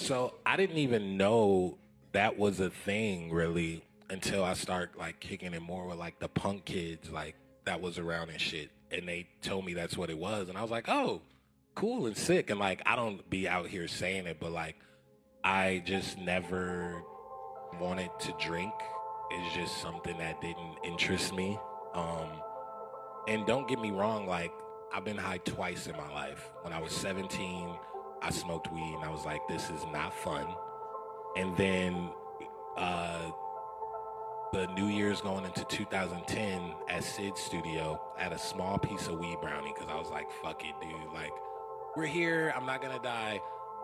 So 0.00 0.32
I 0.46 0.56
didn't 0.56 0.78
even 0.78 1.18
know 1.18 1.76
that 2.12 2.38
was 2.38 2.58
a 2.58 2.70
thing 2.70 3.30
really 3.30 3.84
until 4.08 4.42
I 4.42 4.54
start 4.54 4.98
like 4.98 5.20
kicking 5.20 5.52
it 5.52 5.60
more 5.60 5.86
with 5.86 5.98
like 5.98 6.18
the 6.18 6.26
punk 6.26 6.64
kids 6.64 7.10
like 7.10 7.36
that 7.66 7.82
was 7.82 7.98
around 7.98 8.30
and 8.30 8.40
shit. 8.40 8.70
And 8.90 9.06
they 9.06 9.28
told 9.42 9.66
me 9.66 9.74
that's 9.74 9.98
what 9.98 10.08
it 10.08 10.16
was. 10.16 10.48
And 10.48 10.56
I 10.56 10.62
was 10.62 10.70
like, 10.70 10.88
oh, 10.88 11.20
cool 11.74 12.06
and 12.06 12.16
sick. 12.16 12.48
And 12.48 12.58
like 12.58 12.80
I 12.86 12.96
don't 12.96 13.28
be 13.28 13.46
out 13.46 13.66
here 13.66 13.86
saying 13.86 14.26
it, 14.26 14.38
but 14.40 14.52
like 14.52 14.76
I 15.44 15.82
just 15.84 16.16
never 16.16 17.02
wanted 17.78 18.10
to 18.20 18.34
drink. 18.40 18.72
It's 19.30 19.54
just 19.54 19.82
something 19.82 20.16
that 20.16 20.40
didn't 20.40 20.78
interest 20.82 21.34
me. 21.34 21.58
Um 21.92 22.30
and 23.28 23.46
don't 23.46 23.68
get 23.68 23.78
me 23.78 23.90
wrong, 23.90 24.26
like 24.26 24.50
I've 24.94 25.04
been 25.04 25.18
high 25.18 25.38
twice 25.44 25.88
in 25.88 25.96
my 25.96 26.10
life. 26.10 26.50
When 26.62 26.72
I 26.72 26.80
was 26.80 26.92
17, 26.92 27.76
I 28.22 28.30
smoked 28.30 28.72
weed 28.72 28.94
and 28.94 29.04
I 29.04 29.10
was 29.10 29.24
like, 29.24 29.46
this 29.48 29.70
is 29.70 29.84
not 29.92 30.12
fun. 30.12 30.46
And 31.36 31.56
then 31.56 32.10
uh, 32.76 33.30
the 34.52 34.66
New 34.68 34.86
Year's 34.86 35.20
going 35.20 35.44
into 35.44 35.64
2010 35.64 36.74
at 36.88 37.04
Sid's 37.04 37.40
studio, 37.40 38.00
I 38.18 38.24
had 38.24 38.32
a 38.32 38.38
small 38.38 38.78
piece 38.78 39.06
of 39.06 39.18
weed 39.18 39.38
brownie 39.40 39.72
because 39.74 39.88
I 39.90 39.96
was 39.96 40.10
like, 40.10 40.30
fuck 40.42 40.64
it, 40.64 40.74
dude. 40.80 41.12
Like, 41.14 41.32
we're 41.96 42.06
here. 42.06 42.52
I'm 42.56 42.66
not 42.66 42.82
going 42.82 42.96
to 42.96 43.02
die. 43.02 43.40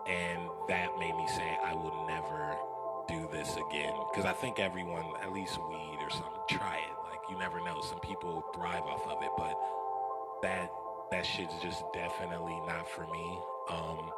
And 0.07 0.41
that 0.67 0.97
made 0.99 1.15
me 1.15 1.27
say, 1.27 1.57
I 1.65 1.73
will 1.73 2.05
never 2.07 2.55
do 3.07 3.27
this 3.31 3.55
again. 3.69 3.93
Because 4.11 4.25
I 4.25 4.33
think 4.33 4.59
everyone, 4.59 5.05
at 5.21 5.33
least 5.33 5.57
weed 5.69 5.97
or 6.01 6.09
something, 6.09 6.41
try 6.49 6.75
it. 6.77 6.95
Like, 7.09 7.19
you 7.29 7.37
never 7.37 7.59
know. 7.63 7.81
Some 7.81 7.99
people 7.99 8.43
thrive 8.53 8.83
off 8.83 9.05
of 9.07 9.21
it, 9.23 9.31
but 9.37 9.57
that 10.43 10.71
that 11.11 11.25
shit's 11.25 11.55
just 11.61 11.83
definitely 11.93 12.59
not 12.67 12.87
for 12.89 13.07
me. 13.07 13.39
Um, 13.69 14.11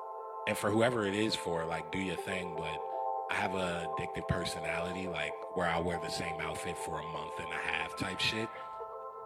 and 0.47 0.57
for 0.57 0.69
whoever 0.71 1.05
it 1.05 1.15
is 1.15 1.35
for, 1.35 1.65
like, 1.65 1.91
do 1.91 1.99
your 1.99 2.15
thing. 2.15 2.53
But 2.57 2.77
I 3.29 3.35
have 3.35 3.53
a 3.55 3.87
addictive 3.87 4.27
personality, 4.27 5.07
like 5.07 5.33
where 5.53 5.67
I 5.67 5.79
wear 5.79 5.99
the 5.99 6.09
same 6.09 6.39
outfit 6.41 6.77
for 6.77 6.99
a 6.99 7.03
month 7.03 7.33
and 7.37 7.47
a 7.47 7.71
half 7.71 7.95
type 7.97 8.19
shit. 8.19 8.49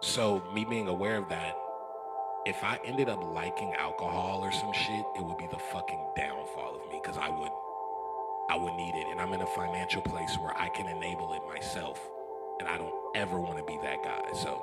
So 0.00 0.42
me 0.52 0.66
being 0.66 0.88
aware 0.88 1.16
of 1.16 1.28
that, 1.30 1.56
if 2.44 2.62
I 2.62 2.78
ended 2.84 3.08
up 3.08 3.24
liking 3.24 3.72
alcohol 3.78 4.40
or 4.42 4.52
some 4.52 4.72
shit, 4.74 5.04
it 5.16 5.24
would 5.24 5.38
be 5.38 5.46
the 5.46 5.58
fucking 5.58 6.06
downfall 6.14 6.74
of 6.74 6.92
me 6.92 7.00
because 7.02 7.16
I 7.16 7.30
would, 7.30 7.50
I 8.50 8.56
would 8.56 8.74
need 8.74 8.94
it, 8.94 9.06
and 9.10 9.20
I'm 9.20 9.32
in 9.32 9.40
a 9.40 9.46
financial 9.46 10.02
place 10.02 10.36
where 10.38 10.54
I 10.54 10.68
can 10.68 10.86
enable 10.86 11.32
it 11.32 11.40
myself, 11.48 11.98
and 12.60 12.68
I 12.68 12.76
don't 12.76 12.94
ever 13.14 13.40
want 13.40 13.56
to 13.56 13.64
be 13.64 13.78
that 13.82 14.02
guy. 14.04 14.22
So 14.34 14.62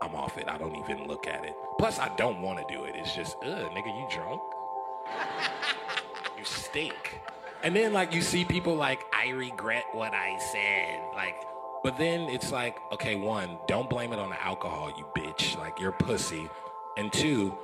I'm 0.00 0.14
off 0.14 0.38
it. 0.38 0.48
I 0.48 0.58
don't 0.58 0.76
even 0.76 1.08
look 1.08 1.26
at 1.26 1.44
it. 1.44 1.56
Plus, 1.80 1.98
I 1.98 2.14
don't 2.16 2.40
want 2.40 2.60
to 2.60 2.72
do 2.72 2.84
it. 2.84 2.94
It's 2.94 3.12
just, 3.12 3.36
ugh, 3.42 3.70
nigga, 3.72 3.86
you 3.86 4.06
drunk? 4.08 4.40
you 6.42 6.46
stink. 6.46 7.20
And 7.62 7.76
then 7.76 7.92
like 7.92 8.12
you 8.12 8.20
see 8.20 8.44
people 8.44 8.74
like, 8.74 9.00
I 9.12 9.28
regret 9.28 9.84
what 9.92 10.12
I 10.12 10.38
said. 10.38 11.00
Like, 11.14 11.36
but 11.84 11.96
then 11.96 12.22
it's 12.22 12.50
like, 12.50 12.78
okay, 12.92 13.14
one, 13.14 13.58
don't 13.68 13.88
blame 13.88 14.12
it 14.12 14.18
on 14.18 14.30
the 14.30 14.42
alcohol, 14.42 14.92
you 14.96 15.06
bitch. 15.16 15.56
Like 15.56 15.78
you're 15.78 15.92
pussy. 15.92 16.48
And 16.96 17.12
two, 17.12 17.56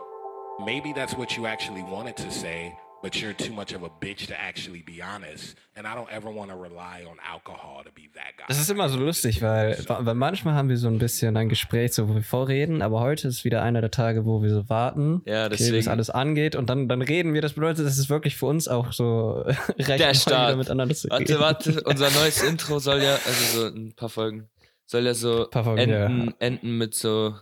maybe 0.65 0.93
that's 0.93 1.15
what 1.15 1.37
you 1.37 1.47
actually 1.47 1.83
wanted 1.83 2.17
to 2.19 2.31
say, 2.31 2.79
but 3.03 3.15
you're 3.17 3.33
too 3.37 3.53
much 3.53 3.73
of 3.75 3.83
a 3.83 3.89
bitch 4.01 4.27
to 4.27 4.35
actually 4.35 4.83
be 4.83 5.01
honest. 5.03 5.57
And 5.77 5.87
I 5.87 5.95
don't 5.95 6.11
ever 6.11 6.31
want 6.35 6.51
to 6.51 6.57
rely 6.57 7.05
on 7.09 7.19
alcohol 7.21 7.85
to 7.85 7.91
be 7.93 8.11
that 8.15 8.37
guy. 8.37 8.45
Das 8.49 8.59
ist 8.59 8.69
immer 8.71 8.89
so 8.89 8.99
lustig, 8.99 9.41
weil, 9.43 9.79
weil 9.89 10.15
manchmal 10.15 10.55
haben 10.55 10.69
wir 10.69 10.77
so 10.77 10.89
ein 10.89 10.99
bisschen 10.99 11.37
ein 11.37 11.49
Gespräch, 11.49 11.93
so 11.95 12.09
wo 12.09 12.15
wir 12.15 12.23
vorreden, 12.23 12.83
aber 12.83 13.01
heute 13.01 13.29
ist 13.29 13.45
wieder 13.45 13.63
einer 13.63 13.81
der 13.81 13.91
Tage, 13.93 14.25
wo 14.25 14.43
wir 14.43 14.51
so 14.51 14.69
warten, 14.69 15.23
Ja, 15.27 15.43
okay, 15.47 15.51
deswegen. 15.59 15.77
bis 15.77 15.89
alles 15.89 16.11
angeht 16.11 16.57
und 16.57 16.69
dann, 16.69 16.89
dann 16.89 17.03
reden 17.03 17.35
wir. 17.35 17.43
Das 17.43 17.53
bedeutet, 17.53 17.87
das 17.87 17.99
ist 17.99 18.09
wirklich 18.11 18.37
für 18.37 18.47
uns 18.47 18.67
auch 18.69 18.93
so 18.93 19.43
recht, 19.79 20.01
Der 20.01 20.15
Start. 20.15 20.49
wieder 20.49 20.57
miteinander 20.57 20.95
zu 20.95 21.09
Warte, 21.11 21.25
reden. 21.29 21.41
warte, 21.41 21.81
unser 21.85 22.11
neues 22.11 22.43
Intro 22.43 22.79
soll 22.81 23.03
ja, 23.03 23.15
also 23.15 23.61
so 23.61 23.67
ein 23.75 23.93
paar 23.95 24.09
Folgen, 24.09 24.49
soll 24.87 25.05
ja 25.07 25.15
so 25.15 25.49
Folgen, 25.53 25.79
enden, 25.79 26.27
ja. 26.27 26.35
enden 26.41 26.79
mit 26.79 26.95
so 26.95 27.37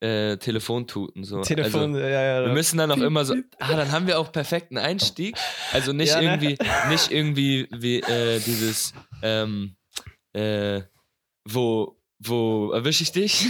äh, 0.00 0.36
Telefontuten. 0.36 1.24
So. 1.24 1.40
Telefon, 1.42 1.94
Also, 1.94 2.06
ja, 2.06 2.22
ja. 2.22 2.46
wir 2.46 2.52
müssen 2.52 2.78
dann 2.78 2.90
auch 2.90 2.98
immer 2.98 3.24
so, 3.24 3.34
ah, 3.58 3.74
dann 3.74 3.90
haben 3.92 4.06
wir 4.06 4.18
auch 4.18 4.32
perfekten 4.32 4.78
Einstieg. 4.78 5.36
Also 5.72 5.92
nicht 5.92 6.10
Ja, 6.10 6.20
ne? 6.20 6.26
irgendwie, 6.26 6.58
nicht 6.88 7.10
irgendwie 7.10 7.68
wie 7.70 8.00
äh, 8.00 8.40
dieses, 8.40 8.94
ähm, 9.22 9.76
äh, 10.32 10.82
wo, 11.48 12.00
wo 12.18 12.72
erwische 12.72 13.02
ich 13.02 13.12
dich? 13.12 13.46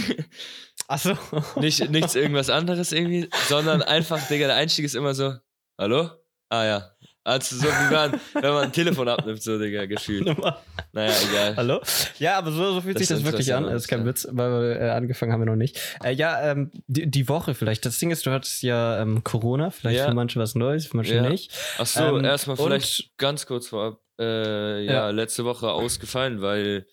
Achso. 0.87 1.17
nicht, 1.57 1.89
nichts 1.89 2.15
irgendwas 2.15 2.49
anderes 2.49 2.91
irgendwie, 2.91 3.29
sondern 3.47 3.81
einfach, 3.81 4.27
Digga, 4.27 4.47
der 4.47 4.55
Einstieg 4.55 4.85
ist 4.85 4.95
immer 4.95 5.13
so, 5.13 5.35
hallo? 5.79 6.09
Ah 6.49 6.65
ja. 6.65 6.90
Also 7.23 7.55
so 7.55 7.65
wie 7.67 7.93
man, 7.93 8.19
wenn 8.33 8.51
man 8.53 8.63
ein 8.63 8.71
Telefon 8.73 9.07
abnimmt, 9.07 9.43
so, 9.43 9.59
Digga, 9.59 9.85
gefühlt. 9.85 10.27
Naja, 10.93 11.13
egal. 11.29 11.55
Hallo? 11.55 11.81
Ja, 12.19 12.37
aber 12.37 12.51
so, 12.51 12.73
so 12.73 12.81
fühlt 12.81 12.95
Das 12.99 13.07
sich 13.07 13.15
das 13.17 13.23
wirklich 13.23 13.53
an. 13.53 13.63
Das 13.63 13.83
ist 13.83 13.87
kein 13.87 13.99
ja. 14.01 14.05
Witz, 14.07 14.27
weil 14.29 14.51
wir, 14.51 14.81
äh, 14.81 14.89
angefangen 14.89 15.31
haben 15.31 15.39
wir 15.39 15.45
noch 15.45 15.55
nicht. 15.55 15.79
Äh, 16.03 16.11
ja, 16.13 16.51
ähm, 16.51 16.69
die, 16.87 17.09
die 17.09 17.29
Woche 17.29 17.53
vielleicht. 17.53 17.85
Das 17.85 17.97
Ding 17.97 18.11
ist, 18.11 18.25
du 18.25 18.31
hattest 18.31 18.61
ja 18.61 18.99
ähm, 19.01 19.23
Corona, 19.23 19.69
vielleicht 19.69 19.99
Ja. 19.99 20.07
für 20.09 20.13
manche 20.15 20.37
was 20.39 20.53
Neues, 20.55 20.87
für 20.87 20.97
manche 20.97 21.15
Ja. 21.15 21.29
nicht. 21.29 21.53
Ach 21.77 21.85
so, 21.85 22.17
Ähm, 22.17 22.25
erstmal 22.25 22.57
vielleicht 22.57 23.17
ganz 23.17 23.45
kurz 23.45 23.67
vorab. 23.69 23.99
Äh, 24.19 24.83
ja, 24.85 25.11
letzte 25.11 25.45
Woche 25.45 25.69
ausgefallen, 25.71 26.41
weil 26.41 26.85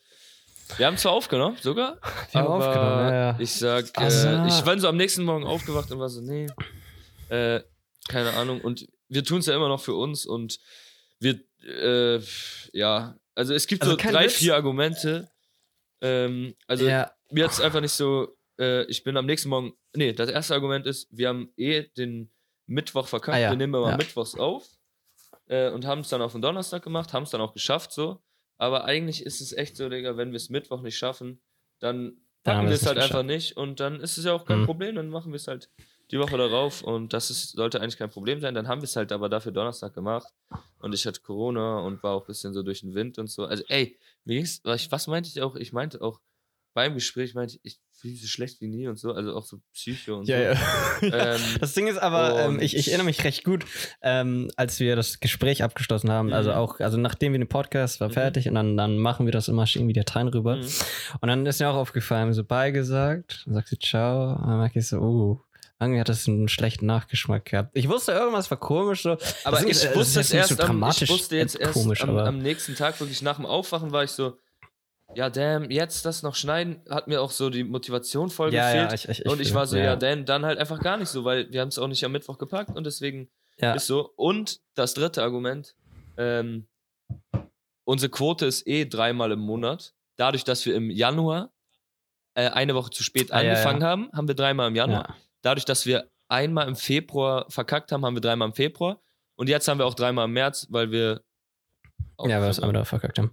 wir 0.77 0.87
haben 0.87 0.97
zwar 0.97 1.13
aufgenommen, 1.13 1.57
sogar. 1.61 1.99
Wir 2.31 2.41
haben 2.43 2.47
aufgenommen, 2.49 3.13
ja. 3.13 3.37
Ich 3.41 3.53
sag, 3.55 3.87
Ach 3.97 4.11
so. 4.11 4.29
äh, 4.29 4.47
ich 4.47 4.61
bin 4.63 4.79
so 4.79 4.87
am 4.89 4.97
nächsten 4.97 5.25
Morgen 5.25 5.45
aufgewacht 5.45 5.91
und 5.91 5.99
war 5.99 6.09
so, 6.09 6.21
nee, 6.21 6.47
äh, 7.31 7.61
keine 8.09 8.35
Ahnung. 8.35 8.61
Und 8.61 8.87
wir 9.09 9.25
tun 9.25 9.39
es 9.41 9.47
ja 9.47 9.55
immer 9.57 9.69
noch 9.69 9.81
für 9.81 9.95
uns 9.95 10.27
und 10.27 10.59
wir, 11.21 11.41
äh, 11.65 12.21
ja, 12.73 13.19
also 13.35 13.55
es 13.55 13.67
gibt 13.67 13.83
Also 13.83 13.93
so 13.93 13.97
drei, 14.11 14.25
Witz. 14.27 14.35
vier 14.35 14.55
Argumente. 14.55 15.31
Ähm, 16.01 16.55
also 16.67 16.87
ja, 16.87 17.11
mir 17.31 17.45
hat 17.45 17.53
es 17.53 17.61
einfach 17.61 17.81
nicht 17.81 17.93
so, 17.93 18.37
äh, 18.59 18.85
ich 18.85 19.03
bin 19.05 19.17
am 19.17 19.27
nächsten 19.27 19.49
Morgen, 19.49 19.73
nee, 19.95 20.13
das 20.13 20.31
erste 20.31 20.55
Argument 20.55 20.87
ist, 20.87 21.09
wir 21.11 21.29
haben 21.29 21.53
eh 21.57 21.85
den 21.97 22.31
Mittwoch 22.67 23.07
verkackt, 23.09 23.37
Ah 23.37 23.41
ja, 23.41 23.51
wir 23.51 23.57
nehmen 23.57 23.75
immer 23.75 23.91
ja. 23.91 23.97
Mittwochs 23.97 24.35
auf 24.37 24.67
äh, 25.47 25.71
und 25.71 25.87
haben 25.87 26.01
es 26.03 26.09
dann 26.09 26.23
auf 26.23 26.33
den 26.33 26.43
Donnerstag 26.43 26.83
gemacht, 26.83 27.13
haben 27.13 27.25
es 27.25 27.31
dann 27.31 27.41
auch 27.41 27.53
geschafft 27.55 27.93
so, 27.93 28.23
aber 28.59 28.85
eigentlich 28.85 29.25
ist 29.25 29.41
es 29.41 29.53
echt 29.53 29.77
so, 29.77 29.89
Digga, 29.89 30.17
wenn 30.17 30.31
wir 30.31 30.37
es 30.37 30.51
Mittwoch 30.51 30.83
nicht 30.83 30.97
schaffen, 30.99 31.41
dann 31.81 32.21
packen 32.45 32.67
wir 32.69 32.75
es 32.75 32.87
halt 32.87 32.97
nicht 32.99 33.05
einfach 33.07 33.23
nicht 33.25 33.57
und 33.57 33.81
dann 33.81 34.01
ist 34.01 34.19
es 34.19 34.25
ja 34.25 34.33
auch 34.33 34.45
kein 34.45 34.61
Mhm. 34.61 34.67
Problem, 34.67 34.95
dann 34.97 35.09
machen 35.09 35.33
wir 35.33 35.37
es 35.37 35.49
halt 35.49 35.71
die 36.11 36.19
Woche 36.19 36.37
darauf 36.39 36.83
und 36.83 37.13
das 37.13 37.31
ist, 37.31 37.53
sollte 37.53 37.81
eigentlich 37.81 37.99
kein 37.99 38.11
Problem 38.11 38.41
sein, 38.41 38.55
dann 38.55 38.67
haben 38.69 38.81
wir 38.81 38.85
es 38.87 38.97
halt 38.97 39.13
aber 39.13 39.29
dafür 39.29 39.53
Donnerstag 39.53 39.95
gemacht 39.95 40.29
und 40.79 40.95
ich 40.95 41.07
hatte 41.07 41.21
Corona 41.21 41.81
und 41.81 42.03
war 42.03 42.13
auch 42.15 42.23
ein 42.23 42.27
bisschen 42.27 42.55
so 42.55 42.63
durch 42.63 42.81
den 42.81 42.95
Wind 42.95 43.19
und 43.19 43.29
so, 43.29 43.45
also 43.45 43.63
ey, 43.69 43.99
mir 44.25 44.37
ging's, 44.37 44.61
was 44.65 45.07
meinte 45.07 45.29
ich 45.29 45.43
auch, 45.43 45.55
ich 45.57 45.73
meinte 45.73 46.01
auch, 46.01 46.21
beim 46.75 46.95
Gespräch 46.95 47.35
meinte 47.35 47.57
ich, 47.57 47.61
ich 47.75 47.81
fühle 48.01 48.13
mich 48.13 48.23
so 48.23 48.29
schlecht 48.29 48.61
wie 48.61 48.69
nie 48.69 48.87
und 48.87 48.97
so, 48.99 49.13
also 49.13 49.35
auch 49.35 49.45
so 49.45 49.59
Psycho 49.73 50.19
und 50.19 50.29
ja, 50.29 50.55
so. 50.55 51.07
ja. 51.07 51.35
Ähm, 51.35 51.41
das 51.59 51.75
Ding 51.75 51.89
ist 51.89 51.99
aber, 51.99 52.39
ähm, 52.39 52.61
ich, 52.61 52.77
ich 52.77 52.89
erinnere 52.89 53.07
mich 53.07 53.25
recht 53.25 53.43
gut, 53.43 53.65
ähm, 54.01 54.49
als 54.57 54.79
wir 54.79 54.95
das 54.95 55.19
Gespräch 55.19 55.65
abgeschlossen 55.65 56.09
haben. 56.13 56.33
Also 56.33 56.51
Mhm. 56.51 56.57
auch, 56.57 56.79
also 56.79 56.97
nachdem 56.97 57.33
wir 57.33 57.41
den 57.41 57.49
Podcast 57.49 58.01
war 58.01 58.09
Mhm. 58.09 58.13
fertig 58.13 58.49
und 58.49 58.55
dann, 58.55 58.77
dann 58.77 58.99
machen 58.99 59.27
wir 59.27 59.33
das 59.33 59.49
immer, 59.49 59.67
schicken 59.67 59.89
wir 59.89 59.95
die 59.95 60.01
Dateien 60.01 60.29
rüber. 60.29 60.57
Mhm. 60.57 60.69
Und 61.21 61.29
dann 61.29 61.45
ist 61.47 61.59
mir 61.59 61.69
auch 61.69 61.75
aufgefallen, 61.77 62.33
so 62.33 62.45
bye 62.45 62.71
gesagt, 62.73 63.43
dann 63.47 63.55
sagt 63.55 63.69
sie 63.69 63.79
ciao, 63.79 64.35
und 64.37 64.47
dann 64.47 64.59
merke 64.59 64.79
ich 64.79 64.87
so, 64.87 64.99
uh, 64.99 65.41
irgendwie 65.81 66.01
hat 66.01 66.09
das 66.09 66.27
einen 66.27 66.49
schlechten 66.49 66.87
Nachgeschmack 66.87 67.45
gehabt. 67.45 67.71
Ich 67.75 67.89
wusste, 67.89 68.13
irgendwas 68.13 68.51
war 68.51 68.59
komisch 68.59 69.03
so. 69.03 69.17
Aber 69.45 69.59
Ding 69.59 69.69
ich 69.69 69.77
ist, 69.77 69.85
äh, 69.85 69.91
ist 69.91 69.97
wusste 69.97 70.21
es 70.21 70.33
erst, 70.33 70.57
so 70.57 70.63
am, 70.63 70.83
ich 70.91 71.09
wusste 71.09 71.37
jetzt 71.37 71.59
erst 71.59 71.75
komisch, 71.75 72.03
am, 72.03 72.17
am 72.19 72.39
nächsten 72.39 72.75
Tag, 72.75 72.99
wirklich 73.01 73.23
nach 73.23 73.37
dem 73.37 73.47
Aufwachen 73.47 73.93
war 73.93 74.03
ich 74.03 74.11
so, 74.11 74.39
ja 75.15 75.31
damn, 75.31 75.71
jetzt 75.71 76.05
das 76.05 76.23
noch 76.23 76.35
schneiden, 76.35 76.83
hat 76.91 77.07
mir 77.07 77.23
auch 77.23 77.31
so 77.31 77.49
die 77.49 77.65
Motivation 77.65 78.29
voll 78.31 78.53
Ja, 78.53 78.75
ja, 78.75 78.87
gefehlt. 78.87 79.01
ich, 79.05 79.09
ich, 79.09 79.25
ich 79.25 79.31
und 79.31 79.41
ich 79.41 79.55
war 79.55 79.67
so, 79.67 79.77
ja, 79.77 79.95
dann, 79.97 80.25
dann 80.25 80.45
halt 80.45 80.59
einfach 80.59 80.81
gar 80.81 80.97
nicht 80.97 81.09
so, 81.09 81.25
weil 81.25 81.51
wir 81.53 81.61
haben 81.61 81.69
es 81.69 81.79
auch 81.79 81.89
nicht 81.89 82.05
am 82.05 82.13
Mittwoch 82.13 82.39
gepackt 82.39 82.77
und 82.77 82.85
deswegen 82.85 83.31
ja. 83.59 83.75
ist 83.75 83.87
so. 83.87 84.13
Und 84.17 84.61
das 84.75 84.95
dritte 84.95 85.23
Argument, 85.23 85.77
ähm, 86.17 86.67
unsere 87.85 88.11
Quote 88.11 88.47
ist 88.47 88.67
eh 88.67 88.85
dreimal 88.85 89.33
im 89.33 89.41
Monat. 89.41 89.95
Dadurch, 90.17 90.43
dass 90.43 90.67
wir 90.67 90.75
im 90.75 90.91
Januar 90.91 91.53
äh, 92.35 92.49
eine 92.51 92.75
Woche 92.75 92.91
zu 92.91 93.05
spät 93.05 93.33
Ah, 93.33 93.41
ja, 93.41 93.53
angefangen 93.53 93.81
ja. 93.81 93.87
haben, 93.87 94.11
haben 94.13 94.29
wir 94.29 94.35
dreimal 94.35 94.69
im 94.69 94.75
Januar. 94.75 95.17
Dadurch, 95.43 95.65
dass 95.65 95.87
wir 95.87 96.09
einmal 96.29 96.69
im 96.69 96.77
Februar 96.77 97.47
verkackt 97.49 97.93
haben, 97.93 98.05
haben 98.05 98.15
wir 98.15 98.21
dreimal 98.21 98.49
im 98.49 98.55
Februar. 98.55 99.01
Und 99.37 99.49
jetzt 99.49 99.69
haben 99.69 99.79
wir 99.79 99.87
auch 99.87 99.95
dreimal 99.95 100.25
im 100.27 100.33
März, 100.33 100.67
weil 100.71 100.91
wir. 100.91 101.23
Ja, 102.21 102.25
weil 102.37 102.43
wir 102.43 102.47
das 102.49 102.59
einmal 102.59 102.73
da 102.75 102.85
verkackt 102.85 103.19
haben. 103.19 103.31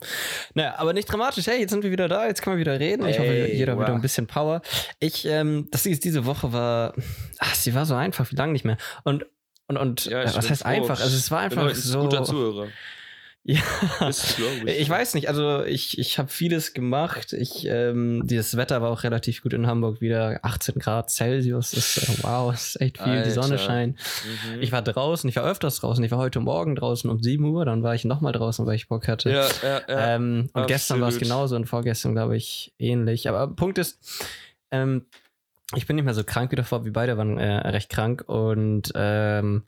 Naja, 0.54 0.76
aber 0.78 0.94
nicht 0.94 1.12
dramatisch. 1.12 1.48
Hey, 1.48 1.60
jetzt 1.60 1.72
sind 1.72 1.82
wir 1.84 1.90
wieder 1.90 2.08
da, 2.08 2.28
jetzt 2.28 2.44
können 2.44 2.58
wir 2.58 2.60
wieder 2.62 2.80
reden. 2.80 3.08
Ich 3.08 3.18
hoffe, 3.18 3.30
Ey, 3.30 3.56
jeder 3.56 3.72
hat 3.74 3.80
wieder 3.80 3.90
wow. 3.90 3.96
ein 3.96 4.02
bisschen 4.02 4.28
Power. 4.28 4.62
Ich, 5.00 5.26
ähm, 5.26 5.68
das 5.72 5.88
ist 5.88 6.04
diese 6.04 6.26
Woche 6.26 6.54
war, 6.54 6.94
ach, 7.40 7.56
sie 7.56 7.74
war 7.74 7.86
so 7.88 7.96
einfach 7.96 8.30
wie 8.32 8.36
lange 8.36 8.54
nicht 8.54 8.64
mehr. 8.66 8.78
Und, 9.04 9.26
und, 9.68 9.78
und 9.78 10.06
Ja, 10.06 10.22
äh, 10.22 10.36
was 10.36 10.50
heißt 10.52 10.62
froh. 10.62 10.70
einfach? 10.70 11.00
Also 11.02 11.16
es 11.18 11.32
war 11.32 11.46
Ich 11.46 11.50
bin 11.50 11.60
einfach 11.60 11.76
so. 11.76 12.02
guter 12.02 12.24
Zuhörer. 12.24 12.68
Ja, 13.48 13.62
Das 14.00 14.40
ich. 14.40 14.66
ich 14.66 14.90
weiß 14.90 15.14
nicht, 15.14 15.30
also 15.30 15.64
ich, 15.64 16.00
ich 16.00 16.18
habe 16.18 16.30
vieles 16.30 16.74
gemacht. 16.74 17.32
Ich, 17.32 17.68
ähm, 17.68 18.24
dieses 18.26 18.58
Wetter 18.58 18.82
war 18.82 18.90
auch 18.90 19.04
relativ 19.04 19.44
gut 19.44 19.54
in 19.54 19.68
Hamburg 19.68 20.02
wieder. 20.02 20.40
18 20.42 20.80
Grad 20.80 21.12
Celsius 21.12 21.74
ist, 21.74 21.98
äh, 21.98 22.24
wow, 22.24 22.52
ist 22.52 22.82
echt 22.82 22.98
viel, 22.98 23.22
die 23.22 23.30
Sonne 23.30 23.52
Alter. 23.54 23.58
scheint. 23.60 23.98
Mhm. 24.56 24.62
Ich 24.62 24.72
war 24.72 24.82
draußen, 24.82 25.30
ich 25.30 25.36
war 25.36 25.44
öfters 25.46 25.80
draußen. 25.80 26.04
Ich 26.04 26.10
war 26.10 26.18
heute 26.18 26.40
Morgen 26.40 26.76
draußen 26.76 27.08
um 27.08 27.22
7 27.22 27.46
Uhr, 27.46 27.66
dann 27.66 27.84
war 27.84 27.94
ich 27.94 28.04
nochmal 28.04 28.34
draußen, 28.34 28.66
weil 28.66 28.76
ich 28.78 28.88
Bock 28.88 29.08
hatte. 29.08 29.30
ja, 29.30 29.48
ja, 29.62 29.82
ja. 29.88 30.16
ähm, 30.16 30.50
und 30.54 30.66
gestern 30.66 31.00
war 31.02 31.10
es 31.10 31.16
absolut. 31.16 31.32
genauso 31.32 31.56
und 31.56 31.66
vorgestern, 31.68 32.14
glaube 32.14 32.36
ich, 32.38 32.74
ähnlich. 32.80 33.30
Aber 33.30 33.48
Punkt 33.48 33.78
ist, 33.78 34.00
ähm, 34.72 35.06
ich 35.76 35.86
bin 35.86 35.98
nicht 35.98 36.06
mehr 36.06 36.16
so 36.16 36.24
krank 36.24 36.52
wie 36.52 36.56
davor. 36.56 36.84
Wir 36.84 36.94
beide 36.94 37.16
waren 37.18 37.38
äh, 37.38 37.68
recht 37.70 37.90
krank 37.90 38.24
und 38.28 38.92
ähm, 38.96 39.66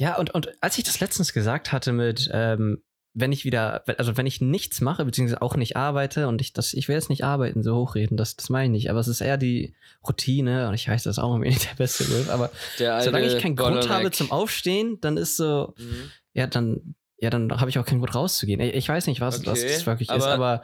ja, 0.00 0.16
und, 0.16 0.30
und 0.30 0.48
als 0.62 0.78
ich 0.78 0.84
das 0.84 0.98
letztens 0.98 1.34
gesagt 1.34 1.72
hatte 1.72 1.92
mit, 1.92 2.30
ähm, 2.32 2.82
wenn 3.12 3.32
ich 3.32 3.44
wieder, 3.44 3.82
also 3.98 4.16
wenn 4.16 4.24
ich 4.24 4.40
nichts 4.40 4.80
mache, 4.80 5.04
beziehungsweise 5.04 5.42
auch 5.42 5.56
nicht 5.56 5.76
arbeite 5.76 6.26
und 6.26 6.40
ich 6.40 6.54
das, 6.54 6.72
ich 6.72 6.88
will 6.88 6.94
jetzt 6.94 7.10
nicht 7.10 7.22
arbeiten, 7.22 7.62
so 7.62 7.74
hochreden, 7.76 8.16
das, 8.16 8.34
das 8.34 8.48
meine 8.48 8.64
ich 8.64 8.70
nicht, 8.70 8.90
aber 8.90 9.00
es 9.00 9.08
ist 9.08 9.20
eher 9.20 9.36
die 9.36 9.74
Routine 10.08 10.68
und 10.68 10.74
ich 10.74 10.88
weiß, 10.88 11.02
das 11.02 11.16
ist 11.16 11.22
auch 11.22 11.32
irgendwie 11.34 11.50
nicht 11.50 11.64
der 11.70 11.74
beste 11.76 12.04
Griff, 12.06 12.30
aber 12.30 12.50
solange 12.78 13.26
ich 13.26 13.38
keinen 13.42 13.56
Grund 13.56 13.90
habe 13.90 14.10
zum 14.10 14.30
Aufstehen, 14.32 14.98
dann 15.02 15.18
ist 15.18 15.36
so, 15.36 15.74
Mhm. 15.76 16.10
ja, 16.32 16.46
dann, 16.46 16.94
ja, 17.18 17.28
dann 17.28 17.60
habe 17.60 17.68
ich 17.68 17.78
auch 17.78 17.84
keinen 17.84 17.98
Grund 17.98 18.14
rauszugehen. 18.14 18.58
Ich, 18.60 18.74
ich 18.74 18.88
weiß 18.88 19.06
nicht, 19.06 19.20
was, 19.20 19.44
was 19.44 19.60
Okay, 19.60 19.72
das 19.74 19.86
wirklich 19.86 20.08
aber 20.08 20.16
ist, 20.18 20.26
aber, 20.32 20.62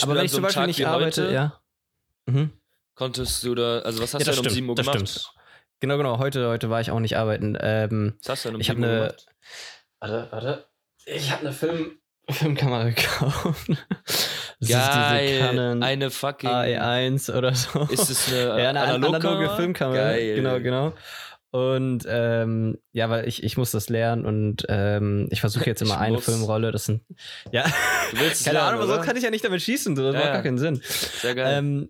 aber 0.00 0.16
wenn 0.16 0.24
ich 0.24 0.30
so 0.30 0.36
zum 0.36 0.44
Beispiel 0.44 0.60
Tag 0.62 0.66
nicht 0.68 0.86
arbeite, 0.86 1.22
heute, 1.24 1.34
ja. 1.34 1.60
Mhm. 2.24 2.52
konntest 2.94 3.44
du 3.44 3.54
da, 3.54 3.80
also 3.80 4.00
was 4.02 4.14
hast 4.14 4.26
Ja, 4.26 4.26
du 4.26 4.30
denn 4.30 4.38
um 4.38 4.44
stimmt, 4.44 4.54
7 4.54 4.68
Uhr 4.70 4.74
gemacht? 4.76 5.08
stimmt. 5.10 5.37
Genau, 5.80 5.96
genau. 5.96 6.18
Heute, 6.18 6.48
heute 6.48 6.70
war 6.70 6.80
ich 6.80 6.90
auch 6.90 7.00
nicht 7.00 7.16
arbeiten. 7.16 7.56
Ähm, 7.60 8.14
Was 8.22 8.30
hast 8.30 8.44
du 8.44 8.48
denn 8.48 8.54
um 8.56 8.60
Ich 8.60 8.68
hab 8.70 8.76
7 8.76 8.84
Uhr 8.86 8.90
ne- 8.90 8.98
gemacht? 9.00 9.26
warte, 10.00 10.28
warte. 10.30 10.64
Ich 11.06 11.30
habe 11.30 11.42
eine 11.42 11.52
Film 11.52 11.92
Filmkamera 12.28 12.84
gekauft. 12.90 13.68
Das 14.60 14.68
Geil, 14.68 15.24
ist 15.26 15.30
diese 15.30 15.40
Canon 15.46 15.82
eine 15.82 16.10
fucking, 16.10 16.50
AE1 16.50 17.32
oder 17.34 17.54
so. 17.54 17.82
ist 17.90 18.10
es 18.10 18.28
eine, 18.28 18.38
ja, 18.62 18.68
eine 18.70 18.80
Analogkamera? 18.80 19.30
analoge 19.30 19.56
Filmkamera. 19.56 19.96
Geil. 19.96 20.34
Genau, 20.34 20.60
genau. 20.60 20.92
Und 21.50 22.04
ähm, 22.06 22.76
ja, 22.92 23.08
weil 23.08 23.26
ich, 23.26 23.42
ich 23.42 23.56
muss 23.56 23.70
das 23.70 23.88
lernen 23.88 24.26
und 24.26 24.66
ähm, 24.68 25.28
ich 25.30 25.40
versuche 25.40 25.64
jetzt 25.64 25.80
immer 25.82 25.94
Ich 25.94 26.00
eine 26.00 26.16
muss. 26.16 26.24
Filmrolle. 26.26 26.72
Das 26.72 26.84
sind 26.84 27.02
ja 27.52 27.62
keine 27.62 28.20
lernen, 28.20 28.56
Ahnung, 28.58 28.80
aber 28.80 28.86
so 28.88 28.94
oder? 28.94 29.02
kann 29.02 29.16
ich 29.16 29.22
ja 29.22 29.30
nicht 29.30 29.44
damit 29.44 29.62
schießen. 29.62 29.94
Das 29.94 30.12
Ja, 30.12 30.20
macht 30.20 30.32
gar 30.32 30.42
keinen 30.42 30.58
Sinn. 30.58 30.82
Sehr 30.84 31.34
geil. 31.34 31.56
Ähm, 31.58 31.88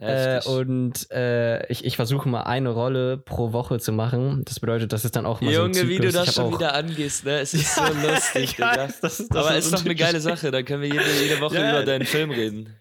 äh, 0.00 0.40
und 0.46 1.10
äh, 1.10 1.66
ich, 1.66 1.84
ich 1.84 1.96
versuche 1.96 2.28
mal 2.28 2.42
eine 2.42 2.70
Rolle 2.70 3.18
pro 3.18 3.52
Woche 3.52 3.78
zu 3.80 3.92
machen. 3.92 4.42
Das 4.44 4.60
bedeutet, 4.60 4.92
das 4.92 5.04
ist 5.04 5.16
dann 5.16 5.26
auch 5.26 5.40
mal 5.40 5.52
so 5.52 5.62
ein 5.62 5.72
Junge, 5.74 5.88
wie 5.88 5.96
du 5.98 6.08
Zyklus. 6.08 6.26
das 6.26 6.34
schon 6.34 6.52
wieder 6.54 6.74
angehst, 6.74 7.24
ne? 7.24 7.40
Es 7.40 7.52
ist 7.54 7.76
Ja, 7.76 7.86
so 7.92 7.92
lustig, 8.08 8.56
Digga. 8.56 8.76
weiß, 8.76 9.00
das 9.00 9.20
ist, 9.20 9.34
das 9.34 9.46
Aber 9.46 9.56
ist 9.56 9.64
ist 9.66 9.74
doch 9.74 9.84
eine 9.84 9.94
geile. 9.94 10.20
Sache, 10.20 10.50
da 10.50 10.62
können 10.62 10.82
wir 10.82 10.88
jede, 10.88 11.04
jede 11.22 11.40
Woche 11.40 11.56
Ja, 11.56 11.68
über 11.70 11.80
ja. 11.80 11.84
deinen 11.84 12.06
Film 12.06 12.30
reden. 12.30 12.76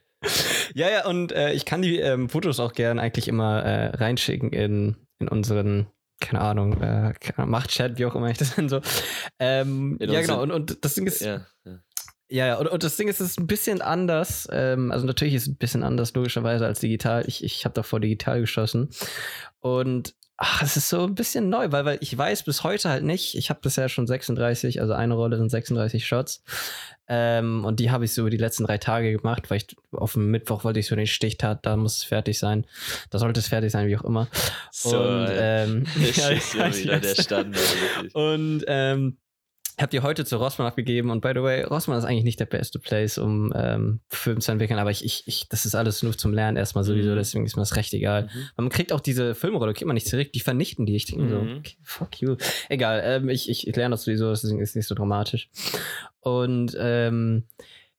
Ja, 0.74 0.90
ja, 0.90 1.06
und 1.08 1.32
äh, 1.32 1.54
ich 1.54 1.66
kann 1.66 1.82
die 1.82 1.98
ähm, 2.00 2.30
Fotos 2.30 2.60
auch 2.60 2.74
gern 2.74 3.00
eigentlich 3.00 3.28
immer 3.28 3.64
äh, 3.64 3.96
reinschicken 3.96 4.52
in, 4.52 4.96
in 5.20 5.28
unseren, 5.28 5.88
keine 6.20 6.42
Ahnung, 6.42 6.82
äh, 6.82 7.14
Machtchat, 7.46 7.98
wie 7.98 8.06
auch 8.06 8.16
immer 8.16 8.30
ich 8.30 8.38
das 8.38 8.58
nenne 8.58 8.70
so. 8.70 8.82
Ähm, 9.40 9.98
ja, 10.02 10.22
genau, 10.22 10.42
und, 10.42 10.52
und 10.52 10.84
das 10.86 10.96
Ding 10.96 11.08
ist, 11.08 11.22
ja, 11.22 11.46
Ja. 11.66 11.80
Ja. 12.30 12.48
ja, 12.48 12.56
und, 12.58 12.68
und 12.68 12.84
das 12.84 12.98
Ding 12.98 13.08
ist, 13.08 13.20
es 13.20 13.32
ist 13.32 13.40
ein 13.40 13.48
bisschen 13.48 13.82
anders. 13.82 14.48
Ähm, 14.52 14.92
also 14.92 15.06
natürlich 15.06 15.34
ist 15.34 15.44
es 15.44 15.48
ein 15.50 15.58
bisschen 15.58 15.84
anders, 15.84 16.14
logischerweise, 16.14 16.66
als 16.66 16.80
digital. 16.80 17.24
Ich, 17.28 17.44
ich 17.44 17.66
habe 17.66 17.74
davor 17.74 18.00
digital 18.00 18.42
geschossen. 18.42 18.90
Und 19.60 20.16
ach, 20.38 20.62
es 20.62 20.78
ist 20.78 20.90
so 20.90 21.04
ein 21.04 21.16
bisschen 21.16 21.50
neu, 21.50 21.72
weil, 21.72 21.84
weil 21.86 21.98
ich 22.02 22.16
weiß 22.16 22.44
bis 22.44 22.64
heute 22.64 22.90
halt 22.90 23.04
nicht, 23.04 23.36
ich 23.36 23.50
habe 23.50 23.60
bisher 23.62 23.90
schon 23.90 24.06
36, 24.06 24.82
also 24.82 24.94
eine 24.94 25.16
Rolle 25.16 25.38
sind 25.38 25.50
36 25.50 26.06
Shots. 26.06 26.44
Ähm, 27.10 27.66
und 27.66 27.80
die 27.80 27.90
habe 27.90 28.06
ich 28.06 28.14
so 28.14 28.22
über 28.22 28.30
die 28.30 28.38
letzten 28.38 28.66
drei 28.66 28.78
Tage 28.78 29.14
gemacht, 29.14 29.50
weil 29.50 29.58
ich 29.58 29.76
auf 29.92 30.14
dem 30.14 30.30
Mittwoch 30.30 30.64
wollte 30.64 30.80
ich 30.80 30.88
so 30.88 30.96
den 30.96 31.08
Stichtag, 31.08 31.64
da 31.64 31.76
muss 31.76 31.98
es 31.98 32.04
fertig 32.04 32.38
sein. 32.38 32.68
Da 33.10 33.18
sollte 33.18 33.40
es 33.40 33.48
fertig 33.48 33.72
sein, 33.72 33.88
wie 33.88 33.98
auch 33.98 34.04
immer. 34.04 34.28
So, 34.72 35.00
und 35.00 35.28
äh, 35.28 35.64
ähm, 35.64 35.86
ja, 36.16 36.32
ja 36.32 36.76
wieder 36.76 37.00
der. 37.00 37.16
Standard. 37.16 37.64
Und 38.14 38.64
ähm, 38.68 39.18
habt 39.80 39.94
ihr 39.94 40.02
heute 40.04 40.26
zu 40.26 40.38
Rossmann 40.38 40.68
abgegeben 40.68 41.10
und 41.12 41.22
by 41.22 41.32
the 41.36 41.42
way, 41.42 41.64
Rossmann 41.64 41.98
ist 42.00 42.06
eigentlich 42.06 42.24
nicht 42.24 42.40
der 42.40 42.46
beste 42.46 42.80
Place, 42.80 43.18
um 43.18 43.54
ähm, 43.56 44.00
Film 44.10 44.42
zu 44.42 44.52
entwickeln, 44.52 44.80
aber 44.80 44.92
ich, 44.92 45.06
ich, 45.06 45.24
ich, 45.28 45.48
das 45.50 45.66
ist 45.66 45.76
alles 45.76 46.02
nur 46.04 46.18
zum 46.18 46.34
Lernen 46.34 46.58
erstmal 46.58 46.84
sowieso, 46.84 47.12
Mhm. 47.12 47.16
deswegen 47.16 47.46
ist 47.46 47.56
mir 47.56 47.62
das 47.62 47.76
recht 47.76 47.94
egal. 47.94 48.24
Mhm. 48.24 48.30
Man 48.58 48.70
kriegt 48.70 48.92
auch 48.92 49.00
diese 49.02 49.36
Filmrolle, 49.36 49.74
kriegt 49.74 49.86
man 49.88 49.94
nicht 49.94 50.08
zurück, 50.08 50.32
die 50.34 50.40
vernichten 50.40 50.86
die. 50.86 50.96
Ich 50.96 51.06
denke 51.06 51.24
mir 51.26 51.30
so, 51.30 51.42
Mhm. 51.42 51.58
okay, 51.60 51.76
fuck 51.84 52.20
you. 52.22 52.36
Egal, 52.70 53.02
ähm, 53.06 53.30
ich, 53.30 53.50
ich, 53.50 53.68
ich 53.68 53.76
lerne 53.76 53.94
das 53.94 54.04
sowieso, 54.04 54.30
deswegen 54.32 54.60
ist 54.62 54.70
es 54.70 54.76
nicht 54.76 54.88
so 54.88 54.96
dramatisch. 54.96 55.50
Und 56.22 56.76
ähm, 56.80 57.44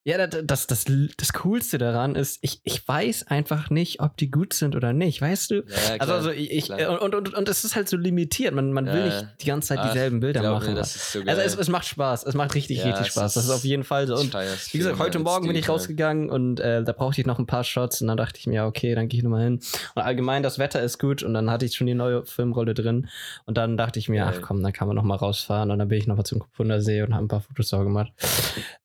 ja, 0.09 0.27
das, 0.27 0.67
das, 0.67 0.85
das, 1.17 1.33
Coolste 1.35 1.77
daran 1.79 2.15
ist, 2.15 2.39
ich, 2.41 2.61
ich 2.65 2.87
weiß 2.89 3.27
einfach 3.27 3.69
nicht, 3.71 4.01
ob 4.01 4.17
die 4.17 4.31
gut 4.31 4.55
sind 4.55 4.75
oder 4.75 4.93
nicht, 4.93 5.21
weißt 5.21 5.51
du? 5.51 5.55
Ja, 5.57 5.63
Also, 5.67 5.97
klar, 5.99 6.17
also 6.17 6.31
ich, 6.31 6.51
ich 6.51 6.65
klar. 6.65 7.03
und, 7.03 7.15
und, 7.15 7.35
und 7.35 7.49
es 7.49 7.65
ist 7.65 7.77
halt 7.77 7.89
so 7.89 7.97
limitiert. 7.99 8.55
Man, 8.55 8.73
man 8.73 8.87
will 8.87 8.99
Ja. 9.01 9.05
nicht 9.07 9.27
die 9.43 9.47
ganze 9.47 9.69
Zeit 9.69 9.79
Ach, 9.81 9.93
dieselben 9.93 10.21
Bilder 10.21 10.41
glaub 10.41 10.61
machen. 10.61 10.73
Mir, 10.73 10.79
das 10.79 10.97
ist 10.97 11.13
so 11.13 11.19
geil. 11.21 11.29
also 11.29 11.43
es, 11.43 11.55
es 11.57 11.69
macht 11.69 11.87
Spaß. 11.87 12.25
Es 12.25 12.35
macht 12.35 12.55
richtig, 12.55 12.79
Ja, 12.79 12.87
richtig 12.87 13.09
Spaß. 13.09 13.35
Das 13.35 13.45
ist- 13.45 13.51
ist 13.51 13.55
auf 13.55 13.65
jeden 13.65 13.85
Fall 13.85 14.07
so. 14.07 14.15
Ich 14.15 14.21
Und 14.23 14.35
wie 14.73 14.79
gesagt, 14.79 14.99
heute 14.99 15.19
Morgen 15.19 15.47
bin 15.47 15.57
ich 15.57 15.69
rausgegangen 15.69 16.31
und 16.31 16.59
äh, 16.61 16.83
da 16.83 16.93
brauchte 16.93 17.21
ich 17.21 17.27
noch 17.27 17.39
ein 17.39 17.47
paar 17.47 17.65
Shots 17.65 18.01
und 18.01 18.09
dann 18.09 18.17
dachte 18.17 18.39
ich 18.39 18.47
mir, 18.47 18.65
okay, 18.65 18.95
dann 18.95 19.09
gehe 19.09 19.19
ich 19.19 19.25
nochmal 19.25 19.45
hin. 19.45 19.61
Und 19.95 20.03
allgemein, 20.03 20.43
das 20.43 20.59
Wetter 20.59 20.83
ist 20.83 20.99
gut 20.99 21.23
und 21.23 21.35
dann 21.35 21.51
hatte 21.51 21.67
ich 21.67 21.75
schon 21.75 21.87
die 21.87 21.95
neue 21.95 22.25
Filmrolle 22.25 22.73
drin 22.75 23.09
und 23.45 23.59
dann 23.59 23.77
dachte 23.77 23.99
ich 23.99 24.09
mir, 24.09 24.27
ach 24.27 24.41
komm, 24.41 24.63
dann 24.63 24.73
kann 24.73 24.87
man 24.89 24.97
nochmal 24.97 25.19
rausfahren 25.19 25.71
und 25.71 25.79
dann 25.79 25.89
bin 25.89 25.99
ich 25.99 26.07
nochmal 26.07 26.25
zum 26.25 26.39
Kupundersee 26.39 27.03
und 27.03 27.13
habe 27.15 27.25
ein 27.27 27.29
paar 27.29 27.41
Fotos 27.43 27.75
auch 27.75 27.83
gemacht. 27.85 28.13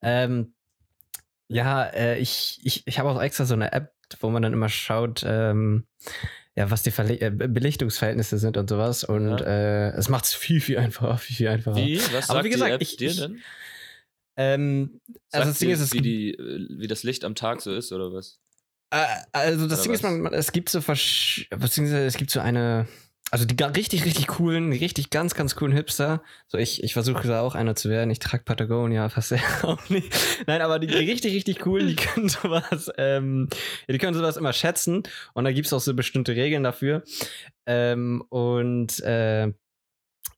ähm, 0.01 0.53
ja, 1.53 1.83
äh, 1.85 2.17
ich, 2.19 2.59
ich, 2.63 2.83
ich 2.87 2.99
habe 2.99 3.09
auch 3.09 3.21
extra 3.21 3.45
so 3.45 3.53
eine 3.53 3.71
App, 3.71 3.93
wo 4.19 4.29
man 4.29 4.41
dann 4.41 4.53
immer 4.53 4.69
schaut, 4.69 5.23
ähm, 5.25 5.85
ja, 6.55 6.69
was 6.69 6.83
die 6.83 6.91
Verle 6.91 7.19
äh, 7.19 7.31
Belichtungsverhältnisse 7.31 8.37
sind 8.37 8.57
und 8.57 8.69
sowas. 8.69 9.03
Und 9.03 9.39
Ja. 9.39 9.45
äh, 9.45 9.89
es 9.91 10.09
macht 10.09 10.25
es 10.25 10.33
viel, 10.33 10.61
viel 10.61 10.77
einfacher, 10.77 11.17
viel, 11.17 11.35
viel 11.35 11.47
einfacher. 11.47 11.77
Wie? 11.77 11.97
Was 12.13 12.29
Aber 12.29 12.39
sagt 12.39 12.45
wie 12.45 12.49
gesagt, 12.49 12.81
ich- 12.81 12.97
dir 12.97 13.13
denn? 13.15 13.41
Ähm, 14.35 14.99
also 15.31 15.49
das 15.49 15.59
Ding 15.59 15.69
ist, 15.69 15.79
es 15.79 15.93
wie, 15.93 16.01
die, 16.01 16.31
äh, 16.31 16.67
wie 16.79 16.87
das 16.87 17.03
Licht 17.03 17.23
am 17.23 17.35
Tag 17.35 17.61
so 17.61 17.73
ist, 17.73 17.91
oder 17.91 18.11
was? 18.11 18.39
Äh, 18.89 19.05
also 19.31 19.67
das 19.67 19.79
Oder 19.79 19.83
Ding 19.83 19.93
ist, 19.93 20.03
was? 20.03 20.11
man, 20.11 20.21
man, 20.21 20.33
es 20.33 20.51
gibt 20.51 20.69
so 20.69 20.81
versch 20.81 21.47
beziehungsweise 21.51 22.05
es 22.05 22.17
gibt 22.17 22.31
so 22.31 22.39
eine, 22.39 22.87
also 23.33 23.45
die 23.45 23.63
richtig, 23.63 24.05
richtig 24.05 24.27
coolen, 24.27 24.69
die 24.69 24.77
richtig 24.77 25.09
ganz, 25.09 25.33
ganz 25.33 25.55
coolen 25.55 25.73
Hipster. 25.73 26.21
So 26.47 26.59
ich, 26.59 26.83
ich 26.83 26.93
versuche 26.93 27.27
da 27.27 27.41
auch 27.41 27.55
einer 27.55 27.75
zu 27.75 27.89
werden. 27.89 28.11
Ich 28.11 28.19
trage 28.19 28.43
Patagonia 28.43 29.09
fast 29.09 29.31
ja 29.31 29.39
auch 29.63 29.89
nicht. 29.89 30.15
Nein, 30.45 30.61
aber 30.61 30.77
die, 30.77 30.85
die 30.85 30.93
richtig, 30.93 31.33
richtig 31.33 31.57
coolen, 31.57 31.87
die 31.87 31.95
können 31.95 32.29
sowas, 32.29 32.91
ähm, 32.99 33.49
die 33.89 33.97
können 33.97 34.15
sowas 34.15 34.37
immer 34.37 34.53
schätzen. 34.53 35.01
Und 35.33 35.45
da 35.45 35.51
gibt 35.51 35.65
es 35.65 35.73
auch 35.73 35.79
so 35.79 35.95
bestimmte 35.95 36.35
Regeln 36.35 36.61
dafür. 36.61 37.01
Ähm, 37.65 38.23
und 38.29 38.99
äh, 38.99 39.51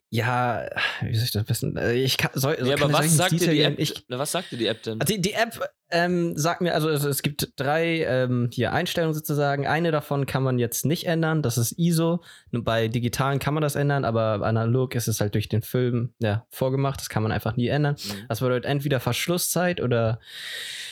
ja, 0.09 0.69
wie 1.01 1.15
soll 1.15 1.25
ich 1.25 1.31
das 1.31 1.43
besten? 1.43 1.75
Äh, 1.77 1.93
Ich 1.93 2.17
kann, 2.17 2.31
soll, 2.33 2.57
Ja, 2.63 2.75
aber 2.75 2.93
was 2.93 3.15
sagt 3.15 3.33
dir 3.33 3.51
die? 3.51 3.61
App? 3.61 3.79
Ich, 3.79 4.05
was 4.07 4.31
sagt 4.31 4.51
dir 4.51 4.57
die 4.57 4.67
App 4.67 4.83
denn? 4.83 5.01
also 5.01 5.13
die, 5.13 5.21
die 5.21 5.33
App 5.33 5.59
ähm, 5.89 6.37
sagt 6.37 6.61
mir, 6.61 6.73
also 6.73 6.89
es, 6.89 7.03
es 7.03 7.21
gibt 7.21 7.53
drei 7.57 8.03
ähm, 8.03 8.49
hier 8.51 8.71
Einstellungen 8.71 9.13
sozusagen. 9.13 9.67
Eine 9.67 9.91
davon 9.91 10.25
kann 10.25 10.43
man 10.43 10.57
jetzt 10.57 10.85
nicht 10.85 11.05
ändern, 11.05 11.41
das 11.41 11.57
ist 11.57 11.73
ISO. 11.77 12.23
Bei 12.51 12.87
digitalen 12.87 13.39
kann 13.39 13.53
man 13.53 13.61
das 13.61 13.75
ändern, 13.75 14.05
aber 14.05 14.45
analog 14.45 14.95
ist 14.95 15.07
es 15.07 15.21
halt 15.21 15.33
durch 15.33 15.49
den 15.49 15.61
Film 15.61 16.13
ja, 16.19 16.45
vorgemacht. 16.49 16.99
Das 16.99 17.09
kann 17.09 17.23
man 17.23 17.31
einfach 17.31 17.55
nie 17.55 17.67
ändern. 17.67 17.95
Mhm. 18.03 18.25
Das 18.29 18.39
bedeutet 18.39 18.65
entweder 18.65 18.99
Verschlusszeit 18.99 19.81
oder 19.81 20.19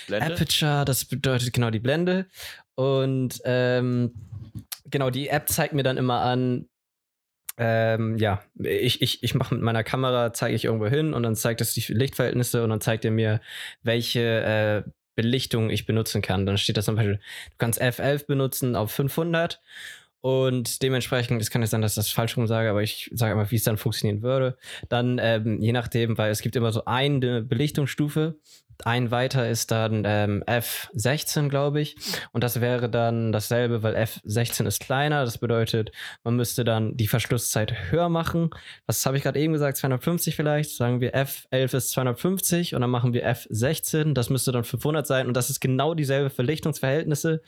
Blende? 0.08 0.34
Aperture, 0.34 0.86
das 0.86 1.06
bedeutet 1.06 1.54
genau 1.54 1.70
die 1.70 1.80
Blende. 1.80 2.26
Und 2.76 3.40
ähm, 3.46 4.14
genau, 4.90 5.10
die 5.10 5.30
App 5.30 5.50
zeigt 5.50 5.74
mir 5.74 5.84
dann 5.84 5.98
immer 5.98 6.22
an, 6.22 6.68
ähm, 7.58 8.18
ja, 8.18 8.42
ich, 8.60 9.02
ich, 9.02 9.24
ich 9.24 9.36
mache 9.36 9.56
mit 9.56 9.64
meiner 9.64 9.84
Kamera, 9.84 10.34
zeige 10.34 10.56
ich 10.56 10.66
irgendwo 10.66 10.88
hin 10.88 11.14
und 11.14 11.24
dann 11.24 11.36
zeigt 11.36 11.62
es 11.62 11.74
die 11.74 11.94
Lichtverhältnisse 11.94 12.64
und 12.64 12.70
dann 12.70 12.82
zeigt 12.82 13.06
er 13.06 13.12
mir, 13.12 13.42
welche 13.84 14.22
äh, 14.86 14.90
Belichtung 15.16 15.70
ich 15.70 15.86
benutzen 15.86 16.22
kann. 16.22 16.46
Dann 16.46 16.58
steht 16.58 16.78
da 16.78 16.82
zum 16.82 16.96
Beispiel, 16.96 17.16
du 17.16 17.58
kannst 17.58 17.82
F11 17.82 18.26
benutzen 18.26 18.76
auf 18.76 18.92
500 18.92 19.62
und 20.26 20.82
dementsprechend, 20.82 21.42
es 21.42 21.50
kann 21.52 21.62
jetzt 21.62 21.72
sein, 21.72 21.82
dass 21.82 21.92
ich 21.92 21.96
das 21.98 22.10
falsch 22.10 22.38
rum 22.38 22.48
sage, 22.48 22.70
aber 22.70 22.82
ich 22.82 23.12
sage 23.14 23.36
mal, 23.36 23.52
wie 23.52 23.58
es 23.58 23.64
dann 23.66 23.76
funktionieren 23.76 24.22
würde. 24.22 24.58
Dann, 24.88 25.20
ähm, 25.22 25.60
je 25.60 25.74
nachdem, 25.74 26.18
weil 26.18 26.32
es 26.32 26.42
gibt 26.42 26.56
immer 26.56 26.72
so 26.72 26.86
eine 26.86 27.42
Belichtungsstufe 27.42 28.38
ein 28.86 29.12
weiter 29.12 29.50
ist 29.50 29.72
dann 29.72 30.04
ähm, 30.06 30.44
F16, 30.48 31.50
glaube 31.50 31.82
ich. 31.82 31.96
Und 32.32 32.44
das 32.44 32.62
wäre 32.62 32.90
dann 32.90 33.32
dasselbe, 33.32 33.84
weil 33.84 33.96
F16 33.96 34.66
ist 34.68 34.80
kleiner. 34.80 35.26
Das 35.26 35.38
bedeutet, 35.38 35.92
man 36.24 36.36
müsste 36.36 36.64
dann 36.64 36.98
die 36.98 37.08
Verschlusszeit 37.08 37.92
höher 37.92 38.10
machen. 38.10 38.50
Was 38.88 39.06
habe 39.06 39.18
ich 39.18 39.24
gerade 39.24 39.40
eben 39.40 39.54
gesagt? 39.54 39.78
250 39.78 40.36
vielleicht. 40.36 40.72
Sagen 40.76 41.02
wir 41.02 41.14
F11 41.16 41.78
ist 41.78 41.92
250 41.92 42.76
und 42.76 42.82
dann 42.82 42.90
machen 42.90 43.14
wir 43.14 43.26
F16. 43.30 44.14
Das 44.14 44.30
müsste 44.30 44.52
dann 44.52 44.64
500 44.64 45.06
sein. 45.06 45.28
Und 45.28 45.36
das 45.36 45.50
ist 45.50 45.60
genau 45.60 45.94
dieselbe 45.94 46.30
Verlichtungsverhältnisse. 46.30 47.42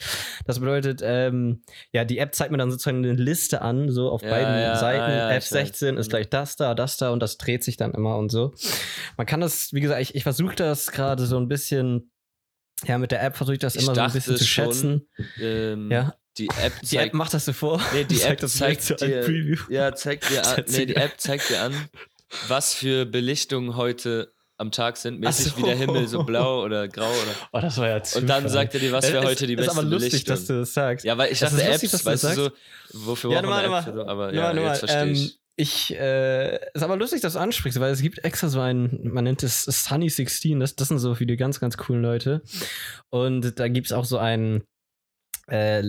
Das 0.46 0.60
bedeutet, 0.60 1.02
ähm, 1.04 1.62
ja, 1.92 2.06
die 2.06 2.20
App 2.20 2.36
zeigt 2.36 2.52
mir 2.52 2.58
dann 2.58 2.72
sozusagen 2.72 3.04
eine 3.04 3.14
Liste 3.14 3.62
an, 3.62 3.90
so 3.90 4.10
auf 4.12 4.22
Ja, 4.22 4.30
beiden 4.30 4.60
ja, 4.60 4.76
Seiten. 4.76 5.12
ja, 5.12 5.36
ich 5.36 5.44
F16 5.44 5.98
ist 5.98 6.10
gleich 6.10 6.30
das 6.30 6.56
da, 6.56 6.76
das 6.76 6.98
da 6.98 7.10
und 7.10 7.20
das 7.22 7.38
dreht 7.38 7.64
sich 7.64 7.78
dann 7.78 7.94
immer 7.94 8.18
und 8.18 8.32
so. 8.32 8.54
Man 9.18 9.26
kann 9.26 9.42
das, 9.42 9.74
wie 9.74 9.82
gesagt, 9.82 10.02
ich, 10.02 10.16
ich 10.16 10.24
versuche 10.24 10.56
das 10.56 10.92
gerade 10.92 11.15
so 11.20 11.38
ein 11.38 11.48
bisschen, 11.48 12.12
ja, 12.86 12.98
mit 12.98 13.12
der 13.12 13.24
App 13.24 13.36
versuche 13.38 13.54
ich 13.54 13.60
das 13.60 13.76
Ich 13.76 13.84
immer 13.84 13.96
so 13.96 14.02
ein 14.02 14.12
bisschen 14.12 14.38
zu 14.38 14.46
schon, 14.46 14.66
schätzen. 14.66 15.08
Ähm, 15.40 15.92
Ja, 15.92 16.14
Die 16.38 16.48
App 16.50 16.74
die 16.82 16.88
zeigt 16.88 17.08
App 17.08 17.14
macht 17.14 17.34
das 17.34 17.46
so 17.46 17.54
vor. 17.54 17.82
Nee, 17.94 18.04
die 18.04 18.16
Zeigt 18.20 18.32
App 18.34 18.40
das 18.42 18.56
zeigt 18.58 18.82
so 18.82 18.96
ein 18.96 19.00
dir, 19.00 19.58
ja, 19.70 19.96
zeigt 19.96 20.30
dir 20.30 20.46
an, 20.48 20.64
Das 20.66 20.72
nee, 20.78 20.86
die. 20.86 20.96
App 20.96 21.14
zeigt 21.20 21.50
dir 21.50 21.62
an, 21.62 21.74
was 22.48 22.74
für 22.74 23.06
Belichtungen 23.06 23.76
heute 23.78 24.34
am 24.58 24.72
Tag 24.72 24.96
sind. 24.98 25.20
Mäßig 25.20 25.52
so. 25.54 25.58
wie 25.58 25.64
der 25.64 25.76
Himmel, 25.76 26.08
so 26.08 26.24
blau 26.24 26.64
oder 26.64 26.88
grau 26.88 27.10
oder. 27.12 27.36
Oh, 27.52 27.60
das 27.60 27.78
war 27.78 27.90
ja 27.90 28.02
zu 28.04 28.20
Und 28.20 28.28
dann 28.28 28.48
sagt 28.48 28.74
er 28.74 28.80
dir, 28.80 28.92
was 28.94 29.12
wäre 29.12 29.26
heute 29.26 29.48
die 29.48 29.54
es 29.56 29.60
Ist 29.60 29.66
beste 29.68 29.80
aber 29.82 29.90
lustig, 29.90 30.12
Belichtung. 30.12 30.36
dass 30.36 30.46
du 30.46 30.54
das 30.60 30.74
sagst. 30.74 31.06
Ja, 31.06 31.18
weil 31.18 31.28
ich 31.28 31.42
Es 31.42 31.52
dachte, 31.52 31.56
ist 31.62 31.62
Apps, 31.68 31.82
lustig, 31.84 32.00
du 32.02 32.06
weißt 32.06 32.24
du 32.24 32.28
das 32.28 32.36
so, 32.36 32.50
wofür 32.94 33.32
Ja, 33.32 33.42
braucht 33.42 33.50
man 33.50 33.64
nochmal, 33.66 33.80
eine 33.82 33.90
App? 33.90 33.94
nochmal. 33.94 33.94
für 33.94 33.94
so? 33.94 34.08
Aber 34.08 34.34
Ja, 34.34 34.54
nochmal, 34.54 34.70
jetzt 34.72 34.80
verstehe 34.80 35.02
ähm, 35.04 35.12
ich. 35.12 35.40
Ich, 35.58 35.96
äh, 35.96 36.56
ist 36.74 36.84
aber 36.84 36.98
lustig, 36.98 37.22
dass 37.22 37.34
du 37.34 37.40
ansprichst, 37.40 37.80
weil 37.80 37.92
es 37.92 38.02
gibt 38.02 38.24
extra 38.26 38.50
so 38.50 38.60
ein, 38.60 39.00
man 39.04 39.24
nennt 39.24 39.42
es 39.44 39.64
Sunny 39.64 40.10
16, 40.10 40.60
das, 40.60 40.76
das 40.76 40.90
sind 40.90 41.00
so 41.00 41.16
viele 41.16 41.38
ganz, 41.38 41.60
ganz 41.60 41.78
coolen 41.78 42.02
Leute. 42.02 42.42
Und 43.10 43.58
da 43.60 43.68
gibt 43.70 43.88
es 43.88 43.94
auch 43.94 44.06
so 44.06 44.18
ein, 44.18 44.64
äh, 45.48 45.84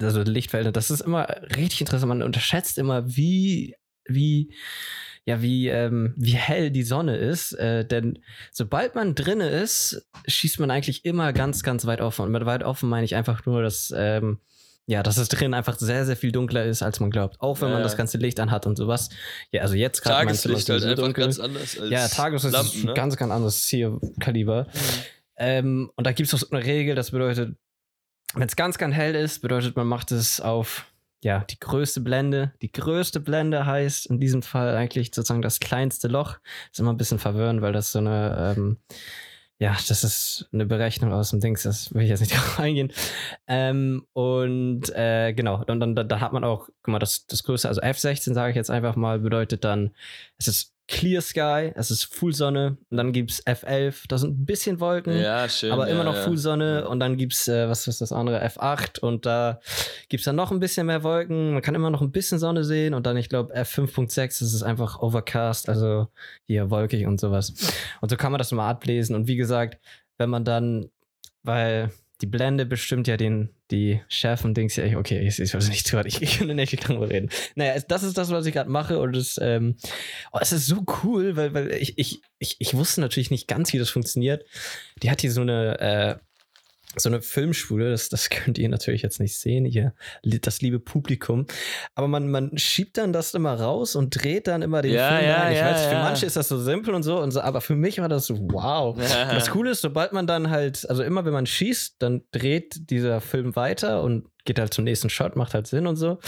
also 0.00 0.22
Lichtverhältnis, 0.22 0.72
das 0.72 0.90
ist 0.90 1.02
immer 1.02 1.28
richtig 1.56 1.82
interessant. 1.82 2.08
Man 2.08 2.22
unterschätzt 2.22 2.78
immer, 2.78 3.14
wie, 3.14 3.76
wie, 4.06 4.54
ja, 5.26 5.42
wie, 5.42 5.68
ähm, 5.68 6.14
wie 6.16 6.34
hell 6.34 6.70
die 6.70 6.82
Sonne 6.82 7.16
ist. 7.16 7.52
Äh, 7.52 7.84
denn 7.84 8.20
sobald 8.52 8.94
man 8.94 9.14
drinne 9.14 9.50
ist, 9.50 10.08
schießt 10.26 10.60
man 10.60 10.70
eigentlich 10.70 11.04
immer 11.04 11.34
ganz, 11.34 11.62
ganz 11.62 11.84
weit 11.84 12.00
offen. 12.00 12.22
Und 12.24 12.32
mit 12.32 12.46
weit 12.46 12.62
offen 12.62 12.88
meine 12.88 13.04
ich 13.04 13.14
einfach 13.14 13.44
nur, 13.44 13.62
dass, 13.62 13.92
ähm, 13.94 14.40
ja, 14.86 15.02
dass 15.02 15.16
es 15.18 15.28
drin 15.28 15.54
einfach 15.54 15.78
sehr, 15.78 16.04
sehr 16.04 16.16
viel 16.16 16.32
dunkler 16.32 16.64
ist, 16.64 16.82
als 16.82 16.98
man 17.00 17.10
glaubt. 17.10 17.36
Auch 17.40 17.60
wenn 17.60 17.68
Ja, 17.68 17.74
man 17.74 17.82
das 17.82 17.96
ganze 17.96 18.18
Licht 18.18 18.40
anhat 18.40 18.66
und 18.66 18.76
sowas. 18.76 19.08
Ja, 19.52 19.62
also 19.62 19.74
jetzt 19.74 20.02
gerade 20.02 20.30
ist 20.30 20.42
Tageslicht 20.42 20.68
halt 20.68 20.82
einfach 20.84 21.04
dunkel. 21.04 21.24
ganz 21.24 21.38
anders 21.38 21.78
als 21.78 21.90
Ja, 21.90 22.08
Tageslicht 22.08 22.54
ist 22.56 22.62
Lampen, 22.62 22.80
ein 22.80 22.86
ne? 22.86 22.94
ganz, 22.94 23.16
ganz 23.16 23.32
anderes 23.32 23.62
Zielkaliber. 23.66 24.66
Ähm, 25.36 25.90
und 25.94 26.06
da 26.06 26.12
gibt 26.12 26.26
es 26.28 26.34
auch 26.34 26.38
so 26.38 26.50
eine 26.50 26.64
Regel, 26.64 26.94
das 26.94 27.12
bedeutet, 27.12 27.56
wenn 28.34 28.48
es 28.48 28.56
ganz, 28.56 28.78
ganz 28.78 28.94
hell 28.94 29.14
ist, 29.14 29.40
bedeutet, 29.42 29.76
man 29.76 29.86
macht 29.86 30.12
es 30.12 30.40
auf 30.40 30.86
ja, 31.22 31.44
die 31.50 31.58
größte 31.60 32.00
Blende. 32.00 32.52
Die 32.62 32.72
größte 32.72 33.20
Blende 33.20 33.66
heißt 33.66 34.06
in 34.06 34.20
diesem 34.20 34.42
Fall 34.42 34.74
eigentlich 34.76 35.10
sozusagen 35.14 35.42
das 35.42 35.60
kleinste 35.60 36.08
Loch. 36.08 36.38
Ist 36.72 36.80
immer 36.80 36.92
ein 36.92 36.96
bisschen 36.96 37.18
verwirrend, 37.18 37.60
weil 37.60 37.72
das 37.74 37.92
so 37.92 37.98
eine, 37.98 38.54
ähm, 38.56 38.78
ja, 39.60 39.76
das 39.88 40.04
ist 40.04 40.48
eine 40.52 40.64
Berechnung 40.64 41.12
aus 41.12 41.30
dem 41.30 41.40
Dings, 41.40 41.64
das 41.64 41.92
will 41.92 42.02
ich 42.02 42.08
jetzt 42.08 42.20
nicht 42.20 42.32
drauf 42.34 42.58
eingehen. 42.58 42.92
Ähm, 43.46 44.06
und 44.14 44.88
äh, 44.94 45.34
genau, 45.34 45.64
dann, 45.64 45.78
dann, 45.78 45.94
dann 45.94 46.20
hat 46.20 46.32
man 46.32 46.44
auch, 46.44 46.70
guck 46.82 46.88
mal, 46.88 46.98
das, 46.98 47.26
das 47.26 47.44
größte, 47.44 47.68
also 47.68 47.82
F16 47.82 48.32
sage 48.32 48.50
ich 48.50 48.56
jetzt 48.56 48.70
einfach 48.70 48.96
mal, 48.96 49.18
bedeutet 49.18 49.62
dann, 49.64 49.90
es 50.38 50.48
ist 50.48 50.74
Clear 50.90 51.22
Sky, 51.22 51.70
es 51.76 51.90
ist 51.92 52.04
Full 52.12 52.34
Sonne 52.34 52.76
und 52.90 52.96
dann 52.96 53.12
gibt 53.12 53.30
es 53.30 53.46
F11, 53.46 54.06
da 54.08 54.18
sind 54.18 54.40
ein 54.40 54.44
bisschen 54.44 54.80
Wolken, 54.80 55.16
Ja, 55.16 55.48
schön. 55.48 55.70
aber 55.70 55.86
ja, 55.86 55.94
immer 55.94 56.02
noch 56.02 56.16
ja. 56.16 56.22
Full 56.22 56.36
Sonne 56.36 56.88
und 56.88 56.98
dann 56.98 57.16
gibt's 57.16 57.46
äh, 57.46 57.68
was 57.68 57.86
ist 57.86 58.00
das 58.00 58.10
andere 58.12 58.44
F8 58.44 58.98
und 58.98 59.24
da 59.24 59.60
gibt's 60.08 60.24
dann 60.24 60.34
noch 60.34 60.50
ein 60.50 60.58
bisschen 60.58 60.86
mehr 60.88 61.04
Wolken. 61.04 61.52
Man 61.52 61.62
kann 61.62 61.76
immer 61.76 61.90
noch 61.90 62.02
ein 62.02 62.10
bisschen 62.10 62.40
Sonne 62.40 62.64
sehen 62.64 62.94
und 62.94 63.06
dann 63.06 63.16
ich 63.16 63.28
glaube 63.28 63.54
F5.6 63.56 64.16
das 64.40 64.42
ist 64.52 64.62
einfach 64.64 65.00
Overcast, 65.00 65.68
also 65.68 66.08
hier 66.46 66.70
wolkig 66.70 67.06
und 67.06 67.20
sowas. 67.20 67.52
Und 68.00 68.08
so 68.10 68.16
kann 68.16 68.32
man 68.32 68.38
das 68.40 68.50
mal 68.50 68.68
ablesen 68.68 69.14
und 69.14 69.28
wie 69.28 69.36
gesagt, 69.36 69.78
wenn 70.18 70.28
man 70.28 70.44
dann 70.44 70.90
weil 71.44 71.90
die 72.20 72.26
Blende 72.26 72.66
bestimmt 72.66 73.06
ja 73.08 73.16
den, 73.16 73.50
die 73.70 74.00
schärfen 74.08 74.54
Dings 74.54 74.76
ja, 74.76 74.98
okay, 74.98 75.20
ich, 75.20 75.38
ich 75.38 75.54
weiß 75.54 75.68
nicht 75.68 75.86
zu, 75.86 75.98
ich, 76.04 76.20
ich 76.22 76.38
kann 76.38 76.54
nicht 76.54 76.88
darüber 76.88 77.08
reden. 77.08 77.28
Naja, 77.54 77.80
das 77.86 78.02
ist 78.02 78.18
das, 78.18 78.30
was 78.30 78.46
ich 78.46 78.52
gerade 78.52 78.70
mache 78.70 78.98
und 78.98 79.16
es, 79.16 79.38
ähm, 79.40 79.76
oh, 80.32 80.38
ist 80.38 80.66
so 80.66 80.84
cool, 81.04 81.36
weil, 81.36 81.54
weil 81.54 81.72
ich, 81.72 81.98
ich, 81.98 82.22
ich, 82.38 82.56
ich 82.58 82.74
wusste 82.74 83.00
natürlich 83.00 83.30
nicht 83.30 83.48
ganz, 83.48 83.72
wie 83.72 83.78
das 83.78 83.90
funktioniert. 83.90 84.44
Die 85.02 85.10
hat 85.10 85.20
hier 85.20 85.32
so 85.32 85.42
eine, 85.42 85.80
äh, 85.80 86.29
so 86.96 87.08
eine 87.08 87.22
Filmschule, 87.22 87.90
das, 87.90 88.08
das 88.08 88.30
könnt 88.30 88.58
ihr 88.58 88.68
natürlich 88.68 89.02
jetzt 89.02 89.20
nicht 89.20 89.38
sehen, 89.38 89.64
li- 90.22 90.40
das 90.40 90.60
liebe 90.60 90.80
Publikum. 90.80 91.46
Aber 91.94 92.08
man, 92.08 92.30
man 92.30 92.56
schiebt 92.58 92.98
dann 92.98 93.12
das 93.12 93.34
immer 93.34 93.54
raus 93.54 93.94
und 93.96 94.10
dreht 94.22 94.46
dann 94.48 94.62
immer 94.62 94.82
den 94.82 94.94
Ja, 94.94 95.08
Film 95.16 95.28
ja, 95.28 95.42
rein. 95.42 95.52
Ich 95.52 95.58
ja, 95.58 95.70
weiß, 95.70 95.86
für 95.86 95.94
manche 95.94 96.26
ist 96.26 96.36
das 96.36 96.48
so 96.48 96.58
simpel 96.58 96.94
und 96.94 97.02
so, 97.02 97.20
und 97.20 97.30
so, 97.30 97.40
aber 97.40 97.60
für 97.60 97.76
mich 97.76 98.00
war 98.00 98.08
das 98.08 98.26
so, 98.26 98.36
wow. 98.52 98.96
Das 98.98 99.50
Coole 99.50 99.70
ist, 99.70 99.82
sobald 99.82 100.12
man 100.12 100.26
dann 100.26 100.50
halt, 100.50 100.88
also 100.90 101.02
immer 101.02 101.24
wenn 101.24 101.32
man 101.32 101.46
schießt, 101.46 101.96
dann 102.00 102.22
dreht 102.32 102.90
dieser 102.90 103.20
Film 103.20 103.54
weiter 103.56 104.02
und 104.02 104.26
geht 104.44 104.58
halt 104.58 104.72
zum 104.74 104.84
nächsten 104.84 105.10
Shot, 105.10 105.36
macht 105.36 105.54
halt 105.54 105.66
Sinn 105.66 105.86
und 105.86 105.96
so. 105.96 106.18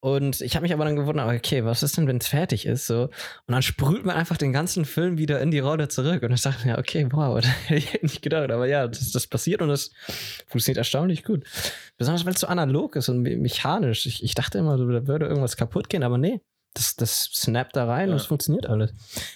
Und 0.00 0.40
ich 0.40 0.54
habe 0.56 0.62
mich 0.62 0.72
aber 0.72 0.84
dann 0.84 0.96
gewundert, 0.96 1.28
okay, 1.34 1.64
was 1.64 1.82
ist 1.82 1.96
denn, 1.96 2.06
wenn 2.06 2.18
es 2.18 2.26
fertig 2.28 2.66
ist? 2.66 2.86
So. 2.86 3.04
Und 3.04 3.10
dann 3.48 3.62
sprüht 3.62 4.04
man 4.04 4.16
einfach 4.16 4.36
den 4.36 4.52
ganzen 4.52 4.84
Film 4.84 5.18
wieder 5.18 5.40
in 5.40 5.50
die 5.50 5.58
Rolle 5.60 5.88
zurück. 5.88 6.22
Und 6.22 6.32
ich 6.32 6.42
dachte 6.42 6.66
mir, 6.66 6.78
okay, 6.78 7.06
wow, 7.12 7.40
das 7.40 7.50
hätte 7.68 7.74
ich 7.76 8.02
nicht 8.02 8.22
gedacht. 8.22 8.50
Aber 8.50 8.66
ja, 8.66 8.88
das, 8.88 9.10
das 9.12 9.26
passiert 9.26 9.62
und 9.62 9.68
das 9.68 9.90
funktioniert 10.48 10.78
erstaunlich 10.78 11.24
gut. 11.24 11.44
Besonders 11.98 12.24
weil 12.24 12.34
es 12.34 12.40
so 12.40 12.46
analog 12.46 12.96
ist 12.96 13.08
und 13.08 13.20
me- 13.22 13.36
mechanisch. 13.36 14.06
Ich, 14.06 14.22
ich 14.22 14.34
dachte 14.34 14.58
immer, 14.58 14.76
da 14.76 15.06
würde 15.06 15.26
irgendwas 15.26 15.56
kaputt 15.56 15.88
gehen, 15.88 16.02
aber 16.02 16.18
nee. 16.18 16.40
Das, 16.74 16.96
das 16.96 17.24
snappt 17.34 17.76
da 17.76 17.84
rein 17.86 18.08
Ja. 18.08 18.14
und 18.14 18.20
es 18.20 18.26
funktioniert 18.26 18.66
alles. 18.66 18.90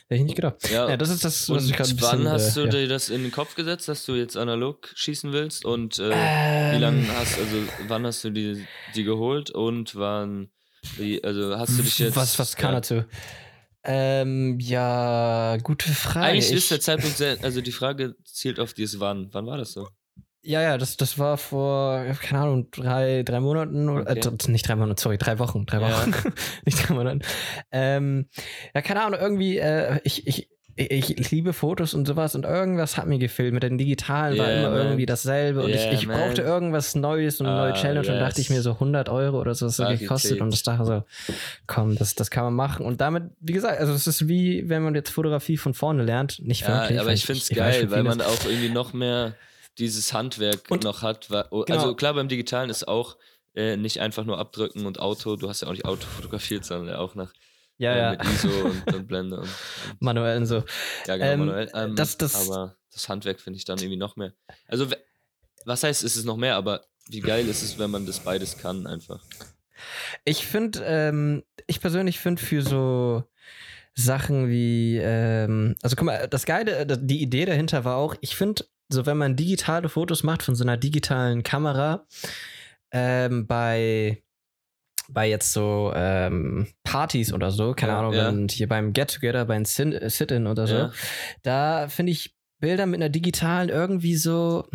Hätte 0.09 0.15
ich 0.21 0.23
nicht 0.23 0.37
gedacht. 0.37 0.71
Ja, 0.71 0.89
Ja, 0.89 0.97
das 0.97 1.11
ist 1.11 1.23
das, 1.25 1.49
und 1.51 1.57
was 1.57 1.67
ich 1.67 1.73
gerade 1.75 1.91
wann 2.01 2.19
bisschen, 2.21 2.29
hast 2.31 2.57
äh, 2.57 2.61
du 2.61 2.65
ja. 2.67 2.71
dir 2.73 2.89
das 2.89 3.11
in 3.11 3.23
den 3.23 3.31
Kopf 3.33 3.55
gesetzt, 3.55 3.89
dass 3.89 4.07
du 4.07 4.15
jetzt 4.15 4.37
analog 4.37 4.89
schießen 4.95 5.33
willst? 5.33 5.65
Und 5.67 5.99
äh, 5.99 6.11
wie 6.11 6.77
Ähm, 6.77 6.81
lange 6.81 7.09
hast 7.17 7.39
also 7.39 7.57
wann 7.89 8.07
hast 8.07 8.25
du 8.25 8.31
die, 8.31 8.67
die 8.95 9.05
geholt 9.05 9.51
und 9.51 9.97
wann 9.97 10.49
wie, 10.97 11.23
also 11.23 11.59
hast 11.59 11.79
du 11.79 11.83
dich 11.83 11.99
jetzt 11.99 12.17
Was, 12.17 12.39
was 12.39 12.57
kann 12.57 12.73
dazu? 12.73 13.05
Ähm, 13.85 14.59
ja, 14.61 15.59
gute 15.63 15.91
Frage. 15.93 16.27
Eigentlich 16.27 16.51
ich, 16.51 16.57
ist 16.57 16.71
der 16.71 16.81
Zeitpunkt 16.81 17.17
sehr, 17.17 17.37
also 17.43 17.61
die 17.61 17.71
Frage 17.73 18.17
zielt 18.25 18.59
auf 18.59 18.73
dieses 18.75 18.99
Wann. 18.99 19.29
Wann 19.33 19.47
war 19.47 19.59
das 19.59 19.73
so? 19.73 19.89
Ja, 20.47 20.63
ja, 20.63 20.79
das, 20.79 20.97
das 20.97 21.19
war 21.19 21.37
vor, 21.39 22.05
keine 22.23 22.43
Ahnung, 22.43 22.71
drei, 22.71 23.23
drei 23.25 23.41
Monaten, 23.41 23.89
oder- 23.89 24.11
Okay. 24.11 24.21
äh, 24.49 24.51
nicht 24.51 24.69
drei 24.69 24.77
Monate, 24.77 25.03
sorry, 25.03 25.19
drei 25.19 25.39
Wochen, 25.39 25.67
drei 25.67 25.81
Ja. 25.81 25.91
Wochen, 25.91 26.13
nicht 26.65 26.89
drei 26.89 26.95
Monate. 26.95 27.19
Ähm, 27.73 28.29
ja, 28.75 28.81
keine 28.83 29.03
Ahnung, 29.03 29.19
irgendwie, 29.21 29.59
äh, 29.59 29.99
ich, 30.05 30.27
ich, 30.27 30.49
ich, 30.79 31.31
liebe 31.31 31.55
Fotos 31.55 31.95
und 31.95 32.07
sowas 32.07 32.35
und 32.35 32.45
irgendwas 32.45 32.99
hat 32.99 33.07
mir 33.07 33.19
gefehlt. 33.19 33.55
Mit 33.55 33.63
den 33.63 33.79
digitalen 33.79 34.37
war 34.39 34.47
Yeah, 34.47 34.59
immer 34.61 34.71
man. 34.73 34.79
irgendwie 34.87 35.07
dasselbe 35.07 35.63
und 35.65 35.71
Yeah, 35.71 35.91
ich, 35.93 36.01
ich 36.03 36.07
man. 36.07 36.19
brauchte 36.19 36.43
irgendwas 36.43 36.95
Neues 36.95 37.41
und 37.41 37.47
eine 37.47 37.57
neue 37.57 37.73
Ah, 37.73 37.77
Challenge 37.77 38.13
und 38.13 38.21
dachte 38.21 38.41
ich 38.43 38.51
mir 38.51 38.57
yes. 38.57 38.65
so 38.65 38.73
100 38.73 39.09
Euro 39.09 39.41
oder 39.41 39.55
so, 39.55 39.67
was 39.67 39.77
das 39.79 39.99
gekostet 39.99 40.33
Qualität. 40.33 40.43
und 40.43 40.53
ich 40.55 40.63
dachte 40.63 40.85
so, 40.85 41.03
komm, 41.67 41.97
das, 41.97 42.15
das 42.15 42.31
kann 42.31 42.45
man 42.45 42.53
machen. 42.55 42.85
Und 42.85 43.01
damit, 43.01 43.25
wie 43.41 43.55
gesagt, 43.55 43.81
also 43.81 43.95
es 43.95 44.07
ist 44.07 44.29
wie, 44.29 44.69
wenn 44.69 44.83
man 44.83 44.95
jetzt 44.95 45.09
Fotografie 45.11 45.57
von 45.57 45.73
vorne 45.73 46.03
lernt, 46.05 46.41
nicht 46.45 46.61
Ja, 46.61 46.83
wirklich. 46.83 47.01
aber 47.01 47.13
ich 47.15 47.25
finde 47.25 47.41
es 47.41 47.49
geil, 47.49 47.91
weil 47.91 48.03
man 48.03 48.21
auch 48.21 48.45
irgendwie 48.45 48.69
noch 48.69 48.93
mehr 48.93 49.33
dieses 49.79 50.13
Handwerk 50.13 50.71
Und- 50.71 50.85
noch 50.85 51.03
hat. 51.03 51.31
Weil, 51.31 51.47
oh, 51.51 51.65
Genau. 51.65 51.79
Also 51.81 51.95
klar, 51.95 52.15
beim 52.15 52.29
Digitalen 52.29 52.71
ist 52.71 52.87
auch 52.89 53.17
äh, 53.55 53.77
nicht 53.77 54.01
einfach 54.01 54.25
nur 54.25 54.39
abdrücken 54.39 54.85
und 54.87 54.99
Auto. 55.01 55.37
Du 55.37 55.49
hast 55.49 55.63
ja 55.63 55.69
auch 55.69 55.73
nicht 55.73 55.85
Auto 55.87 56.07
fotografiert, 56.17 56.65
sondern 56.65 56.89
ja 56.95 56.99
auch 56.99 57.15
nach 57.15 57.33
ja, 57.79 57.93
äh, 57.95 57.99
ja, 57.99 58.11
mit 58.13 58.25
ISO 58.25 58.49
und, 58.65 58.95
und 58.95 59.07
Blende 59.07 59.37
und, 59.37 59.43
und 59.45 60.01
manuell 60.01 60.39
und 60.39 60.47
so. 60.47 60.65
ja, 61.07 61.17
genau, 61.17 61.25
Ähm, 61.33 61.39
manuell. 61.41 61.71
Ähm, 61.75 61.97
das- 61.97 62.17
das- 62.19 62.49
aber 62.51 62.77
das 62.93 63.09
Handwerk 63.09 63.41
finde 63.41 63.59
ich 63.59 63.65
dann 63.65 63.79
irgendwie 63.79 63.97
noch 63.99 64.17
mehr. 64.17 64.33
Also, 64.67 64.87
was 65.67 65.83
heißt, 65.83 66.03
ist 66.05 66.17
es 66.17 66.25
noch 66.25 66.37
mehr, 66.37 66.57
aber 66.57 66.85
wie 67.09 67.21
geil 67.21 67.47
ist 67.49 67.63
es, 67.63 67.79
wenn 67.79 67.91
man 67.91 68.07
das 68.07 68.21
beides 68.21 68.57
kann, 68.59 68.87
einfach. 68.87 69.23
Ich 70.25 70.47
finde, 70.47 70.81
ähm, 70.85 71.43
ich 71.67 71.81
persönlich 71.81 72.19
finde 72.19 72.41
für 72.43 72.63
so 72.63 73.25
Sachen 73.95 74.49
wie, 74.49 74.99
ähm, 75.03 75.77
also 75.83 75.97
guck 75.97 76.07
mal, 76.07 76.29
das 76.29 76.47
Geile, 76.47 76.77
äh, 76.79 76.99
die 77.01 77.23
Idee 77.23 77.45
dahinter 77.45 77.85
war 77.85 77.97
auch, 77.97 78.15
ich 78.21 78.37
finde, 78.37 78.65
so 78.89 79.07
wenn 79.07 79.17
man 79.17 79.37
digitale 79.37 79.89
Fotos 79.89 80.23
macht 80.23 80.43
von 80.43 80.55
so 80.55 80.65
einer 80.65 80.77
digitalen 80.77 81.43
Kamera, 81.43 82.07
ähm, 82.93 83.47
bei 83.47 84.23
bei 85.09 85.29
jetzt 85.29 85.53
so 85.53 85.93
ähm, 85.95 86.67
Partys 86.83 87.33
oder 87.33 87.53
so, 87.53 87.75
keine 87.75 87.93
Ja, 87.93 87.99
Ahnung, 88.01 88.13
ja. 88.15 88.27
wenn 88.27 88.49
hier 88.49 88.69
beim 88.69 88.93
Get 88.93 89.15
Together, 89.15 89.45
beim 89.45 89.65
Sit-In 89.65 90.49
oder 90.49 90.67
so, 90.67 90.75
Ja. 90.77 90.93
da 91.43 91.89
finde 91.89 92.11
ich 92.13 92.35
Bilder 92.59 92.87
mit 92.87 92.97
einer 93.01 93.09
digitalen 93.09 93.69
irgendwie 93.69 94.17
so, 94.17 94.69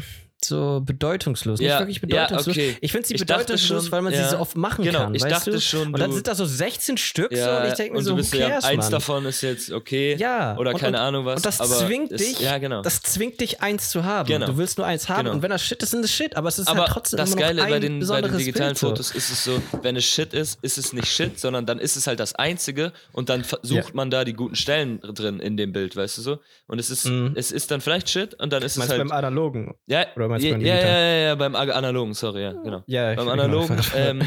so 0.45 0.81
bedeutungslos. 0.83 1.59
Ja, 1.59 1.83
nicht 1.85 2.01
wirklich 2.01 2.13
ja, 2.15 2.25
bedeutungslos. 2.25 2.55
okay. 2.57 2.77
Ich 2.81 2.91
finde 2.91 3.07
sie 3.07 3.13
bedeutungslos, 3.15 3.83
schon, 3.83 3.91
weil 3.91 4.01
man 4.01 4.13
ja. 4.13 4.23
sie 4.23 4.29
so 4.31 4.39
oft 4.39 4.55
machen 4.55 4.83
Genau, 4.85 4.99
kann. 4.99 5.15
ich 5.15 5.21
weißt 5.23 5.31
dachte 5.33 5.51
du? 5.51 5.61
schon, 5.61 5.93
Und 5.93 5.99
dann 5.99 6.11
sind 6.11 6.27
da 6.27 6.35
so 6.35 6.45
16 6.45 6.97
Stück 6.97 7.31
so 7.31 7.37
Ja, 7.37 7.61
und 7.61 7.67
ich 7.67 7.73
denke 7.73 7.93
mir 7.95 8.01
so, 8.03 8.15
bist 8.15 8.31
so, 8.31 8.37
ja, 8.37 8.57
eins 8.59 8.77
Mann? 8.85 8.91
davon 8.91 9.25
ist 9.25 9.41
jetzt 9.41 9.71
okay. 9.71 10.15
Ja. 10.17 10.57
Oder 10.57 10.71
und, 10.73 10.79
keine 10.79 10.97
und, 10.97 11.03
Ahnung 11.03 11.25
was. 11.25 11.37
Und 11.37 11.45
das 11.45 11.57
zwingt 11.57 12.11
es- 12.11 12.21
dich, 12.21 12.39
Ja, 12.39 12.57
genau. 12.57 12.81
das 12.81 13.01
zwingt 13.01 13.39
dich, 13.41 13.61
eins 13.61 13.89
zu 13.89 14.03
haben. 14.03 14.27
Genau. 14.27 14.45
Du 14.47 14.57
willst 14.57 14.77
nur 14.77 14.87
eins 14.87 15.09
haben 15.09 15.23
Genau. 15.25 15.35
und 15.35 15.41
wenn 15.41 15.51
das 15.51 15.61
Shit 15.63 15.81
ist, 15.83 15.93
ist 15.93 16.03
es 16.05 16.11
Shit. 16.13 16.35
Aber 16.35 16.47
es 16.49 16.59
ist 16.59 16.67
aber 16.67 16.81
halt 16.81 16.89
trotzdem 16.91 17.17
das 17.17 17.35
Geile 17.35 17.61
bei 17.63 17.79
den, 17.79 18.05
bei 18.05 18.21
den 18.21 18.37
digitalen 18.37 18.69
Bild, 18.69 18.77
so. 18.77 18.87
Fotos 18.89 19.11
ist 19.11 19.29
es 19.31 19.43
so, 19.43 19.61
wenn 19.81 19.95
es 19.95 20.05
Shit 20.05 20.33
ist, 20.33 20.59
ist 20.61 20.77
es 20.77 20.93
nicht 20.93 21.07
Shit, 21.07 21.39
sondern 21.39 21.65
dann 21.65 21.79
ist 21.79 21.95
es 21.95 22.07
halt 22.07 22.19
das 22.19 22.33
Einzige 22.35 22.93
und 23.11 23.29
dann 23.29 23.43
sucht 23.43 23.65
Ja. 23.71 23.83
man 23.93 24.09
da 24.09 24.23
die 24.25 24.33
guten 24.33 24.55
Stellen 24.55 24.99
drin 25.01 25.39
in 25.39 25.57
dem 25.57 25.71
Bild, 25.73 25.95
weißt 25.95 26.17
du 26.17 26.21
so? 26.21 26.39
Und 26.67 26.79
es 26.79 26.89
ist, 26.89 27.05
Mhm. 27.05 27.33
es 27.35 27.51
ist 27.51 27.71
dann 27.71 27.81
vielleicht 27.81 28.09
Shit 28.09 28.33
und 28.35 28.51
dann 28.53 28.63
ist 28.63 28.77
es 28.77 28.87
halt. 28.89 28.97
beim 28.99 29.11
Analogen? 29.11 29.75
ja, 29.87 30.05
meinst 30.31 30.43
du 30.45 30.49
ja, 30.49 30.55
beim 30.55 30.65
ja, 30.65 30.75
ja, 30.75 30.87
ja, 30.99 31.17
ja, 31.27 31.35
beim 31.35 31.55
Analogen, 31.55 32.13
sorry, 32.15 32.41
ja, 32.43 32.51
genau. 32.53 32.83
Ja, 32.87 33.13
Beim 33.15 33.27
ich- 33.27 33.33
Analogen, 33.33 33.75
genau. 33.77 33.87
ähm, 33.95 34.21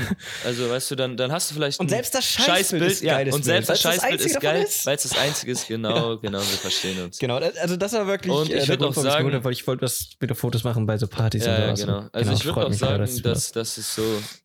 also 0.44 0.70
weißt 0.70 0.90
du, 0.92 0.94
dann, 0.94 1.16
dann 1.16 1.32
hast 1.32 1.50
du 1.50 1.54
vielleicht 1.54 1.80
Und 1.80 1.86
ein 1.86 1.90
selbst 1.90 2.14
das 2.14 2.24
Scheißbild 2.24 2.82
ist 2.92 3.02
ja, 3.02 3.14
geiles 3.14 3.34
und 3.34 3.44
selbst 3.44 3.66
Bild, 3.66 3.74
das 3.76 3.80
Scheißbild 3.82 4.20
ist 4.20 4.40
geil, 4.40 4.62
ist. 4.62 4.86
weil 4.86 4.94
es 4.96 5.02
das 5.02 5.18
Einzige 5.18 5.52
ist, 5.52 5.66
genau, 5.68 6.18
genau, 6.18 6.38
wir 6.38 6.44
verstehen 6.44 7.02
uns. 7.02 7.18
Genau, 7.18 7.36
also 7.36 7.76
das 7.76 7.92
war 7.94 8.06
wirklich 8.06 8.32
Und 8.32 8.48
ich 8.48 8.54
äh, 8.54 8.58
der 8.58 8.68
würd 8.68 8.80
Grund, 8.80 8.96
auch 8.98 9.02
sagen- 9.02 9.32
habe, 9.32 9.44
weil 9.44 9.52
ich 9.52 9.66
wollte 9.66 9.82
was 9.82 10.10
wieder 10.20 10.34
Fotos 10.34 10.62
machen 10.62 10.86
bei 10.86 10.96
so 10.98 11.06
Partys 11.08 11.42
und 11.46 11.48
Ja, 11.52 11.64
sowas. 11.66 11.80
genau. 11.80 11.98
Und 11.98 12.14
Also 12.14 12.32
ich 12.32 12.44
würde 12.44 12.66
auch 12.66 12.72
sagen, 12.72 13.22
dass 13.22 13.52
das 13.52 13.78
ist 13.78 13.94
so, 13.94 14.02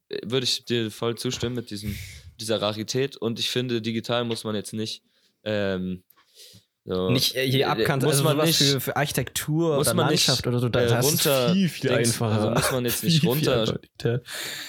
äh, 0.10 0.20
würde 0.26 0.46
ich 0.46 0.66
dir 0.66 0.90
voll 0.90 1.16
zustimmen 1.16 1.56
mit 1.56 1.70
diesem, 1.70 1.96
dieser 2.40 2.62
Rarität. 2.62 3.18
Und 3.18 3.40
ich 3.40 3.50
finde, 3.50 3.82
digital 3.82 4.24
muss 4.26 4.44
man 4.44 4.56
jetzt 4.56 4.74
nicht 4.74 5.04
ähm, 5.44 6.04
so, 6.86 7.10
nicht 7.12 7.36
äh, 7.36 7.44
je 7.44 7.62
äh, 7.62 7.64
abkann, 7.66 8.00
muss 8.00 8.10
also 8.14 8.24
man 8.24 8.38
nicht, 8.46 8.58
für, 8.58 8.80
für 8.80 8.96
Architektur 8.96 9.76
muss 9.78 9.88
oder 9.88 9.96
man 9.96 10.12
nicht, 10.12 10.26
Landschaft 10.28 10.48
oder 10.48 10.60
so, 10.60 10.70
da 10.70 10.80
äh, 10.82 11.00
runter- 11.00 11.54
viel, 11.54 11.70
viel 11.70 11.90
Dings, 11.90 12.10
einfacher. 12.10 12.36
also 12.36 12.50
muss 12.52 12.72
man 12.72 12.86
jetzt 12.86 13.04
nicht 13.04 13.20
Viel, 13.20 13.30
runter- 13.30 13.80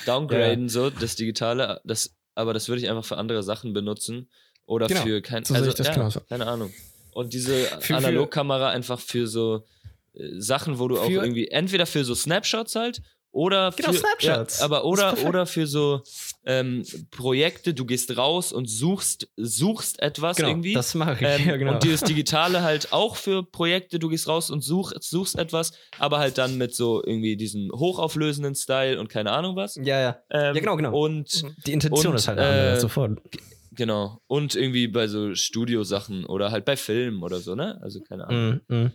downgraden, 0.06 0.68
so 0.68 0.90
das 0.90 1.16
Digitale, 1.16 1.80
das, 1.84 2.14
aber 2.34 2.52
das 2.54 2.68
würde 2.68 2.82
ich 2.82 2.88
einfach 2.90 3.04
für 3.04 3.16
andere 3.16 3.42
Sachen 3.42 3.72
benutzen. 3.72 4.28
Oder 4.66 4.86
Genau, 4.86 5.02
für 5.02 5.20
kein, 5.20 5.44
so 5.44 5.54
also, 5.54 5.70
ja, 5.82 5.92
genauso. 5.92 6.20
keine 6.28 6.46
Ahnung. 6.46 6.72
Und 7.12 7.32
diese 7.32 7.64
für- 7.80 7.96
Analogkamera 7.96 8.68
einfach 8.70 9.00
für 9.00 9.26
so 9.26 9.66
äh, 10.14 10.28
Sachen, 10.38 10.78
wo 10.78 10.86
du 10.86 11.00
auch 11.00 11.08
irgendwie, 11.10 11.48
entweder 11.48 11.86
für 11.86 12.04
so 12.04 12.14
Snapshots 12.14 12.76
halt, 12.76 13.02
oder 13.32 13.70
Genau, 13.76 13.92
für, 13.92 13.98
Snapshots. 13.98 14.58
Ja, 14.58 14.64
aber 14.64 14.84
oder, 14.84 15.16
oder 15.26 15.46
für 15.46 15.66
so 15.66 16.02
ähm, 16.44 16.84
Projekte, 17.10 17.74
du 17.74 17.84
gehst 17.84 18.16
raus 18.16 18.52
und 18.52 18.66
suchst, 18.68 19.28
suchst 19.36 20.00
etwas 20.02 20.36
Genau, 20.36 20.48
irgendwie. 20.48 20.74
das 20.74 20.94
mache 20.94 21.12
ich. 21.14 21.20
Ähm, 21.30 21.48
ja, 21.48 21.56
genau. 21.56 21.72
Und 21.74 21.82
dieses 21.84 22.00
Digitale 22.02 22.62
halt 22.62 22.92
auch 22.92 23.14
für 23.16 23.44
Projekte, 23.44 23.98
du 23.98 24.08
gehst 24.08 24.26
raus 24.26 24.50
und 24.50 24.62
such, 24.62 24.92
suchst 25.00 25.38
etwas, 25.38 25.72
aber 25.98 26.18
halt 26.18 26.38
dann 26.38 26.58
mit 26.58 26.74
so 26.74 27.02
irgendwie 27.04 27.36
diesem 27.36 27.70
hochauflösenden 27.72 28.54
Style 28.54 28.98
und 28.98 29.08
keine 29.08 29.30
Ahnung 29.32 29.54
was. 29.54 29.76
ja, 29.76 30.00
ja. 30.00 30.16
Ähm, 30.30 30.54
Ja, 30.56 30.60
genau, 30.60 30.76
genau. 30.76 30.92
Und 30.98 31.42
Die 31.66 31.72
Intention 31.72 32.08
und, 32.08 32.14
ist 32.16 32.26
halt 32.28 32.38
äh, 32.38 32.80
sofort. 32.80 33.20
genau. 33.72 34.20
Und 34.26 34.54
irgendwie 34.56 34.88
bei 34.88 35.06
so 35.06 35.34
Studiosachen 35.34 36.24
oder 36.26 36.50
halt 36.50 36.64
bei 36.64 36.76
Filmen 36.76 37.22
oder 37.22 37.38
so, 37.40 37.54
ne? 37.54 37.78
Also 37.82 38.00
keine 38.00 38.26
Ahnung. 38.26 38.60
Mm, 38.68 38.74
mm. 38.74 38.92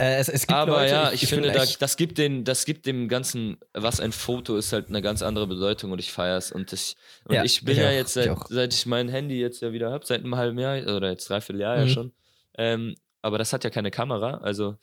Äh, 0.00 0.16
es, 0.16 0.28
es 0.30 0.46
gibt 0.46 0.58
Aber 0.58 0.72
Leute, 0.80 0.92
ja, 0.92 1.12
ich, 1.12 1.26
finde, 1.26 1.50
bin 1.50 1.58
da, 1.58 1.66
das, 1.78 1.96
gibt 1.96 2.16
den, 2.16 2.44
das 2.44 2.64
gibt 2.64 2.86
dem 2.86 3.08
Ganzen, 3.08 3.58
was 3.74 4.00
ein 4.00 4.12
Foto 4.12 4.56
ist, 4.56 4.72
halt 4.72 4.88
eine 4.88 5.02
ganz 5.02 5.20
andere 5.20 5.46
Bedeutung 5.46 5.92
und 5.92 5.98
ich 5.98 6.10
feiere 6.10 6.38
es. 6.38 6.50
Und, 6.52 6.72
ich, 6.72 6.96
und 7.26 7.34
Ja, 7.34 7.44
ich 7.44 7.64
bin 7.64 7.76
ich 7.76 7.82
ja 7.82 7.88
auch, 7.88 7.92
jetzt, 7.92 8.16
ich 8.16 8.24
seit, 8.24 8.28
auch. 8.30 8.46
seit 8.48 8.72
ich 8.72 8.86
mein 8.86 9.10
Handy 9.10 9.38
jetzt 9.38 9.60
ja 9.60 9.72
wieder 9.72 9.92
habe, 9.92 10.06
seit 10.06 10.20
einem 10.20 10.36
halben 10.36 10.58
Jahr 10.58 10.78
oder 10.96 11.10
jetzt 11.10 11.28
dreiviertel 11.28 11.60
Jahr 11.60 11.76
ja 11.76 11.84
Mhm. 11.84 11.88
schon. 11.90 12.12
Ähm, 12.56 12.96
aber 13.20 13.36
das 13.36 13.52
hat 13.52 13.62
ja 13.62 13.68
keine 13.70 13.90
Kamera. 13.90 14.38
Also 14.38 14.78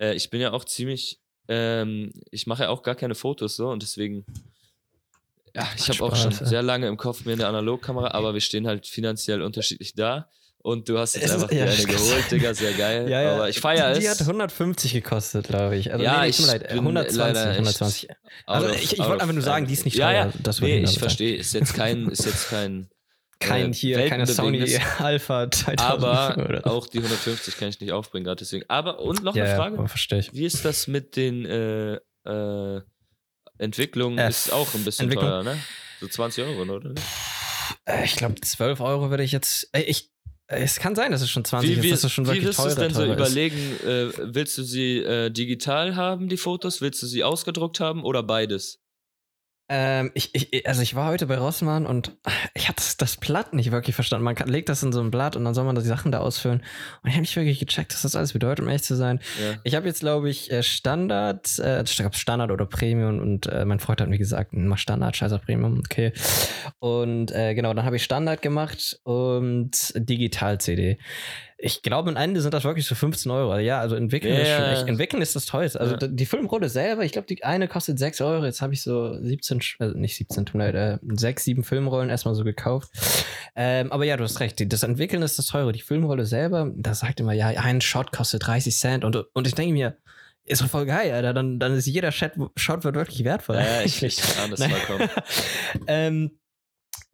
äh, 0.00 0.14
ich 0.14 0.30
bin 0.30 0.40
ja 0.40 0.52
auch 0.52 0.64
ziemlich, 0.64 1.20
ähm, 1.48 2.10
ich 2.30 2.46
mache 2.46 2.62
ja 2.62 2.68
auch 2.70 2.82
gar 2.82 2.94
keine 2.94 3.14
Fotos 3.14 3.56
so 3.56 3.68
und 3.68 3.82
deswegen. 3.82 4.24
Ja, 5.54 5.68
ich 5.76 5.86
habe 5.90 6.02
auch 6.02 6.16
schon 6.16 6.32
ja. 6.32 6.46
sehr 6.46 6.62
lange 6.62 6.88
im 6.88 6.96
Kopf 6.96 7.26
mir 7.26 7.32
eine 7.34 7.46
Analogkamera, 7.46 8.12
aber 8.12 8.32
wir 8.32 8.40
stehen 8.40 8.66
halt 8.66 8.86
finanziell 8.86 9.42
unterschiedlich 9.42 9.94
da. 9.94 10.30
Und 10.64 10.88
du 10.88 10.96
hast 10.98 11.14
jetzt 11.16 11.24
Es 11.24 11.30
ist- 11.30 11.34
einfach 11.36 11.48
dir 11.48 11.64
ja, 11.66 11.72
eine 11.72 11.84
geholt. 11.84 12.30
Digga, 12.30 12.54
sehr 12.54 12.72
geil. 12.72 13.10
ja, 13.10 13.20
ja. 13.20 13.34
Aber 13.34 13.48
ich 13.48 13.58
feiere 13.60 13.90
es. 13.90 13.98
Die 13.98 14.08
hat 14.08 14.20
150 14.20 14.92
gekostet, 14.92 15.48
glaube 15.48 15.76
ich. 15.76 15.92
Also, 15.92 16.04
Ja, 16.04 16.22
nee, 16.22 16.28
ich 16.28 16.36
tut 16.36 16.46
mir 16.46 16.52
leid, 16.52 16.62
äh, 16.70 16.74
bin 16.74 16.84
120, 16.84 17.18
leider 17.18 17.50
echt 17.50 17.58
120. 17.58 18.10
Out 18.10 18.16
Also, 18.46 18.68
of- 18.68 18.76
ich- 18.82 18.92
ich 18.92 18.98
wollte 19.00 19.22
einfach 19.22 19.34
nur 19.34 19.42
sagen, 19.42 19.66
die 19.66 19.72
ist 19.74 19.84
nicht 19.84 19.96
ja, 19.96 20.06
teuer. 20.06 20.32
Ja, 20.44 20.52
nee, 20.60 20.82
ich 20.84 20.98
verstehe. 21.00 21.36
Ist 21.36 21.52
jetzt 21.54 21.74
kein, 21.74 22.08
ist 22.10 22.24
jetzt 22.26 22.48
kein, 22.48 22.88
Kein 23.40 23.72
äh, 23.72 23.74
hier, 23.74 24.08
keine 24.08 24.24
Sony 24.24 24.78
Alpha 24.98 25.50
2000. 25.50 25.80
aber 25.80 26.36
oder- 26.48 26.66
auch 26.68 26.86
die 26.86 26.98
150 26.98 27.56
kann 27.58 27.68
ich 27.68 27.80
nicht 27.80 27.90
aufbringen 27.90 28.24
gerade 28.24 28.38
deswegen. 28.38 28.64
Aber 28.68 29.00
und 29.00 29.24
noch 29.24 29.34
ja, 29.34 29.42
eine 29.42 29.52
ja, 29.52 29.58
Frage: 29.58 29.78
aber 29.78 29.88
verstehe 29.88 30.20
ich. 30.20 30.32
Wie 30.32 30.44
ist 30.46 30.64
das 30.64 30.86
mit 30.86 31.16
den 31.16 31.44
äh, 31.44 31.94
äh, 32.24 32.80
Entwicklungen? 33.58 34.18
Äh, 34.18 34.28
ist 34.28 34.52
auch 34.52 34.72
ein 34.74 34.84
bisschen 34.84 35.10
teuer, 35.10 35.42
ne? 35.42 35.58
So 36.00 36.06
20 36.06 36.44
Euro, 36.44 36.62
oder? 36.72 36.94
Äh, 37.84 38.04
ich 38.04 38.14
glaube, 38.14 38.40
12 38.40 38.80
Euro 38.80 39.10
würde 39.10 39.24
ich 39.24 39.32
jetzt. 39.32 39.68
Ich, 39.76 40.11
es 40.52 40.76
kann 40.76 40.94
sein, 40.94 41.12
dass 41.12 41.22
es 41.22 41.30
schon 41.30 41.44
20 41.44 41.70
Wie, 41.70 41.82
wie, 41.82 41.86
ist, 41.88 41.92
dass 41.92 42.04
es 42.04 42.12
schon 42.12 42.24
wie 42.26 42.30
wirklich 42.30 42.46
wirst 42.46 42.58
du 42.58 42.62
teurer, 42.62 42.72
es 42.72 42.76
denn 42.76 42.94
so 42.94 43.04
überlegen? 43.04 43.76
Äh, 43.86 44.10
willst 44.34 44.58
du 44.58 44.62
sie 44.62 44.98
äh, 44.98 45.30
digital 45.30 45.96
haben, 45.96 46.28
die 46.28 46.36
Fotos? 46.36 46.80
Willst 46.80 47.02
du 47.02 47.06
sie 47.06 47.24
ausgedruckt 47.24 47.80
haben 47.80 48.04
oder 48.04 48.22
beides? 48.22 48.81
Ähm, 49.74 50.10
ich, 50.12 50.34
ich, 50.34 50.68
also 50.68 50.82
ich 50.82 50.94
war 50.94 51.08
heute 51.08 51.26
bei 51.26 51.38
Rossmann 51.38 51.86
und 51.86 52.12
ich 52.52 52.68
habe 52.68 52.76
das, 52.76 52.98
das 52.98 53.16
Blatt 53.16 53.54
nicht 53.54 53.72
wirklich 53.72 53.94
verstanden. 53.94 54.22
Man 54.22 54.34
kann, 54.34 54.48
legt 54.48 54.68
das 54.68 54.82
in 54.82 54.92
so 54.92 55.00
ein 55.00 55.10
Blatt 55.10 55.34
und 55.34 55.46
dann 55.46 55.54
soll 55.54 55.64
man 55.64 55.74
die 55.74 55.80
Sachen 55.80 56.12
da 56.12 56.18
ausfüllen. 56.18 56.62
Und 57.02 57.08
ich 57.08 57.14
habe 57.14 57.22
nicht 57.22 57.34
wirklich 57.34 57.58
gecheckt, 57.58 57.94
was 57.94 58.02
das 58.02 58.14
alles 58.14 58.34
bedeutet, 58.34 58.60
um 58.60 58.68
ehrlich 58.68 58.82
zu 58.82 58.96
sein. 58.96 59.18
Ja. 59.42 59.54
Ich 59.64 59.74
habe 59.74 59.86
jetzt, 59.86 60.00
glaube 60.00 60.28
ich, 60.28 60.52
äh, 60.52 60.62
Standard, 60.62 61.58
äh, 61.58 61.86
Standard 61.86 62.50
oder 62.50 62.66
Premium 62.66 63.18
und 63.18 63.46
äh, 63.46 63.64
mein 63.64 63.80
Freund 63.80 64.02
hat 64.02 64.10
mir 64.10 64.18
gesagt, 64.18 64.52
mach 64.52 64.76
Standard, 64.76 65.16
scheiß 65.16 65.32
auf 65.32 65.40
Premium, 65.40 65.78
okay. 65.78 66.12
Und 66.78 67.30
äh, 67.30 67.54
genau, 67.54 67.72
dann 67.72 67.86
habe 67.86 67.96
ich 67.96 68.04
Standard 68.04 68.42
gemacht 68.42 69.00
und 69.04 69.94
Digital-CD. 69.96 70.98
Ich 71.64 71.82
glaube, 71.82 72.10
am 72.10 72.16
Ende 72.16 72.40
sind 72.40 72.52
das 72.52 72.64
wirklich 72.64 72.86
so 72.86 72.96
15 72.96 73.30
Euro. 73.30 73.56
Ja, 73.58 73.78
also 73.78 73.94
entwickeln, 73.94 74.34
ist, 74.36 74.48
schon 74.50 74.64
echt, 74.64 74.88
entwickeln 74.88 75.22
ist 75.22 75.36
das 75.36 75.46
teuerste. 75.46 75.80
Also 75.80 75.94
Ja. 75.94 76.08
die 76.08 76.26
Filmrolle 76.26 76.68
selber, 76.68 77.04
ich 77.04 77.12
glaube, 77.12 77.28
die 77.28 77.44
eine 77.44 77.68
kostet 77.68 78.00
6 78.00 78.20
Euro. 78.20 78.44
Jetzt 78.44 78.60
habe 78.62 78.74
ich 78.74 78.82
so 78.82 79.16
17, 79.22 79.60
Sch- 79.60 79.76
also 79.78 79.96
nicht 79.96 80.16
17, 80.16 80.44
tut 80.44 80.60
äh, 80.60 80.98
6, 81.08 81.44
7 81.44 81.62
Filmrollen 81.62 82.10
erstmal 82.10 82.34
so 82.34 82.42
gekauft. 82.42 82.90
Ähm, 83.54 83.92
aber 83.92 84.04
ja, 84.04 84.16
du 84.16 84.24
hast 84.24 84.40
recht. 84.40 84.60
Das 84.72 84.82
Entwickeln 84.82 85.22
ist 85.22 85.38
das 85.38 85.46
teure. 85.46 85.70
Die 85.70 85.80
Filmrolle 85.82 86.26
selber, 86.26 86.72
da 86.74 86.94
sagt 86.94 87.20
immer, 87.20 87.32
ja, 87.32 87.46
ein 87.46 87.80
Shot 87.80 88.10
kostet 88.10 88.44
30 88.44 88.76
Cent. 88.76 89.04
Und, 89.04 89.14
und 89.32 89.46
ich 89.46 89.54
denke 89.54 89.72
mir, 89.72 89.96
ist 90.44 90.62
doch 90.62 90.68
voll 90.68 90.86
geil, 90.86 91.12
Alter. 91.12 91.32
Dann, 91.32 91.60
dann 91.60 91.76
ist 91.76 91.86
jeder 91.86 92.10
Shot, 92.10 92.32
Shot 92.56 92.82
wird 92.82 92.96
wirklich 92.96 93.22
wertvoll. 93.22 93.54
Ja, 93.54 93.82
ich, 93.84 94.02
ich 94.02 94.16
das 94.16 94.58
Nein. 94.58 94.70
vollkommen. 94.70 95.08
ähm, 95.86 96.30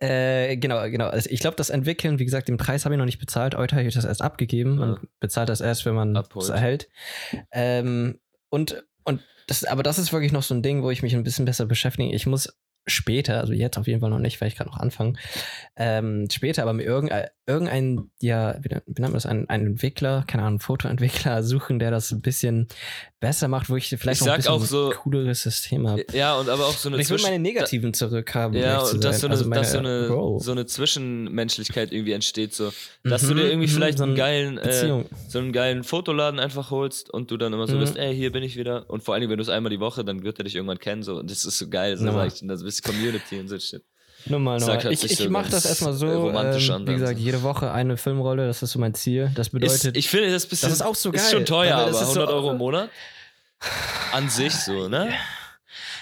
äh, 0.01 0.57
genau, 0.57 0.89
genau. 0.91 1.09
Also 1.09 1.29
ich 1.31 1.41
glaube, 1.41 1.57
das 1.57 1.71
Entwickeln, 1.71 2.19
wie 2.19 2.25
gesagt, 2.25 2.49
den 2.49 2.57
Preis 2.57 2.85
habe 2.85 2.95
ich 2.95 2.99
noch 2.99 3.05
nicht 3.05 3.19
bezahlt. 3.19 3.55
Heute 3.57 3.77
habe 3.77 3.87
ich 3.87 3.95
das 3.95 4.05
erst 4.05 4.23
abgegeben 4.23 4.79
Ja. 4.79 4.85
und 4.85 5.09
bezahlt 5.21 5.49
das 5.49 5.61
erst, 5.61 5.85
wenn 5.87 5.95
man 5.95 6.15
es 6.17 6.49
erhält. 6.49 6.89
Ähm, 7.53 8.19
und, 8.51 8.85
und 9.05 9.23
das, 9.47 9.65
aber 9.65 9.83
das 9.83 9.99
ist 9.99 10.13
wirklich 10.13 10.33
noch 10.33 10.43
so 10.43 10.55
ein 10.55 10.63
Ding, 10.63 10.83
wo 10.83 10.91
ich 10.91 11.03
mich 11.03 11.15
ein 11.15 11.25
bisschen 11.25 11.45
besser 11.45 11.67
beschäftige. 11.67 12.15
Ich 12.15 12.27
muss 12.27 12.57
später, 12.87 13.41
also 13.41 13.53
jetzt 13.53 13.77
auf 13.77 13.87
jeden 13.87 14.01
Fall 14.01 14.11
noch 14.11 14.19
nicht, 14.19 14.41
weil 14.41 14.49
ich 14.49 14.57
gerade 14.57 14.71
noch 14.71 14.79
anfange, 14.79 15.15
ähm, 15.77 16.27
später 16.31 16.63
aber 16.63 16.73
mir 16.73 16.85
irgendein, 16.85 17.27
irgendein 17.49 18.11
ja, 18.21 18.57
wie, 18.63 18.69
nennt- 18.69 18.99
man 18.99 19.13
das, 19.15 19.27
ein, 19.27 19.49
ein 19.49 19.67
Entwickler, 19.67 20.25
keine 20.27 20.43
Ahnung, 20.45 20.61
Fotoentwickler 20.61 21.43
suchen, 21.43 21.79
der 21.79 21.91
das 21.91 22.13
ein 22.13 22.21
bisschen 22.21 22.69
besser 23.21 23.49
macht, 23.49 23.69
wo 23.71 23.77
ich 23.77 23.89
vielleicht 23.89 24.21
Ich 24.21 24.27
noch 24.27 24.33
ein 24.35 24.37
bisschen 24.39 24.53
auch 24.53 24.65
so- 24.65 24.91
ein 24.91 24.97
cooleres 24.97 25.43
System 25.43 25.89
habe. 25.89 26.05
Ja, 26.13 26.37
und 26.39 26.49
aber 26.49 26.67
auch 26.67 26.77
so 26.77 26.89
eine 26.89 26.97
Und 26.97 27.03
ich 27.03 27.11
will 27.11 27.19
meine 27.23 27.39
Negativen 27.41 27.93
zurückhaben. 27.95 28.57
Ja, 28.57 28.81
und 28.81 29.03
dass 29.03 29.21
so 29.21 29.27
eine, 29.27 29.35
Also 29.35 29.49
meine 29.49 29.61
dass 29.63 29.73
so, 29.73 29.79
eine, 29.79 30.07
Bro. 30.09 30.39
so 30.41 30.53
eine 30.53 30.67
Zwischenmenschlichkeit 30.67 31.93
irgendwie 31.93 32.13
entsteht, 32.13 32.55
so. 32.55 32.71
Dass 33.05 33.23
du 33.23 33.33
Mhm, 33.33 33.37
dir 33.39 33.51
irgendwie 33.51 33.69
mhm, 33.69 33.73
vielleicht 33.73 33.99
so 33.99 34.05
einen 34.05 34.13
eine 34.13 34.19
geilen, 34.19 34.59
äh, 34.59 35.05
so 35.29 35.39
einen 35.39 35.53
geilen 35.53 35.85
Fotoladen 35.85 36.39
einfach 36.41 36.71
holst 36.71 37.11
und 37.11 37.31
du 37.31 37.37
dann 37.37 37.53
immer 37.53 37.67
so 37.67 37.77
Mhm. 37.77 37.81
bist, 37.81 37.97
ey, 37.97 38.15
hier 38.15 38.31
bin 38.33 38.43
ich 38.43 38.57
wieder. 38.57 38.89
Und 38.91 39.03
vor 39.03 39.15
allem, 39.15 39.29
wenn 39.31 39.39
du 39.39 39.43
es 39.43 39.49
einmal 39.49 39.71
die 39.71 39.81
Woche, 39.81 40.05
dann 40.05 40.23
wird 40.23 40.39
er 40.39 40.45
dich 40.45 40.55
irgendwann 40.57 40.79
kennen, 40.79 41.03
so. 41.03 41.17
Und 41.19 41.31
das 41.31 41.45
ist 41.45 41.59
so 41.59 41.69
geil, 41.69 41.97
so 41.97 42.05
sag 42.13 42.27
ich. 42.35 42.43
Und 42.43 42.49
das 42.49 42.63
ist 42.63 42.83
Community 42.83 43.41
und 43.41 43.49
so 43.49 43.59
shit. 43.59 43.83
Normal, 44.29 44.59
normal. 44.61 44.83
halt 44.85 44.93
Ich, 44.93 45.05
ich 45.11 45.17
so 45.17 45.31
mache 45.31 45.51
das 45.51 45.65
erstmal 45.65 45.93
so. 45.95 46.07
romantisch 46.09 46.69
ähm, 46.69 46.75
an 46.77 46.87
wie 46.87 46.95
gesagt, 46.95 47.19
jede 47.19 47.43
Woche 47.43 47.71
eine 47.73 47.97
Filmrolle, 47.97 48.47
das 48.47 48.63
ist 48.63 48.73
so 48.73 48.79
mein 48.79 48.95
Ziel. 48.95 49.31
Das 49.35 49.49
Ist, 49.49 49.53
bedeutet, 49.53 49.97
ich 49.97 50.09
finde 50.09 50.31
das 50.31 50.47
bisschen. 50.47 50.69
das 50.69 50.79
ist 50.81 50.85
auch 50.85 50.95
so 50.95 51.11
geil. 51.11 51.21
Ist 51.21 51.31
schon 51.33 51.45
teuer, 51.47 51.77
aber 51.77 51.91
das 51.91 52.01
ist 52.03 52.09
100 52.09 52.29
so- 52.29 52.35
Euro 52.35 52.51
im 52.53 52.59
Monat. 52.59 52.91
An 54.13 54.29
sich 54.31 54.53
so, 54.55 54.89
ne? 54.89 55.13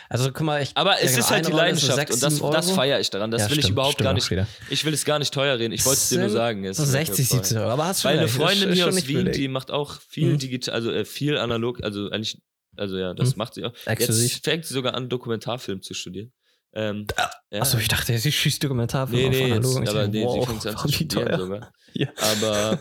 also 0.08 0.30
guck 0.30 0.42
mal, 0.42 0.62
ich. 0.62 0.70
Aber 0.74 1.00
es 1.00 1.10
genau, 1.12 1.18
ist 1.24 1.30
halt 1.30 1.46
die 1.48 1.52
Rolle 1.52 1.70
ist 1.70 1.80
so 1.80 1.86
Leidenschaft 1.88 2.20
sechs, 2.20 2.40
und 2.42 2.52
das, 2.54 2.66
das 2.66 2.70
feiere 2.76 3.00
ich 3.00 3.10
daran. 3.10 3.30
Das 3.30 3.42
Ja, 3.42 3.50
will 3.50 3.58
ich 3.58 3.64
stimmt, 3.64 3.72
überhaupt 3.72 3.94
stimmt 3.94 4.04
gar 4.04 4.12
nicht. 4.12 4.30
Ich 4.70 4.84
will 4.84 4.94
es 4.94 5.04
gar 5.04 5.18
nicht 5.18 5.34
teuer 5.34 5.58
reden. 5.58 5.72
Ich 5.72 5.84
wollte 5.84 5.98
es 5.98 6.08
dir 6.10 6.20
nur 6.20 6.30
sagen. 6.30 6.64
Es 6.64 6.76
So 6.76 6.84
ist 6.84 6.90
60, 6.92 7.26
voll. 7.28 7.38
70 7.38 7.58
Euro. 7.58 7.70
Aber 7.70 7.86
hast 7.86 8.02
schon 8.02 8.10
Weil 8.12 8.18
eine 8.20 8.28
Freundin 8.28 8.68
ist 8.70 8.74
hier 8.76 8.86
aus 8.88 9.06
Wien, 9.08 9.32
die 9.32 9.48
macht 9.48 9.70
auch 9.72 9.98
viel 10.08 10.34
Mhm. 10.34 10.38
digital, 10.38 10.74
also 10.74 10.92
äh, 10.92 11.04
viel 11.04 11.36
analog, 11.38 11.82
also 11.82 12.08
eigentlich, 12.10 12.40
also 12.76 12.96
ja, 12.98 13.14
das 13.14 13.30
Mhm. 13.32 13.38
macht 13.38 13.54
sie 13.54 13.64
auch. 13.64 13.72
Exklusiv. 13.86 14.32
Jetzt 14.34 14.44
fängt 14.44 14.64
sie 14.64 14.74
sogar 14.74 14.94
an, 14.94 15.08
Dokumentarfilm 15.08 15.82
zu 15.82 15.92
studieren. 15.94 16.30
Ähm, 16.72 17.06
ja. 17.50 17.60
Achso, 17.60 17.78
ich 17.78 17.88
dachte, 17.88 18.16
sie 18.18 18.32
schießt 18.32 18.62
Dokumentarfilm 18.62 19.30
Nee, 19.30 19.48
nee, 19.48 19.54
jetzt, 19.54 19.76
aber 19.76 19.84
dachte, 19.84 20.08
nee, 20.08 20.24
wow, 20.24 20.40
sie 20.40 20.46
fängt 20.46 20.66
an 20.66 20.76
zu 20.76 20.88
studieren 20.92 21.38
sogar. 21.38 21.72
Ja. 21.94 22.08
Aber 22.16 22.80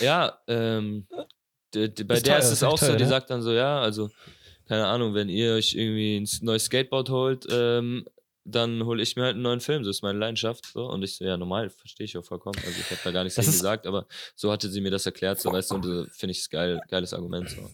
ja, 0.00 0.38
ähm, 0.48 1.06
bei 1.72 1.84
Ist 1.84 1.98
der 2.06 2.22
teuer, 2.22 2.38
ist 2.38 2.50
es 2.50 2.62
auch 2.62 2.76
so, 2.76 2.86
teuer, 2.86 2.96
die 2.96 3.04
ne? 3.04 3.08
sagt 3.08 3.30
dann 3.30 3.42
so, 3.42 3.52
ja, 3.52 3.80
also, 3.80 4.10
keine 4.68 4.86
Ahnung, 4.86 5.14
wenn 5.14 5.28
ihr 5.28 5.54
euch 5.54 5.74
irgendwie 5.74 6.18
ein 6.18 6.28
neues 6.42 6.64
Skateboard 6.64 7.10
holt, 7.10 7.46
ähm, 7.50 8.06
dann 8.44 8.84
hole 8.84 9.02
ich 9.02 9.16
mir 9.16 9.22
halt 9.22 9.34
einen 9.34 9.42
neuen 9.42 9.60
Film. 9.60 9.82
Das 9.82 9.96
ist 9.96 10.02
meine 10.02 10.18
Leidenschaft. 10.18 10.66
So. 10.72 10.86
Und 10.86 11.02
ich 11.02 11.16
so, 11.16 11.24
ja, 11.24 11.36
normal, 11.36 11.70
verstehe 11.70 12.04
ich 12.04 12.16
auch 12.18 12.24
vollkommen. 12.24 12.58
Also 12.58 12.78
ich 12.78 12.90
habe 12.90 13.00
da 13.04 13.10
gar 13.12 13.22
nichts 13.22 13.36
Das 13.36 13.46
gesagt, 13.46 13.86
aber 13.86 14.06
so 14.34 14.50
hatte 14.50 14.68
sie 14.68 14.80
mir 14.80 14.90
das 14.90 15.06
erklärt, 15.06 15.40
so 15.40 15.52
weißt 15.52 15.70
du, 15.70 15.74
und 15.76 15.86
äh, 15.86 16.10
finde 16.10 16.32
ich 16.32 16.40
es 16.40 16.50
geil, 16.50 16.80
geiles 16.88 17.14
Argument. 17.14 17.48
So. 17.48 17.70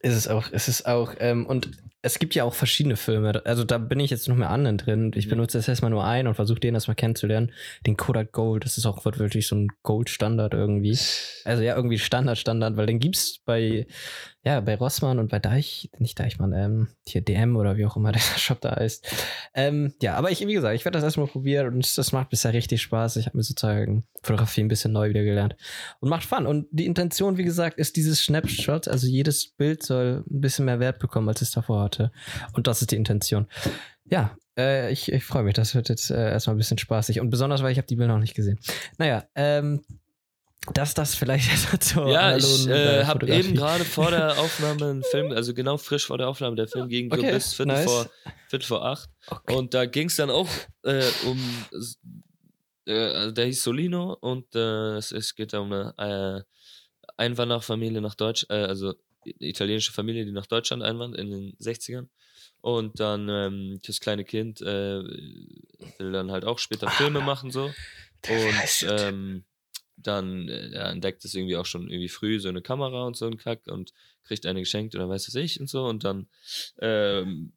Ist 0.00 0.14
es 0.14 0.28
auch, 0.28 0.50
ist 0.50 0.68
es 0.68 0.84
auch. 0.86 1.12
Ähm, 1.18 1.46
und 1.46 1.70
es 2.02 2.18
gibt 2.18 2.34
ja 2.34 2.44
auch 2.44 2.54
verschiedene 2.54 2.96
Filme. 2.96 3.42
Also 3.44 3.64
da 3.64 3.76
bin 3.78 4.00
ich 4.00 4.10
jetzt 4.10 4.26
noch 4.28 4.36
mehr 4.36 4.50
anderen 4.50 4.78
drin. 4.78 5.12
Ich 5.14 5.26
Mhm. 5.26 5.30
benutze 5.30 5.58
jetzt 5.58 5.68
erstmal 5.68 5.90
nur 5.90 6.04
einen 6.04 6.28
und 6.28 6.34
versuche 6.34 6.60
den 6.60 6.74
erstmal 6.74 6.94
kennenzulernen. 6.94 7.52
Den 7.86 7.96
Kodak 7.96 8.32
Gold, 8.32 8.64
das 8.64 8.78
ist 8.78 8.86
auch 8.86 9.04
wirklich 9.04 9.46
so 9.46 9.56
ein 9.56 9.68
Gold-Standard 9.82 10.54
irgendwie. 10.54 10.98
Also 11.44 11.62
ja, 11.62 11.76
irgendwie 11.76 11.98
Standard, 11.98 12.38
Standard, 12.38 12.76
weil 12.76 12.86
den 12.86 13.00
gibt's 13.00 13.40
bei, 13.44 13.86
ja, 14.42 14.60
bei 14.60 14.74
Rossmann 14.74 15.18
und 15.18 15.30
bei 15.30 15.38
Deich, 15.38 15.90
nicht 15.98 16.18
Deichmann, 16.18 16.52
ähm, 16.54 16.88
hier 17.06 17.20
DM 17.20 17.56
oder 17.56 17.76
wie 17.76 17.84
auch 17.84 17.96
immer 17.96 18.10
der 18.12 18.20
Shop 18.20 18.60
da 18.60 18.76
heißt. 18.76 19.06
Ähm, 19.54 19.92
ja, 20.00 20.14
aber 20.14 20.30
ich, 20.30 20.46
wie 20.46 20.54
gesagt, 20.54 20.74
ich 20.74 20.84
werde 20.84 20.96
das 20.96 21.04
erstmal 21.04 21.26
probieren 21.26 21.74
und 21.74 21.98
das 21.98 22.12
macht 22.12 22.30
bisher 22.30 22.54
richtig 22.54 22.80
Spaß. 22.80 23.16
Ich 23.16 23.26
habe 23.26 23.36
mir 23.36 23.42
sozusagen 23.42 24.04
Fotografie 24.22 24.62
ein 24.62 24.68
bisschen 24.68 24.92
neu 24.92 25.10
wieder 25.10 25.24
gelernt 25.24 25.56
und 26.00 26.08
macht 26.08 26.24
Fun. 26.24 26.46
Und 26.46 26.66
die 26.70 26.86
Intention, 26.86 27.36
wie 27.36 27.44
gesagt, 27.44 27.78
ist 27.78 27.96
dieses 27.96 28.24
Snapshot, 28.24 28.88
also 28.88 29.06
jedes 29.06 29.46
Bild 29.46 29.82
soll 29.82 30.24
ein 30.30 30.40
bisschen 30.40 30.64
mehr 30.64 30.80
Wert 30.80 31.00
bekommen, 31.00 31.28
als 31.28 31.42
es 31.42 31.50
davor 31.50 31.82
hatte. 31.82 32.10
Und 32.52 32.66
das 32.66 32.80
ist 32.80 32.92
die 32.92 32.96
Intention. 32.96 33.46
Ja, 34.04 34.36
äh, 34.56 34.90
ich, 34.90 35.12
ich 35.12 35.24
freue 35.24 35.42
mich. 35.42 35.54
Das 35.54 35.74
wird 35.74 35.88
jetzt 35.88 36.10
äh, 36.10 36.30
erstmal 36.30 36.56
ein 36.56 36.58
bisschen 36.58 36.78
spaßig. 36.78 37.20
Und 37.20 37.30
besonders, 37.30 37.62
weil 37.62 37.72
ich 37.72 37.78
habe 37.78 37.86
die 37.86 37.96
Bilder 37.96 38.14
noch 38.14 38.20
nicht 38.20 38.34
gesehen. 38.34 38.58
Naja, 38.98 39.24
ähm, 39.34 39.82
dass 40.74 40.94
das 40.94 41.14
vielleicht 41.14 41.48
zur 41.82 42.10
Ja, 42.10 42.36
ich 42.36 42.44
analogen, 42.44 42.70
äh, 42.70 43.04
habe 43.04 43.28
eben 43.28 43.54
gerade 43.54 43.84
vor 43.84 44.10
der 44.10 44.38
Aufnahme 44.38 44.90
einen 44.90 45.02
Film, 45.04 45.32
also 45.32 45.54
genau 45.54 45.78
frisch 45.78 46.06
vor 46.06 46.18
der 46.18 46.28
Aufnahme, 46.28 46.56
der 46.56 46.68
Film 46.68 46.88
ging 46.88 47.10
so 47.10 47.18
Okay, 47.18 47.32
bis 47.32 47.54
Viertel, 47.54 47.72
nice. 47.72 47.84
vor, 47.84 48.10
Viertel 48.48 48.66
vor 48.66 48.84
acht. 48.84 49.08
Okay. 49.26 49.54
Und 49.56 49.74
da 49.74 49.86
ging 49.86 50.08
es 50.08 50.16
dann 50.16 50.30
auch 50.30 50.48
äh, 50.82 51.04
um, 51.24 51.66
äh, 52.86 52.92
also 52.92 53.30
der 53.32 53.46
hieß 53.46 53.62
Solino 53.62 54.16
und 54.20 54.54
äh, 54.54 54.96
es, 54.96 55.12
es 55.12 55.34
geht 55.34 55.52
da 55.52 55.60
um 55.60 55.72
eine 55.72 55.94
äh, 55.96 56.42
Einwanderfamilie 57.16 58.00
nach 58.00 58.14
Deutsch, 58.14 58.46
äh, 58.50 58.54
also 58.54 58.94
italienische 59.24 59.92
Familie, 59.92 60.24
die 60.24 60.32
nach 60.32 60.46
Deutschland 60.46 60.82
einwandert 60.82 61.20
in 61.20 61.30
den 61.30 61.52
60ern. 61.58 62.08
Und 62.62 63.00
dann 63.00 63.28
ähm, 63.28 63.80
das 63.86 64.00
kleine 64.00 64.24
Kind 64.24 64.60
äh, 64.60 65.02
will 65.98 66.12
dann 66.12 66.30
halt 66.30 66.44
auch 66.44 66.58
später 66.58 66.88
Ah, 66.88 66.90
Filme 66.90 67.20
machen 67.20 67.50
so. 67.50 67.64
Und 67.64 68.86
ähm, 68.88 69.44
dann 70.06 70.48
äh, 70.48 70.70
er 70.72 70.90
entdeckt 70.90 71.24
es 71.24 71.34
irgendwie 71.34 71.56
auch 71.56 71.66
schon 71.66 71.88
irgendwie 71.88 72.08
früh, 72.08 72.40
so 72.40 72.48
eine 72.48 72.62
Kamera 72.62 73.04
und 73.04 73.16
so 73.16 73.26
ein 73.26 73.36
Kack 73.36 73.66
und 73.66 73.92
kriegt 74.24 74.46
eine 74.46 74.60
geschenkt 74.60 74.94
oder 74.94 75.08
weiß 75.08 75.28
was 75.28 75.34
ich 75.34 75.60
und 75.60 75.68
so. 75.68 75.84
Und 75.84 76.04
dann 76.04 76.28
ähm, 76.80 77.52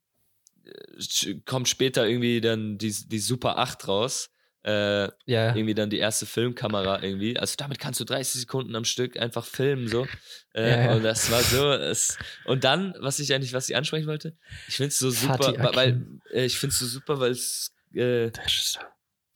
äh, 0.65 1.35
kommt 1.45 1.69
später 1.69 2.07
irgendwie 2.07 2.41
dann 2.41 2.77
die, 2.77 2.93
die 3.07 3.19
Super 3.19 3.57
8 3.57 3.87
raus. 3.87 4.29
Äh, 4.65 5.09
ja, 5.25 5.53
irgendwie 5.53 5.73
dann 5.73 5.89
die 5.89 5.97
erste 5.97 6.25
Filmkamera 6.25 7.03
irgendwie. 7.03 7.37
Also 7.37 7.55
damit 7.57 7.79
kannst 7.79 7.99
du 7.99 8.05
30 8.05 8.41
Sekunden 8.41 8.73
am 8.77 8.85
Stück 8.85 9.19
einfach 9.19 9.45
filmen 9.45 9.89
so. 9.89 10.07
Äh, 10.53 10.69
Ja, 10.69 10.83
ja. 10.85 10.95
Und 10.95 11.03
das 11.03 11.29
war 11.31 11.41
so. 11.41 11.71
Es, 11.73 12.17
und 12.45 12.63
dann, 12.63 12.93
was 12.99 13.19
ich 13.19 13.33
eigentlich, 13.33 13.51
was 13.53 13.69
ich 13.69 13.75
ansprechen 13.75 14.07
wollte, 14.07 14.37
ich 14.69 14.77
finde 14.77 14.89
es 14.89 14.99
so 14.99 15.09
super, 15.09 15.53
weil 15.73 16.05
äh, 16.31 16.45
ich 16.45 16.57
finde 16.57 16.71
es 16.71 16.79
so 16.79 16.85
super, 16.85 17.19
weil 17.19 17.31
es 17.31 17.73
äh. 17.93 18.31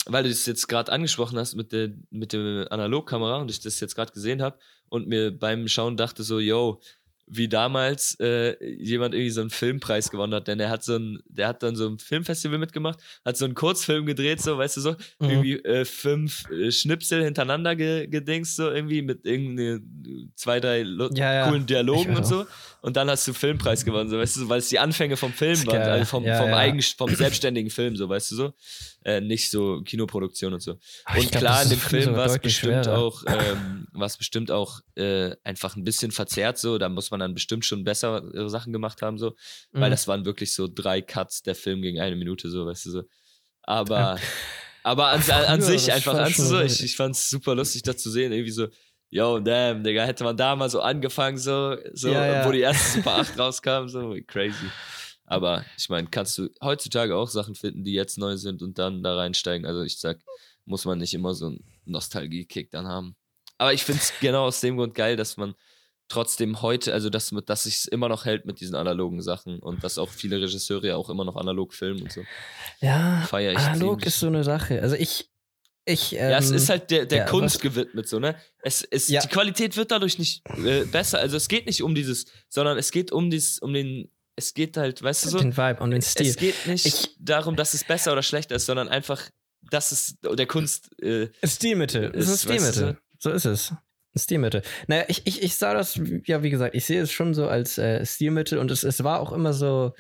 Weil 0.07 0.23
du 0.23 0.29
das 0.29 0.45
jetzt 0.45 0.67
gerade 0.67 0.91
angesprochen 0.91 1.37
hast 1.37 1.55
mit 1.55 1.71
der, 1.71 1.89
mit 2.09 2.33
der 2.33 2.67
Analogkamera 2.71 3.37
und 3.41 3.51
ich 3.51 3.59
das 3.59 3.79
jetzt 3.79 3.95
gerade 3.95 4.11
gesehen 4.13 4.41
habe 4.41 4.57
und 4.89 5.07
mir 5.07 5.31
beim 5.31 5.67
Schauen 5.67 5.97
dachte 5.97 6.23
so, 6.23 6.39
yo, 6.39 6.79
wie 7.29 7.49
damals 7.49 8.15
äh, 8.21 8.55
jemand 8.81 9.13
irgendwie 9.13 9.31
so 9.31 9.41
einen 9.41 9.49
Filmpreis 9.49 10.09
gewonnen 10.11 10.33
hat, 10.33 10.47
denn 10.47 10.61
er 10.61 10.69
hat 10.69 10.85
so 10.85 10.95
ein, 10.95 11.19
der 11.27 11.49
hat 11.49 11.61
dann 11.61 11.75
so 11.75 11.85
ein 11.89 11.99
Filmfestival 11.99 12.57
mitgemacht, 12.57 12.99
hat 13.25 13.35
so 13.35 13.43
einen 13.43 13.53
Kurzfilm 13.53 14.05
gedreht, 14.05 14.41
so, 14.41 14.57
weißt 14.57 14.77
du 14.77 14.81
so, 14.81 14.91
Mhm. 15.19 15.29
irgendwie 15.29 15.53
äh, 15.65 15.83
fünf 15.83 16.49
äh, 16.49 16.71
Schnipsel 16.71 17.25
hintereinander 17.25 17.75
ge 17.75 18.07
gedingst, 18.07 18.55
so 18.55 18.71
irgendwie 18.71 19.01
mit 19.01 19.25
irgendwie 19.25 19.79
zwei, 20.35 20.61
drei 20.61 20.83
Ja, 20.83 21.33
ja. 21.33 21.47
coolen 21.49 21.65
Dialogen 21.65 22.15
und 22.15 22.25
so. 22.25 22.45
Und 22.88 22.95
dann 22.95 23.10
hast 23.10 23.28
du 23.28 23.34
Filmpreis 23.34 23.84
gewonnen, 23.84 24.10
so, 24.10 24.17
weißt 24.17 24.38
du, 24.38 24.39
so, 24.39 24.50
weil 24.50 24.60
es 24.60 24.69
die 24.69 24.80
Anfänge 24.80 25.17
vom 25.17 25.34
Film 25.34 25.58
waren, 25.67 25.82
also 25.82 26.06
vom, 26.06 26.23
Ja, 26.23 26.38
vom, 26.38 26.47
ja. 26.52 26.56
Eigen, 26.56 26.82
vom 26.82 27.13
selbstständigen 27.13 27.69
Film, 27.69 27.97
so, 27.97 28.08
weißt 28.08 28.32
du 28.32 28.36
so. 28.36 28.54
Äh, 29.04 29.19
nicht 29.19 29.52
so 29.52 29.82
Kinoproduktion 29.82 30.54
und 30.54 30.62
so. 30.62 30.71
Und 30.71 30.80
glaub, 31.30 31.32
klar, 31.32 31.63
in 31.63 31.69
dem 31.69 31.80
Film 31.80 32.15
war 32.15 32.28
es 32.28 32.39
bestimmt 32.39 32.86
schwerer. 32.86 32.97
auch, 32.97 33.23
ähm, 33.28 33.88
es 34.02 34.15
bestimmt 34.15 34.52
auch 34.52 34.80
äh, 34.95 35.36
einfach 35.43 35.76
ein 35.76 35.84
bisschen 35.84 36.12
verzerrt 36.12 36.58
so. 36.60 36.78
Da 36.78 36.88
muss 36.88 37.12
man 37.12 37.19
dann 37.19 37.34
bestimmt 37.34 37.65
schon 37.65 37.84
bessere 37.84 38.50
Sachen 38.50 38.71
gemacht 38.71 39.02
haben, 39.02 39.17
so. 39.17 39.36
Weil 39.73 39.89
Mhm. 39.89 39.91
das 39.91 40.08
waren 40.08 40.23
wirklich 40.23 40.54
so 40.54 40.69
drei 40.73 41.02
Cuts, 41.02 41.43
der 41.43 41.56
Film 41.56 41.82
ging 41.82 42.00
eine 42.00 42.15
Minute, 42.15 42.50
so, 42.50 42.65
weißt 42.67 42.86
du 42.86 42.91
so. 42.91 43.04
Aber, 43.63 44.17
aber 44.84 45.08
an, 45.08 45.21
an, 45.30 45.43
an 45.43 45.62
sich 45.62 45.91
einfach, 45.91 46.13
an 46.13 46.32
schon 46.32 46.45
so, 46.45 46.62
ich, 46.62 46.82
ich 46.82 46.95
fand's 46.95 47.30
super 47.30 47.54
lustig, 47.54 47.84
das 47.84 47.97
zu 47.97 48.10
sehen, 48.10 48.32
irgendwie 48.32 48.52
so. 48.52 48.67
Yo, 49.09 49.39
damn, 49.39 49.83
Digga, 49.83 50.03
hätte 50.03 50.23
man 50.23 50.35
da 50.35 50.55
mal 50.55 50.69
so 50.69 50.81
angefangen, 50.81 51.37
so, 51.37 51.77
so 51.93 52.09
Ja, 52.09 52.25
ja. 52.25 52.45
wo 52.45 52.51
die 52.51 52.59
erste 52.59 52.97
Super 52.97 53.19
8 53.19 53.39
rauskam, 53.39 53.87
so 53.87 54.15
crazy. 54.27 54.67
Aber 55.25 55.65
ich 55.77 55.89
meine, 55.89 56.07
kannst 56.09 56.37
du 56.37 56.49
heutzutage 56.61 57.15
auch 57.15 57.29
Sachen 57.29 57.55
finden, 57.55 57.83
die 57.83 57.93
jetzt 57.93 58.17
neu 58.17 58.37
sind 58.37 58.61
und 58.61 58.77
dann 58.79 59.03
da 59.03 59.15
reinsteigen. 59.15 59.65
Also 59.65 59.83
ich 59.83 59.99
sag, 59.99 60.19
muss 60.65 60.85
man 60.85 60.97
nicht 60.97 61.13
immer 61.13 61.33
so 61.33 61.47
einen 61.47 61.63
Nostalgie-Kick 61.85 62.71
dann 62.71 62.87
haben. 62.87 63.15
Aber 63.57 63.73
ich 63.73 63.83
finde 63.83 64.01
es 64.01 64.13
genau 64.19 64.45
aus 64.45 64.61
dem 64.61 64.77
Grund 64.77 64.93
geil, 64.93 65.15
dass 65.15 65.37
man 65.37 65.55
trotzdem 66.09 66.61
heute, 66.61 66.93
also 66.93 67.09
dass, 67.09 67.33
dass 67.45 67.63
sich 67.63 67.91
immer 67.91 68.07
noch 68.07 68.25
hält 68.25 68.45
mit 68.45 68.61
diesen 68.61 68.75
analogen 68.75 69.21
Sachen 69.21 69.59
und 69.59 69.83
dass 69.83 69.97
auch 69.97 70.09
viele 70.09 70.37
Regisseure 70.37 70.87
ja 70.87 70.95
auch 70.95 71.09
immer 71.09 71.25
noch 71.25 71.35
analog 71.35 71.73
filmen 71.73 72.03
und 72.03 72.11
so. 72.11 72.23
Ja, 72.79 73.21
Feier 73.27 73.51
ich 73.51 73.57
analog 73.57 73.99
ziemlich. 73.99 74.05
ist 74.05 74.19
so 74.19 74.27
eine 74.27 74.43
Sache. 74.43 74.81
Also 74.81 74.95
ich, 74.95 75.29
ich, 75.88 76.13
ähm, 76.13 76.30
ja, 76.30 76.38
es 76.38 76.52
ist 76.52 76.69
halt 76.69 76.91
der, 76.91 77.06
der 77.06 77.19
ja, 77.19 77.26
Kunst 77.26 77.62
gewidmet, 77.62 78.08
so, 78.08 78.19
ne? 78.19 78.36
Es, 78.62 78.84
es, 78.84 79.08
Ja. 79.08 79.21
Die 79.21 79.28
Qualität 79.30 79.76
wird 79.78 79.89
dadurch 79.91 80.19
nicht 80.19 80.43
äh, 80.63 80.84
besser. 80.86 81.19
Also 81.19 81.38
es 81.38 81.47
geht 81.47 81.65
nicht 81.65 81.82
um 81.82 81.95
dieses, 81.95 82.26
sondern 82.50 82.78
es 82.78 82.91
geht 82.91 83.12
um 83.12 83.30
dieses, 83.32 83.60
um 83.60 83.73
den, 83.73 84.12
es 84.36 84.54
geht 84.54 84.78
halt, 84.78 85.02
weißt 85.02 85.26
du 85.26 85.30
so, 85.30 85.39
den 85.39 85.56
Vibe 85.56 85.82
und 85.82 85.91
den 85.91 86.02
Stil. 86.02 86.28
es 86.28 86.36
geht 86.36 86.67
nicht 86.67 86.86
Ich- 86.86 87.15
darum, 87.19 87.56
dass 87.56 87.73
es 87.73 87.84
besser 87.84 88.12
oder 88.12 88.21
schlechter 88.21 88.56
ist, 88.56 88.65
sondern 88.65 88.89
einfach, 88.89 89.30
dass 89.71 89.91
es 89.91 90.15
der 90.21 90.45
Kunst, 90.45 90.89
äh, 91.02 91.30
Stilmittel. 91.43 92.12
Es 92.13 92.28
ist 92.28 92.43
Ist, 92.43 92.45
ein 92.45 92.56
weißt 92.56 92.67
du 92.67 92.71
Stilmittel. 92.73 93.02
So 93.19 93.32
ist 93.32 93.45
es. 93.45 93.71
Ein 94.15 94.19
Stilmittel. 94.19 94.62
Naja, 94.88 95.06
ich, 95.08 95.21
ich, 95.26 95.41
ich 95.43 95.56
sah 95.56 95.73
das, 95.73 96.00
ja, 96.26 96.43
wie 96.43 96.50
gesagt, 96.50 96.76
ich 96.76 96.86
sehe 96.86 97.02
es 97.02 97.12
schon 97.12 97.34
so 97.34 97.47
als 97.47 97.78
äh, 97.78 98.06
Stilmittel 98.06 98.58
und 98.60 98.71
es, 98.71 98.84
es 98.84 99.04
war 99.04 99.19
auch 99.19 99.32
immer 99.32 99.54
so 99.54 99.93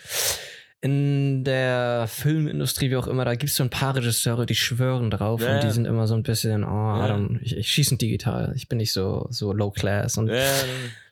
in 0.81 1.43
der 1.43 2.05
Filmindustrie, 2.07 2.91
wie 2.91 2.97
auch 2.97 3.07
immer, 3.07 3.25
da 3.25 3.33
gibt 3.35 3.49
es 3.49 3.55
so 3.55 3.63
ein 3.63 3.69
paar 3.69 3.95
Regisseure, 3.95 4.45
die 4.45 4.55
schwören 4.55 5.09
drauf 5.09 5.41
Ja, 5.41 5.55
und 5.55 5.63
die 5.63 5.71
sind 5.71 5.85
immer 5.85 6.05
so 6.07 6.13
ein 6.13 6.23
bisschen, 6.23 6.63
oh, 6.63 6.67
Ja. 6.67 7.05
Adam, 7.05 7.39
ich, 7.41 7.57
ich 7.57 7.69
schieße 7.69 7.97
digital, 7.97 8.53
ich 8.55 8.67
bin 8.69 8.77
nicht 8.77 8.93
so, 8.93 9.27
so 9.31 9.53
low 9.53 9.71
class 9.71 10.17
und 10.17 10.29
äh, 10.29 10.49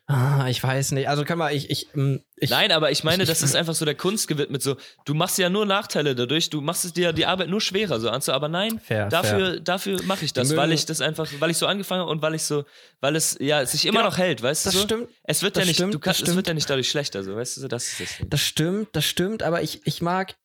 ah, 0.06 0.46
ich 0.48 0.62
weiß 0.62 0.92
nicht. 0.92 1.08
Also 1.08 1.24
kann 1.24 1.38
man, 1.38 1.52
ich, 1.52 1.68
ich, 1.70 1.88
ähm, 1.94 2.22
ich 2.36 2.50
Nein, 2.50 2.70
aber 2.72 2.90
ich 2.90 3.02
meine, 3.04 3.22
ich- 3.24 3.28
das 3.28 3.42
ist 3.42 3.56
einfach 3.56 3.74
so 3.74 3.84
der 3.84 3.94
Kunst 3.94 4.28
gewidmet. 4.28 4.62
So, 4.62 4.76
du 5.04 5.14
machst 5.14 5.38
ja 5.38 5.48
nur 5.50 5.66
Nachteile 5.66 6.14
dadurch, 6.14 6.50
du 6.50 6.60
machst 6.60 6.84
es 6.84 6.92
dir 6.92 7.12
die 7.12 7.26
Arbeit 7.26 7.48
nur 7.48 7.60
schwerer, 7.60 7.98
so 7.98 8.08
Anzu, 8.10 8.32
aber 8.32 8.48
nein, 8.48 8.78
Fair, 8.78 9.08
dafür, 9.08 9.58
dafür 9.60 10.02
mache 10.04 10.24
ich 10.24 10.32
das, 10.32 10.54
weil 10.56 10.72
ich 10.72 10.86
das 10.86 11.00
einfach, 11.00 11.28
weil 11.40 11.50
ich 11.50 11.56
so 11.58 11.66
angefangen 11.66 12.02
habe 12.02 12.10
und 12.10 12.22
weil 12.22 12.34
ich 12.34 12.42
so, 12.42 12.64
weil 13.00 13.16
es 13.16 13.36
ja 13.40 13.64
sich 13.66 13.86
immer 13.86 13.98
Genau, 14.00 14.10
noch 14.10 14.18
hält, 14.18 14.42
weißt 14.42 14.66
das 14.66 14.72
du? 14.74 14.78
So? 14.80 14.84
stimmt. 14.84 15.08
Es 15.24 15.42
wird 15.42 15.56
das 15.56 15.62
ja 15.62 15.66
nicht, 15.66 15.76
stimmt, 15.76 15.94
du 15.94 15.98
das 15.98 16.04
kannst, 16.04 16.20
es 16.20 16.26
wird 16.28 16.34
stimmt. 16.34 16.46
ja 16.48 16.54
nicht 16.54 16.70
dadurch 16.70 16.88
schlechter, 16.90 17.22
so, 17.24 17.34
weißt 17.36 17.56
du, 17.58 17.68
das 17.68 17.88
ist 17.88 18.00
das. 18.00 18.16
Ding. 18.18 18.30
Das 18.30 18.40
stimmt, 18.42 18.88
das 18.92 19.04
stimmt, 19.04 19.42
aber 19.42 19.62
ich, 19.62 19.80
ich 19.86 20.02
mag, 20.02 20.36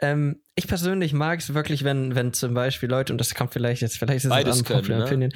ähm, 0.00 0.40
ich 0.54 0.66
persönlich 0.68 1.12
mag 1.12 1.40
es 1.40 1.54
wirklich, 1.54 1.82
wenn, 1.84 2.14
wenn 2.14 2.32
zum 2.32 2.54
Beispiel 2.54 2.88
Leute, 2.88 3.12
und 3.12 3.18
das 3.18 3.34
kommt 3.34 3.52
vielleicht 3.52 3.82
jetzt, 3.82 3.96
vielleicht 3.98 4.24
ist 4.24 4.30
es 4.30 4.64
können, 4.64 4.78
unpopular 4.78 4.98
ne? 4.98 5.04
opinion. 5.04 5.32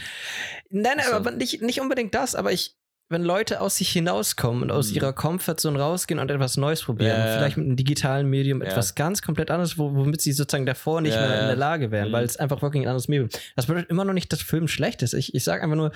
Nein, 0.70 0.94
nein, 0.98 1.06
So. 1.08 1.14
aber 1.14 1.30
nicht, 1.32 1.62
nicht 1.62 1.80
unbedingt 1.80 2.14
das, 2.14 2.34
aber 2.34 2.52
ich, 2.52 2.74
wenn 3.10 3.22
Leute 3.22 3.60
aus 3.60 3.76
sich 3.76 3.88
hinauskommen 3.90 4.62
und 4.64 4.70
aus 4.70 4.90
Mhm. 4.90 4.96
ihrer 4.96 5.12
Comfortzone 5.12 5.78
rausgehen 5.78 6.20
und 6.20 6.30
etwas 6.30 6.56
Neues 6.56 6.82
probieren, 6.82 7.10
Ja, 7.18 7.26
ja. 7.26 7.38
vielleicht 7.38 7.56
mit 7.56 7.66
einem 7.66 7.76
digitalen 7.76 8.28
Medium 8.28 8.60
Ja. 8.60 8.68
etwas 8.68 8.94
ganz 8.94 9.22
komplett 9.22 9.50
anderes, 9.50 9.78
wo, 9.78 9.94
womit 9.94 10.20
sie 10.20 10.32
sozusagen 10.32 10.66
davor 10.66 11.00
nicht 11.00 11.14
mehr 11.14 11.40
in 11.40 11.46
der 11.46 11.56
Lage 11.56 11.90
wären, 11.90 12.08
Mhm. 12.08 12.12
weil 12.12 12.24
es 12.24 12.36
einfach 12.36 12.60
wirklich 12.60 12.82
ein 12.82 12.88
anderes 12.88 13.08
Medium 13.08 13.28
ist. 13.28 13.40
Das 13.56 13.66
bedeutet 13.66 13.90
immer 13.90 14.04
noch 14.04 14.12
nicht, 14.12 14.32
dass 14.32 14.42
Film 14.42 14.68
schlecht 14.68 15.02
ist. 15.02 15.14
Ich, 15.14 15.34
ich 15.34 15.42
sage 15.44 15.62
einfach 15.62 15.76
nur, 15.76 15.92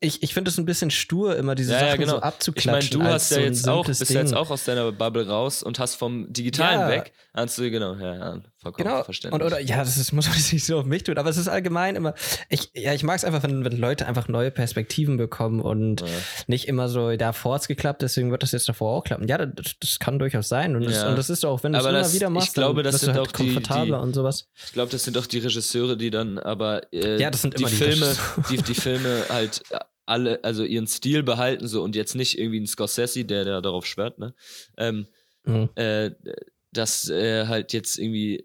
ich, 0.00 0.22
ich 0.22 0.32
finde 0.32 0.50
es 0.50 0.56
ein 0.58 0.64
bisschen 0.64 0.90
stur, 0.90 1.36
immer 1.36 1.54
diese 1.54 1.72
Ja, 1.72 1.80
Sachen 1.80 1.98
genau. 2.00 2.12
so 2.12 2.16
Ich 2.16 2.20
meine, 2.22 2.32
abzuklatschen. 2.32 3.00
du 3.00 3.04
hast 3.06 3.30
ja 3.30 3.36
so 3.38 3.42
jetzt 3.42 3.68
auch, 3.68 3.86
bist 3.86 4.08
ja 4.10 4.20
jetzt 4.20 4.30
Ding. 4.30 4.38
auch 4.38 4.50
aus 4.50 4.64
deiner 4.64 4.92
Bubble 4.92 5.26
raus 5.28 5.62
und 5.62 5.78
hast 5.78 5.96
vom 5.96 6.32
Digitalen 6.32 6.88
weg, 6.88 7.12
du, 7.58 7.70
genau, 7.70 7.94
ja, 7.94 8.14
ja 8.14 8.40
vollkommen 8.72 8.88
Genau. 8.94 9.04
verständlich. 9.04 9.40
Und, 9.42 9.46
oder, 9.46 9.60
ja, 9.60 9.78
das 9.78 9.96
ist, 9.96 10.12
muss 10.12 10.28
man 10.28 10.36
nicht 10.36 10.64
so 10.64 10.78
auf 10.78 10.86
mich 10.86 11.02
tun, 11.04 11.18
aber 11.18 11.30
es 11.30 11.36
ist 11.36 11.48
allgemein 11.48 11.96
immer, 11.96 12.14
ich, 12.48 12.70
ja, 12.74 12.94
ich 12.94 13.02
mag 13.02 13.16
es 13.16 13.24
einfach, 13.24 13.42
wenn, 13.42 13.64
wenn 13.64 13.76
Leute 13.78 14.06
einfach 14.06 14.28
neue 14.28 14.50
Perspektiven 14.50 15.16
bekommen 15.16 15.60
und 15.60 16.00
Ja. 16.02 16.06
nicht 16.46 16.68
immer 16.68 16.88
so, 16.88 17.16
da 17.16 17.32
vor 17.32 17.54
hat's 17.54 17.68
geklappt, 17.68 18.02
deswegen 18.02 18.30
wird 18.30 18.42
das 18.42 18.52
jetzt 18.52 18.68
davor 18.68 18.96
auch 18.96 19.04
klappen. 19.04 19.26
Ja, 19.28 19.38
das, 19.44 19.74
das 19.80 19.98
kann 19.98 20.18
durchaus 20.18 20.48
sein 20.48 20.76
und, 20.76 20.84
das, 20.84 20.94
Ja. 20.94 21.08
und 21.10 21.16
das 21.16 21.30
ist 21.30 21.44
auch, 21.44 21.62
wenn 21.62 21.72
du 21.72 21.78
es 21.78 21.84
immer 21.84 21.92
das- 21.92 22.14
wieder 22.14 22.26
ich 22.28 22.32
machst, 22.32 22.54
glaube, 22.54 22.82
dann 22.82 22.92
das 22.92 23.00
sind 23.02 23.14
halt 23.14 23.20
auch 23.28 23.32
die- 23.32 23.44
komfortabler 23.52 23.98
die- 23.98 24.02
und 24.02 24.14
sowas. 24.14 24.48
Ich 24.66 24.72
glaube, 24.72 24.90
das 24.90 25.04
sind 25.04 25.16
auch 25.18 25.26
die 25.26 25.38
Regisseure, 25.38 25.96
die 25.96 26.10
dann 26.10 26.38
aber 26.38 26.82
äh, 26.92 27.20
Ja, 27.20 27.30
das 27.30 27.42
sind 27.42 27.54
die, 27.58 27.62
immer 27.62 27.70
die 27.70 27.76
Filme, 27.76 28.16
die, 28.50 28.56
die 28.58 28.74
Filme 28.74 29.24
halt 29.28 29.62
alle, 30.06 30.42
also 30.42 30.64
ihren 30.64 30.86
Stil 30.86 31.22
behalten 31.22 31.68
so 31.68 31.82
und 31.82 31.94
jetzt 31.94 32.14
nicht 32.14 32.38
irgendwie 32.38 32.60
ein 32.60 32.66
Scorsese, 32.66 33.24
der, 33.26 33.44
der 33.44 33.60
darauf 33.60 33.84
schwört, 33.84 34.18
ne? 34.18 34.34
Ähm, 34.78 35.06
Mhm. 35.44 35.68
äh, 35.76 36.10
dass 36.72 37.08
äh, 37.08 37.46
halt 37.46 37.72
jetzt 37.72 37.98
irgendwie 37.98 38.44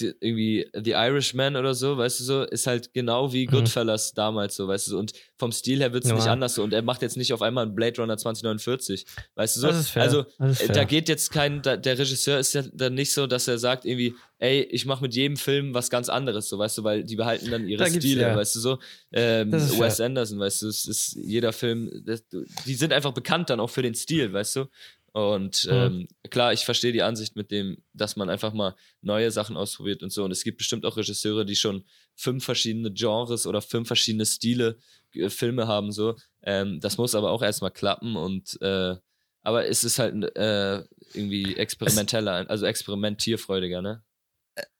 die, 0.00 0.12
irgendwie 0.20 0.66
The 0.72 0.92
Irishman 0.92 1.54
oder 1.56 1.74
so, 1.74 1.96
weißt 1.98 2.20
du 2.20 2.24
so, 2.24 2.42
ist 2.44 2.66
halt 2.66 2.94
genau 2.94 3.32
wie 3.32 3.46
Mhm. 3.46 3.50
Goodfellas 3.50 4.14
damals 4.14 4.56
so, 4.56 4.66
weißt 4.66 4.86
du 4.86 4.90
so. 4.92 4.98
Und 4.98 5.12
vom 5.38 5.52
Stil 5.52 5.80
her 5.80 5.92
wird 5.92 6.04
es 6.04 6.12
nicht 6.12 6.24
Ja. 6.24 6.32
anders 6.32 6.54
so. 6.54 6.62
Und 6.62 6.72
er 6.72 6.82
macht 6.82 7.02
jetzt 7.02 7.16
nicht 7.16 7.32
auf 7.32 7.42
einmal 7.42 7.64
einen 7.66 7.74
Blade 7.74 8.00
Runner 8.00 8.16
2049, 8.16 9.04
weißt 9.34 9.56
du 9.56 9.60
so. 9.60 9.66
Das 9.68 9.80
ist 9.80 9.88
fair. 9.90 10.02
Also 10.02 10.20
ist 10.22 10.38
äh, 10.40 10.54
fair. 10.66 10.68
da 10.74 10.84
geht 10.84 11.08
jetzt 11.08 11.30
kein, 11.30 11.60
da, 11.62 11.76
der 11.76 11.98
Regisseur 11.98 12.38
ist 12.38 12.54
ja 12.54 12.62
dann 12.72 12.94
nicht 12.94 13.12
so, 13.12 13.26
dass 13.26 13.48
er 13.48 13.58
sagt 13.58 13.84
irgendwie, 13.84 14.14
ey, 14.38 14.62
ich 14.62 14.86
mache 14.86 15.02
mit 15.02 15.14
jedem 15.14 15.36
Film 15.36 15.74
was 15.74 15.90
ganz 15.90 16.08
anderes, 16.08 16.48
so, 16.48 16.58
weißt 16.58 16.78
du, 16.78 16.84
weil 16.84 17.04
die 17.04 17.16
behalten 17.16 17.50
dann 17.50 17.68
ihre 17.68 17.84
Da 17.84 17.90
Stile, 17.90 18.22
ja. 18.22 18.36
weißt 18.36 18.56
du 18.56 18.60
so. 18.60 18.78
Ähm, 19.12 19.52
Wes 19.52 19.96
fair. 19.96 20.06
Anderson, 20.06 20.38
weißt 20.38 20.62
du, 20.62 20.68
es 20.68 20.86
ist 20.86 21.16
jeder 21.22 21.52
Film, 21.52 21.90
das, 22.06 22.24
die 22.66 22.74
sind 22.74 22.92
einfach 22.92 23.12
bekannt 23.12 23.50
dann 23.50 23.60
auch 23.60 23.70
für 23.70 23.82
den 23.82 23.94
Stil, 23.94 24.32
weißt 24.32 24.56
du. 24.56 24.66
Und 25.12 25.66
Mhm. 25.66 25.72
ähm, 25.72 26.08
klar, 26.30 26.52
ich 26.54 26.64
verstehe 26.64 26.92
die 26.92 27.02
Ansicht 27.02 27.36
mit 27.36 27.50
dem, 27.50 27.82
dass 27.92 28.16
man 28.16 28.30
einfach 28.30 28.54
mal 28.54 28.74
neue 29.02 29.30
Sachen 29.30 29.56
ausprobiert 29.56 30.02
und 30.02 30.10
so. 30.10 30.24
Und 30.24 30.30
es 30.30 30.42
gibt 30.42 30.58
bestimmt 30.58 30.86
auch 30.86 30.96
Regisseure, 30.96 31.44
die 31.44 31.56
schon 31.56 31.84
fünf 32.14 32.44
verschiedene 32.44 32.90
Genres 32.90 33.46
oder 33.46 33.60
fünf 33.60 33.88
verschiedene 33.88 34.24
Stile 34.24 34.78
äh, 35.14 35.28
Filme 35.28 35.66
haben, 35.66 35.92
so. 35.92 36.16
Ähm, 36.42 36.80
das 36.80 36.96
muss 36.96 37.14
aber 37.14 37.30
auch 37.30 37.42
erstmal 37.42 37.70
klappen 37.70 38.16
und 38.16 38.60
äh, 38.62 38.96
aber 39.44 39.66
es 39.66 39.82
ist 39.84 39.98
halt 39.98 40.14
äh, 40.36 40.84
irgendwie 41.14 41.56
experimenteller, 41.56 42.48
also 42.48 42.64
experimentierfreudiger, 42.64 43.82
ne? 43.82 44.02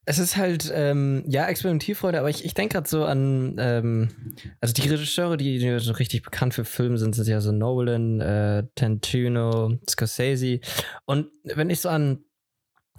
Es 0.05 0.19
ist 0.19 0.37
halt, 0.37 0.71
ähm, 0.75 1.23
ja, 1.29 1.47
Experimentierfreude, 1.47 2.19
aber 2.19 2.29
ich, 2.29 2.45
ich 2.45 2.55
denke 2.55 2.73
gerade 2.75 2.89
so 2.89 3.05
an, 3.05 3.55
ähm, 3.61 4.35
also 4.61 4.75
die 4.75 4.89
Regisseure, 4.89 5.37
die, 5.37 5.61
die 5.61 5.79
so 5.79 5.93
richtig 5.93 6.23
bekannt 6.23 6.55
für 6.55 6.65
Filme 6.65 6.99
sind, 6.99 7.15
sind 7.15 7.29
ja 7.29 7.41
so 7.41 7.53
Nolan, 7.53 8.21
äh, 8.21 8.65
Tarantino, 8.75 9.79
Scorsese. 9.89 10.59
Und 11.05 11.29
wenn 11.45 11.71
ich 11.71 11.81
so 11.81 11.89
an, 11.89 12.25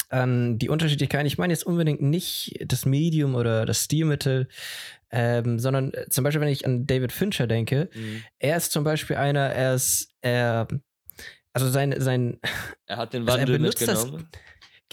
an 0.07 0.57
die 0.59 0.69
Unterschiedlichkeiten, 0.69 1.25
ich 1.27 1.37
meine 1.37 1.51
jetzt 1.51 1.65
unbedingt 1.65 2.01
nicht 2.01 2.55
das 2.65 2.85
Medium 2.85 3.35
oder 3.35 3.65
das 3.65 3.83
Stilmittel, 3.83 4.47
ähm, 5.11 5.59
sondern 5.59 5.93
äh, 5.93 6.07
zum 6.09 6.23
Beispiel, 6.23 6.39
wenn 6.41 6.47
ich 6.47 6.65
an 6.65 6.87
David 6.87 7.11
Fincher 7.11 7.47
denke, 7.47 7.89
er 8.39 8.55
ist 8.55 8.71
zum 8.71 8.85
Beispiel 8.85 9.17
einer, 9.17 9.41
er 9.49 9.75
ist, 9.75 10.07
er, 10.21 10.69
also 11.51 11.69
sein, 11.69 11.93
sein, 11.99 12.39
Er 12.85 12.95
hat 12.95 13.11
den 13.13 13.23
Also 13.23 13.37
er 13.37 13.41
Wandel 13.41 13.57
benutzt 13.59 13.81
das- 13.85 14.03
mitgenommen. 14.05 14.29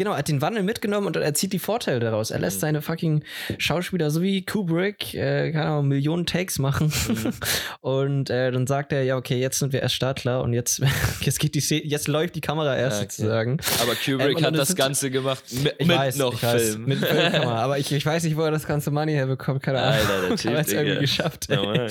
Genau, 0.00 0.12
er 0.12 0.16
hat 0.20 0.28
den 0.28 0.40
Wandel 0.40 0.62
mitgenommen 0.62 1.06
und 1.06 1.16
er 1.16 1.34
zieht 1.34 1.52
die 1.52 1.58
Vorteile 1.58 2.00
daraus. 2.00 2.30
Er 2.30 2.38
lässt 2.38 2.56
Mhm. 2.56 2.60
seine 2.60 2.80
fucking 2.80 3.22
Schauspieler 3.58 4.10
so 4.10 4.22
wie 4.22 4.42
Kubrick, 4.46 5.12
äh, 5.12 5.52
keine 5.52 5.66
Ahnung, 5.66 5.88
Millionen 5.88 6.24
Takes 6.24 6.58
machen. 6.58 6.90
Mhm. 7.06 7.32
und 7.82 8.30
äh, 8.30 8.50
dann 8.50 8.66
sagt 8.66 8.94
er, 8.94 9.02
ja, 9.02 9.18
okay, 9.18 9.38
jetzt 9.38 9.58
sind 9.58 9.74
wir 9.74 9.82
erst 9.82 9.94
Startler 9.96 10.40
und 10.42 10.54
jetzt, 10.54 10.80
jetzt 11.20 11.38
geht 11.38 11.54
die 11.54 11.60
Szene, 11.60 11.84
jetzt 11.84 12.08
läuft 12.08 12.34
die 12.34 12.40
Kamera 12.40 12.78
erst 12.78 12.96
okay. 13.02 13.08
sozusagen. 13.10 13.58
Aber 13.82 13.92
Ähm, 13.92 13.98
Kubrick 14.02 14.36
und 14.38 14.44
hat 14.46 14.54
das 14.56 14.68
das 14.68 14.76
Ganze 14.76 15.10
gemacht 15.10 15.44
mit, 15.62 15.78
mit 15.80 15.88
weiß, 15.98 16.16
noch 16.16 16.32
ich 16.32 16.42
weiß, 16.44 16.62
Film. 16.70 16.84
Mit 16.86 16.98
Filmkamera. 17.00 17.56
Aber 17.62 17.78
ich, 17.78 17.92
ich 17.92 18.06
weiß 18.06 18.24
nicht, 18.24 18.38
wo 18.38 18.40
er 18.40 18.50
das 18.50 18.66
ganze 18.66 18.90
Money 18.90 19.12
herbekommt. 19.12 19.62
Keine 19.62 19.82
Ahnung. 19.82 20.00
Alter, 20.00 20.28
der 20.28 20.36
Typ, 20.36 20.50
er 20.52 20.58
hat 20.60 20.66
es 20.66 20.72
irgendwie 20.72 21.00
geschafft. 21.00 21.50
Normal. 21.50 21.88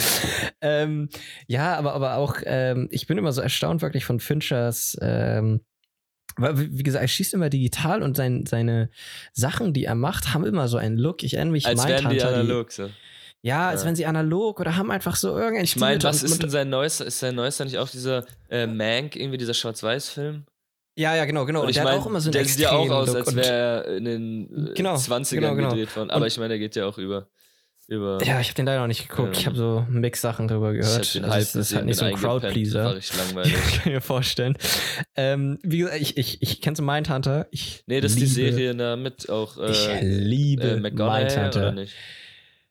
ähm, 0.62 1.10
ja, 1.46 1.76
aber, 1.76 1.94
aber 1.94 2.16
auch, 2.16 2.38
ähm, 2.44 2.88
ich 2.90 3.06
bin 3.06 3.20
immer 3.20 3.34
so 3.34 3.42
erstaunt 3.42 3.84
wirklich 3.84 4.04
von 4.04 4.20
Finchers, 4.20 4.98
ähm, 5.00 5.62
wie 6.38 6.84
gesagt, 6.84 7.02
er 7.04 7.08
schießt 7.08 7.34
immer 7.34 7.50
digital 7.50 8.02
und 8.04 8.16
sein, 8.16 8.46
seine 8.46 8.90
Sachen, 9.34 9.74
die 9.74 9.86
er 9.86 9.96
macht, 9.96 10.34
haben 10.34 10.46
immer 10.46 10.68
so 10.68 10.78
einen 10.78 10.98
Look. 10.98 11.24
Ich 11.24 11.34
erinnere 11.36 11.54
mich 11.54 11.66
Als 11.66 11.86
wären 11.88 12.10
die 12.10 12.22
analog 12.22 12.72
so. 12.72 12.90
ja, 13.42 13.70
als 13.70 13.82
Ja. 13.82 13.86
wären 13.86 13.96
sie 13.96 14.06
analog 14.06 14.60
oder 14.60 14.76
haben 14.78 14.92
einfach 14.92 15.16
so 15.16 15.38
irgendein 15.38 15.64
Ich 15.66 15.76
meine, 15.76 16.02
was 16.04 16.24
ist 16.24 16.42
denn 16.42 16.50
sein 16.50 16.70
neuester? 16.70 17.06
Ist 17.06 17.20
sein 17.20 17.36
neuester 17.36 17.66
nicht 17.66 17.78
auch 17.78 17.90
dieser 17.90 18.26
äh, 18.50 18.68
Mank, 18.68 19.16
irgendwie 19.16 19.38
dieser 19.38 19.54
Schwarz-Weiß-Film? 19.54 20.46
Ja, 20.96 21.16
ja, 21.16 21.24
genau, 21.26 21.46
genau. 21.46 21.60
Und 21.60 21.66
Und 21.66 21.70
ich 21.70 21.76
der 21.76 21.84
hat 21.86 21.92
meine, 21.92 22.02
auch 22.02 22.08
immer 22.08 22.20
so 22.20 22.28
einen 22.28 22.34
der 22.34 22.46
sieht 22.46 22.60
ja 22.60 22.72
auch 22.72 22.90
aus, 22.90 23.08
Look 23.08 23.18
als 23.18 23.36
wäre 23.36 23.48
er 23.88 23.98
in 23.98 24.06
den 24.06 24.68
äh, 24.70 24.74
Genau, 24.74 24.96
20ern 24.96 25.36
genau, 25.36 25.56
genau. 25.56 25.70
gedreht 25.70 25.96
worden. 25.96 26.10
Aber 26.10 26.22
Und- 26.24 26.28
ich 26.28 26.38
meine, 26.38 26.50
der 26.50 26.60
geht 26.60 26.76
ja 26.76 26.86
auch 26.86 26.98
über. 26.98 27.28
Über 27.90 28.18
Ja, 28.24 28.40
ich 28.40 28.48
habe 28.48 28.56
den 28.56 28.66
leider 28.66 28.80
noch 28.82 28.88
nicht 28.88 29.10
geguckt. 29.10 29.36
Ich 29.36 29.42
Ähm, 29.42 29.46
habe 29.48 29.58
so 29.58 29.86
Mix-Sachen 29.90 30.48
drüber 30.48 30.72
ich 30.74 30.80
gehört. 30.82 31.06
hab 31.06 31.12
den 31.14 31.26
Also 31.26 31.60
es 31.60 31.70
ist 31.70 31.76
halt 31.76 31.86
nicht 31.86 31.98
so 31.98 32.06
ein 32.06 32.16
Crowdpleaser. 32.16 32.84
War 32.86 32.96
richtig 32.96 33.18
langweilig. 33.18 33.54
Kann 33.72 33.80
ich 33.80 33.86
mir 33.86 34.02
vorstellen. 34.02 34.58
Ähm, 35.16 35.60
wie 35.64 35.80
gesagt, 35.80 36.00
ich, 36.00 36.18
ich, 36.18 36.42
ich 36.42 36.62
kenne 36.62 36.76
so 36.76 36.84
Mindhunter. 36.84 37.48
Ich 37.52 37.84
nee, 37.88 38.00
das 38.02 38.14
ist 38.14 38.20
die 38.20 38.26
liebe- 38.42 38.54
Serie 38.54 38.76
damit 38.76 39.30
auch 39.30 39.58
äh, 39.58 39.72
Ich 39.72 39.90
liebe 40.02 40.64
äh, 40.72 40.80
McGonagall 40.80 41.24
Mindhunter. 41.26 41.60
oder 41.60 41.72
nicht? 41.74 41.94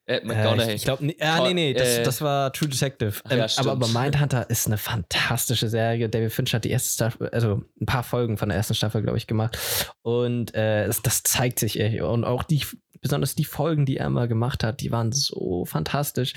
Äh, 0.06 0.20
Äh, 0.26 0.74
ich 0.74 0.84
glaube, 0.84 1.14
ah, 1.20 1.42
nee, 1.46 1.52
nee, 1.52 1.74
das, 1.74 1.98
Äh, 1.98 2.02
das 2.02 2.22
war 2.22 2.50
True 2.54 2.70
Detective. 2.70 3.20
ach 3.24 3.30
ja, 3.30 3.44
Ähm, 3.44 3.50
aber, 3.58 3.72
aber. 3.72 3.88
Mindhunter 3.88 4.48
ist 4.48 4.66
eine 4.66 4.78
fantastische 4.78 5.68
Serie. 5.68 6.08
David 6.08 6.32
Fincher 6.32 6.56
hat 6.56 6.64
die 6.64 6.70
erste 6.70 6.94
Staffel, 6.94 7.28
also 7.28 7.62
ein 7.78 7.84
paar 7.84 8.02
Folgen 8.04 8.38
von 8.38 8.48
der 8.48 8.56
ersten 8.56 8.72
Staffel, 8.74 9.02
glaube 9.02 9.18
ich, 9.18 9.26
gemacht. 9.26 9.58
Und 10.00 10.54
äh, 10.54 10.86
das, 10.86 11.02
das 11.02 11.22
zeigt 11.24 11.58
sich 11.58 11.78
echt. 11.78 12.00
Und 12.00 12.24
auch 12.24 12.42
die, 12.42 12.62
besonders 13.00 13.34
die 13.34 13.44
Folgen, 13.44 13.86
die 13.86 13.96
er 13.98 14.06
immer 14.06 14.28
gemacht 14.28 14.64
hat, 14.64 14.80
die 14.80 14.90
waren 14.92 15.12
so 15.12 15.64
fantastisch. 15.64 16.32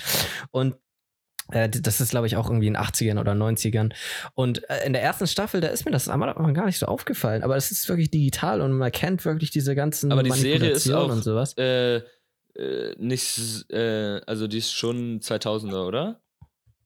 Und 0.52 0.76
äh, 1.52 1.70
das 1.70 2.00
ist, 2.00 2.12
glaube 2.12 2.28
ich, 2.28 2.38
auch 2.38 2.48
irgendwie 2.50 2.68
in 2.68 2.74
den 2.76 2.82
80ern 2.84 3.20
oder 3.20 3.34
90ern. 3.34 3.94
Und 4.36 4.70
äh, 4.70 4.86
in 4.86 4.94
der 4.94 5.02
ersten 5.04 5.28
Staffel, 5.28 5.60
da 5.60 5.68
ist 5.68 5.86
mir 5.86 5.92
das 5.92 6.08
am 6.08 6.22
Anfang 6.24 6.54
gar 6.54 6.66
nicht 6.66 6.80
so 6.80 6.86
aufgefallen. 6.86 7.44
Aber 7.44 7.56
es 7.58 7.72
ist 7.72 7.90
wirklich 7.90 8.10
digital 8.12 8.62
und 8.62 8.72
man 8.74 8.82
erkennt 8.84 9.26
wirklich 9.26 9.52
diese 9.52 9.76
ganzen 9.76 10.12
Aber 10.12 10.24
die 10.24 10.32
Serie 10.32 10.70
ist 10.72 10.90
auch- 10.92 11.10
und 11.12 11.24
sowas. 11.24 11.58
äh, 11.58 11.98
äh, 12.56 12.96
nicht, 12.98 13.66
äh, 13.72 14.22
also 14.28 14.48
die 14.48 14.60
ist 14.60 14.72
schon 14.74 15.20
2000er, 15.22 15.86
oder? 15.88 16.22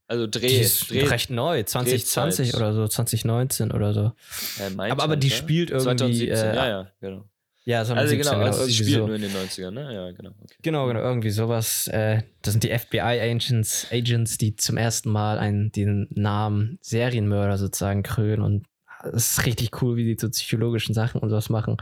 Also 0.07 0.27
Dreh, 0.27 0.47
Die 0.47 0.55
ist 0.57 0.91
Dreh, 0.91 1.03
recht 1.05 1.31
neu, 1.31 1.63
2020 1.63 2.51
Drehzeit. 2.51 2.61
oder 2.61 2.73
so, 2.75 2.87
2019 2.87 3.71
oder 3.71 3.91
so. 3.93 4.11
Mindhunter? 4.59 4.91
aber- 4.91 5.03
aber 5.03 5.15
die 5.15 5.31
spielt 5.31 5.71
irgendwie, 5.71 5.83
2017, 5.85 6.27
äh, 6.29 6.55
ja, 6.55 6.67
ja, 6.67 6.91
genau. 7.01 7.25
Ja, 7.67 7.83
so 7.83 7.93
Also 7.95 8.09
17, 8.15 8.31
genau, 8.31 8.45
also 8.45 8.63
sie 8.65 8.73
spielt 8.73 8.89
so. 8.91 9.07
nur 9.07 9.15
in 9.15 9.23
den 9.23 9.31
90ern, 9.31 9.71
ne? 9.71 9.91
Ja, 9.93 10.11
genau. 10.11 10.29
Okay. 10.43 10.55
Genau, 10.61 10.87
genau, 10.87 10.99
irgendwie 10.99 11.31
sowas. 11.31 11.87
Äh, 11.87 12.21
das 12.43 12.53
sind 12.53 12.63
die 12.63 12.69
FBI-Agents, 12.69 13.87
Agents, 13.91 14.37
die 14.37 14.55
zum 14.55 14.77
ersten 14.77 15.09
Mal 15.09 15.39
einen, 15.39 15.71
den 15.71 16.07
Namen 16.11 16.77
Serienmörder 16.81 17.57
sozusagen 17.57 18.03
krönen 18.03 18.43
und 18.43 18.67
es 19.13 19.31
ist 19.33 19.45
richtig 19.45 19.81
cool, 19.81 19.95
wie 19.95 20.03
die 20.03 20.17
so 20.19 20.29
psychologischen 20.29 20.93
Sachen 20.93 21.21
und 21.21 21.29
sowas 21.29 21.49
machen. 21.49 21.77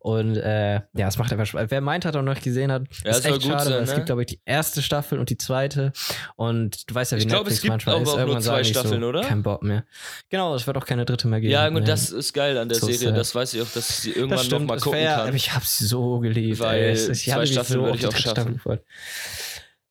Und 0.00 0.36
äh, 0.36 0.74
ja, 0.94 1.08
es 1.08 1.18
macht 1.18 1.32
einfach 1.32 1.46
Spaß. 1.46 1.70
Wer 1.70 1.80
meint 1.80 2.04
hat 2.04 2.16
und 2.16 2.24
noch 2.24 2.34
nicht 2.34 2.44
gesehen 2.44 2.72
hat, 2.72 2.84
Ja, 3.04 3.10
ist 3.12 3.24
echt 3.24 3.42
schade, 3.44 3.64
sein, 3.64 3.72
weil 3.74 3.82
es 3.82 3.88
ne? 3.90 3.94
gibt, 3.96 4.06
glaube 4.06 4.22
ich, 4.22 4.26
die 4.26 4.40
erste 4.44 4.82
Staffel 4.82 5.18
und 5.18 5.30
die 5.30 5.38
zweite. 5.38 5.92
Und 6.36 6.88
du 6.90 6.94
weißt 6.94 7.12
ja, 7.12 7.18
wie 7.18 7.22
Ich 7.22 7.28
glaube, 7.28 7.44
Netflix 7.50 7.56
es 7.58 7.62
gibt 7.62 7.70
manchmal 7.72 8.02
ist. 8.02 8.14
Irgendwann 8.14 8.42
zwei 8.42 8.64
Staffeln, 8.64 9.00
so, 9.00 9.06
oder? 9.08 9.22
Kein 9.22 9.42
Bock 9.42 9.62
mehr. 9.62 9.84
Genau, 10.30 10.54
es 10.54 10.66
wird 10.66 10.76
auch 10.76 10.86
keine 10.86 11.04
dritte 11.04 11.28
mehr 11.28 11.40
geben. 11.40 11.52
Ja, 11.52 11.68
und 11.68 11.86
das 11.86 12.10
ist 12.10 12.32
geil 12.32 12.58
an 12.58 12.68
der 12.68 12.78
So 12.78 12.86
Serie. 12.90 13.14
Das 13.14 13.34
weiß 13.34 13.54
ich 13.54 13.62
auch, 13.62 13.70
dass 13.72 13.90
ich 13.90 13.96
sie 13.96 14.10
irgendwann 14.10 14.30
das 14.38 14.40
noch 14.50 14.56
stimmt, 14.56 14.66
mal 14.68 14.76
es 14.76 14.82
gucken 14.82 15.00
wär- 15.00 15.16
kann. 15.16 15.34
ich 15.34 15.52
habe 15.54 15.64
sie 15.66 15.86
so 15.86 16.18
geliebt. 16.20 16.58
Weil 16.60 16.82
ey. 16.82 16.92
Ich 17.12 17.24
zwei 17.24 17.46
Staffeln 17.46 17.80
so 17.80 17.84
würde 17.84 17.98
ich 17.98 18.06
auch 18.06 18.16
schaffen. 18.16 18.58
Staffel. 18.60 18.82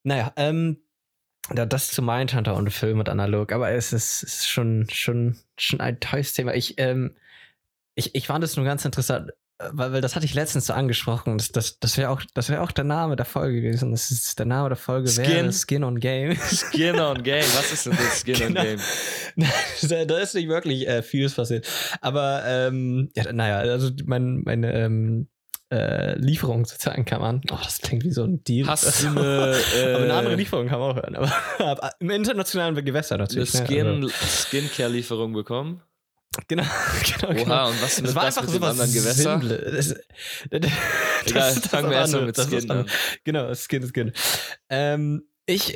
Naja, 0.03 0.33
ähm, 0.35 0.77
da- 1.49 1.65
das 1.65 1.91
zu 1.91 2.01
Mindhunter 2.01 2.55
und 2.55 2.69
Film 2.71 2.99
und 2.99 3.09
analog, 3.09 3.51
aber 3.51 3.71
es 3.71 3.93
ist, 3.93 4.23
ist 4.23 4.47
schon, 4.49 4.87
schon, 4.91 5.37
schon 5.57 5.79
ein 5.81 5.99
teures 5.99 6.33
Thema. 6.33 6.53
Ich, 6.53 6.75
ähm, 6.77 7.15
ich, 7.95 8.15
ich 8.15 8.27
fand 8.27 8.43
es 8.43 8.55
nur 8.55 8.65
ganz 8.65 8.83
interessant, 8.85 9.29
äh, 9.59 9.69
weil, 9.71 9.93
weil 9.93 10.01
das 10.01 10.15
hatte 10.15 10.25
ich 10.25 10.33
letztens 10.33 10.65
so 10.67 10.73
angesprochen. 10.73 11.37
Das, 11.37 11.49
das, 11.51 11.79
das 11.79 11.97
wäre 11.97 12.09
auch, 12.09 12.21
das 12.33 12.49
wäre 12.49 12.61
auch 12.61 12.71
der 12.71 12.83
Name 12.85 13.15
der 13.15 13.25
Folge 13.25 13.61
gewesen. 13.61 13.91
Das 13.91 14.09
ist 14.11 14.39
der 14.39 14.45
Name 14.45 14.69
der 14.69 14.77
Folge 14.77 15.09
Skin. 15.09 15.25
wäre 15.25 15.53
Skin 15.53 15.83
on 15.83 15.99
Game. 15.99 16.35
Skin 16.35 16.99
on 16.99 17.21
Game. 17.23 17.43
Was 17.55 17.71
ist 17.71 17.85
denn 17.85 17.93
das 17.95 18.21
Skin 18.21 18.33
Genau. 18.35 18.61
on 18.61 18.65
Game? 18.65 18.79
da, 19.89 20.05
da 20.05 20.17
ist 20.19 20.33
nicht 20.35 20.47
wirklich 20.49 20.87
äh, 20.87 21.03
vieles 21.03 21.35
passiert. 21.35 21.67
Aber 22.01 22.43
ähm, 22.45 23.09
ja, 23.15 23.31
naja, 23.31 23.57
also 23.59 23.91
mein, 24.05 24.41
meine 24.43 24.73
ähm, 24.73 25.27
äh, 25.73 26.15
Lieferung 26.19 26.65
sozusagen 26.65 27.05
kam 27.05 27.23
an. 27.23 27.41
Oh, 27.51 27.57
das 27.63 27.79
klingt 27.79 28.03
wie 28.03 28.11
so 28.11 28.23
ein 28.23 28.43
Deal. 28.43 28.67
Hast 28.67 28.85
du 29.03 29.07
eine, 29.07 29.57
äh, 29.75 29.93
aber 29.93 30.03
eine 30.03 30.13
andere 30.13 30.35
Lieferung 30.35 30.67
kann 30.67 30.79
man 30.79 30.91
auch 30.91 30.95
hören. 30.95 31.15
Aber, 31.15 31.31
aber 31.59 31.91
im 31.99 32.09
internationalen 32.09 32.75
Gewässer 32.85 33.15
eine 33.15 33.23
natürlich. 33.23 33.53
ne? 33.53 33.65
Skin, 33.65 33.87
Also, 33.87 34.09
Skincare-Lieferung 34.09 35.33
bekommen? 35.33 35.81
genau, 36.47 36.63
genau, 37.19 37.33
genau. 37.33 37.43
Oha, 37.53 37.65
und 37.69 37.81
was 37.81 37.97
mit, 38.01 38.07
Das 38.09 38.15
war 38.15 38.25
das 38.25 38.37
einfach 38.37 38.51
mit 38.51 38.61
so 38.61 38.67
was 38.67 38.71
anderen 38.71 38.93
Gewässer? 38.93 39.39
Das, 39.39 39.87
das, 39.89 40.71
Egal, 41.25 41.55
das- 41.55 41.67
fangen 41.67 41.89
wir 41.89 41.97
das 41.97 42.11
erst 42.13 42.13
mal 42.13 42.19
andere, 42.19 42.25
mit 42.25 42.37
Skin 42.37 42.71
an. 42.71 42.85
Genau, 43.23 43.53
Skin, 43.55 43.87
Skin. 43.87 44.11
Ähm, 44.69 45.23
ich 45.45 45.75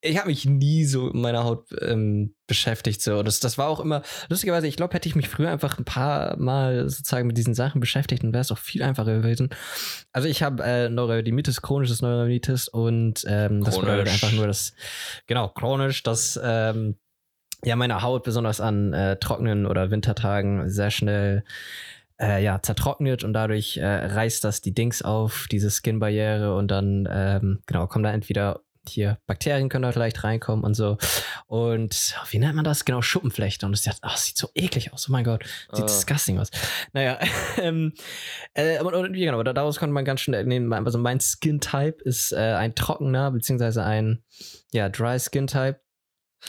ich 0.00 0.16
habe 0.16 0.28
mich 0.28 0.44
nie 0.44 0.84
so 0.84 1.06
mit 1.06 1.14
meiner 1.14 1.44
Haut 1.44 1.66
ähm, 1.80 2.34
beschäftigt. 2.46 3.02
So. 3.02 3.22
Das, 3.22 3.40
das 3.40 3.58
war 3.58 3.68
auch 3.68 3.80
immer, 3.80 4.02
lustigerweise, 4.28 4.68
ich 4.68 4.76
glaube, 4.76 4.94
hätte 4.94 5.08
ich 5.08 5.16
mich 5.16 5.28
früher 5.28 5.50
einfach 5.50 5.78
ein 5.78 5.84
paar 5.84 6.36
Mal 6.36 6.88
sozusagen 6.88 7.26
mit 7.26 7.36
diesen 7.36 7.54
Sachen 7.54 7.80
beschäftigt, 7.80 8.22
dann 8.22 8.32
wäre 8.32 8.42
es 8.42 8.52
auch 8.52 8.58
viel 8.58 8.82
einfacher 8.82 9.16
gewesen. 9.16 9.50
Also 10.12 10.28
ich 10.28 10.42
habe 10.42 10.62
äh, 10.62 10.88
Neurodermitis, 10.88 11.62
chronisches 11.62 12.00
Neurodermitis 12.00 12.68
und 12.68 13.24
ähm, 13.26 13.64
das 13.64 13.78
bedeutet 13.78 14.08
einfach 14.08 14.32
nur 14.32 14.46
das, 14.46 14.72
genau, 15.26 15.48
chronisch, 15.48 16.02
dass 16.04 16.38
ähm, 16.42 16.96
ja 17.64 17.74
meine 17.74 18.02
Haut 18.02 18.22
besonders 18.22 18.60
an 18.60 18.92
äh, 18.92 19.18
trockenen 19.18 19.66
oder 19.66 19.90
Wintertagen 19.90 20.70
sehr 20.70 20.92
schnell 20.92 21.42
äh, 22.20 22.42
ja, 22.42 22.60
zertrocknet 22.62 23.24
und 23.24 23.32
dadurch 23.32 23.76
äh, 23.76 23.86
reißt 23.86 24.44
das 24.44 24.60
die 24.60 24.74
Dings 24.74 25.02
auf, 25.02 25.46
diese 25.50 25.70
Skin-Barriere 25.70 26.54
und 26.54 26.68
dann, 26.70 27.08
ähm, 27.10 27.60
genau, 27.66 27.86
kommen 27.86 28.04
da 28.04 28.12
entweder 28.12 28.62
hier 28.88 29.18
Bakterien 29.26 29.68
können 29.68 29.82
da 29.82 29.92
vielleicht 29.92 30.24
reinkommen 30.24 30.64
und 30.64 30.74
so. 30.74 30.98
Und 31.46 32.14
wie 32.30 32.38
nennt 32.38 32.54
man 32.54 32.64
das? 32.64 32.84
Genau, 32.84 33.02
Schuppenflechte. 33.02 33.66
Und 33.66 33.72
das, 33.86 33.98
ach, 34.02 34.16
sieht 34.16 34.36
so 34.38 34.48
eklig 34.54 34.92
aus. 34.92 35.08
Oh 35.08 35.12
mein 35.12 35.24
Gott, 35.24 35.44
sieht 35.72 35.84
Ah. 35.84 35.86
disgusting 35.86 36.38
aus. 36.38 36.50
Naja, 36.92 37.18
ähm, 37.58 37.92
äh, 38.54 38.80
und, 38.80 38.94
und, 38.94 39.12
genau, 39.12 39.42
da- 39.42 39.52
daraus 39.52 39.78
konnte 39.78 39.92
man 39.92 40.04
ganz 40.04 40.20
schnell 40.20 40.40
entnehmen, 40.40 40.72
also 40.72 40.98
mein 40.98 41.20
Skin-Type 41.20 42.02
ist 42.04 42.32
äh, 42.32 42.36
ein 42.36 42.74
trockener, 42.74 43.30
beziehungsweise 43.30 43.82
ein, 43.84 44.22
ja, 44.72 44.88
Dry 44.88 45.18
Skin-Type. 45.18 45.80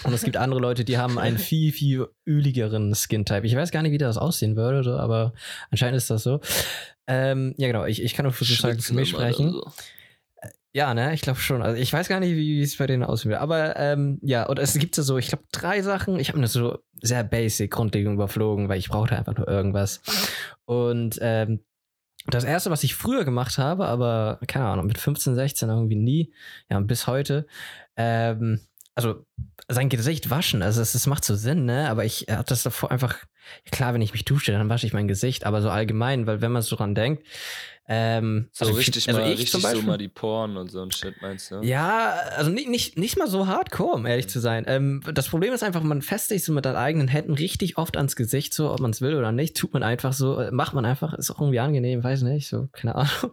Und 0.04 0.14
es 0.14 0.24
gibt 0.24 0.38
andere 0.38 0.60
Leute, 0.60 0.86
die 0.86 0.98
haben 1.00 1.18
einen 1.18 1.38
viel, 1.40 1.72
viel 1.72 2.08
öligeren 2.28 2.94
Skin-Type. 2.94 3.46
Ich 3.48 3.56
weiß 3.56 3.72
gar 3.72 3.82
nicht, 3.82 3.92
wie 3.92 3.98
das 3.98 4.18
aussehen 4.18 4.56
würde, 4.56 5.00
aber 5.00 5.34
anscheinend 5.72 5.98
ist 5.98 6.10
das 6.10 6.22
so. 6.24 6.42
Ähm, 7.08 7.56
ja, 7.58 7.68
genau, 7.68 7.86
ich, 7.86 8.04
ich 8.04 8.14
kann 8.14 8.24
nur 8.26 8.32
für, 8.34 8.46
sozusagen 8.46 8.80
für 8.80 8.94
mich 8.94 9.10
sprechen. 9.10 9.52
so. 9.52 9.72
Ja, 10.72 10.94
ne, 10.94 11.14
ich 11.14 11.22
glaube 11.22 11.40
schon. 11.40 11.64
Also 11.64 11.82
ich 11.82 11.92
weiß 11.92 12.08
gar 12.08 12.20
nicht, 12.20 12.36
wie 12.36 12.62
es 12.62 12.78
bei 12.78 12.86
denen 12.86 13.08
wird. 13.08 13.40
Aber 13.40 13.76
ähm, 13.76 14.20
ja, 14.22 14.46
und 14.46 14.60
es 14.60 14.74
gibt 14.76 14.98
ja 14.98 15.04
so, 15.04 15.18
ich 15.18 15.28
glaube, 15.28 15.46
drei 15.52 15.82
Sachen. 15.82 16.20
Ich 16.20 16.30
habe 16.30 16.40
das 16.42 16.54
so 16.54 16.78
sehr 17.02 17.24
basic, 17.24 17.72
grundlegend 17.72 18.14
überflogen, 18.14 18.70
weil 18.70 18.78
ich 18.78 18.90
brauchte 18.90 19.18
einfach 19.18 19.36
nur 19.36 19.48
irgendwas. 19.48 20.02
Und 20.66 21.18
ähm, 21.22 21.62
das 22.28 22.44
erste, 22.44 22.70
was 22.70 22.84
ich 22.84 22.94
früher 22.94 23.26
gemacht 23.26 23.58
habe, 23.58 23.88
aber 23.88 24.40
keine 24.48 24.66
Ahnung, 24.66 24.86
mit 24.86 25.00
15, 25.00 25.36
16 25.36 25.70
irgendwie 25.70 25.96
nie, 25.96 26.34
ja, 26.70 26.78
und 26.78 26.86
bis 26.86 27.08
heute, 27.08 27.48
ähm, 27.96 28.60
also 28.94 29.26
sein 29.68 29.90
Gesicht 29.90 30.30
waschen, 30.30 30.62
also 30.62 30.82
es 30.82 31.08
macht 31.08 31.24
so 31.24 31.36
Sinn, 31.36 31.66
ne? 31.66 31.90
Aber 31.90 32.06
ich 32.06 32.26
hatte 32.30 32.50
das 32.50 32.64
davor 32.64 32.92
einfach, 32.92 33.18
klar, 33.72 33.94
wenn 33.94 34.02
ich 34.02 34.12
mich 34.12 34.26
dusche, 34.26 34.52
dann 34.52 34.70
wasche 34.70 34.86
ich 34.86 34.94
mein 34.94 35.08
Gesicht, 35.08 35.46
aber 35.46 35.62
so 35.62 35.70
allgemein, 35.70 36.28
weil 36.28 36.42
wenn 36.42 36.52
man 36.52 36.62
so 36.62 36.76
dran 36.76 36.96
denkt, 36.96 37.24
ähm, 37.92 38.48
So 38.54 38.66
also 38.66 38.78
richtig 38.78 39.08
also 39.08 39.20
mal, 39.20 39.26
ich 39.32 39.40
richtig 39.40 39.52
zum 39.52 39.62
so 39.62 39.68
Beispiel- 39.68 39.88
mal 39.88 39.98
die 39.98 40.08
Poren 40.08 40.56
und 40.58 40.70
so 40.72 40.82
ein 40.84 40.92
Shit, 40.92 41.16
meinst 41.22 41.50
du? 41.52 41.62
ja, 41.64 42.14
also 42.38 42.52
nicht, 42.52 42.70
nicht, 42.70 42.98
nicht 43.00 43.18
mal 43.18 43.28
so 43.28 43.48
hardcore, 43.48 43.96
um 43.96 44.06
ehrlich 44.06 44.30
zu 44.30 44.40
sein. 44.40 44.64
Ähm, 44.68 45.02
das 45.14 45.28
Problem 45.28 45.52
ist 45.54 45.64
einfach, 45.64 45.82
man 45.82 46.02
sich 46.30 46.44
so 46.44 46.54
mit 46.54 46.66
seinen 46.66 46.76
eigenen 46.76 47.08
Händen 47.08 47.34
richtig 47.34 47.78
oft 47.80 47.98
ans 47.98 48.16
Gesicht, 48.16 48.54
so, 48.54 48.72
ob 48.72 48.80
man 48.80 48.92
es 48.92 49.02
will 49.02 49.16
oder 49.16 49.32
nicht, 49.32 49.58
tut 49.58 49.74
man 49.74 49.82
einfach 49.82 50.14
so, 50.14 50.40
äh, 50.40 50.52
macht 50.52 50.74
man 50.76 50.86
einfach, 50.86 51.14
ist 51.16 51.32
auch 51.32 51.42
irgendwie 51.42 51.60
angenehm, 51.60 52.04
weiß 52.04 52.22
nicht, 52.22 52.48
so, 52.48 52.70
keine 52.72 52.96
Ahnung. 52.96 53.10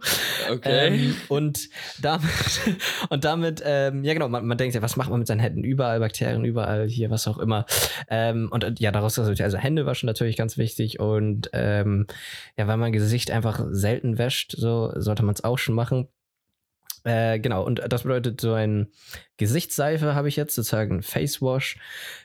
Okay. 0.49 0.87
Ähm, 0.87 1.15
und 1.27 1.67
damit, 2.01 2.29
und 3.09 3.25
damit, 3.25 3.61
ähm, 3.65 4.03
ja 4.05 4.13
genau, 4.13 4.29
man, 4.29 4.45
man 4.47 4.57
denkt 4.57 4.75
ja, 4.75 4.81
was 4.81 4.95
macht 4.95 5.09
man 5.09 5.19
mit 5.19 5.27
seinen 5.27 5.41
Händen? 5.41 5.63
Überall 5.63 5.99
Bakterien, 5.99 6.45
überall 6.45 6.87
hier, 6.87 7.09
was 7.09 7.27
auch 7.27 7.37
immer. 7.37 7.65
Ähm, 8.09 8.47
und 8.51 8.63
äh, 8.63 8.73
ja, 8.79 8.91
daraus 8.93 9.19
resultiert, 9.19 9.43
also 9.45 9.57
Hände 9.57 9.85
waschen 9.85 10.07
natürlich 10.07 10.37
ganz 10.37 10.57
wichtig 10.57 10.99
und 11.01 11.49
ähm, 11.53 12.07
ja, 12.57 12.65
weil 12.67 12.77
man 12.77 12.93
Gesicht 12.93 13.29
einfach 13.31 13.61
selten 13.71 14.17
wäscht, 14.17 14.46
so 14.51 14.91
sollte 14.95 15.23
man 15.23 15.33
es 15.35 15.43
auch 15.43 15.57
schon 15.57 15.75
machen. 15.75 16.07
Äh, 17.07 17.39
genau, 17.39 17.63
und 17.63 17.81
das 17.87 18.03
bedeutet, 18.03 18.41
so 18.41 18.51
ein 18.51 18.87
Gesichtsseife 19.37 20.13
habe 20.13 20.27
ich 20.27 20.35
jetzt, 20.35 20.55
sozusagen 20.55 21.01
Face 21.01 21.41
Wash. 21.41 21.77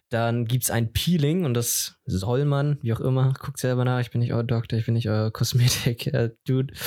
Dann 0.09 0.45
gibt 0.45 0.65
es 0.65 0.73
ein 0.73 0.93
Peeling 0.93 1.45
und 1.45 1.55
das 1.55 2.01
soll 2.05 2.45
man, 2.45 2.79
wie 2.83 2.93
auch 2.93 2.99
immer, 2.99 3.33
guckt 3.39 3.59
selber 3.59 3.85
nach, 3.85 4.01
ich 4.01 4.11
bin 4.11 4.21
nicht 4.21 4.33
euer 4.33 4.43
Doktor, 4.43 4.77
ich 4.79 4.87
bin 4.87 4.95
nicht 4.95 5.09
euer 5.09 5.31
Kosmetik-Dude. 5.31 6.75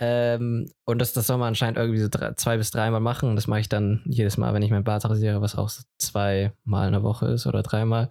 Ähm, 0.00 0.70
und 0.84 1.00
das, 1.00 1.12
das 1.12 1.26
soll 1.26 1.38
man 1.38 1.48
anscheinend 1.48 1.76
irgendwie 1.76 1.98
so 1.98 2.06
drei, 2.08 2.32
zwei 2.34 2.56
bis 2.56 2.70
dreimal 2.70 3.00
machen. 3.00 3.34
Das 3.34 3.48
mache 3.48 3.58
ich 3.58 3.68
dann 3.68 4.00
jedes 4.04 4.36
Mal, 4.36 4.54
wenn 4.54 4.62
ich 4.62 4.70
mein 4.70 4.84
Bart 4.84 5.04
rasiere, 5.04 5.40
was 5.40 5.56
auch 5.56 5.68
so 5.68 5.82
zweimal 5.98 6.86
in 6.86 6.92
der 6.92 7.02
Woche 7.02 7.26
ist 7.26 7.48
oder 7.48 7.64
dreimal. 7.64 8.08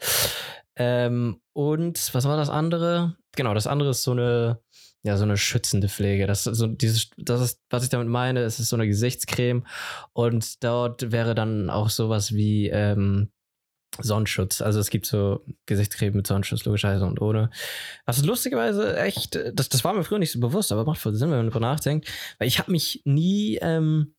Ähm, 0.75 1.39
und 1.53 2.13
was 2.13 2.25
war 2.25 2.35
das 2.35 2.49
andere? 2.49 3.15
Genau, 3.37 3.53
das 3.53 3.67
andere 3.67 3.91
ist 3.91 4.03
so 4.03 4.11
eine, 4.11 4.59
ja, 5.07 5.17
so 5.17 5.23
eine 5.23 5.37
schützende 5.37 5.89
Pflege. 5.89 6.27
Das 6.27 6.45
ist 6.45 6.57
so 6.57 6.67
dieses, 6.67 7.09
das 7.17 7.41
ist, 7.41 7.61
was 7.69 7.83
ich 7.83 7.89
damit 7.89 8.09
meine, 8.09 8.41
es 8.41 8.59
ist 8.59 8.69
so 8.69 8.75
eine 8.75 8.87
Gesichtscreme. 8.87 9.65
Und 10.13 10.63
dort 10.63 11.11
wäre 11.11 11.33
dann 11.33 11.69
auch 11.69 11.89
sowas 11.89 12.33
wie 12.35 12.67
ähm, 12.67 13.29
Sonnenschutz. 13.99 14.61
Also 14.61 14.79
es 14.79 14.89
gibt 14.89 15.05
so 15.05 15.45
Gesichtscreme 15.65 16.13
mit 16.13 16.27
Sonnenschutz, 16.27 16.65
logischerweise 16.65 17.05
und 17.05 17.21
ohne. 17.21 17.49
Was 18.05 18.23
lustigerweise 18.23 18.97
echt, 18.99 19.39
das, 19.53 19.69
das 19.69 19.83
war 19.83 19.93
mir 19.93 20.03
früher 20.03 20.19
nicht 20.19 20.31
so 20.31 20.39
bewusst, 20.39 20.71
aber 20.71 20.85
macht 20.85 20.99
voll 20.99 21.15
Sinn, 21.15 21.31
wenn 21.31 21.37
man 21.37 21.49
darüber 21.49 21.65
nachdenkt. 21.65 22.07
Weil 22.37 22.49
ich 22.49 22.59
habe 22.59 22.71
mich 22.71 23.01
nie, 23.05 23.57
ähm, 23.61 24.13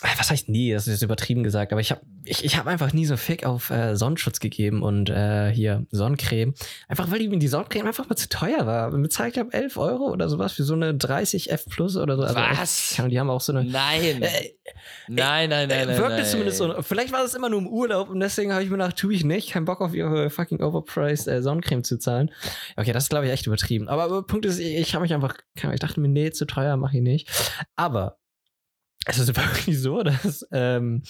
was 0.00 0.30
heißt 0.30 0.48
nie, 0.48 0.72
das 0.72 0.86
ist 0.86 0.94
jetzt 0.94 1.02
übertrieben 1.02 1.42
gesagt, 1.42 1.72
aber 1.72 1.80
ich 1.80 1.90
habe 1.90 2.02
ich, 2.24 2.44
ich 2.44 2.56
hab 2.56 2.66
einfach 2.68 2.92
nie 2.92 3.04
so 3.04 3.16
Fick 3.16 3.44
auf 3.44 3.70
äh, 3.70 3.96
Sonnenschutz 3.96 4.38
gegeben 4.38 4.82
und 4.82 5.10
äh, 5.10 5.50
hier 5.50 5.86
Sonnencreme. 5.90 6.54
Einfach 6.86 7.10
weil 7.10 7.18
die, 7.18 7.38
die 7.38 7.48
Sonnencreme 7.48 7.86
einfach 7.86 8.08
mal 8.08 8.14
zu 8.14 8.28
teuer 8.28 8.64
war. 8.64 8.90
Man 8.90 9.02
bezahlt, 9.02 9.34
glaube 9.34 9.52
11 9.52 9.76
Euro 9.76 10.10
oder 10.12 10.28
sowas 10.28 10.52
für 10.52 10.62
so 10.62 10.74
eine 10.74 10.94
30 10.94 11.50
F 11.50 11.64
Plus 11.66 11.96
oder 11.96 12.16
so. 12.16 12.22
Also 12.22 12.36
Was? 12.36 12.92
Echt, 12.98 13.10
die 13.10 13.18
haben 13.18 13.30
auch 13.30 13.40
so 13.40 13.52
eine. 13.52 13.64
Nein. 13.64 14.22
Äh, 14.22 14.28
nein, 15.08 15.50
nein, 15.50 15.68
nein, 15.68 15.70
äh, 15.70 15.86
nein. 15.86 15.98
wirkt 15.98 16.10
nein. 16.10 16.20
es 16.20 16.30
zumindest 16.30 16.58
so. 16.58 16.82
Vielleicht 16.82 17.12
war 17.12 17.22
das 17.22 17.34
immer 17.34 17.48
nur 17.48 17.60
im 17.60 17.66
Urlaub 17.66 18.08
und 18.08 18.20
deswegen 18.20 18.52
habe 18.52 18.62
ich 18.62 18.70
mir 18.70 18.76
gedacht, 18.76 18.96
tue 18.96 19.14
ich 19.14 19.24
nicht. 19.24 19.50
Kein 19.50 19.64
Bock 19.64 19.80
auf 19.80 19.94
ihre 19.94 20.30
fucking 20.30 20.62
overpriced 20.62 21.26
äh, 21.26 21.42
Sonnencreme 21.42 21.82
zu 21.82 21.98
zahlen. 21.98 22.30
Okay, 22.76 22.92
das 22.92 23.04
ist, 23.04 23.10
glaube 23.10 23.26
ich, 23.26 23.32
echt 23.32 23.46
übertrieben. 23.46 23.88
Aber, 23.88 24.04
aber 24.04 24.22
Punkt 24.22 24.46
ist, 24.46 24.60
ich, 24.60 24.76
ich 24.76 24.94
habe 24.94 25.02
mich 25.02 25.14
einfach, 25.14 25.34
ich 25.54 25.80
dachte 25.80 25.98
mir, 25.98 26.08
nee, 26.08 26.30
zu 26.30 26.46
teuer 26.46 26.76
mache 26.76 26.98
ich 26.98 27.02
nicht. 27.02 27.28
Aber 27.74 28.18
es 29.08 29.18
ist 29.18 29.34
wirklich 29.36 29.80
so, 29.80 30.02
dass, 30.02 30.46
ähm, 30.52 31.02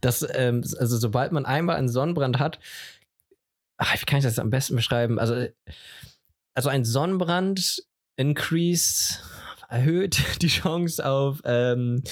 dass 0.00 0.26
ähm, 0.34 0.62
also 0.78 0.96
sobald 0.96 1.32
man 1.32 1.46
einmal 1.46 1.76
einen 1.76 1.88
Sonnenbrand 1.88 2.38
hat, 2.38 2.58
ach, 3.76 3.94
wie 4.00 4.04
kann 4.06 4.18
ich 4.18 4.24
das 4.24 4.38
am 4.38 4.50
besten 4.50 4.74
beschreiben? 4.76 5.18
Also, 5.18 5.46
also 6.54 6.68
ein 6.70 6.84
Sonnenbrand 6.84 7.82
increase, 8.16 9.18
erhöht 9.68 10.18
die 10.42 10.48
Chance 10.48 11.06
auf 11.06 11.42
ähm, 11.44 12.02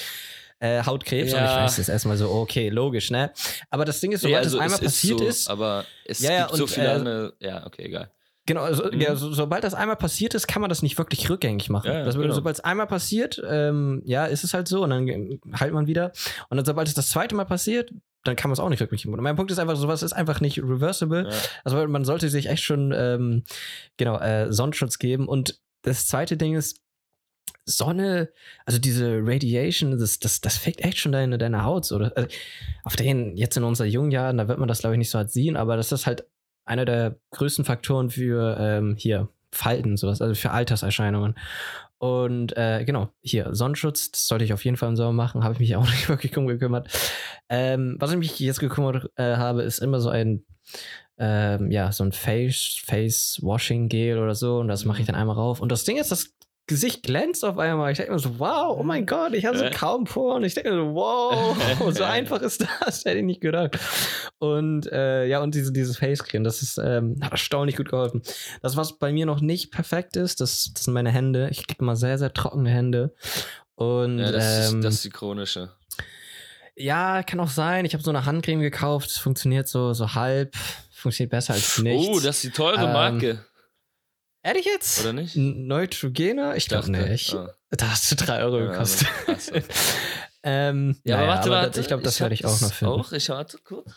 äh, 0.59 0.83
Hautkrebs. 0.85 1.33
Und 1.33 1.45
ich 1.45 1.51
Ja. 1.51 1.65
weiß 1.65 1.77
das 1.77 1.89
erstmal 1.89 2.17
so, 2.17 2.31
okay, 2.31 2.69
logisch, 2.69 3.11
ne? 3.11 3.33
Aber 3.71 3.85
das 3.85 4.01
Ding 4.01 4.13
ist, 4.13 4.21
sobald 4.21 4.45
Ja, 4.45 4.51
das 4.51 4.53
also 4.55 4.59
einmal 4.59 4.79
es 4.81 4.97
ist 4.97 5.01
passiert 5.03 5.21
so, 5.21 5.27
ist, 5.27 5.49
Aber 5.49 5.87
es 6.05 6.19
Ja, 6.21 6.33
ja, 6.33 6.47
gibt 6.47 6.57
so 6.57 6.65
und, 6.65 6.71
viele 6.71 6.89
äh, 6.89 6.93
andere. 6.93 7.35
Ja, 7.41 7.67
okay, 7.67 7.85
egal. 7.85 8.11
Genau, 8.47 8.61
also, 8.63 8.85
Mhm. 8.85 9.01
ja, 9.01 9.17
so, 9.17 9.33
sobald 9.33 9.65
das 9.65 9.73
einmal 9.75 9.97
passiert 9.97 10.35
ist, 10.35 10.47
kann 10.47 10.61
man 10.61 10.69
das 10.69 10.83
nicht 10.83 10.99
wirklich 10.99 11.31
rückgängig 11.31 11.71
machen. 11.71 11.87
Ja, 11.87 11.99
ja, 12.01 12.05
das 12.05 12.17
genau. 12.17 12.35
sobald 12.35 12.57
es 12.57 12.61
einmal 12.61 12.87
passiert, 12.87 13.43
ähm, 13.47 14.03
ja, 14.05 14.27
ist 14.27 14.45
es 14.45 14.53
halt 14.53 14.69
so 14.69 14.83
und 14.85 14.91
dann 14.91 15.09
ähm, 15.09 15.41
heilt 15.59 15.73
man 15.73 15.87
wieder. 15.87 16.13
Und 16.51 16.59
dann, 16.59 16.65
sobald 16.67 16.87
es 16.89 16.95
das 16.95 17.09
zweite 17.09 17.35
Mal 17.35 17.45
passiert, 17.47 17.91
dann 18.25 18.37
kann 18.37 18.51
man 18.51 18.55
es 18.55 18.61
auch 18.61 18.69
nicht 18.69 18.81
rückgängig 18.83 19.07
machen. 19.07 19.19
Und 19.19 19.25
mein 19.25 19.37
Punkt 19.37 19.51
ist 19.51 19.59
einfach, 19.59 19.77
sowas 19.77 20.03
ist 20.03 20.13
einfach 20.13 20.41
nicht 20.41 20.59
reversible. 20.59 21.29
Also 21.63 21.87
man 21.87 22.05
sollte 22.05 22.29
sich 22.29 22.47
echt 22.47 22.63
schon, 22.63 22.93
ähm, 22.95 23.45
genau, 23.97 24.19
äh, 24.19 24.53
Sonnenschutz 24.53 24.99
geben. 24.99 25.27
Und 25.29 25.61
das 25.83 26.07
zweite 26.07 26.37
Ding 26.37 26.55
ist, 26.55 26.81
Sonne, 27.67 28.29
also 28.67 28.79
diese 28.79 29.21
Radiation, 29.23 29.99
das, 29.99 30.19
das, 30.19 30.41
das 30.43 30.59
fickt 30.59 30.81
echt 30.85 30.99
schon 30.99 31.13
deine, 31.13 31.39
deine 31.39 31.65
Haut. 31.65 31.87
So. 31.87 31.97
Also 31.97 32.27
auf 32.85 32.97
den, 32.97 33.37
jetzt 33.37 33.57
in 33.57 33.65
unseren 33.65 33.89
jungen 33.89 34.11
Jahren, 34.11 34.37
da 34.37 34.49
wird 34.49 34.59
man 34.59 34.69
das, 34.69 34.81
glaube 34.81 34.95
ich, 34.95 34.99
nicht 34.99 35.11
so 35.11 35.19
hart 35.19 35.31
sehen, 35.31 35.57
aber 35.57 35.77
das 35.77 35.91
ist 35.93 36.07
halt 36.07 36.27
einer 36.65 36.85
der 36.85 37.17
größten 37.31 37.65
Faktoren 37.65 38.11
für 38.11 38.57
ähm, 38.59 38.97
hier 38.97 39.29
Falten, 39.51 39.97
sowas, 39.97 40.21
also 40.21 40.35
für 40.35 40.51
Alterserscheinungen. 40.51 41.37
Und 41.99 42.57
äh, 42.57 42.85
genau, 42.85 43.09
hier, 43.21 43.55
Sonnenschutz, 43.55 44.11
das 44.11 44.27
sollte 44.27 44.45
ich 44.45 44.53
auf 44.53 44.65
jeden 44.65 44.77
Fall 44.77 44.91
im 44.91 44.97
Sommer 44.97 45.13
machen, 45.13 45.45
habe 45.45 45.55
ich 45.55 45.61
mich 45.61 45.77
auch 45.77 45.87
nicht 45.91 46.09
wirklich 46.09 46.33
drum 46.33 46.47
gekümmert. 46.47 46.89
Ähm, 47.49 47.97
was 47.99 48.11
ich 48.11 48.19
mich 48.19 48.39
jetzt 48.41 48.61
gekümmert 48.61 49.11
äh, 49.17 49.37
habe, 49.37 49.63
ist 49.63 49.79
immer 49.79 50.01
so 50.01 50.11
ein, 50.11 50.45
ähm, 51.17 51.71
ja, 51.71 51.93
so 51.93 52.05
ein 52.05 52.13
Face, 52.13 52.83
Face 52.85 53.39
Washing 53.43 53.89
Gel 53.89 54.19
oder 54.19 54.35
so. 54.35 54.59
Und 54.59 54.69
das 54.69 54.85
mache 54.85 55.01
ich 55.01 55.07
dann 55.07 55.15
einmal 55.15 55.37
rauf. 55.37 55.61
Und 55.61 55.71
das 55.71 55.85
Ding 55.85 55.97
ist, 55.97 56.11
das 56.11 56.35
Gesicht 56.67 57.03
glänzt 57.03 57.45
auf 57.45 57.59
einmal. 57.59 57.93
Ich 57.93 57.99
denke 57.99 58.13
mir 58.13 58.19
so, 58.19 58.39
wow, 58.39 58.77
oh 58.79 58.83
mein 58.83 59.05
Gott, 59.05 59.35
ich 59.35 59.45
habe 59.45 59.59
so 59.59 59.65
Äh. 59.65 59.71
kaum 59.71 60.05
Poren. 60.05 60.45
Ich 60.45 60.55
denke 60.55 60.71
mir 60.73 60.77
so, 60.77 60.95
wow, 60.95 61.57
so 61.95 62.05
einfach 62.05 62.41
ist 62.41 62.67
das, 62.81 63.05
hätte 63.05 63.19
ich 63.19 63.25
nicht 63.25 63.41
gedacht. 63.43 63.79
Und 64.39 64.91
äh, 64.91 65.27
ja, 65.27 65.43
und 65.43 65.55
diese, 65.55 65.73
dieses 65.73 65.99
Face 65.99 66.25
Cream, 66.25 66.43
das 66.43 66.63
ist, 66.63 66.79
ähm, 66.79 67.17
hat 67.23 67.33
erstaunlich 67.33 67.77
gut 67.77 67.91
geholfen. 67.91 68.23
Das, 68.63 68.77
was 68.77 68.99
bei 68.99 69.13
mir 69.13 69.27
noch 69.27 69.41
nicht 69.41 69.73
perfekt 69.73 70.17
ist, 70.17 70.41
das, 70.41 70.71
das 70.73 70.85
sind 70.85 70.95
meine 70.95 71.11
Hände. 71.11 71.49
Ich 71.51 71.67
kriege 71.67 71.81
immer 71.83 71.97
sehr, 71.97 72.17
sehr 72.19 72.33
trockene 72.33 72.71
Hände. 72.71 73.15
Und 73.75 74.19
Ja, 74.19 74.33
das, 74.33 74.71
ähm, 74.71 74.79
ist, 74.79 74.85
das 74.87 74.95
ist 74.95 75.05
die 75.05 75.11
chronische. 75.11 75.71
ja, 76.77 77.23
kann 77.23 77.41
auch 77.41 77.49
sein. 77.51 77.85
Ich 77.85 77.93
habe 77.93 78.03
so 78.03 78.11
eine 78.11 78.25
Handcreme 78.25 78.61
gekauft. 78.61 79.11
Es 79.11 79.19
funktioniert 79.19 79.69
so, 79.69 79.93
so 79.93 80.15
halb. 80.15 80.55
Funktioniert 80.91 81.31
besser 81.33 81.53
als 81.55 81.79
nichts. 81.79 82.09
Oh, 82.09 82.21
das 82.21 82.37
ist 82.37 82.45
die 82.45 82.51
teure 82.51 82.85
Ähm, 82.87 82.93
Marke. 82.93 83.45
Ehrlich 84.45 84.67
jetzt? 84.67 85.01
Oder 85.01 85.15
nicht? 85.15 85.37
Neutrogena? 85.37 86.55
Ich 86.55 86.69
glaube 86.69 86.91
nicht. 86.91 87.35
ah. 87.35 87.51
Da 87.71 87.91
hast 87.91 88.11
du 88.13 88.15
drei 88.17 88.43
Euro 88.45 88.61
Ja, 88.61 88.67
gekostet. 88.73 89.09
also, 89.27 89.53
ach 89.55 89.61
so. 89.63 89.69
ähm, 90.43 90.97
Ja, 91.03 91.17
aber 91.17 91.25
naja, 91.27 91.37
warte, 91.37 91.51
warte. 91.51 91.71
Das, 91.71 91.79
ich 91.79 91.87
glaube, 91.89 92.03
das 92.03 92.21
werde 92.21 92.35
ich 92.35 92.45
auch 92.45 92.61
noch 92.61 92.73
finden. 92.73 92.93
Auch, 92.93 93.13
ich 93.13 93.29
warte 93.31 93.57
kurz. 93.65 93.91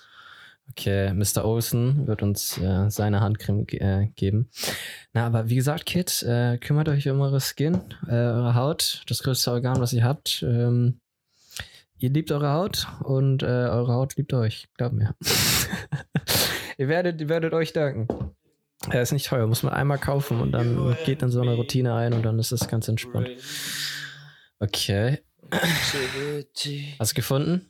Okay, 0.71 1.13
Mr. 1.13 1.43
Olsen 1.45 2.07
wird 2.07 2.23
uns 2.23 2.57
äh, 2.57 2.89
seine 2.89 3.19
Handcreme 3.19 3.65
äh, 3.71 4.07
geben. 4.15 4.49
Na, 5.13 5.25
aber 5.25 5.49
wie 5.49 5.55
gesagt, 5.55 5.85
Kid, 5.85 6.23
äh, 6.23 6.57
kümmert 6.57 6.87
euch 6.89 7.07
um 7.09 7.19
eure 7.21 7.39
Skin, 7.41 7.81
äh, 8.07 8.11
eure 8.13 8.55
Haut, 8.55 9.03
das 9.07 9.23
größte 9.23 9.51
Organ, 9.51 9.79
was 9.79 9.93
ihr 9.93 10.03
habt. 10.03 10.43
Ähm, 10.43 10.99
ihr 11.97 12.09
liebt 12.09 12.31
eure 12.31 12.51
Haut 12.53 12.87
und 13.03 13.43
äh, 13.43 13.45
eure 13.45 13.93
Haut 13.93 14.15
liebt 14.17 14.33
euch, 14.33 14.67
glaubt 14.77 14.93
mir. 14.95 15.13
ihr, 16.77 16.87
werdet, 16.87 17.19
ihr 17.21 17.29
werdet 17.29 17.53
euch 17.53 17.73
danken. 17.73 18.07
Er 18.89 19.01
ist 19.01 19.11
nicht 19.11 19.25
teuer, 19.27 19.47
muss 19.47 19.63
man 19.63 19.73
einmal 19.73 19.97
kaufen 19.97 20.39
und 20.39 20.51
dann 20.51 20.95
geht 21.05 21.21
in 21.21 21.29
so 21.29 21.41
eine 21.41 21.53
Routine 21.55 21.93
ein 21.93 22.13
und 22.13 22.23
dann 22.23 22.39
ist 22.39 22.51
es 22.51 22.67
ganz 22.67 22.87
entspannt. 22.87 23.29
Okay, 24.59 25.19
hast 26.99 27.11
du 27.11 27.15
gefunden? 27.15 27.69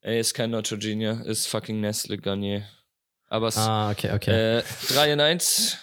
Ey, 0.00 0.20
ist 0.20 0.34
kein 0.34 0.50
Neutrogena, 0.50 1.22
ist 1.24 1.46
fucking 1.46 1.80
Nestle 1.80 2.18
Garnier. 2.18 2.64
Aber 3.28 3.48
es, 3.48 3.56
Ah, 3.56 3.90
okay, 3.90 4.12
okay. 4.12 4.58
äh, 4.58 4.62
3 4.88 5.12
in 5.14 5.20
1, 5.20 5.78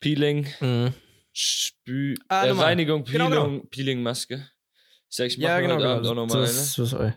Peeling, 0.00 0.46
Mhm. 0.60 0.94
Spü 1.32 2.14
Ah, 2.28 2.46
äh. 2.46 2.50
Reinigung, 2.52 3.04
Genau, 3.04 3.26
Peeling, 3.28 3.50
genau. 3.58 3.66
Peeling-Maske. 3.70 4.48
Ich 5.10 5.16
sag, 5.16 5.26
ich 5.26 5.36
mach 5.38 5.48
Ja, 5.48 5.60
genau, 5.60 5.74
heute 5.74 5.82
genau. 5.82 5.94
Abend 5.96 6.06
auch 6.06 6.14
nochmal 6.14 6.36
eine. 6.38 6.46
das, 6.46 6.74
das, 6.76 6.90
das, 6.90 7.12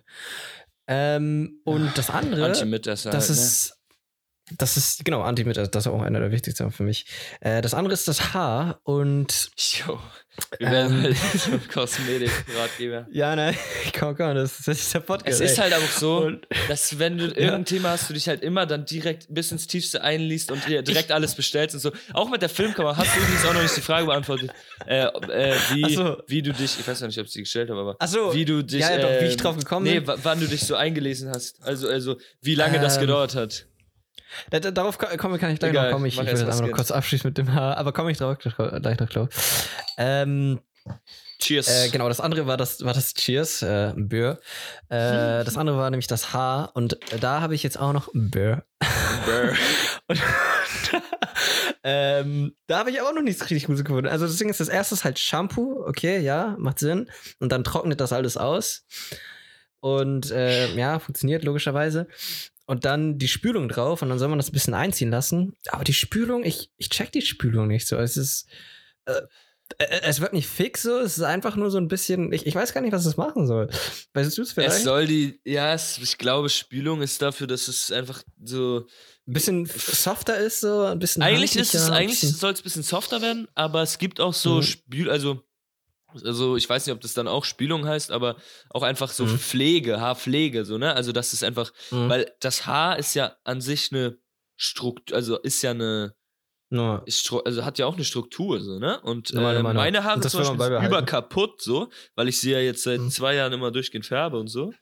ähm, 0.87 1.61
und 1.63 1.97
das 1.97 2.09
andere, 2.09 2.49
das 2.49 3.05
halt, 3.05 3.29
ne? 3.71 3.78
Ist, 4.49 4.61
das 4.61 4.77
ist, 4.77 5.05
genau, 5.05 5.21
Antimit, 5.21 5.57
das 5.57 5.69
ist 5.73 5.87
auch 5.87 6.01
einer 6.01 6.19
der 6.19 6.31
wichtigsten 6.31 6.71
für 6.71 6.83
mich. 6.83 7.05
Äh, 7.41 7.61
das 7.61 7.73
andere 7.73 7.93
ist 7.93 8.07
das 8.07 8.33
Haar 8.33 8.79
und 8.83 9.51
Jo, 9.57 9.99
wir 10.57 10.71
werden 10.71 11.05
Ähm. 11.05 11.15
halt 11.51 11.69
Kosmetik-Ratgeber. 11.73 13.07
ja, 13.11 13.35
ne, 13.35 13.53
komm, 13.97 14.15
komm, 14.15 14.35
das, 14.35 14.57
das 14.65 14.79
ist 14.79 14.93
der 14.93 14.99
Podcast. 15.01 15.39
Es 15.41 15.51
ist 15.51 15.57
ey. 15.57 15.63
halt 15.69 15.73
auch 15.75 15.87
so, 15.89 16.17
Und- 16.25 16.47
dass 16.67 16.97
wenn 16.99 17.17
du 17.17 17.25
irgendein 17.27 17.65
Thema 17.65 17.89
hast, 17.91 18.09
du 18.09 18.13
dich 18.13 18.27
halt 18.27 18.41
immer 18.41 18.65
dann 18.65 18.85
direkt 18.85 19.27
bis 19.29 19.51
ins 19.51 19.67
Tiefste 19.67 20.01
einliest 20.03 20.51
und 20.51 20.65
dir 20.67 20.81
direkt 20.81 21.11
alles 21.11 21.35
bestellst 21.35 21.75
und 21.75 21.81
so. 21.81 21.91
Auch 22.13 22.29
mit 22.29 22.41
der 22.41 22.49
Filmkamera 22.49 22.97
hast 22.97 23.15
du 23.15 23.19
übrigens 23.19 23.45
auch 23.45 23.53
noch 23.53 23.61
nicht 23.61 23.75
die 23.77 23.81
Frage 23.81 24.05
beantwortet, 24.05 24.51
äh, 24.87 25.05
äh, 25.05 25.55
wie, 25.73 25.93
so. 25.95 26.17
wie 26.27 26.41
du 26.41 26.53
dich, 26.53 26.79
ich 26.79 26.87
weiß 26.87 26.99
ja 27.01 27.07
nicht, 27.07 27.19
ob 27.19 27.25
ich 27.25 27.31
sie 27.33 27.41
gestellt 27.41 27.69
habe, 27.69 27.79
aber 27.81 27.95
Ach 27.99 28.07
so, 28.07 28.33
wie 28.33 28.45
du 28.45 28.63
dich, 28.63 28.81
ja, 28.81 28.91
ja, 28.91 28.97
doch, 29.01 29.09
wie 29.21 29.25
ich 29.25 29.31
ähm, 29.33 29.37
drauf 29.37 29.57
gekommen 29.57 29.85
nee, 29.85 29.99
bin. 29.99 30.07
wa- 30.07 30.17
wann 30.23 30.39
du 30.39 30.47
dich 30.47 30.61
so 30.61 30.75
eingelesen 30.75 31.29
hast. 31.29 31.61
Also, 31.63 31.87
also 31.89 32.17
wie 32.41 32.55
lange 32.55 32.79
das 32.79 32.95
Ähm, 32.95 33.01
gedauert 33.01 33.35
hat. 33.35 33.65
Da, 34.51 34.59
da, 34.59 34.71
darauf 34.71 34.97
ko- 34.97 35.17
komme 35.17 35.39
kann 35.39 35.51
ich 35.51 35.59
gleich 35.59 35.71
Egal, 35.71 35.85
noch 35.87 35.93
kommen. 35.93 36.05
Ich, 36.05 36.13
ich 36.19 36.25
will 36.25 36.31
das 36.31 36.43
einfach 36.43 36.61
noch 36.61 36.71
kurz 36.71 36.91
abschließen 36.91 37.27
mit 37.29 37.37
dem 37.37 37.53
Haar, 37.53 37.77
aber 37.77 37.93
komme 37.93 38.11
ich 38.11 38.17
drauf 38.17 38.37
gleich 38.37 38.99
noch, 38.99 39.09
glaube 39.09 39.29
ähm, 39.97 40.59
Cheers. 41.39 41.67
äh, 41.85 41.89
Genau, 41.89 42.07
das 42.07 42.19
andere 42.19 42.45
war 42.45 42.57
das, 42.57 42.83
war 42.83 42.93
das 42.93 43.13
Cheers, 43.13 43.61
äh, 43.63 43.93
Bör. 43.95 44.39
Äh, 44.89 45.43
das 45.43 45.57
andere 45.57 45.77
war 45.77 45.89
nämlich 45.89 46.07
das 46.07 46.33
Haar 46.33 46.71
und 46.75 46.99
da 47.21 47.41
habe 47.41 47.55
ich 47.55 47.63
jetzt 47.63 47.79
auch 47.79 47.93
noch 47.93 48.09
Bör. 48.13 48.63
Brr. 49.25 49.53
Und 50.07 50.19
ähm, 51.83 52.55
da 52.67 52.79
habe 52.79 52.91
ich 52.91 52.99
aber 52.99 53.09
auch 53.09 53.13
noch 53.13 53.21
nichts 53.21 53.41
richtig 53.43 53.65
Gutes 53.65 53.83
gefunden. 53.83 54.07
Also 54.07 54.25
das 54.25 54.37
Ding 54.37 54.49
ist, 54.49 54.59
das 54.59 54.67
erste 54.69 54.95
ist 54.95 55.03
halt 55.03 55.19
Shampoo, 55.19 55.83
okay, 55.85 56.19
ja, 56.19 56.55
macht 56.59 56.79
Sinn. 56.79 57.09
Und 57.39 57.51
dann 57.51 57.63
trocknet 57.63 57.99
das 58.01 58.11
alles 58.13 58.37
aus. 58.37 58.85
Und 59.79 60.31
äh, 60.31 60.73
ja, 60.75 60.99
funktioniert 60.99 61.43
logischerweise. 61.43 62.07
Und 62.69 62.85
dann 62.85 63.17
die 63.17 63.27
Spülung 63.27 63.67
drauf 63.67 64.03
und 64.03 64.09
dann 64.09 64.19
soll 64.19 64.27
man 64.27 64.37
das 64.37 64.49
ein 64.49 64.53
bisschen 64.53 64.75
einziehen 64.75 65.09
lassen. 65.09 65.53
Aber 65.69 65.83
die 65.83 65.93
Spülung, 65.93 66.43
ich, 66.43 66.69
ich 66.77 66.91
check 66.91 67.11
die 67.11 67.23
Spülung 67.23 67.67
nicht 67.67 67.87
so. 67.87 67.95
Es 67.97 68.15
ist. 68.15 68.47
Äh, 69.05 69.21
äh, 69.79 70.01
es 70.03 70.21
wird 70.21 70.33
nicht 70.33 70.47
fix 70.47 70.83
so, 70.83 70.99
es 70.99 71.17
ist 71.17 71.23
einfach 71.23 71.55
nur 71.55 71.71
so 71.71 71.79
ein 71.79 71.87
bisschen. 71.87 72.31
Ich, 72.31 72.45
ich 72.45 72.53
weiß 72.53 72.71
gar 72.73 72.81
nicht, 72.81 72.91
was 72.91 73.07
es 73.07 73.17
machen 73.17 73.47
soll. 73.47 73.71
Weißt 74.13 74.37
du 74.37 74.43
es 74.43 74.51
vielleicht? 74.51 74.69
Es 74.69 74.83
soll 74.83 75.07
die, 75.07 75.41
ja, 75.45 75.73
es, 75.73 75.97
ich 75.97 76.19
glaube, 76.19 76.47
Spülung 76.49 77.01
ist 77.01 77.19
dafür, 77.23 77.47
dass 77.47 77.67
es 77.67 77.91
einfach 77.91 78.21
so. 78.43 78.85
ein 79.27 79.33
bisschen 79.33 79.65
softer 79.65 80.37
ist, 80.37 80.61
so 80.61 80.83
ein 80.83 80.99
bisschen. 80.99 81.23
Eigentlich 81.23 81.55
ist 81.55 81.73
es, 81.73 81.87
soll 81.87 82.51
es 82.51 82.59
ein 82.59 82.63
bisschen 82.63 82.83
softer 82.83 83.23
werden, 83.23 83.47
aber 83.55 83.81
es 83.81 83.97
gibt 83.97 84.19
auch 84.19 84.35
so 84.35 84.57
Mhm. 84.57 84.61
Spül, 84.61 85.09
also, 85.09 85.41
also 86.23 86.55
ich 86.57 86.67
weiß 86.69 86.85
nicht, 86.85 86.93
ob 86.95 87.01
das 87.01 87.13
dann 87.13 87.27
auch 87.27 87.45
Spülung 87.45 87.85
heißt, 87.87 88.11
aber 88.11 88.35
auch 88.69 88.83
einfach 88.83 89.11
so 89.11 89.25
Mhm. 89.25 89.37
Pflege, 89.37 89.99
Haarpflege, 90.01 90.65
so, 90.65 90.77
ne? 90.77 90.93
Also 90.95 91.11
das 91.11 91.33
ist 91.33 91.43
einfach, 91.43 91.71
Mhm. 91.91 92.09
weil 92.09 92.31
das 92.39 92.65
Haar 92.65 92.97
ist 92.99 93.13
ja 93.15 93.35
an 93.43 93.61
sich 93.61 93.91
eine 93.91 94.17
Struktur, 94.57 95.15
also 95.15 95.37
ist 95.37 95.61
ja 95.61 95.71
eine, 95.71 96.15
stru- 97.07 97.43
also 97.45 97.63
hat 97.65 97.79
ja 97.79 97.85
auch 97.85 97.95
eine 97.95 98.03
Struktur, 98.05 98.59
so, 98.59 98.79
ne? 98.79 98.99
Und 99.01 99.31
äh, 99.31 99.35
normal, 99.35 99.63
meine 99.63 100.03
Haare 100.03 100.19
das 100.19 100.31
zum 100.31 100.39
Beispiel 100.41 100.59
sind 100.59 100.69
beibehalten. 100.69 100.93
überkaputt, 100.93 101.61
so, 101.61 101.89
weil 102.15 102.27
ich 102.27 102.39
sie 102.41 102.51
ja 102.51 102.59
jetzt 102.59 102.83
seit 102.83 102.99
Mhm. 102.99 103.09
zwei 103.11 103.35
Jahren 103.35 103.53
immer 103.53 103.71
durchgehend 103.71 104.05
färbe 104.05 104.37
und 104.39 104.47
so. 104.47 104.73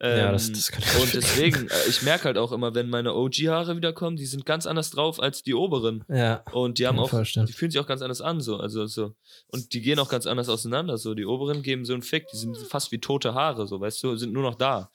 Ja, 0.00 0.30
das- 0.30 0.48
Ähm, 0.48 0.54
das 0.54 0.70
kann 0.70 0.82
ich 0.82 0.88
und 0.94 1.08
verstehen. 1.08 1.20
deswegen, 1.20 1.68
äh, 1.68 1.88
ich 1.88 2.02
merke 2.02 2.24
halt 2.24 2.38
auch 2.38 2.52
immer, 2.52 2.72
wenn 2.74 2.88
meine 2.88 3.14
OG-Haare 3.14 3.76
wiederkommen, 3.76 4.16
die 4.16 4.26
sind 4.26 4.46
ganz 4.46 4.64
anders 4.66 4.90
drauf 4.90 5.20
als 5.20 5.42
die 5.42 5.54
oberen. 5.54 6.04
Ja. 6.08 6.44
Und 6.52 6.78
die 6.78 6.86
haben 6.86 7.00
auch, 7.00 7.10
vorstellen. 7.10 7.46
die 7.46 7.52
fühlen 7.52 7.72
sich 7.72 7.80
auch 7.80 7.86
ganz 7.88 8.00
anders 8.02 8.20
an, 8.20 8.40
so. 8.40 8.58
Also 8.58 8.86
so. 8.86 9.14
Und 9.48 9.72
die 9.72 9.80
gehen 9.80 9.98
auch 9.98 10.08
ganz 10.08 10.26
anders 10.26 10.48
auseinander. 10.48 10.98
So, 10.98 11.14
die 11.14 11.24
oberen 11.26 11.62
geben 11.62 11.84
so 11.84 11.94
einen 11.94 12.02
Fick, 12.02 12.26
die 12.32 12.36
sind 12.36 12.56
fast 12.56 12.92
wie 12.92 12.98
tote 13.00 13.34
Haare, 13.34 13.66
so, 13.66 13.80
weißt 13.80 14.00
du, 14.04 14.14
sind 14.16 14.32
nur 14.32 14.42
noch 14.44 14.54
da. 14.54 14.90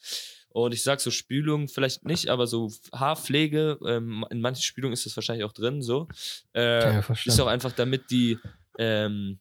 Und 0.56 0.74
ich 0.74 0.84
sag 0.84 1.02
so, 1.02 1.10
Spülung 1.12 1.68
vielleicht 1.68 2.06
nicht, 2.06 2.30
aber 2.30 2.48
so 2.48 2.72
Haarpflege, 2.94 3.80
ähm, 3.88 4.24
in 4.30 4.40
manchen 4.40 4.62
Spülungen 4.62 4.94
ist 4.94 5.06
das 5.06 5.18
wahrscheinlich 5.18 5.44
auch 5.46 5.52
drin, 5.54 5.82
so. 5.82 6.08
Äh, 6.54 7.02
vorstellen. 7.02 7.34
ist 7.34 7.40
auch 7.42 7.48
einfach, 7.48 7.72
damit 7.74 8.10
die 8.12 8.38
ähm, 8.80 9.40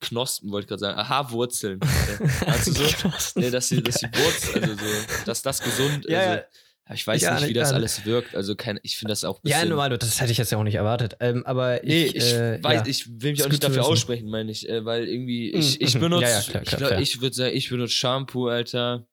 Knospen, 0.00 0.50
wollte 0.50 0.64
ich 0.64 0.68
gerade 0.68 0.80
sagen, 0.80 0.98
ah, 0.98 1.20
äh, 1.30 2.46
weißt 2.46 2.66
du 2.68 2.72
so? 2.72 2.84
Nee, 3.40 3.50
dass 3.50 3.68
sie, 3.68 3.82
dass 3.82 3.96
die 3.98 4.06
Wurzel, 4.06 4.62
also 4.62 4.74
so, 4.74 5.24
dass 5.26 5.42
das 5.42 5.62
gesund 5.62 6.06
Ja, 6.08 6.18
also, 6.18 6.30
ja. 6.30 6.36
ja, 6.88 6.94
Ich 6.94 7.06
weiß 7.06 7.22
Ja, 7.22 7.34
nicht, 7.34 7.48
wie 7.48 7.52
das 7.52 7.70
ja. 7.70 7.76
alles 7.76 8.04
wirkt. 8.04 8.34
Also 8.34 8.56
kein, 8.56 8.80
ich 8.82 8.96
finde 8.96 9.12
das 9.12 9.24
auch 9.24 9.36
ein 9.42 9.48
Ja, 9.48 9.56
bisschen. 9.56 9.68
normal, 9.70 9.96
das 9.96 10.20
hätte 10.20 10.32
ich 10.32 10.38
jetzt 10.38 10.50
ja 10.52 10.58
auch 10.58 10.64
nicht 10.64 10.74
erwartet. 10.74 11.16
Ähm, 11.20 11.44
aber 11.46 11.80
Nee, 11.84 12.04
ich, 12.06 12.16
ich 12.16 12.24
äh, 12.24 12.62
weiß, 12.62 12.80
ja. 12.80 12.86
ich 12.86 13.06
will 13.20 13.30
mich 13.32 13.40
Ist 13.40 13.46
auch 13.46 13.50
nicht 13.50 13.62
dafür 13.62 13.84
aussprechen, 13.84 14.28
meine 14.30 14.50
ich, 14.50 14.68
äh, 14.68 14.84
weil 14.84 15.06
irgendwie, 15.06 15.50
ich, 15.52 15.78
Mhm, 15.80 15.86
ich 15.86 15.94
mhm. 15.94 16.00
benutze, 16.00 16.22
Ja, 16.24 16.30
ja, 16.40 16.42
klar, 16.42 16.64
klar, 16.64 17.00
ich, 17.00 17.14
ich 17.16 17.20
würde 17.20 17.36
sagen, 17.36 17.56
ich 17.56 17.68
benutze 17.68 17.92
Shampoo, 17.92 18.48
Alter. 18.48 19.06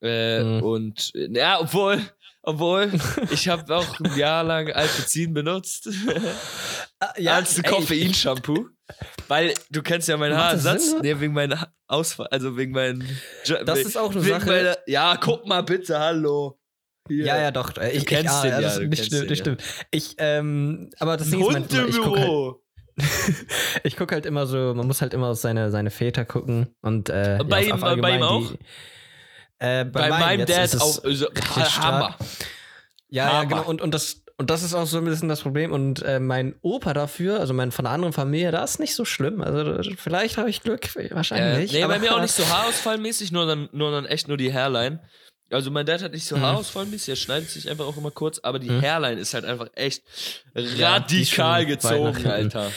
Äh, 0.00 0.44
Mhm. 0.44 0.62
Und, 0.62 1.10
äh, 1.16 1.28
ja, 1.36 1.60
obwohl, 1.60 2.00
obwohl, 2.48 2.90
ich 3.30 3.48
habe 3.48 3.74
auch 3.76 4.00
ein 4.00 4.16
Jahr 4.18 4.42
lang 4.44 4.70
Alpezin 4.72 5.32
benutzt. 5.34 5.88
Ah, 7.00 7.12
ja, 7.18 7.34
als 7.36 7.58
ey, 7.58 7.62
Koffeinshampoo. 7.70 8.66
Weil 9.28 9.54
du 9.70 9.82
kennst 9.82 10.08
ja 10.08 10.16
meinen 10.16 10.34
das 10.36 10.90
so? 10.90 10.98
Nee, 11.00 11.20
wegen 11.20 11.32
meinem 11.34 11.60
Ha- 11.60 11.72
Ausfall, 11.86 12.26
also 12.30 12.56
wegen 12.56 12.72
meinem. 12.72 13.02
Jo- 13.44 13.62
Das 13.64 13.80
ist 13.80 13.96
auch 13.96 14.10
eine 14.10 14.20
Sache. 14.22 14.46
Meiner, 14.46 14.76
ja, 14.86 15.16
guck 15.20 15.46
mal 15.46 15.62
bitte, 15.62 15.98
hallo. 15.98 16.58
Hier. 17.06 17.24
Ja, 17.26 17.40
ja, 17.40 17.50
doch. 17.50 17.76
äh, 17.76 17.90
Ich, 17.92 18.04
kennst 18.06 18.24
ich, 18.24 18.30
ah, 18.30 18.42
den 18.42 18.50
ja, 18.50 18.60
ja, 18.60 18.66
das 18.66 18.74
du 18.76 18.80
kennst 18.88 19.04
stimmt, 19.06 19.22
den 19.24 19.28
ja. 19.28 19.36
stimmt. 19.36 19.62
Ich, 19.90 20.14
ähm, 20.18 20.90
aber 20.98 21.16
das 21.16 21.26
Ein 21.28 21.32
Ding 21.32 21.48
ist, 21.48 21.72
im 21.74 21.88
ich 21.88 21.96
gucke 22.00 22.20
halt, 22.20 22.54
ich 23.84 23.96
guck 23.96 24.12
halt 24.12 24.26
immer 24.26 24.46
so, 24.46 24.74
man 24.74 24.86
muss 24.86 25.00
halt 25.00 25.14
immer 25.14 25.28
auf 25.28 25.38
seine, 25.38 25.70
seine 25.70 25.90
Väter 25.90 26.24
gucken 26.24 26.74
und 26.82 27.08
äh, 27.10 27.38
Bei 27.48 27.62
ja, 27.64 27.74
ihm- 27.76 28.00
bei 28.00 28.16
ihm 28.16 28.22
auch? 28.22 28.50
Die, 28.50 28.58
äh, 29.58 29.84
bei, 29.84 30.08
Bei 30.08 30.18
meinem 30.20 30.46
Dad 30.46 30.74
auch 30.76 31.02
also, 31.04 31.26
richtig 31.26 31.44
stark. 31.44 31.82
Hammer. 31.82 32.16
Ja, 33.08 33.32
ja, 33.32 33.44
genau. 33.44 33.62
Und, 33.64 33.80
und, 33.80 33.92
das, 33.94 34.22
und 34.36 34.50
das 34.50 34.62
ist 34.62 34.74
auch 34.74 34.86
so 34.86 34.98
ein 34.98 35.04
bisschen 35.04 35.28
das 35.28 35.40
Problem. 35.40 35.72
Und 35.72 36.02
äh, 36.02 36.20
mein 36.20 36.54
Opa 36.62 36.92
dafür, 36.94 37.40
also 37.40 37.54
mein 37.54 37.72
von 37.72 37.86
einer 37.86 37.94
anderen 37.94 38.12
Familie, 38.12 38.50
da 38.52 38.62
ist 38.62 38.78
nicht 38.78 38.94
so 38.94 39.04
schlimm. 39.04 39.40
Also 39.40 39.80
vielleicht 39.96 40.36
habe 40.36 40.50
ich 40.50 40.62
Glück, 40.62 40.94
Äh, 40.96 41.10
wahrscheinlich. 41.12 41.72
nee, 41.72 41.82
aber, 41.82 41.94
bei 41.94 42.00
mir 42.00 42.14
auch 42.14 42.20
nicht 42.20 42.34
so 42.34 42.48
haarausfallmäßig, 42.48 43.32
nur 43.32 43.46
dann, 43.46 43.68
nur 43.72 43.90
dann 43.90 44.06
echt 44.06 44.28
nur 44.28 44.36
die 44.36 44.52
Hairline. 44.52 45.00
Also 45.50 45.70
mein 45.70 45.86
Dad 45.86 46.02
hat 46.02 46.12
nicht 46.12 46.26
so 46.26 46.36
Mhm. 46.36 46.42
haarausfallmäßig, 46.42 47.08
er 47.08 47.16
schneidet 47.16 47.48
sich 47.48 47.70
einfach 47.70 47.86
auch 47.86 47.96
immer 47.96 48.10
kurz, 48.10 48.38
aber 48.40 48.58
die 48.58 48.68
Mhm. 48.68 48.82
Hairline 48.82 49.18
ist 49.20 49.32
halt 49.32 49.46
einfach 49.46 49.68
echt 49.74 50.02
Ja, 50.54 50.96
radikal 50.96 51.62
nach 51.62 51.68
gezogen. 51.68 52.26
Alter. 52.26 52.70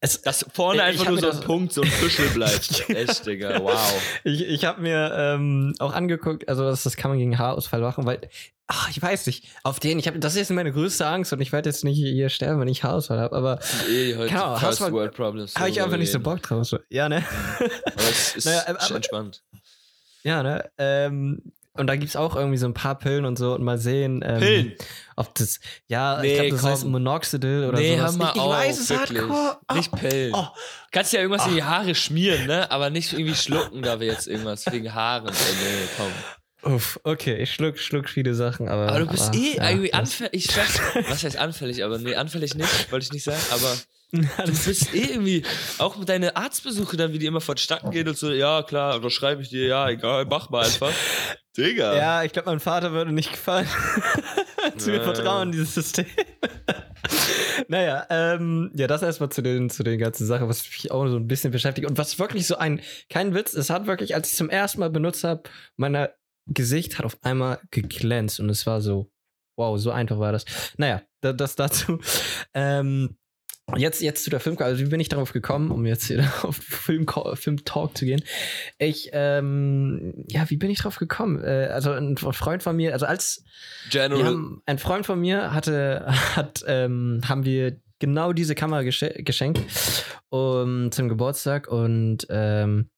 Es, 0.00 0.20
Dass 0.20 0.44
vorne 0.52 0.80
Ich- 0.80 0.82
einfach 0.84 1.04
ich 1.04 1.08
nur 1.08 1.22
hab 1.22 1.32
so 1.34 1.40
ein 1.40 1.46
Punkt, 1.46 1.72
so 1.72 1.80
ein 1.82 1.90
Büschel 2.00 2.28
bleibt. 2.28 2.88
echt, 2.90 3.24
Digga, 3.26 3.60
wow. 3.62 4.02
ich 4.24 4.42
ich 4.42 4.64
habe 4.66 4.82
mir 4.82 5.12
ähm, 5.16 5.74
auch 5.78 5.94
angeguckt, 5.94 6.46
also 6.48 6.64
das, 6.64 6.82
das 6.82 6.96
kann 6.96 7.10
man 7.10 7.18
gegen 7.18 7.38
Haarausfall 7.38 7.80
machen, 7.80 8.04
weil, 8.04 8.20
ach, 8.66 8.90
ich 8.90 9.00
weiß 9.00 9.26
nicht, 9.26 9.46
auf 9.62 9.80
den, 9.80 9.98
ich 9.98 10.06
habe, 10.06 10.18
das 10.18 10.34
ist 10.34 10.40
jetzt 10.40 10.50
meine 10.50 10.72
größte 10.72 11.06
Angst 11.06 11.32
und 11.32 11.40
ich 11.40 11.52
werde 11.52 11.70
jetzt 11.70 11.84
nicht 11.84 11.96
hier 11.96 12.28
sterben, 12.28 12.60
wenn 12.60 12.68
ich 12.68 12.84
Haarausfall 12.84 13.18
habe, 13.18 13.34
aber 13.34 13.60
eh 13.88 14.14
heute 14.16 14.28
Genau, 14.28 14.56
First 14.58 14.82
Haarausfall- 14.82 14.92
World 14.92 15.14
Problems. 15.14 15.56
habe 15.56 15.70
ich 15.70 15.80
einfach 15.82 15.96
nicht 15.96 16.12
so. 16.12 16.20
Bock 16.20 16.42
drauf. 16.42 16.70
Ja, 16.90 17.08
ne? 17.08 17.24
Aber 17.58 18.02
es 18.10 18.34
ist 18.36 18.44
Naja, 18.44 18.62
aber- 18.66 18.80
schon 18.82 18.96
entspannt. 18.96 19.42
Ja, 20.22 20.42
ne? 20.42 20.70
Ähm, 20.76 21.40
und 21.74 21.86
da 21.86 21.96
gibt's 21.96 22.16
auch 22.16 22.36
irgendwie 22.36 22.56
so 22.58 22.66
ein 22.66 22.74
paar 22.74 22.98
Pillen 22.98 23.24
und 23.24 23.38
so 23.38 23.54
und 23.54 23.62
mal 23.62 23.78
sehen, 23.78 24.22
ähm, 24.26 24.38
Pillen? 24.40 24.72
ob 25.16 25.34
das, 25.36 25.60
ja, 25.86 26.20
Nee, 26.20 26.28
ich 26.32 26.34
glaube, 26.40 26.50
das 26.50 26.64
heißt 26.64 26.82
komm. 26.82 26.92
Monoxidil 26.92 27.64
oder 27.68 27.78
nee, 27.78 27.96
sowas. 27.96 28.12
hör 28.12 28.18
mal 28.18 28.28
ich, 28.30 28.34
ich 28.36 28.40
auf, 28.42 28.52
weiß, 28.52 28.80
es 28.80 28.90
wirklich. 28.90 29.18
hardcore. 29.20 29.58
Oh, 29.68 29.74
Nicht 29.74 29.92
Pillen. 29.92 30.34
oh. 30.34 30.46
Kannst 30.90 31.12
ja 31.12 31.20
irgendwas 31.20 31.46
in 31.46 31.52
Ah. 31.52 31.54
die 31.56 31.62
Haare 31.64 31.94
schmieren, 31.94 32.46
ne? 32.46 32.70
Aber 32.70 32.90
nicht 32.90 33.12
irgendwie 33.12 33.34
schlucken, 33.34 33.82
da 33.82 34.00
wir 34.00 34.08
jetzt 34.08 34.26
irgendwas 34.26 34.66
wegen 34.70 34.92
Haaren. 34.92 35.28
Ey, 35.28 35.32
nee, 35.34 35.88
komm. 35.96 36.74
Uff, 36.74 37.00
okay, 37.04 37.36
ich 37.36 37.54
schluck, 37.54 37.78
schluck 37.78 38.06
viele 38.08 38.34
Sachen, 38.34 38.68
aber. 38.68 38.88
Aber 38.88 38.98
du 38.98 39.06
bist 39.06 39.34
eh 39.34 39.56
ja, 39.56 39.70
irgendwie 39.70 39.94
anfällig. 39.94 40.48
Was 41.08 41.24
heißt 41.24 41.38
anfällig? 41.38 41.82
Aber 41.84 41.96
nee, 41.98 42.14
anfällig 42.16 42.54
nicht, 42.54 42.92
wollte 42.92 43.04
ich 43.04 43.12
nicht 43.12 43.24
sagen. 43.24 43.40
Aber 43.52 43.74
du 44.12 44.28
Alles- 44.36 44.64
bist 44.66 44.94
eh 44.94 45.04
irgendwie, 45.12 45.42
auch 45.78 45.96
mit 45.96 46.08
deinen 46.08 46.30
Arztbesuche 46.34 46.96
dann, 46.96 47.12
wie 47.12 47.18
die 47.18 47.26
immer 47.26 47.40
vonstatten 47.40 47.90
gehen 47.90 48.08
und 48.08 48.16
so, 48.16 48.30
ja 48.32 48.62
klar, 48.62 48.96
oder 48.96 49.10
schreibe 49.10 49.42
ich 49.42 49.48
dir, 49.50 49.66
ja, 49.66 49.88
egal, 49.88 50.26
mach 50.26 50.50
mal 50.50 50.64
einfach. 50.64 50.92
Digga. 51.56 51.96
Ja, 51.96 52.22
ich 52.22 52.32
glaube, 52.32 52.48
mein 52.50 52.60
Vater 52.60 52.92
würde 52.92 53.10
nicht 53.12 53.32
gefallen. 53.32 53.66
zu 54.76 54.90
mir 54.90 54.98
Ja. 54.98 55.02
vertrauen, 55.02 55.50
dieses 55.50 55.74
System. 55.74 56.06
naja, 57.68 58.06
ähm, 58.10 58.70
ja, 58.74 58.86
das 58.86 59.02
erstmal 59.02 59.30
zu 59.30 59.42
den, 59.42 59.68
zu 59.70 59.82
den 59.82 59.98
ganzen 59.98 60.26
Sachen, 60.26 60.48
was 60.48 60.64
mich 60.64 60.90
auch 60.90 61.06
so 61.08 61.16
ein 61.16 61.26
bisschen 61.26 61.50
beschäftigt. 61.50 61.88
Und 61.88 61.98
was 61.98 62.18
wirklich 62.18 62.46
so 62.46 62.56
ein, 62.56 62.80
kein 63.08 63.34
Witz, 63.34 63.54
es 63.54 63.68
hat 63.70 63.86
wirklich, 63.86 64.14
als 64.14 64.30
ich 64.30 64.36
zum 64.36 64.48
ersten 64.48 64.80
Mal 64.80 64.90
benutzt 64.90 65.24
habe, 65.24 65.42
mein 65.76 66.08
Gesicht 66.46 66.98
hat 66.98 67.04
auf 67.06 67.18
einmal 67.22 67.58
geglänzt 67.70 68.40
und 68.40 68.48
es 68.48 68.66
war 68.66 68.80
so, 68.80 69.10
wow, 69.58 69.78
so 69.78 69.90
einfach 69.90 70.18
war 70.18 70.32
das. 70.32 70.44
Naja, 70.76 71.02
da, 71.20 71.32
das 71.32 71.56
dazu. 71.56 71.98
Ähm, 72.54 73.16
Jetzt, 73.76 74.02
jetzt 74.02 74.24
zu 74.24 74.30
der 74.30 74.40
Film, 74.40 74.56
also 74.58 74.82
wie 74.82 74.88
bin 74.88 75.00
ich 75.00 75.08
darauf 75.08 75.32
gekommen, 75.32 75.70
um 75.70 75.86
jetzt 75.86 76.06
hier 76.06 76.30
auf 76.42 76.56
Film, 76.56 77.06
Film 77.34 77.64
Talk 77.64 77.96
zu 77.96 78.04
gehen? 78.04 78.22
Ich, 78.78 79.10
ähm, 79.12 80.24
ja, 80.28 80.48
wie 80.50 80.56
bin 80.56 80.70
ich 80.70 80.78
drauf 80.78 80.96
gekommen? 80.96 81.42
Äh, 81.42 81.68
also 81.72 81.92
ein 81.92 82.16
Freund 82.16 82.62
von 82.62 82.76
mir, 82.76 82.92
also 82.92 83.06
als 83.06 83.44
haben, 83.94 84.62
ein 84.66 84.78
Freund 84.78 85.06
von 85.06 85.20
mir 85.20 85.52
hatte, 85.52 86.06
hat, 86.36 86.64
ähm, 86.66 87.20
haben 87.26 87.44
wir 87.44 87.76
genau 87.98 88.32
diese 88.32 88.54
Kamera 88.54 88.82
gesche 88.82 89.10
geschenkt 89.22 89.60
um, 90.30 90.90
zum 90.90 91.08
Geburtstag 91.08 91.68
und 91.68 92.26
ähm, 92.30 92.88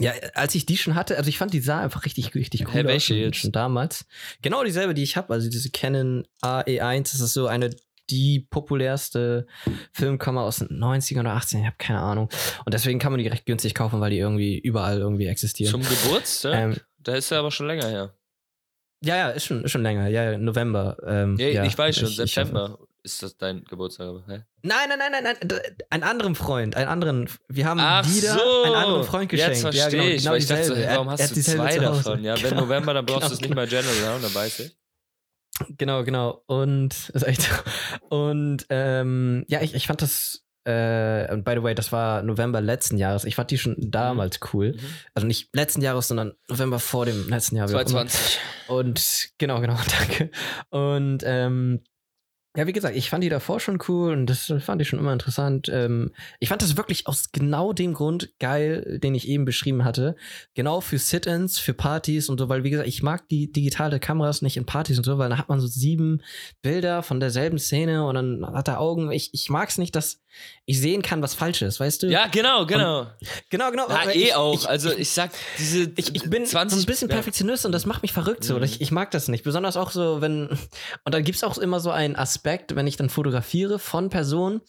ja, 0.00 0.12
als 0.34 0.54
ich 0.54 0.64
die 0.64 0.76
schon 0.76 0.94
hatte, 0.94 1.16
also 1.16 1.28
ich 1.28 1.38
fand, 1.38 1.52
die 1.52 1.60
sah 1.60 1.80
einfach 1.80 2.04
richtig, 2.04 2.34
richtig 2.34 2.68
cool 2.68 2.74
Hä, 2.74 2.80
aus. 2.80 2.86
welche 2.86 3.14
jetzt? 3.16 3.38
Schon 3.38 3.52
damals. 3.52 4.06
Genau 4.42 4.62
dieselbe, 4.62 4.94
die 4.94 5.02
ich 5.02 5.16
habe, 5.16 5.32
also 5.32 5.50
diese 5.50 5.70
Canon 5.70 6.24
AE1, 6.40 7.12
das 7.12 7.20
ist 7.20 7.32
so 7.32 7.48
eine 7.48 7.70
die 8.10 8.46
populärste 8.50 9.46
Filmkamera 9.92 10.44
aus 10.44 10.58
den 10.58 10.68
90ern 10.68 11.20
oder 11.20 11.32
18, 11.34 11.60
ich 11.60 11.66
habe 11.66 11.76
keine 11.78 12.00
Ahnung. 12.00 12.28
Und 12.64 12.74
deswegen 12.74 12.98
kann 12.98 13.12
man 13.12 13.20
die 13.20 13.28
recht 13.28 13.46
günstig 13.46 13.74
kaufen, 13.74 14.00
weil 14.00 14.10
die 14.10 14.18
irgendwie 14.18 14.58
überall 14.58 14.98
irgendwie 14.98 15.26
existieren. 15.26 15.70
Zum 15.70 15.82
Geburtstag? 15.82 16.54
Ähm, 16.54 16.76
da 16.98 17.14
ist 17.14 17.30
er 17.30 17.38
aber 17.40 17.50
schon 17.50 17.66
länger 17.66 17.88
her. 17.88 18.14
ja, 19.04 19.16
ja, 19.16 19.28
ist 19.30 19.44
schon, 19.46 19.64
ist 19.64 19.70
schon 19.70 19.82
länger. 19.82 20.08
Ja, 20.08 20.32
ja, 20.32 20.38
November. 20.38 20.96
Ähm, 21.06 21.36
Ja, 21.38 21.48
ja, 21.48 21.64
ich 21.64 21.76
weiß 21.78 21.96
schon, 21.96 22.08
ich- 22.08 22.18
ich. 22.18 22.34
September 22.34 22.78
ist 23.04 23.22
das 23.22 23.36
dein 23.36 23.64
Geburtstag. 23.64 24.22
Hä? 24.26 24.42
Nein, 24.62 24.76
nein, 24.88 24.98
nein, 24.98 25.22
nein, 25.22 25.36
nein, 25.40 25.60
einen 25.90 26.02
anderen 26.02 26.34
Freund, 26.34 26.76
einen 26.76 26.88
anderen. 26.88 27.28
Wir 27.48 27.64
haben 27.66 27.78
Ach 27.80 28.04
wieder 28.06 28.34
so, 28.34 28.62
einen 28.64 28.74
anderen 28.74 29.04
Freund 29.04 29.30
geschenkt. 29.30 29.52
Jetzt 29.54 29.60
verstehe 29.62 29.82
ja, 29.82 29.88
genau, 29.90 30.04
ich, 30.14 30.22
genau 30.24 30.34
ich 30.34 30.46
dachte, 30.46 30.84
warum 30.88 31.08
Er- 31.08 31.12
hast 31.12 31.36
du 31.36 31.40
zwei 31.40 31.78
davon? 31.78 32.24
Ja, 32.24 32.34
wenn 32.42 32.50
Genau. 32.50 32.62
November, 32.62 32.94
dann 32.94 33.06
brauchst 33.06 33.30
du 33.30 33.34
es 33.34 33.38
Genau, 33.38 33.48
nicht 33.48 33.56
mal 33.56 33.82
General 33.82 34.20
dann 34.20 34.34
weiß 34.34 34.58
ich. 34.60 34.76
Genau, 35.76 36.04
genau. 36.04 36.42
Und 36.46 37.08
ist 37.14 37.26
echt. 37.26 37.48
Und 38.08 38.66
ähm, 38.70 39.44
ja, 39.48 39.60
ich, 39.60 39.74
ich 39.74 39.86
fand 39.86 40.02
das. 40.02 40.44
Äh, 40.64 41.32
und 41.32 41.44
by 41.44 41.52
the 41.54 41.62
way, 41.62 41.74
das 41.74 41.92
war 41.92 42.22
November 42.22 42.60
letzten 42.60 42.98
Jahres. 42.98 43.24
Ich 43.24 43.36
fand 43.36 43.50
die 43.50 43.58
schon 43.58 43.76
damals 43.78 44.40
cool. 44.52 44.72
Mhm. 44.72 44.86
Also 45.14 45.26
nicht 45.26 45.48
letzten 45.54 45.80
Jahres, 45.80 46.08
sondern 46.08 46.34
November 46.48 46.78
vor 46.78 47.06
dem 47.06 47.28
letzten 47.28 47.56
Jahr. 47.56 47.68
wie 47.68 47.74
auch 47.74 47.80
immer. 47.80 48.06
220. 48.06 48.38
Und 48.68 49.30
genau, 49.38 49.60
genau, 49.60 49.76
danke. 49.98 50.30
Und 50.70 51.22
ähm, 51.24 51.80
ja, 52.56 52.66
wie 52.66 52.72
gesagt, 52.72 52.96
ich 52.96 53.10
fand 53.10 53.22
die 53.22 53.28
davor 53.28 53.60
schon 53.60 53.78
cool 53.88 54.12
und 54.12 54.26
das 54.26 54.52
fand 54.60 54.80
ich 54.80 54.88
schon 54.88 54.98
immer 54.98 55.12
interessant. 55.12 55.68
Ähm, 55.68 56.12
ich 56.40 56.48
fand 56.48 56.62
das 56.62 56.76
wirklich 56.76 57.06
aus 57.06 57.30
genau 57.30 57.72
dem 57.72 57.94
Grund 57.94 58.30
geil, 58.40 58.98
den 59.02 59.14
ich 59.14 59.28
eben 59.28 59.44
beschrieben 59.44 59.84
hatte. 59.84 60.16
Genau 60.54 60.80
für 60.80 60.98
Sit-ins, 60.98 61.58
für 61.58 61.74
Partys 61.74 62.28
und 62.28 62.38
so, 62.38 62.48
weil 62.48 62.64
wie 62.64 62.70
gesagt, 62.70 62.88
ich 62.88 63.02
mag 63.02 63.28
die 63.28 63.52
digitale 63.52 64.00
Kameras 64.00 64.42
nicht 64.42 64.56
in 64.56 64.66
Partys 64.66 64.98
und 64.98 65.04
so, 65.04 65.18
weil 65.18 65.28
da 65.28 65.38
hat 65.38 65.48
man 65.48 65.60
so 65.60 65.66
sieben 65.66 66.22
Bilder 66.62 67.02
von 67.02 67.20
derselben 67.20 67.58
Szene 67.58 68.06
und 68.06 68.14
dann 68.14 68.46
hat 68.46 68.68
er 68.68 68.80
Augen. 68.80 69.12
Ich, 69.12 69.32
ich 69.34 69.50
mag 69.50 69.68
es 69.68 69.78
nicht, 69.78 69.94
dass 69.94 70.20
ich 70.66 70.80
sehen 70.80 71.02
kann, 71.02 71.22
was 71.22 71.34
falsch 71.34 71.62
ist, 71.62 71.80
weißt 71.80 72.02
du? 72.02 72.06
Ja, 72.08 72.26
genau, 72.26 72.66
genau. 72.66 73.06
genau, 73.48 73.70
genau. 73.70 73.88
Ja, 73.88 74.00
aber 74.02 74.14
eh 74.14 74.18
ich, 74.18 74.34
auch. 74.34 74.54
Ich, 74.54 74.68
also 74.68 74.90
ich 74.92 75.10
sag, 75.10 75.30
diese 75.58 75.90
ich, 75.96 76.14
ich 76.14 76.28
bin 76.28 76.44
20, 76.44 76.76
so 76.76 76.82
ein 76.82 76.86
bisschen 76.86 77.08
ja. 77.08 77.14
Perfektionist 77.14 77.64
und 77.64 77.72
das 77.72 77.86
macht 77.86 78.02
mich 78.02 78.12
verrückt 78.12 78.44
so. 78.44 78.56
Mhm. 78.56 78.64
Ich, 78.64 78.80
ich 78.80 78.90
mag 78.90 79.10
das 79.10 79.28
nicht. 79.28 79.44
Besonders 79.44 79.76
auch 79.76 79.90
so, 79.90 80.20
wenn. 80.20 80.48
Und 81.04 81.14
dann 81.14 81.24
gibt 81.24 81.36
es 81.36 81.44
auch 81.44 81.58
immer 81.58 81.80
so 81.80 81.90
einen 81.90 82.16
Aspekt, 82.16 82.37
wenn 82.76 82.86
ich 82.86 82.96
dann 82.96 83.10
fotografiere 83.10 83.78
von 83.78 84.10
Personen, 84.10 84.60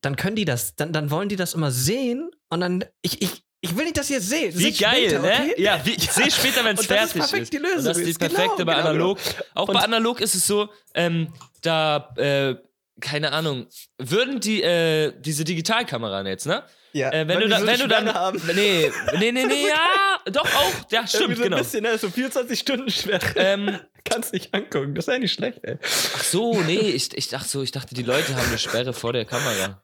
dann 0.00 0.16
können 0.16 0.36
die 0.36 0.44
das, 0.44 0.74
dann, 0.76 0.92
dann 0.92 1.10
wollen 1.10 1.28
die 1.28 1.36
das 1.36 1.54
immer 1.54 1.70
sehen 1.70 2.30
und 2.48 2.60
dann. 2.60 2.84
Ich, 3.02 3.22
ich, 3.22 3.44
ich 3.64 3.76
will 3.76 3.84
nicht, 3.84 3.96
dass 3.96 4.10
ihr 4.10 4.18
es 4.18 4.28
seht. 4.28 4.58
Wie 4.58 4.62
Seht 4.64 4.78
geil, 4.80 5.08
später, 5.08 5.22
ne? 5.22 5.28
okay? 5.52 5.62
Ja, 5.62 5.80
wie, 5.84 5.92
ich 5.92 6.10
sehe 6.10 6.30
später, 6.32 6.64
wenn 6.64 6.74
es 6.74 6.80
Und 6.80 6.90
das 6.90 7.04
ist 7.04 7.12
fertig 7.12 7.30
perfekt 7.30 7.52
die 7.52 7.56
Und 7.58 7.62
Lösung 7.62 7.84
das 7.84 7.96
ist 7.98 8.06
die 8.06 8.10
ist. 8.10 8.18
Genau, 8.18 8.34
perfekte 8.34 8.64
bei 8.64 8.74
genau, 8.74 8.88
analog. 8.88 9.18
Auch 9.54 9.68
Und- 9.68 9.74
bei 9.74 9.80
analog 9.80 10.20
ist 10.20 10.34
es 10.34 10.46
so, 10.46 10.68
ähm, 10.94 11.32
da, 11.60 12.12
äh, 12.16 12.56
keine 13.00 13.30
Ahnung, 13.32 13.68
würden 13.98 14.40
die, 14.40 14.62
äh, 14.62 15.12
diese 15.20 15.44
Digitalkameran 15.44 16.26
jetzt, 16.26 16.46
ne? 16.46 16.64
Ja, 16.92 17.10
Äh, 17.10 17.26
wenn 17.26 17.40
du, 17.40 17.48
da, 17.48 17.60
so 17.60 17.66
wenn 17.66 17.80
du 17.80 17.88
dann, 17.88 18.12
haben. 18.12 18.40
nee, 18.54 18.90
nee, 19.18 19.32
nee, 19.32 19.44
nee, 19.46 19.66
ja, 19.68 20.18
doch 20.30 20.44
auch, 20.44 20.72
ja, 20.90 21.06
stimmt, 21.06 21.36
so 21.36 21.42
genau. 21.42 21.56
ein 21.56 21.62
bisschen, 21.62 21.82
ne? 21.82 21.96
So 21.98 22.10
24 22.10 22.58
Stunden 22.60 22.90
schwer. 22.90 23.18
Ähm, 23.36 23.78
Kannst 24.04 24.32
nicht 24.32 24.52
angucken. 24.52 24.94
Das 24.94 25.06
ist 25.08 25.12
ja 25.12 25.18
nicht 25.18 25.32
schlecht, 25.32 25.60
ey. 25.62 25.78
ach 25.82 26.22
so, 26.24 26.60
nee, 26.62 26.78
ich, 26.78 27.16
ich 27.16 27.28
dachte 27.28 27.48
so, 27.48 27.62
ich 27.62 27.70
dachte, 27.70 27.94
die 27.94 28.02
Leute 28.02 28.34
haben 28.36 28.46
eine 28.48 28.58
Sperre 28.58 28.92
vor 28.92 29.12
der 29.12 29.24
Kamera. 29.24 29.82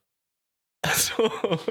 Achso, 0.83 1.25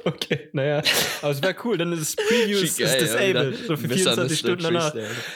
okay, 0.03 0.49
naja. 0.53 0.81
Aber 1.21 1.31
es 1.31 1.41
wäre 1.41 1.55
cool, 1.63 1.77
dann 1.77 1.93
ist 1.93 2.17
das 2.17 2.25
Preview 2.27 2.57
ist, 2.59 2.79
ist 2.79 2.99
disabled. 2.99 3.57
So 3.67 3.77
für 3.77 3.87
24 3.87 4.37
Stunden 4.39 4.63
danach. 4.63 4.93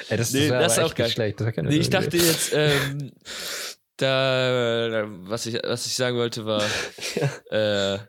Ey, 0.10 0.18
das, 0.18 0.32
Nee, 0.34 0.50
das 0.50 0.74
ist 0.74 0.80
auch 0.80 0.88
echt 0.88 0.96
geil. 0.96 1.06
nicht 1.08 1.14
schlecht. 1.16 1.40
Das 1.40 1.56
Nee, 1.56 1.70
ich 1.78 1.88
Idee. 1.88 1.90
dachte 1.90 2.18
jetzt, 2.18 2.52
ähm, 2.54 3.12
da, 3.98 5.06
was 5.08 5.46
ich, 5.46 5.56
was 5.64 5.86
ich 5.86 5.96
sagen 5.96 6.18
wollte 6.18 6.46
war, 6.46 6.64
äh, 7.52 8.00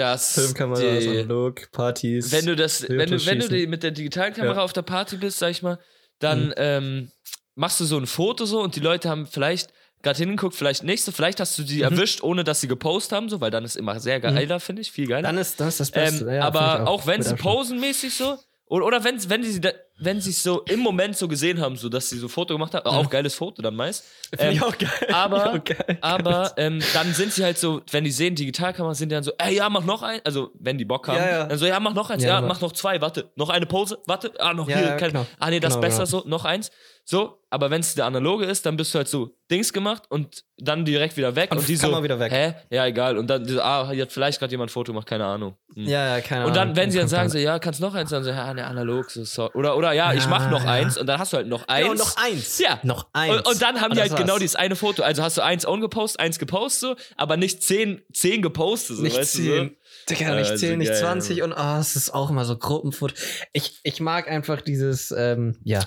dass 0.00 0.34
Filmkameras, 0.34 0.80
die, 0.80 1.08
analog, 1.10 1.70
Partys. 1.72 2.32
wenn 2.32 2.46
du 2.46 2.56
das, 2.56 2.82
wenn 2.88 3.10
du, 3.10 3.24
wenn 3.26 3.38
du 3.38 3.66
mit 3.68 3.82
der 3.82 3.90
digitalen 3.92 4.34
Kamera 4.34 4.56
Ja. 4.56 4.62
auf 4.64 4.72
der 4.72 4.82
Party 4.82 5.16
bist, 5.16 5.38
sag 5.38 5.50
ich 5.50 5.62
mal, 5.62 5.78
dann 6.18 6.48
Mhm. 6.48 6.54
ähm, 6.56 7.10
machst 7.54 7.78
du 7.80 7.84
so 7.84 7.96
ein 7.98 8.06
Foto 8.06 8.44
so 8.46 8.60
und 8.62 8.74
die 8.76 8.80
Leute 8.80 9.08
haben 9.08 9.26
vielleicht 9.26 9.72
gerade 10.02 10.18
hingeguckt, 10.18 10.54
vielleicht 10.54 10.82
nicht 10.82 11.02
so, 11.04 11.12
vielleicht 11.12 11.40
hast 11.40 11.58
du 11.58 11.62
die 11.62 11.76
Mhm. 11.78 11.82
erwischt, 11.82 12.22
ohne 12.22 12.42
dass 12.42 12.60
sie 12.62 12.68
gepostet 12.68 13.12
haben, 13.16 13.28
so, 13.28 13.40
weil 13.42 13.50
dann 13.50 13.64
ist 13.64 13.76
immer 13.76 14.00
sehr 14.00 14.18
geiler, 14.18 14.58
finde 14.58 14.80
ich, 14.82 14.90
viel 14.90 15.06
geiler. 15.06 15.22
dann 15.28 15.36
ist 15.38 15.60
das 15.60 15.76
das 15.76 15.90
Beste. 15.90 16.24
Ähm, 16.24 16.34
ja, 16.36 16.42
aber 16.44 16.80
ich 16.82 16.88
auch, 16.88 17.06
wenn 17.06 17.22
sie 17.22 17.34
posenmäßig 17.36 18.14
so, 18.14 18.38
oder, 18.66 18.86
oder 18.86 19.04
wenn, 19.04 19.28
wenn 19.28 19.42
sie 19.44 19.60
da, 19.60 19.70
wenn 20.02 20.20
sie 20.20 20.30
es 20.30 20.42
so 20.42 20.62
im 20.62 20.80
Moment 20.80 21.16
so 21.16 21.28
gesehen 21.28 21.60
haben, 21.60 21.76
so 21.76 21.88
dass 21.88 22.08
sie 22.10 22.18
so 22.18 22.28
Foto 22.28 22.54
gemacht 22.54 22.74
haben, 22.74 22.86
auch 22.86 23.08
geiles 23.10 23.34
Foto 23.34 23.60
dann 23.62 23.76
meist. 23.76 24.04
Ähm, 24.38 24.52
ich 24.54 24.62
auch 24.62 24.76
geil. 24.76 24.90
aber- 25.12 25.52
auch 25.54 25.64
geil. 25.64 25.98
aber 26.00 26.52
ähm, 26.56 26.80
dann 26.94 27.12
sind 27.14 27.32
sie 27.32 27.44
halt 27.44 27.58
so, 27.58 27.82
wenn 27.90 28.04
die 28.04 28.10
sehen 28.10 28.34
Digitalkamera, 28.34 28.94
sind 28.94 29.10
die 29.10 29.14
dann 29.14 29.24
so, 29.24 29.32
ey, 29.38 29.56
ja, 29.56 29.68
mach 29.68 29.84
noch 29.84 30.02
ein, 30.02 30.20
also 30.24 30.50
wenn 30.58 30.78
die 30.78 30.84
Bock 30.84 31.08
haben, 31.08 31.16
Ja, 31.18 31.30
ja. 31.30 31.44
dann 31.46 31.58
so, 31.58 31.66
ja, 31.66 31.78
mach 31.80 31.94
noch 31.94 32.10
eins, 32.10 32.22
Ja, 32.22 32.30
ja, 32.30 32.38
aber- 32.38 32.46
mach 32.48 32.60
noch 32.60 32.72
zwei, 32.72 33.00
warte, 33.00 33.30
noch 33.36 33.48
eine 33.50 33.66
Pose, 33.66 33.98
warte, 34.06 34.32
ah, 34.40 34.52
noch 34.54 34.66
hier, 34.66 34.96
kein, 34.96 35.10
genau. 35.12 35.26
ah, 35.38 35.50
nee, 35.50 35.60
das 35.60 35.74
Genau, 35.74 35.80
besser 35.82 36.04
genau. 36.04 36.22
so, 36.22 36.28
noch 36.28 36.44
eins, 36.44 36.70
so, 37.04 37.38
aber 37.50 37.70
wenn 37.70 37.80
es 37.80 37.94
der 37.96 38.04
analoge 38.04 38.44
ist, 38.44 38.64
dann 38.66 38.76
bist 38.76 38.94
du 38.94 38.98
halt 38.98 39.08
so 39.08 39.34
Dings 39.50 39.72
gemacht 39.72 40.04
und 40.10 40.44
dann 40.58 40.84
direkt 40.84 41.16
wieder 41.16 41.34
weg 41.34 41.50
und, 41.50 41.58
Und 41.58 41.68
die 41.68 41.74
so, 41.74 41.90
man 41.90 42.04
wieder 42.04 42.20
weg. 42.20 42.30
hä, 42.30 42.54
ja, 42.70 42.86
egal, 42.86 43.18
und 43.18 43.26
dann, 43.28 43.44
so, 43.48 43.60
ah, 43.60 43.90
hier 43.90 44.02
hat 44.02 44.12
vielleicht 44.12 44.38
gerade 44.38 44.52
jemand 44.52 44.70
ein 44.70 44.72
Foto 44.72 44.92
gemacht, 44.92 45.08
keine 45.08 45.24
Ahnung. 45.26 45.56
Hm. 45.74 45.86
Ja, 45.86 46.16
ja, 46.16 46.20
keine 46.20 46.46
Und 46.46 46.54
dann, 46.54 46.68
Ahnung. 46.68 46.76
wenn 46.76 46.90
sie 46.92 46.98
dann 46.98 47.08
sagen, 47.08 47.28
so, 47.28 47.38
ja, 47.38 47.58
kannst 47.58 47.80
noch 47.80 47.94
eins, 47.94 48.10
dann 48.10 48.22
so, 48.22 48.30
ja, 48.30 48.54
ne, 48.54 48.64
analog, 48.64 49.10
so, 49.10 49.24
so. 49.24 49.50
Oder, 49.54 49.76
oder, 49.76 49.89
ja, 49.92 50.12
ich 50.12 50.26
mach 50.26 50.44
Ja, 50.44 50.50
noch 50.50 50.64
ja. 50.64 50.70
eins 50.70 50.96
und 50.98 51.06
dann 51.06 51.18
hast 51.18 51.32
du 51.32 51.38
halt 51.38 51.46
noch 51.48 51.66
eins. 51.68 51.88
Genau, 51.88 52.02
noch 52.04 52.16
eins. 52.16 52.58
Ja. 52.58 52.78
Noch 52.82 53.06
eins. 53.12 53.36
Und, 53.36 53.46
und 53.46 53.62
dann 53.62 53.80
haben 53.80 53.90
Und 53.90 53.96
die 53.96 54.00
halt 54.02 54.16
genau 54.16 54.32
war's. 54.32 54.40
dieses 54.40 54.56
eine 54.56 54.76
Foto. 54.76 55.02
Also 55.02 55.22
hast 55.22 55.36
du 55.38 55.42
eins 55.42 55.66
on 55.66 55.80
gepostet, 55.80 56.20
eins 56.20 56.38
gepostet, 56.38 56.80
so, 56.80 56.96
aber 57.16 57.36
nicht 57.36 57.62
zehn, 57.62 58.02
zehn 58.12 58.42
gepostet, 58.42 58.96
so, 58.96 59.02
nicht 59.02 59.16
weißt 59.18 59.32
zehn. 59.32 59.76
Digga, 60.18 60.34
nicht 60.34 60.50
Also 60.50 60.66
10, 60.66 60.78
nicht 60.78 60.88
geil, 60.88 60.98
20 61.00 61.42
und 61.42 61.52
ah, 61.52 61.78
es 61.80 61.96
ist 61.96 62.10
auch 62.10 62.30
immer 62.30 62.44
so 62.44 62.56
Gruppenfoto. 62.58 63.14
Ich, 63.52 63.80
ich 63.82 64.00
mag 64.00 64.28
einfach 64.28 64.60
dieses, 64.60 65.10
ähm, 65.16 65.56
ja, 65.64 65.80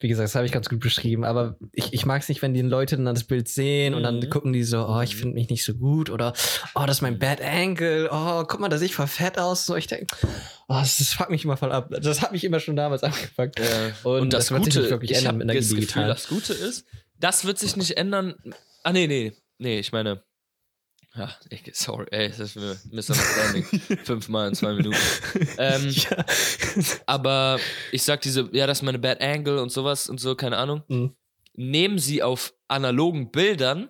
wie 0.00 0.08
gesagt, 0.08 0.24
das 0.28 0.34
habe 0.34 0.46
ich 0.46 0.52
ganz 0.52 0.68
gut 0.68 0.80
beschrieben, 0.80 1.24
aber 1.24 1.56
ich, 1.72 1.92
ich 1.92 2.04
mag 2.06 2.22
es 2.22 2.28
nicht, 2.28 2.42
wenn 2.42 2.54
die 2.54 2.62
Leute 2.62 2.96
dann 2.96 3.04
das 3.14 3.24
Bild 3.24 3.48
sehen 3.48 3.94
und 3.94 4.02
dann 4.02 4.16
Mhm. 4.20 4.30
gucken 4.30 4.52
die 4.52 4.64
so, 4.64 4.86
oh, 4.88 5.00
ich 5.00 5.16
finde 5.16 5.34
mich 5.34 5.48
nicht 5.50 5.64
so 5.64 5.74
gut 5.74 6.10
oder 6.10 6.32
oh, 6.74 6.84
das 6.86 6.98
ist 6.98 7.02
mein 7.02 7.18
Bad 7.18 7.40
Angle, 7.40 8.08
oh, 8.10 8.44
guck 8.44 8.60
mal, 8.60 8.68
da 8.68 8.78
sehe 8.78 8.86
ich 8.86 8.94
voll 8.94 9.06
fett 9.06 9.38
aus. 9.38 9.66
So, 9.66 9.76
ich 9.76 9.86
denke, 9.86 10.06
oh, 10.68 10.74
das, 10.74 10.98
das 10.98 11.12
fuckt 11.14 11.30
mich 11.30 11.44
immer 11.44 11.56
voll 11.56 11.72
ab. 11.72 11.90
Das 12.00 12.22
hat 12.22 12.32
mich 12.32 12.44
immer 12.44 12.60
schon 12.60 12.76
damals 12.76 13.02
angefangen. 13.04 13.52
du? 13.54 13.62
Ja. 13.62 13.68
Und, 14.04 14.20
Und, 14.22 14.32
das, 14.32 14.50
wird 14.50 14.64
sich 14.64 14.74
Gute, 14.74 14.90
wirklich 14.90 15.10
ich 15.12 15.18
ändern 15.18 15.48
habe 15.48 15.58
das 15.58 15.74
Gefühl, 15.74 16.06
das 16.06 16.28
Gute 16.28 16.52
ist, 16.52 16.84
das 17.18 17.44
wird 17.44 17.58
sich 17.58 17.76
nicht 17.76 17.96
ändern. 17.96 18.34
Ah, 18.82 18.92
nee, 18.92 19.06
nee, 19.06 19.32
nee, 19.58 19.78
ich 19.78 19.92
meine, 19.92 20.22
ja, 21.16 21.34
ich, 21.50 21.62
sorry, 21.72 22.06
ey, 22.10 22.28
das 22.28 22.40
ist 22.40 22.56
mir 22.56 22.78
Misunderstanding. 22.90 23.64
Fünfmal 24.04 24.48
in 24.48 24.54
zwei 24.54 24.74
Minuten. 24.74 24.98
Ähm, 25.58 25.88
ja. 25.90 26.24
Aber 27.06 27.58
ich 27.92 28.02
sag 28.02 28.20
diese, 28.20 28.48
ja, 28.52 28.66
das 28.66 28.78
ist 28.78 28.82
meine 28.82 28.98
Bad 28.98 29.20
Angle 29.20 29.60
und 29.60 29.70
sowas 29.70 30.08
und 30.08 30.20
so, 30.20 30.34
keine 30.34 30.56
Ahnung. 30.58 30.82
Mhm. 30.88 31.14
Nehmen 31.54 31.98
Sie 31.98 32.22
auf 32.22 32.54
analogen 32.68 33.30
Bildern, 33.30 33.88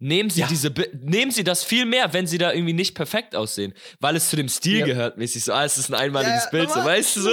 nehmen 0.00 0.30
Sie 0.30 0.40
Ja. 0.42 0.46
diese, 0.46 0.72
nehmen 1.00 1.30
Sie 1.30 1.42
das 1.44 1.64
viel 1.64 1.84
mehr, 1.84 2.12
wenn 2.12 2.26
Sie 2.26 2.38
da 2.38 2.52
irgendwie 2.52 2.72
nicht 2.72 2.94
perfekt 2.94 3.34
aussehen, 3.34 3.74
weil 4.00 4.14
es 4.16 4.30
zu 4.30 4.36
dem 4.36 4.48
Stil 4.48 4.78
Ja. 4.80 4.86
gehört, 4.86 5.18
mäßig 5.18 5.44
so, 5.44 5.52
ah, 5.52 5.64
es 5.64 5.76
ist 5.78 5.88
ein 5.90 5.94
einmaliges 5.94 6.44
Ja, 6.44 6.50
Bild, 6.50 6.70
so, 6.70 6.84
weißt 6.84 7.16
du 7.16 7.20
so. 7.22 7.30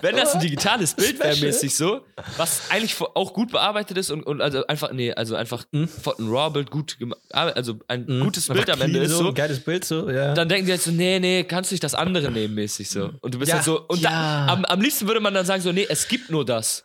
Wenn 0.00 0.16
das 0.16 0.34
ein 0.34 0.40
digitales 0.40 0.94
Bild 0.96 1.18
wäre, 1.20 1.36
mäßig 1.36 1.74
so, 1.76 2.06
was 2.36 2.62
eigentlich 2.70 2.96
auch 3.00 3.32
gut 3.34 3.50
bearbeitet 3.52 3.98
ist 3.98 4.10
und, 4.10 4.22
und 4.24 4.40
also 4.40 4.66
einfach, 4.66 4.92
nee, 4.92 5.12
also 5.12 5.36
einfach 5.36 5.64
Mhm. 5.72 5.88
ein 6.18 6.28
RAW-Bild 6.28 6.70
gut 6.70 6.98
gemacht, 6.98 7.20
also 7.30 7.78
ein 7.88 8.06
Mhm. 8.06 8.20
gutes 8.22 8.48
Bild 8.48 8.70
am 8.70 8.80
Ende 8.80 9.00
ist 9.00 9.12
so, 9.12 9.28
Ein 9.28 9.34
geiles 9.34 9.60
Bild 9.60 9.84
so, 9.84 10.08
ja. 10.10 10.32
dann 10.34 10.48
denken 10.48 10.66
die 10.66 10.72
halt 10.72 10.82
so, 10.82 10.90
nee, 10.92 11.18
nee, 11.20 11.44
kannst 11.44 11.70
du 11.70 11.74
nicht 11.74 11.84
das 11.84 11.94
andere 11.94 12.30
nehmen, 12.30 12.54
mäßig 12.54 12.88
so. 12.88 13.10
Und 13.20 13.34
du 13.34 13.38
bist 13.38 13.50
Ja, 13.50 13.56
halt 13.56 13.64
so, 13.64 13.80
und 13.88 14.00
ja. 14.00 14.46
da, 14.46 14.52
am, 14.52 14.64
am 14.64 14.80
liebsten 14.80 15.06
würde 15.06 15.20
man 15.20 15.34
dann 15.34 15.44
sagen 15.46 15.60
so, 15.62 15.72
nee, 15.72 15.86
es 15.88 16.08
gibt 16.08 16.30
nur 16.30 16.44
das. 16.44 16.82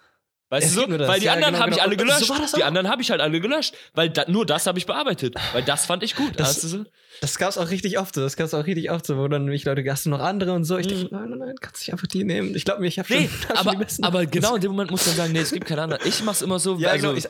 Weißt 0.52 0.68
Es 0.68 0.76
du 0.76 0.82
so? 0.82 0.98
das, 0.98 1.08
Weil 1.08 1.20
die 1.22 1.28
ja, 1.28 1.34
anderen 1.34 1.54
genau, 1.54 1.62
habe 1.64 1.72
ich 1.72 1.78
genau. 1.78 1.88
alle 1.88 1.94
Und 2.02 2.20
so 2.20 2.26
gelöscht. 2.34 2.44
das 2.44 2.52
die 2.52 2.64
anderen 2.66 2.90
habe 2.90 3.02
ich 3.02 3.10
halt 3.10 3.22
alle 3.22 3.40
gelöscht. 3.40 3.74
Weil 3.94 4.10
da, 4.10 4.26
nur 4.28 4.46
das 4.46 4.68
habe 4.68 4.78
ich 4.78 4.86
bearbeitet. 4.86 5.34
Weil 5.54 5.64
das 5.64 5.86
fand 5.86 6.04
ich 6.04 6.16
gut. 6.16 6.34
Das- 6.38 6.50
weißt 6.58 6.64
du 6.64 6.68
so? 6.68 6.86
Das 7.20 7.38
gab's 7.38 7.58
auch 7.58 7.70
richtig 7.70 8.00
oft 8.00 8.16
so. 8.16 8.22
Das 8.22 8.36
gab's 8.38 8.54
auch 8.54 8.66
richtig 8.66 8.90
oft 8.90 9.06
so, 9.06 9.18
wo 9.18 9.28
dann 9.28 9.46
mich 9.46 9.66
Leute, 9.66 9.84
hast 9.92 10.06
du 10.06 10.10
noch 10.10 10.20
andere 10.22 10.54
und 10.54 10.64
so. 10.64 10.78
Ich 10.78 10.88
Mhm. 10.88 10.92
dachte, 10.92 11.08
nein, 11.16 11.30
nein, 11.32 11.40
nein, 11.40 11.56
kannst 11.60 11.82
du 11.82 11.84
nicht 11.84 11.94
einfach 11.94 12.08
die 12.08 12.24
nehmen. 12.24 12.56
Ich 12.56 12.64
glaube 12.66 12.82
mir, 12.82 12.88
ich 12.88 12.98
habe 13.00 13.08
schon, 13.08 13.18
Nee, 13.18 13.30
hab 13.50 13.58
schon 13.58 13.58
aber, 13.58 13.72
die 13.72 13.78
besten. 13.78 14.04
aber 14.06 14.26
genau 14.26 14.56
in 14.56 14.62
dem 14.62 14.72
Moment 14.72 14.92
muss 14.92 15.06
man 15.06 15.16
sagen, 15.16 15.34
nee, 15.34 15.40
es 15.40 15.52
gibt 15.52 15.66
keine 15.66 15.82
anderen. 15.82 16.02
Ich 16.08 16.24
mach's 16.24 16.42
immer 16.42 16.58
so, 16.60 16.78
Ja, 16.78 16.90
also, 16.92 17.08
genau, 17.14 17.18
ich- 17.20 17.28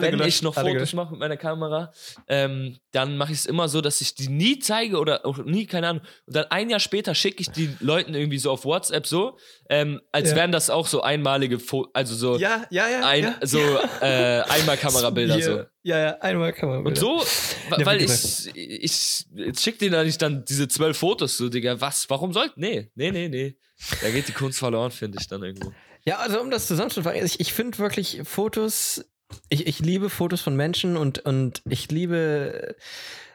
wenn 0.00 0.10
gelöscht, 0.12 0.36
ich 0.36 0.42
noch 0.42 0.54
Fotos 0.54 0.92
mache 0.92 1.10
mit 1.10 1.20
meiner 1.20 1.36
Kamera, 1.36 1.92
ähm, 2.28 2.76
dann 2.92 3.16
mache 3.16 3.32
ich 3.32 3.38
es 3.38 3.46
immer 3.46 3.68
so, 3.68 3.80
dass 3.80 4.00
ich 4.00 4.14
die 4.14 4.28
nie 4.28 4.60
zeige 4.60 4.98
oder 4.98 5.26
auch 5.26 5.38
nie, 5.38 5.66
keine 5.66 5.88
Ahnung. 5.88 6.02
Und 6.26 6.36
dann 6.36 6.44
ein 6.50 6.70
Jahr 6.70 6.78
später 6.80 7.14
schicke 7.14 7.40
ich 7.40 7.50
die 7.50 7.74
Leuten 7.80 8.14
irgendwie 8.14 8.38
so 8.38 8.52
auf 8.52 8.64
WhatsApp 8.64 9.06
so, 9.06 9.36
ähm, 9.68 10.00
als 10.12 10.30
Ja. 10.30 10.36
wären 10.36 10.52
das 10.52 10.70
auch 10.70 10.86
so 10.86 11.02
einmalige 11.02 11.58
Fotos, 11.58 11.90
also 11.94 12.14
so, 12.14 12.36
Ja, 12.38 12.64
ja, 12.70 12.88
ja. 12.88 13.04
ein, 13.06 13.22
ja. 13.24 13.34
so 13.42 13.58
äh, 14.00 14.42
einmal 14.42 14.76
Kamerabilder 14.76 15.40
so. 15.40 15.64
Ja, 15.84 15.98
ja, 15.98 16.18
einmal 16.20 16.54
Kamerabilder. 16.54 16.88
Und 16.88 16.96
so, 16.96 17.22
Ja, 17.70 17.84
weil 17.84 18.00
ich, 18.00 18.50
ich, 18.56 19.26
ich 19.36 19.60
schick 19.60 19.78
denen 19.78 19.92
dann 19.92 20.06
nicht 20.06 20.20
dann 20.22 20.42
diese 20.46 20.66
zwölf 20.66 20.96
Fotos 20.96 21.36
so, 21.36 21.50
Digga, 21.50 21.78
was, 21.78 22.08
warum 22.08 22.32
sollt, 22.32 22.56
nee, 22.56 22.90
nee, 22.94 23.10
nee, 23.10 23.28
nee. 23.28 23.56
Da 24.00 24.10
geht 24.10 24.26
die 24.26 24.32
Kunst 24.32 24.58
verloren, 24.58 24.90
finde 24.90 25.18
ich 25.20 25.28
dann 25.28 25.42
irgendwo. 25.42 25.72
Ja, 26.06 26.18
also 26.18 26.40
um 26.40 26.50
das 26.50 26.66
zusammenzufassen, 26.68 27.22
ich, 27.24 27.38
ich 27.38 27.52
finde 27.52 27.78
wirklich 27.78 28.22
Fotos, 28.24 29.04
ich, 29.50 29.66
ich 29.66 29.78
liebe 29.80 30.08
Fotos 30.08 30.40
von 30.40 30.56
Menschen 30.56 30.96
und, 30.96 31.18
und 31.18 31.60
ich 31.68 31.90
liebe, 31.90 32.76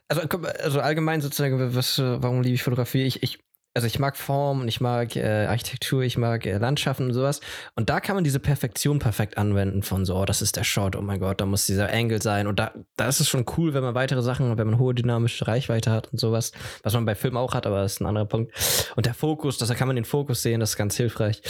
also, 0.08 0.22
also 0.22 0.80
allgemein 0.80 1.22
sozusagen, 1.22 1.76
was, 1.76 2.00
warum 2.00 2.41
liebe 2.41 2.56
ich 2.56 2.64
Fotografie? 2.64 3.04
Ich, 3.04 3.22
ich, 3.22 3.38
also 3.76 3.86
ich 3.86 4.00
mag 4.00 4.18
Form 4.18 4.62
und 4.62 4.68
ich 4.68 4.82
mag 4.82 5.16
äh, 5.16 5.46
Architektur, 5.46 6.02
ich 6.02 6.18
mag 6.18 6.46
äh, 6.46 6.58
Landschaften 6.58 7.08
und 7.08 7.14
sowas. 7.14 7.40
Und 7.76 7.90
da 7.90 8.00
kann 8.00 8.16
man 8.16 8.24
diese 8.24 8.40
Perfektion 8.40 9.00
perfekt 9.00 9.38
anwenden 9.38 9.84
von 9.84 10.06
so, 10.06 10.16
oh, 10.16 10.26
das 10.26 10.42
ist 10.42 10.56
der 10.56 10.64
Shot, 10.64 10.96
oh 10.96 11.02
mein 11.02 11.20
Gott, 11.20 11.40
da 11.40 11.46
muss 11.46 11.68
dieser 11.68 11.94
Angle 11.94 12.22
sein. 12.22 12.48
Und 12.48 12.60
da, 12.60 12.74
da 12.96 13.08
ist 13.08 13.20
es 13.20 13.30
schon 13.30 13.46
cool, 13.58 13.74
wenn 13.74 13.84
man 13.84 13.94
weitere 13.94 14.24
Sachen, 14.24 14.58
wenn 14.58 14.68
man 14.68 14.80
hohe 14.80 14.96
dynamische 14.96 15.48
Reichweite 15.48 15.92
hat 15.92 16.08
und 16.12 16.20
sowas, 16.20 16.52
was 16.84 16.94
man 16.94 17.06
bei 17.06 17.16
Film 17.16 17.38
auch 17.38 17.54
hat, 17.54 17.68
aber 17.68 17.82
das 17.82 17.94
ist 17.94 18.02
ein 18.02 18.08
anderer 18.08 18.26
Punkt. 18.26 18.54
Und 18.96 19.06
der 19.06 19.14
Fokus, 19.14 19.58
da 19.58 19.74
kann 19.76 19.88
man 19.88 19.96
den 19.96 20.06
Fokus 20.06 20.42
sehen, 20.42 20.60
das 20.60 20.72
ist 20.72 20.78
ganz 20.78 20.98
hilfreich. 20.98 21.42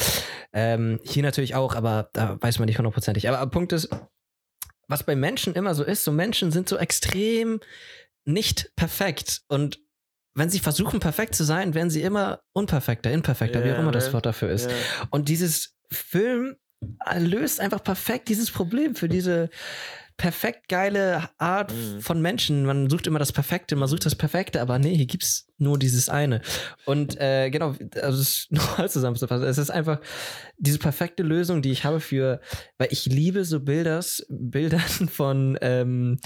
Ähm, 0.51 0.99
hier 1.03 1.23
natürlich 1.23 1.55
auch, 1.55 1.75
aber 1.75 2.09
da 2.13 2.37
weiß 2.41 2.59
man 2.59 2.65
nicht 2.65 2.77
hundertprozentig. 2.77 3.29
Aber 3.29 3.37
der 3.37 3.45
Punkt 3.45 3.71
ist, 3.71 3.89
was 4.89 5.03
bei 5.03 5.15
Menschen 5.15 5.53
immer 5.53 5.73
so 5.73 5.83
ist, 5.83 6.03
so 6.03 6.11
Menschen 6.11 6.51
sind 6.51 6.67
so 6.67 6.77
extrem 6.77 7.61
nicht 8.25 8.71
perfekt. 8.75 9.43
Und 9.47 9.79
wenn 10.35 10.49
sie 10.49 10.59
versuchen, 10.59 10.99
perfekt 10.99 11.35
zu 11.35 11.43
sein, 11.43 11.73
werden 11.73 11.89
sie 11.89 12.01
immer 12.01 12.39
unperfekter, 12.53 13.11
imperfekter, 13.11 13.63
wie 13.63 13.69
Ja, 13.69 13.75
auch 13.75 13.79
immer 13.79 13.91
das. 13.91 14.13
Wort 14.13 14.25
dafür 14.25 14.49
ist. 14.49 14.69
Ja. 14.69 14.75
Und 15.09 15.29
dieses 15.29 15.75
Film 15.91 16.55
löst 17.17 17.59
einfach 17.59 17.83
perfekt 17.83 18.29
dieses 18.29 18.51
Problem 18.51 18.95
für 18.95 19.09
diese 19.09 19.49
perfekt 20.17 20.67
geile 20.69 21.29
Art 21.37 21.73
Mhm. 21.73 22.01
von 22.01 22.21
Menschen. 22.21 22.65
Man 22.65 22.89
sucht 22.89 23.07
immer 23.07 23.19
das 23.19 23.31
Perfekte, 23.31 23.75
man 23.75 23.87
sucht 23.87 24.05
das 24.05 24.15
Perfekte, 24.15 24.61
aber 24.61 24.77
nee, 24.79 24.95
hier 24.95 25.05
gibt's 25.07 25.47
nur 25.59 25.77
dieses 25.77 26.09
eine. 26.09 26.41
Und 26.85 27.19
äh, 27.19 27.49
genau, 27.49 27.75
also 28.01 28.21
es 28.21 28.29
ist 28.29 28.51
nochmal 28.51 28.89
zusammenzufassen. 28.89 29.47
Es 29.47 29.57
ist 29.57 29.69
einfach 29.69 29.99
diese 30.57 30.79
perfekte 30.79 31.23
Lösung, 31.23 31.61
die 31.61 31.71
ich 31.71 31.85
habe 31.85 31.99
für, 31.99 32.41
weil 32.77 32.89
ich 32.91 33.05
liebe 33.05 33.45
so 33.45 33.59
Bilders, 33.59 34.25
Bildern 34.29 34.79
von, 35.11 35.57
ähm, 35.61 36.19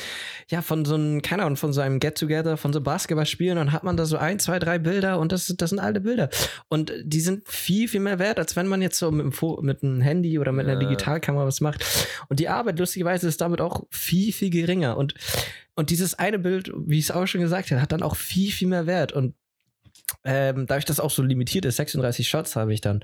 ja, 0.49 0.61
von 0.61 0.85
so 0.85 0.95
einem, 0.95 1.21
keine 1.21 1.43
Ahnung, 1.43 1.57
von 1.57 1.73
so 1.73 1.81
einem 1.81 1.99
Get-Together, 1.99 2.57
von 2.57 2.73
so 2.73 2.81
Basketballspielen, 2.81 3.57
dann 3.57 3.71
hat 3.71 3.83
man 3.83 3.97
da 3.97 4.05
so 4.05 4.17
ein, 4.17 4.39
zwei, 4.39 4.59
drei 4.59 4.79
Bilder 4.79 5.19
und 5.19 5.31
das, 5.31 5.53
das 5.57 5.69
sind 5.69 5.79
alte 5.79 6.01
Bilder. 6.01 6.29
Und 6.69 6.91
die 7.03 7.21
sind 7.21 7.47
viel, 7.47 7.87
viel 7.87 7.99
mehr 7.99 8.19
wert, 8.19 8.39
als 8.39 8.55
wenn 8.55 8.67
man 8.67 8.81
jetzt 8.81 8.97
so 8.97 9.11
mit, 9.11 9.33
mit 9.61 9.83
einem 9.83 10.01
Handy 10.01 10.39
oder 10.39 10.51
mit 10.51 10.65
einer 10.67 10.81
Ja. 10.81 10.87
Digitalkamera 10.87 11.45
was 11.45 11.61
macht. 11.61 11.83
Und 12.29 12.39
die 12.39 12.49
Arbeit, 12.49 12.79
lustigerweise, 12.79 13.27
ist 13.27 13.41
damit 13.41 13.61
auch 13.61 13.83
viel, 13.89 14.33
viel 14.33 14.49
geringer. 14.49 14.97
Und, 14.97 15.13
und 15.75 15.89
dieses 15.89 16.13
eine 16.15 16.39
Bild, 16.39 16.71
wie 16.75 16.99
ich 16.99 17.05
es 17.05 17.11
auch 17.11 17.25
schon 17.25 17.41
gesagt 17.41 17.71
habe, 17.71 17.81
hat 17.81 17.91
dann 17.91 18.03
auch 18.03 18.15
viel, 18.15 18.51
viel 18.51 18.67
mehr 18.67 18.85
Wert. 18.85 19.11
Und 19.11 19.35
ähm, 20.23 20.67
dadurch, 20.67 20.85
dass 20.85 20.99
auch 20.99 21.11
so 21.11 21.23
limitiert 21.23 21.65
ist, 21.65 21.77
36 21.77 22.27
Shots 22.27 22.55
habe 22.55 22.73
ich 22.73 22.81
dann, 22.81 23.03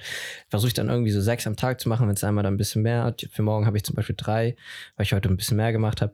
versuche 0.50 0.70
ich 0.70 0.74
dann 0.74 0.90
irgendwie 0.90 1.12
so 1.12 1.22
sechs 1.22 1.48
am 1.48 1.56
Tag 1.56 1.80
zu 1.80 1.90
machen, 1.90 2.08
wenn 2.08 2.16
es 2.16 2.24
einmal 2.24 2.44
dann 2.44 2.54
ein 2.54 2.58
bisschen 2.58 2.82
mehr 2.82 3.04
hat. 3.04 3.28
Für 3.32 3.42
morgen 3.42 3.66
habe 3.66 3.78
ich 3.78 3.84
zum 3.84 3.96
Beispiel 3.96 4.16
drei, 4.18 4.56
weil 4.96 5.06
ich 5.06 5.14
heute 5.14 5.30
ein 5.30 5.38
bisschen 5.38 5.58
mehr 5.58 5.72
gemacht 5.72 6.02
habe. 6.02 6.14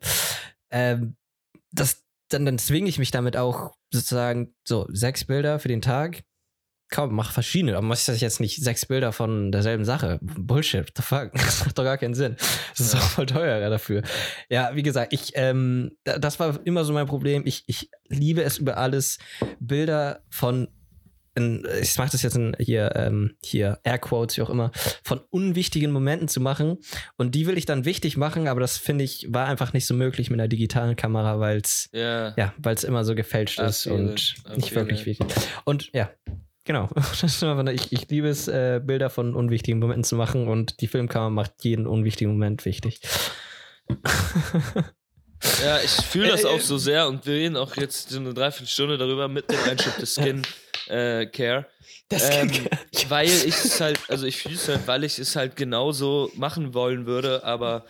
Ähm, 0.72 1.16
das, 1.72 2.04
dann, 2.30 2.46
dann 2.46 2.58
zwinge 2.58 2.90
ich 2.90 3.00
mich 3.00 3.12
damit 3.12 3.38
auch 3.38 3.76
sozusagen 3.92 4.54
so 4.64 4.88
sechs 4.90 5.26
Bilder 5.26 5.60
für 5.60 5.68
den 5.68 5.82
Tag. 5.82 6.24
Komm, 6.92 7.16
mach 7.16 7.32
verschiedene. 7.32 7.76
Aber 7.76 7.86
muss 7.86 8.08
ich 8.08 8.22
jetzt 8.22 8.40
nicht 8.40 8.64
sechs 8.64 8.86
Bilder 8.86 9.12
von 9.12 9.52
derselben 9.52 9.86
Sache? 9.86 10.20
Bullshit, 10.22 10.82
what 10.88 10.94
the 10.96 11.02
fuck? 11.02 11.32
Das 11.34 11.60
macht 11.66 11.78
doch 11.78 11.84
gar 11.84 11.98
keinen 11.98 12.14
Sinn. 12.14 12.36
Das 12.72 12.80
ist 12.80 12.94
Ja. 12.94 13.00
auch 13.00 13.04
voll 13.10 13.26
teuer 13.26 13.70
dafür. 13.70 14.04
Ja, 14.50 14.72
wie 14.76 14.84
gesagt, 14.84 15.12
ich, 15.12 15.32
ähm, 15.36 15.92
da- 16.04 16.20
das 16.20 16.40
war 16.40 16.60
immer 16.64 16.86
so 16.86 16.94
mein 16.94 17.08
Problem. 17.08 17.44
Ich, 17.46 17.64
ich 17.68 17.90
liebe 18.08 18.44
es 18.44 18.58
über 18.60 18.78
alles, 18.78 19.18
Bilder 19.60 20.22
von, 20.30 20.68
ich 21.38 21.98
mache 21.98 22.12
das 22.12 22.22
jetzt 22.22 22.38
in, 22.38 22.56
hier, 22.60 22.94
ähm, 22.96 23.36
hier, 23.44 23.80
Airquotes, 23.84 24.38
wie 24.38 24.42
auch 24.44 24.50
immer, 24.50 24.72
von 25.04 25.20
unwichtigen 25.32 25.92
Momenten 25.92 26.28
zu 26.30 26.40
machen. 26.40 26.78
Und 27.18 27.36
die 27.36 27.46
will 27.48 27.58
ich 27.58 27.66
dann 27.66 27.84
wichtig 27.84 28.16
machen, 28.16 28.48
aber 28.48 28.62
das 28.62 28.78
finde 28.78 29.04
ich, 29.04 29.26
war 29.30 29.48
einfach 29.48 29.74
nicht 29.74 29.86
so 29.86 29.96
möglich 29.96 30.30
mit 30.30 30.40
einer 30.40 30.48
digitalen 30.48 30.96
Kamera, 30.96 31.40
weil 31.40 31.58
es 31.58 31.90
Ja. 31.92 32.34
ja, 32.38 32.54
weil 32.60 32.76
es 32.76 32.84
immer 32.86 33.04
so 33.04 33.16
gefälscht 33.16 33.60
Auf 33.60 33.68
ist 33.70 33.88
und 33.88 34.36
nicht 34.56 34.74
wirklich 34.76 35.06
wichtig. 35.06 35.28
Und 35.66 35.90
ja, 35.94 36.10
genau. 36.66 36.90
Ich, 37.74 37.92
ich 37.92 38.10
liebe 38.10 38.28
es, 38.28 38.48
äh, 38.48 38.82
Bilder 38.84 39.10
von 39.10 39.36
unwichtigen 39.36 39.80
Momenten 39.80 40.04
zu 40.04 40.16
machen 40.16 40.48
und 40.48 40.82
die 40.82 40.88
Filmkamera 40.88 41.30
macht 41.30 41.54
jeden 41.64 41.88
unwichtigen 41.88 42.34
Moment 42.34 42.66
wichtig. 42.66 43.02
Ja, 45.64 45.80
ich 45.80 45.92
fühle 45.92 46.30
das 46.30 46.44
Äh, 46.44 46.48
auch 46.48 46.60
so 46.60 46.78
sehr 46.78 47.08
und 47.08 47.26
wir 47.26 47.36
reden 47.36 47.58
auch 47.58 47.76
jetzt 47.76 48.10
so 48.10 48.20
eine 48.20 48.34
Dreiviertelstunde 48.34 48.98
darüber 48.98 49.28
mit 49.28 49.50
dem 49.50 49.60
Einschub 49.70 49.98
des 49.98 50.16
Skin 50.16 50.42
äh, 50.88 51.26
Care. 51.28 51.68
Das 52.10 52.30
Ähm, 52.30 52.52
weil 53.10 53.28
ich 53.28 53.48
es 53.48 53.80
halt, 53.82 54.00
also 54.08 54.26
ich 54.26 54.38
fühle 54.38 54.56
es 54.56 54.68
halt, 54.68 54.88
weil 54.88 55.04
ich 55.04 55.20
es 55.20 55.36
halt 55.36 55.56
genauso 55.56 56.32
machen 56.36 56.74
wollen 56.74 57.06
würde, 57.06 57.44
aber 57.44 57.86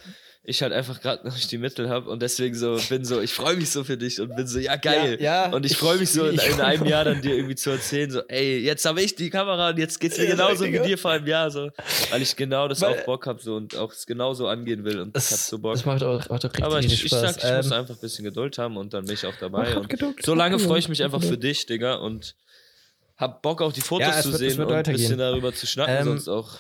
ich 0.48 0.62
halt 0.62 0.74
einfach 0.74 1.02
gerade 1.02 1.26
noch 1.28 1.34
nicht 1.36 1.52
die 1.52 1.58
Mittel 1.58 1.90
habe 1.90 2.10
und 2.10 2.22
deswegen 2.22 2.56
so 2.56 2.80
bin 2.90 3.04
so, 3.04 3.20
ich 3.22 3.34
freue 3.34 3.56
mich 3.56 3.70
so 3.72 3.84
für 3.84 3.98
dich 3.98 4.22
und 4.22 4.36
bin 4.36 4.46
so, 4.48 4.60
ja 4.60 4.76
geil. 4.76 5.18
Ja, 5.20 5.48
ja, 5.48 5.54
und 5.54 5.66
ich 5.66 5.76
freue 5.76 5.98
mich 5.98 6.12
so 6.12 6.26
in, 6.28 6.38
in 6.38 6.62
einem 6.62 6.86
Jahr 6.86 7.04
dann 7.04 7.22
dir 7.22 7.36
irgendwie 7.36 7.56
zu 7.56 7.72
erzählen, 7.72 8.12
so, 8.12 8.22
ey, 8.28 8.60
jetzt 8.60 8.86
habe 8.86 9.02
ich 9.02 9.16
die 9.16 9.30
Kamera 9.30 9.70
und 9.70 9.80
jetzt 9.80 10.00
geht's 10.00 10.18
mir 10.18 10.26
Ja, 10.26 10.32
genauso 10.32 10.66
wie 10.66 10.80
dir 10.80 10.98
vor 10.98 11.12
einem 11.12 11.26
Jahr, 11.28 11.50
so, 11.52 11.70
weil 12.12 12.22
ich 12.22 12.36
genau 12.36 12.68
das 12.68 12.82
Weil- 12.82 13.00
auch 13.02 13.06
Bock 13.06 13.26
habe 13.28 13.42
so 13.42 13.56
und 13.56 13.76
auch 13.76 13.92
es 13.92 14.06
genauso 14.06 14.48
angehen 14.48 14.84
will 14.86 15.00
und 15.00 15.10
ich 15.18 15.24
hab 15.24 15.30
das, 15.32 15.48
so 15.48 15.58
Bock. 15.60 15.74
das 15.74 15.86
macht 15.86 16.04
auch, 16.04 16.30
macht 16.30 16.46
auch 16.46 16.50
richtig, 16.50 16.64
Aber 16.64 16.80
ich, 16.80 16.86
ich 16.94 17.00
Spaß. 17.08 17.22
sag, 17.22 17.38
ich 17.38 17.44
muss 17.58 17.66
Ähm, 17.68 17.74
einfach 17.74 17.96
ein 17.96 18.02
bisschen 18.02 18.26
Geduld 18.26 18.58
haben 18.58 18.78
und 18.78 18.94
dann 18.94 19.06
bin 19.06 19.14
ich 19.16 19.26
auch 19.26 19.36
dabei. 19.40 19.76
Und 19.78 19.90
Geduld, 19.90 20.24
so 20.24 20.36
lange 20.36 20.60
freue 20.60 20.80
ich 20.80 20.90
mich 20.90 21.04
einfach 21.04 21.22
für 21.24 21.38
dich, 21.38 21.66
Digga, 21.66 21.96
und 21.96 22.36
hab 23.18 23.42
Bock 23.42 23.62
auch 23.62 23.72
die 23.74 23.82
Fotos 23.82 24.08
Ja, 24.08 24.22
zu 24.22 24.30
wird- 24.32 24.40
sehen 24.40 24.62
und 24.64 24.72
ein 24.72 24.84
bisschen 24.84 25.18
darüber 25.18 25.54
zu 25.54 25.66
schnacken, 25.66 25.96
Ähm, 25.98 26.04
sonst 26.06 26.28
auch. 26.28 26.60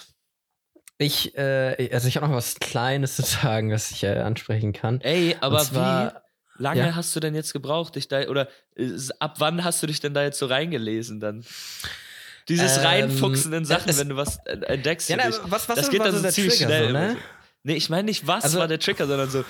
Ich, 0.97 1.37
äh, 1.37 1.89
also 1.91 2.07
ich 2.07 2.15
habe 2.15 2.27
noch 2.27 2.33
was 2.35 2.55
Kleines 2.55 3.17
zu 3.17 3.21
sagen, 3.23 3.71
was 3.71 3.91
ich 3.91 4.03
äh, 4.03 4.17
ansprechen 4.19 4.71
kann. 4.73 5.01
Ey, 5.01 5.35
aber 5.41 5.59
zwar, 5.59 6.23
wie 6.57 6.63
lange 6.63 6.79
ja. 6.87 6.95
hast 6.95 7.15
du 7.15 7.19
denn 7.19 7.35
jetzt 7.35 7.51
gebraucht, 7.53 7.95
dich 7.95 8.07
da, 8.07 8.27
oder 8.29 8.47
äh, 8.77 8.89
ab 9.19 9.35
wann 9.39 9.63
hast 9.63 9.83
du 9.83 9.87
dich 9.87 9.99
denn 9.99 10.13
da 10.13 10.23
jetzt 10.23 10.39
so 10.39 10.45
reingelesen 10.45 11.19
dann? 11.19 11.43
Dieses 12.47 12.77
Ähm, 12.77 12.83
Reinfuchsen 12.85 13.51
in 13.53 13.65
Sachen, 13.65 13.89
es- 13.89 13.99
wenn 13.99 14.09
du 14.09 14.15
was 14.15 14.37
äh, 14.45 14.53
entdeckst. 14.67 15.09
Ja, 15.09 15.17
na, 15.17 15.29
was, 15.49 15.67
was 15.67 15.75
das 15.75 15.89
geht 15.89 15.99
dann 16.01 16.15
so 16.15 16.29
ziemlich 16.29 16.53
Trigger 16.59 16.67
schnell. 16.67 16.87
so, 16.87 16.93
ne? 16.93 17.11
so. 17.13 17.17
Nee, 17.63 17.73
ich 17.75 17.89
meine 17.89 18.03
nicht, 18.03 18.27
was 18.27 18.43
Also- 18.45 18.59
war 18.59 18.67
der 18.67 18.79
Trigger, 18.79 19.07
sondern 19.07 19.29
so. 19.29 19.43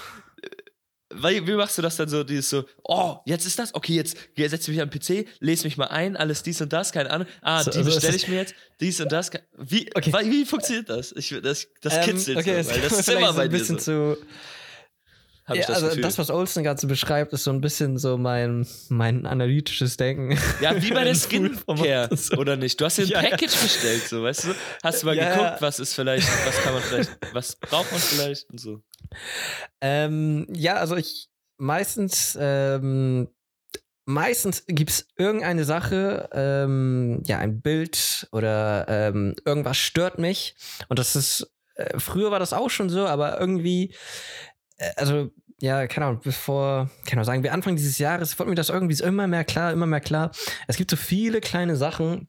Wie, 1.24 1.48
wie 1.48 1.54
machst 1.54 1.78
du 1.78 1.82
das 1.82 1.96
dann 1.96 2.10
so, 2.10 2.24
dieses 2.24 2.50
so, 2.50 2.66
oh, 2.84 3.18
jetzt 3.26 3.46
ist 3.46 3.58
das, 3.60 3.74
okay, 3.74 3.94
jetzt 3.96 4.18
geh- 4.36 4.48
setz 4.48 4.68
mich 4.68 4.82
am 4.82 4.90
PC, 4.90 5.26
lese 5.40 5.64
mich 5.66 5.78
mal 5.78 5.88
ein, 5.88 6.16
alles 6.18 6.44
dies 6.44 6.62
und 6.62 6.72
das, 6.74 6.92
keine 6.92 7.10
Ahnung. 7.12 7.28
Ah, 7.42 7.64
So, 7.64 7.72
die 7.72 7.78
also 7.78 7.90
es 7.90 7.96
bestelle 7.96 8.18
ich 8.18 8.28
mir 8.28 8.36
jetzt, 8.38 8.56
dies 8.80 9.00
und 9.02 9.12
das. 9.12 9.32
Wie, 9.58 9.90
Okay. 9.96 10.12
wie, 10.14 10.32
wie 10.32 10.46
funktioniert 10.46 10.90
das? 10.90 11.12
Ich, 11.14 11.30
das 11.42 11.68
das 11.82 11.94
Ähm, 11.96 12.02
kitzelt 12.04 12.38
okay, 12.38 12.62
so, 12.64 12.72
weil 12.72 12.82
das 12.82 12.92
ist 13.00 13.10
immer 13.10 13.34
bei 13.34 13.44
ein 13.44 13.50
bisschen 13.50 13.80
so. 13.80 14.16
zu, 14.16 14.18
ja, 15.48 15.54
ich 15.54 15.66
das 15.68 15.76
also 15.76 15.88
Gefühl. 15.90 16.02
das, 16.02 16.18
was 16.18 16.32
Olsen 16.32 16.64
gerade 16.64 16.82
so 16.82 16.88
beschreibt, 16.88 17.32
ist 17.32 17.44
so 17.44 17.52
ein 17.52 17.62
bisschen 17.62 18.00
so 18.00 18.18
mein, 18.18 18.66
mein 18.90 19.28
analytisches 19.28 19.96
Denken. 19.96 20.36
Ja, 20.60 20.82
wie 20.82 20.90
bei 20.90 21.04
der 21.06 21.14
Skincare, 21.14 22.10
oder 22.38 22.56
nicht? 22.58 22.82
Du 22.82 22.86
hast 22.86 22.98
dir 22.98 23.04
ein 23.04 23.10
Ja, 23.10 23.22
ja. 23.22 23.30
Package 23.30 23.56
bestellt, 23.62 24.08
so, 24.08 24.24
weißt 24.24 24.46
du? 24.46 24.56
Hast 24.82 25.04
du 25.04 25.06
mal 25.06 25.16
Ja, 25.16 25.30
geguckt, 25.30 25.52
ja. 25.52 25.58
was 25.62 25.80
ist 25.80 25.94
vielleicht, 25.94 26.28
was 26.48 26.56
kann 26.64 26.74
man 26.74 26.82
vielleicht, 26.82 27.12
was 27.32 27.56
braucht 27.58 27.92
man 27.92 28.02
vielleicht 28.02 28.50
und 28.50 28.60
so. 28.60 28.82
Ähm, 29.82 30.48
ja, 30.54 30.76
also 30.76 30.96
ich 30.96 31.30
meistens, 31.58 32.38
ähm, 32.40 33.28
meistens 34.06 34.66
gibt 34.68 34.92
es 34.92 35.08
irgendeine 35.18 35.66
Sache, 35.66 36.30
ähm, 36.34 37.22
ja, 37.26 37.40
ein 37.40 37.62
Bild 37.62 38.28
oder 38.32 38.86
ähm, 38.88 39.36
irgendwas 39.46 39.78
stört 39.78 40.20
mich. 40.20 40.56
Und 40.90 41.00
das 41.00 41.16
ist, 41.16 41.52
äh, 41.76 42.00
früher 42.00 42.32
war 42.32 42.40
das 42.40 42.54
auch 42.54 42.70
schon 42.70 42.90
so, 42.90 43.08
aber 43.08 43.40
irgendwie, 43.40 43.94
äh, 44.78 44.92
also 44.98 45.32
ja, 45.62 45.88
keine 45.88 46.08
Ahnung, 46.08 46.22
bevor, 46.24 46.90
keine 47.06 47.20
Ahnung, 47.20 47.24
sagen 47.24 47.44
wir 47.44 47.54
Anfang 47.54 47.76
dieses 47.76 47.98
Jahres, 47.98 48.38
wurde 48.38 48.50
mir 48.50 48.56
das 48.56 48.70
irgendwie 48.70 49.02
immer 49.02 49.26
mehr 49.28 49.46
klar, 49.46 49.72
immer 49.72 49.86
mehr 49.86 50.02
klar. 50.02 50.32
Es 50.68 50.76
gibt 50.78 50.92
so 50.92 50.98
viele 50.98 51.40
kleine 51.40 51.78
Sachen, 51.78 52.28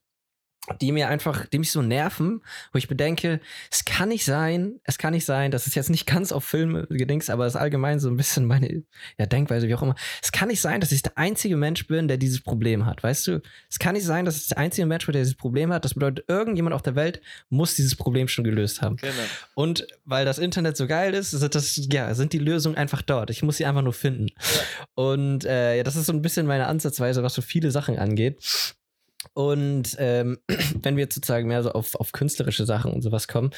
die 0.80 0.92
mir 0.92 1.08
einfach, 1.08 1.46
die 1.46 1.58
mich 1.58 1.72
so 1.72 1.82
nerven, 1.82 2.42
wo 2.72 2.78
ich 2.78 2.88
bedenke, 2.88 3.40
es 3.70 3.84
kann 3.84 4.08
nicht 4.08 4.24
sein, 4.24 4.80
es 4.84 4.98
kann 4.98 5.12
nicht 5.12 5.24
sein, 5.24 5.50
das 5.50 5.66
ist 5.66 5.74
jetzt 5.74 5.90
nicht 5.90 6.06
ganz 6.06 6.32
auf 6.32 6.44
Filme 6.44 6.86
gedings, 6.88 7.30
aber 7.30 7.46
es 7.46 7.54
ist 7.54 7.60
allgemein 7.60 8.00
so 8.00 8.08
ein 8.08 8.16
bisschen 8.16 8.44
meine 8.46 8.82
ja, 9.18 9.26
Denkweise, 9.26 9.68
wie 9.68 9.74
auch 9.74 9.82
immer. 9.82 9.94
Es 10.22 10.32
kann 10.32 10.48
nicht 10.48 10.60
sein, 10.60 10.80
dass 10.80 10.92
ich 10.92 11.02
der 11.02 11.16
einzige 11.16 11.56
Mensch 11.56 11.86
bin, 11.86 12.08
der 12.08 12.16
dieses 12.16 12.40
Problem 12.40 12.86
hat, 12.86 13.02
weißt 13.02 13.26
du? 13.28 13.42
Es 13.70 13.78
kann 13.78 13.94
nicht 13.94 14.04
sein, 14.04 14.24
dass 14.24 14.36
ich 14.36 14.48
der 14.48 14.58
einzige 14.58 14.86
Mensch 14.86 15.06
bin, 15.06 15.12
der 15.12 15.22
dieses 15.22 15.36
Problem 15.36 15.72
hat. 15.72 15.84
Das 15.84 15.94
bedeutet, 15.94 16.24
irgendjemand 16.28 16.74
auf 16.74 16.82
der 16.82 16.96
Welt 16.96 17.20
muss 17.48 17.74
dieses 17.74 17.94
Problem 17.94 18.28
schon 18.28 18.44
gelöst 18.44 18.82
haben. 18.82 18.96
Genau. 18.96 19.12
Und 19.54 19.86
weil 20.04 20.24
das 20.24 20.38
Internet 20.38 20.76
so 20.76 20.86
geil 20.86 21.14
ist, 21.14 21.30
sind, 21.30 21.54
das, 21.54 21.80
ja, 21.90 22.14
sind 22.14 22.32
die 22.32 22.38
Lösungen 22.38 22.76
einfach 22.76 23.02
dort. 23.02 23.30
Ich 23.30 23.42
muss 23.42 23.56
sie 23.56 23.66
einfach 23.66 23.82
nur 23.82 23.92
finden. 23.92 24.28
Und 24.94 25.44
äh, 25.44 25.76
ja, 25.76 25.82
das 25.82 25.96
ist 25.96 26.06
so 26.06 26.12
ein 26.12 26.22
bisschen 26.22 26.46
meine 26.46 26.66
Ansatzweise, 26.66 27.22
was 27.22 27.34
so 27.34 27.42
viele 27.42 27.70
Sachen 27.70 27.98
angeht. 27.98 28.38
Und 29.34 29.96
ähm, 29.98 30.38
wenn 30.82 30.96
wir 30.96 31.04
jetzt 31.04 31.14
sozusagen 31.14 31.48
mehr 31.48 31.62
so 31.62 31.72
auf, 31.72 31.94
auf 31.94 32.12
künstlerische 32.12 32.66
Sachen 32.66 32.92
und 32.92 33.02
sowas 33.02 33.28
kommen, 33.28 33.50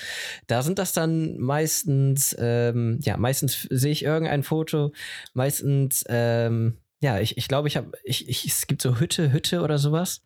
da 0.47 0.63
sind 0.63 0.79
das 0.79 0.93
dann 0.93 1.39
meistens, 1.39 2.35
ähm, 2.39 2.99
ja, 3.03 3.17
meistens 3.17 3.67
sehe 3.71 3.93
ich 3.93 4.05
irgendein 4.05 4.43
Foto, 4.43 4.93
meistens, 5.35 6.05
ähm, 6.09 6.79
ja, 7.01 7.21
ich, 7.21 7.37
ich 7.37 7.49
glaube, 7.49 7.69
ich 7.69 7.77
habe, 7.77 7.93
ich, 8.03 8.29
ich, 8.29 8.45
es 8.47 8.67
gibt 8.67 8.83
so 8.83 8.99
Hütte, 8.99 9.33
Hütte 9.33 9.63
oder 9.63 9.79
sowas. 9.79 10.23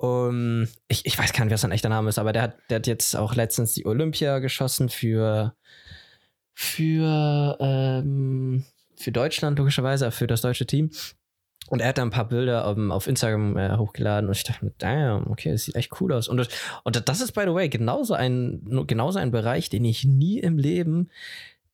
Um, 0.00 0.68
ich, 0.86 1.04
ich 1.06 1.18
weiß 1.18 1.32
gar 1.32 1.44
nicht, 1.44 1.52
was 1.52 1.62
sein 1.62 1.72
echter 1.72 1.88
Name 1.88 2.08
ist, 2.08 2.18
aber 2.18 2.32
der 2.32 2.42
hat, 2.42 2.56
der 2.70 2.76
hat 2.76 2.86
jetzt 2.86 3.16
auch 3.16 3.34
letztens 3.34 3.74
die 3.74 3.84
Olympia 3.84 4.38
geschossen 4.38 4.88
für, 4.88 5.54
für, 6.54 7.56
ähm, 7.60 8.64
für 8.96 9.10
Deutschland, 9.10 9.58
logischerweise, 9.58 10.12
für 10.12 10.28
das 10.28 10.40
deutsche 10.40 10.66
Team. 10.66 10.90
Und 11.68 11.80
er 11.80 11.88
hat 11.88 11.98
da 11.98 12.02
ein 12.02 12.10
paar 12.10 12.28
Bilder 12.28 12.70
um, 12.70 12.90
auf 12.90 13.06
Instagram 13.06 13.56
äh, 13.56 13.76
hochgeladen 13.76 14.28
und 14.28 14.36
ich 14.36 14.44
dachte 14.44 14.64
mir, 14.64 14.72
damn, 14.78 15.26
okay, 15.30 15.52
das 15.52 15.64
sieht 15.64 15.76
echt 15.76 16.00
cool 16.00 16.12
aus. 16.12 16.28
Und, 16.28 16.48
und 16.84 17.08
das 17.08 17.20
ist, 17.20 17.32
by 17.32 17.42
the 17.46 17.54
way, 17.54 17.68
genauso 17.68 18.14
ein, 18.14 18.62
genauso 18.86 19.18
ein 19.18 19.30
Bereich, 19.30 19.68
den 19.70 19.84
ich 19.84 20.04
nie 20.04 20.38
im 20.38 20.58
Leben, 20.58 21.10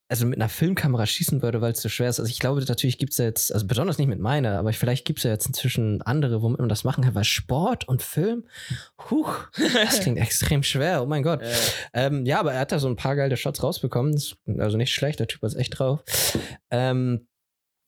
also 0.06 0.26
mit 0.26 0.38
einer 0.38 0.50
Filmkamera 0.50 1.06
schießen 1.06 1.40
würde, 1.42 1.60
weil 1.62 1.72
es 1.72 1.80
so 1.80 1.88
schwer 1.88 2.10
ist. 2.10 2.20
Also 2.20 2.30
ich 2.30 2.38
glaube, 2.38 2.60
natürlich 2.60 2.98
gibt 2.98 3.12
es 3.12 3.18
jetzt, 3.18 3.52
also 3.54 3.66
besonders 3.66 3.96
nicht 3.98 4.06
mit 4.06 4.20
meiner, 4.20 4.58
aber 4.58 4.72
vielleicht 4.74 5.06
gibt 5.06 5.18
es 5.20 5.22
ja 5.24 5.30
jetzt 5.30 5.46
inzwischen 5.46 6.02
andere, 6.02 6.42
womit 6.42 6.60
man 6.60 6.68
das 6.68 6.84
machen 6.84 7.02
kann, 7.04 7.14
weil 7.14 7.24
Sport 7.24 7.88
und 7.88 8.02
Film, 8.02 8.44
huch, 9.10 9.34
das 9.74 10.00
klingt 10.00 10.18
extrem 10.18 10.62
schwer, 10.62 11.02
oh 11.02 11.06
mein 11.06 11.22
Gott. 11.22 11.40
Äh, 11.42 11.54
Ähm, 11.94 12.26
ja, 12.26 12.38
aber 12.38 12.52
er 12.52 12.60
hat 12.60 12.72
da 12.72 12.78
so 12.78 12.86
ein 12.88 12.96
paar 12.96 13.16
geile 13.16 13.36
Shots 13.36 13.62
rausbekommen. 13.62 14.12
Das- 14.12 14.36
Also 14.58 14.76
nicht 14.76 14.92
schlecht, 14.92 15.20
der 15.20 15.26
Typ 15.26 15.42
ist 15.42 15.54
echt 15.56 15.78
drauf. 15.78 16.02
Ähm, 16.70 17.26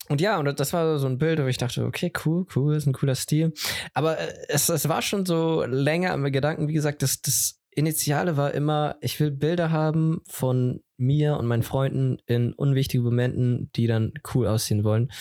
und 0.09 0.21
ja, 0.21 0.39
und 0.39 0.59
das 0.61 0.73
war 0.73 0.99
so 0.99 1.07
ein 1.07 1.19
Bild, 1.19 1.41
wo 1.43 1.47
ich 1.47 1.59
dachte, 1.59 1.85
okay, 1.85 2.13
cool, 2.25 2.47
cool, 2.55 2.77
ist 2.77 2.87
ein 2.87 2.93
cooler 2.93 3.15
Stil. 3.15 3.53
Aber 3.95 4.19
äh, 4.19 4.33
es, 4.49 4.69
es 4.69 4.89
war 4.89 5.03
schon 5.03 5.27
so 5.27 5.65
länger 5.65 6.13
im 6.15 6.25
Gedanken, 6.33 6.69
wie 6.69 6.73
gesagt, 6.75 7.03
das, 7.03 7.21
das 7.23 7.61
Initiale 7.71 8.37
war 8.39 8.55
immer, 8.55 8.97
ich 9.03 9.21
will 9.21 9.31
Bilder 9.31 9.71
haben 9.71 10.23
von 10.29 10.81
mir 10.97 11.37
und 11.37 11.45
meinen 11.47 11.63
Freunden 11.63 12.17
in 12.25 12.55
unwichtigen 12.55 13.05
Momenten, 13.05 13.71
die 13.77 13.87
dann 13.87 14.15
cool 14.35 14.47
aussehen 14.47 14.83
wollen. 14.83 15.13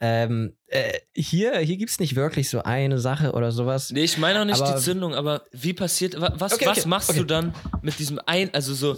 Ähm, 0.00 0.56
äh, 0.68 0.92
hier 1.16 1.58
hier 1.58 1.76
gibt 1.76 1.90
es 1.90 1.98
nicht 1.98 2.14
wirklich 2.14 2.48
so 2.48 2.62
eine 2.62 3.00
Sache 3.00 3.32
oder 3.32 3.50
sowas. 3.50 3.90
nee, 3.90 4.04
ich 4.04 4.18
meine 4.18 4.40
auch 4.40 4.44
nicht 4.44 4.60
die 4.64 4.76
Zündung, 4.76 5.14
aber 5.14 5.42
wie 5.50 5.72
passiert, 5.72 6.20
wa- 6.20 6.32
was, 6.38 6.52
Okay, 6.54 6.66
was 6.66 6.78
okay, 6.78 6.88
machst 6.88 7.10
okay. 7.10 7.18
du 7.18 7.24
dann 7.24 7.54
mit 7.82 7.98
diesem 7.98 8.20
ein, 8.24 8.54
also 8.54 8.72
so, 8.72 8.96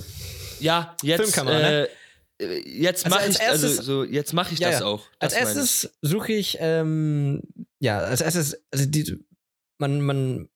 ja, 0.61 0.95
jetzt, 1.03 1.23
Filmkamera, 1.23 1.59
ne? 1.61 1.89
Äh, 2.41 2.59
jetzt 2.69 3.05
Also 3.05 3.15
mache 3.17 3.25
als 3.27 3.35
ich, 3.37 3.49
also 3.49 3.69
so, 3.83 4.05
jetzt 4.05 4.33
mache 4.33 4.55
ich 4.55 4.61
Ja, 4.61 4.71
das 4.71 4.81
ja. 4.81 4.87
auch. 4.87 5.07
Als 5.19 5.35
Das 5.35 5.43
ich. 5.43 5.57
erstes 5.57 5.91
suche 6.03 6.33
ich, 6.33 6.57
ähm, 6.61 7.43
ja, 7.81 7.99
als 8.01 8.21
erstes, 8.21 8.61
also 8.71 8.87
die, 8.87 9.17
man, 9.79 10.01
man, 10.01 10.49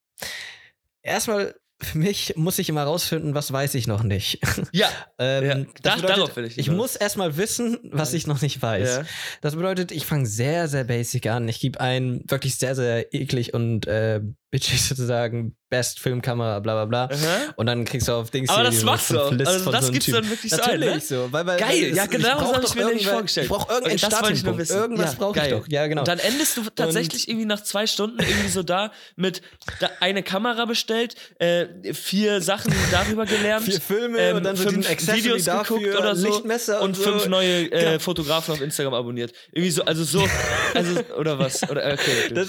erstmal 1.03 1.55
für 1.81 1.99
mich 1.99 2.35
muss 2.37 2.61
ich 2.61 2.69
immer 2.69 2.85
rausfinden, 2.85 3.35
was 3.35 3.53
weiß 3.53 3.75
ich 3.75 3.89
noch 3.89 4.05
nicht. 4.05 4.39
Ja, 4.73 4.89
ähm, 5.19 5.45
Ja, 5.45 5.55
das 5.83 6.01
da- 6.01 6.07
darauf 6.07 6.37
will 6.37 6.45
ich 6.45 6.57
ich 6.57 6.71
muss 6.71 6.95
erstmal 6.95 7.37
wissen, 7.37 7.79
was 7.83 8.13
ich 8.15 8.27
noch 8.29 8.41
nicht 8.41 8.63
weiß. 8.63 8.89
ja. 8.89 9.05
Das 9.41 9.57
bedeutet, 9.57 9.91
ich 9.91 10.07
fange 10.07 10.27
sehr, 10.27 10.69
sehr 10.69 10.85
basic 10.85 11.27
an. 11.27 11.49
Ich 11.49 11.59
gebe 11.59 11.81
ein 11.81 12.23
wirklich 12.29 12.57
sehr, 12.57 12.77
sehr 12.77 13.13
eklig 13.13 13.53
und 13.53 13.87
äh, 13.89 14.21
bitchig 14.53 14.81
sozusagen 14.83 15.57
Best 15.71 16.01
Filmkamera, 16.01 16.61
bla 16.61 16.85
bla 16.85 17.07
bla. 17.07 17.17
Aha. 17.17 17.55
Und 17.57 17.65
dann 17.65 17.87
kriegst 17.87 18.07
du 18.07 18.13
auf 18.13 18.31
Dings 18.31 18.51
Aber 18.51 18.65
das 18.65 18.83
machst 18.83 19.09
du 19.11 19.19
auch. 19.19 19.33
Also 19.33 19.71
das 19.71 19.87
so 19.87 19.91
gibt's 19.93 20.05
Typ. 20.05 20.17
dann 20.17 20.29
wirklich 20.29 20.53
so 20.53 20.61
ein, 20.61 20.79
Natürlich 20.81 20.95
ne? 20.95 21.01
so. 21.01 21.29
Weil, 21.33 21.47
weil, 21.47 21.59
Geil, 21.59 21.69
weil 21.71 21.97
ja 21.97 22.05
genau, 22.05 22.39
so 22.41 22.53
habe 22.55 22.65
ich 22.67 22.75
mir 22.75 22.83
irgendwer- 22.83 23.13
vorgestellt. 23.13 23.45
Ich 23.47 23.51
brauche 23.51 23.73
irgendeinen 23.73 23.99
das 23.99 24.11
Startpunkt. 24.11 24.71
Irgendwas 24.71 25.13
Ja, 25.15 25.19
brauche 25.19 25.41
ich 25.41 25.49
doch. 25.51 25.69
Ja, 25.69 25.87
genau. 25.87 26.03
Und 26.03 26.09
dann 26.09 26.19
endest 26.19 26.59
du 26.59 26.63
tatsächlich 26.75 27.27
irgendwie 27.27 27.47
nach 27.47 27.63
zwei 27.63 27.87
Stunden 27.87 28.19
irgendwie 28.21 28.49
so 28.51 28.63
da 28.63 28.93
mit 29.17 29.41
da 29.81 29.89
eine 30.01 30.23
Kamera 30.23 30.67
bestellt, 30.67 31.15
äh, 31.39 31.95
vier 31.95 32.43
Sachen 32.43 32.75
darüber 32.91 33.25
gelernt, 33.25 33.65
Vier 33.65 33.81
Filme 33.81 34.19
ähm, 34.19 34.37
und 34.37 34.45
dann 34.45 34.57
so 34.57 34.69
fünf 34.69 34.87
Videos 35.15 35.45
dafür, 35.45 35.79
geguckt 35.79 35.99
oder 35.99 36.15
so 36.15 36.27
Lichtmesser 36.29 36.83
und 36.83 36.89
und 36.89 36.97
so. 36.97 37.03
fünf 37.05 37.29
neue 37.29 37.73
äh, 37.73 37.83
Genau. 37.93 37.99
Fotografen 37.99 38.53
auf 38.53 38.61
Instagram 38.61 38.93
abonniert. 38.93 39.33
Irgendwie 39.53 39.71
so, 39.71 39.83
also 39.87 40.05
so, 40.05 40.29
also 40.75 41.01
oder 41.19 41.39
was? 41.39 41.63
Oder 41.71 41.95
okay. 41.95 42.35
Das, 42.35 42.49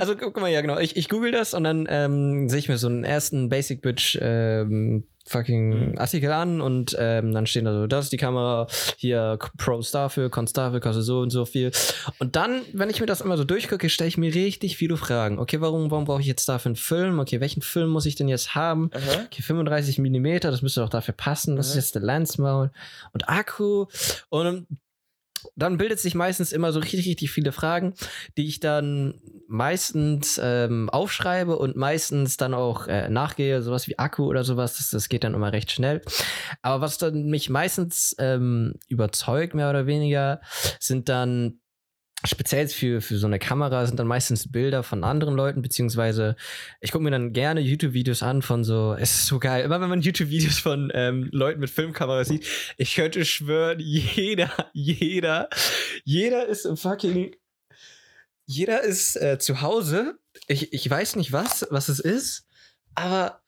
also 0.00 0.16
guck 0.16 0.40
mal, 0.40 0.48
ja 0.50 0.60
genau. 0.60 0.80
Ich, 0.80 0.96
ich 0.96 1.08
google 1.08 1.30
das 1.30 1.43
und 1.52 1.64
dann 1.64 1.86
ähm, 1.90 2.48
sehe 2.48 2.60
ich 2.60 2.68
mir 2.68 2.78
so 2.78 2.86
einen 2.86 3.04
ersten 3.04 3.50
Basic 3.50 3.82
Bitch 3.82 4.16
ähm, 4.22 5.04
fucking 5.26 5.92
Mhm. 5.92 5.98
Artikel 5.98 6.30
an 6.32 6.60
und 6.60 6.94
ähm, 6.98 7.32
dann 7.32 7.46
stehen 7.46 7.64
da 7.64 7.72
so, 7.72 7.86
das 7.86 8.04
ist 8.06 8.12
die 8.12 8.18
Kamera, 8.18 8.66
hier 8.98 9.38
Pros 9.56 9.90
dafür, 9.90 10.28
Cons 10.30 10.52
dafür, 10.52 10.80
kostet 10.80 11.04
so 11.04 11.20
und 11.20 11.30
so 11.30 11.46
viel. 11.46 11.72
Und 12.18 12.36
dann, 12.36 12.60
wenn 12.74 12.90
ich 12.90 13.00
mir 13.00 13.06
das 13.06 13.22
immer 13.22 13.38
so 13.38 13.44
durchgucke, 13.44 13.88
stelle 13.88 14.08
ich 14.08 14.18
mir 14.18 14.34
richtig 14.34 14.76
viele 14.76 14.98
Fragen. 14.98 15.38
Okay, 15.38 15.62
warum, 15.62 15.90
warum 15.90 16.04
brauche 16.04 16.20
ich 16.20 16.26
jetzt 16.26 16.46
dafür 16.46 16.70
einen 16.70 16.76
Film? 16.76 17.18
Okay, 17.20 17.40
welchen 17.40 17.62
Film 17.62 17.88
muss 17.88 18.04
ich 18.04 18.16
denn 18.16 18.28
jetzt 18.28 18.54
haben? 18.54 18.90
Aha. 18.94 19.22
Okay, 19.24 19.40
35 19.40 19.96
Millimeter, 19.98 20.50
das 20.50 20.60
müsste 20.60 20.82
doch 20.82 20.90
dafür 20.90 21.14
passen. 21.14 21.56
Das 21.56 21.68
ist 21.68 21.74
Mhm. 21.74 21.78
jetzt 21.80 21.94
der 21.94 22.02
Lensmount 22.02 22.70
und 23.14 23.26
Akku. 23.28 23.86
Und 24.28 24.66
dann 25.56 25.76
bildet 25.76 26.00
sich 26.00 26.14
meistens 26.14 26.52
immer 26.52 26.72
so 26.72 26.80
richtig, 26.80 27.06
richtig 27.06 27.30
viele 27.30 27.52
Fragen, 27.52 27.94
die 28.36 28.46
ich 28.46 28.60
dann 28.60 29.20
meistens 29.48 30.40
ähm, 30.42 30.90
aufschreibe 30.90 31.58
und 31.58 31.76
meistens 31.76 32.36
dann 32.36 32.54
auch 32.54 32.86
äh, 32.86 33.08
nachgehe, 33.08 33.62
sowas 33.62 33.88
wie 33.88 33.98
Akku 33.98 34.24
oder 34.24 34.44
sowas. 34.44 34.78
Das, 34.78 34.90
das 34.90 35.08
geht 35.08 35.24
dann 35.24 35.34
immer 35.34 35.52
recht 35.52 35.70
schnell. 35.70 36.02
Aber 36.62 36.80
was 36.80 36.98
dann 36.98 37.26
mich 37.26 37.50
meistens 37.50 38.14
ähm, 38.18 38.74
überzeugt, 38.88 39.54
mehr 39.54 39.70
oder 39.70 39.86
weniger, 39.86 40.40
sind 40.80 41.08
dann 41.08 41.60
speziell 42.26 42.68
für, 42.68 43.00
für 43.00 43.18
so 43.18 43.26
eine 43.26 43.38
Kamera 43.38 43.86
sind 43.86 43.98
dann 43.98 44.06
meistens 44.06 44.50
Bilder 44.50 44.82
von 44.82 45.04
anderen 45.04 45.34
Leuten, 45.34 45.62
beziehungsweise 45.62 46.36
ich 46.80 46.92
gucke 46.92 47.04
mir 47.04 47.10
dann 47.10 47.32
gerne 47.32 47.60
YouTube-Videos 47.60 48.22
an 48.22 48.42
von 48.42 48.64
so, 48.64 48.94
es 48.94 49.14
ist 49.14 49.26
so 49.26 49.38
geil, 49.38 49.64
immer 49.64 49.80
wenn 49.80 49.88
man 49.88 50.00
YouTube-Videos 50.00 50.58
von 50.58 50.90
ähm, 50.94 51.28
Leuten 51.32 51.60
mit 51.60 51.70
Filmkameras 51.70 52.28
sieht, 52.28 52.46
ich 52.76 52.94
könnte 52.94 53.24
schwören, 53.24 53.78
jeder, 53.80 54.50
jeder, 54.72 55.48
jeder 56.04 56.46
ist 56.46 56.64
im 56.64 56.76
fucking, 56.76 57.34
jeder 58.46 58.82
ist 58.82 59.16
äh, 59.16 59.38
zu 59.38 59.60
Hause, 59.60 60.18
ich, 60.46 60.72
ich 60.72 60.88
weiß 60.88 61.16
nicht 61.16 61.32
was, 61.32 61.66
was 61.70 61.88
es 61.88 62.00
ist, 62.00 62.46
aber 62.94 63.42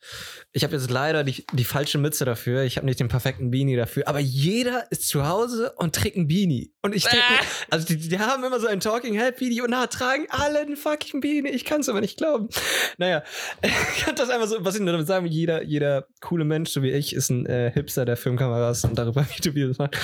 ich 0.57 0.65
habe 0.65 0.75
jetzt 0.75 0.91
leider 0.91 1.23
die, 1.23 1.45
die 1.53 1.65
falsche 1.65 1.99
Mütze 1.99 2.25
dafür. 2.25 2.63
Ich 2.63 2.79
habe 2.79 2.87
nicht 2.87 2.99
den 2.99 3.09
perfekten 3.09 3.51
Beanie 3.51 3.77
dafür. 3.77 4.09
Aber 4.09 4.21
jeder 4.21 4.91
ist 4.91 5.07
zu 5.07 5.29
Hause 5.29 5.75
und 5.77 5.95
trägt 5.95 6.17
ein 6.17 6.29
Beanie. 6.29 6.73
Und 6.81 6.95
ich 6.97 7.03
denke, 7.05 7.19
mir, 7.19 7.47
also 7.69 7.87
die, 7.87 7.99
die 7.99 8.19
haben 8.19 8.43
immer 8.43 8.59
so 8.59 8.67
ein 8.67 8.81
Talking 8.81 9.13
Head 9.21 9.39
Video 9.39 9.67
und 9.67 9.73
da 9.73 9.87
tragen 9.87 10.25
alle 10.31 10.61
ein 10.61 10.77
fucking 10.77 11.21
Beanie. 11.21 11.51
Ich 11.51 11.67
kann 11.67 11.83
es 11.83 11.91
aber 11.91 12.01
nicht 12.01 12.17
glauben. 12.17 12.49
Naja, 12.97 13.23
ich 13.63 14.03
kann 14.03 14.17
das 14.17 14.31
einfach 14.31 14.47
so, 14.47 14.65
was 14.65 14.77
ich 14.77 14.81
nur 14.81 14.93
damit 14.93 15.07
sagen 15.07 15.27
will, 15.27 15.33
jeder, 15.33 15.63
jeder 15.63 16.07
coole 16.23 16.47
Mensch, 16.47 16.71
so 16.71 16.83
wie 16.83 16.91
ich, 16.91 17.15
ist 17.15 17.29
ein 17.29 17.45
äh, 17.45 17.71
Hipster 17.75 18.07
der 18.07 18.17
Filmkameras 18.17 18.83
und 18.85 18.97
darüber 18.97 19.27
YouTube-Videos 19.37 19.77
macht. 19.77 19.99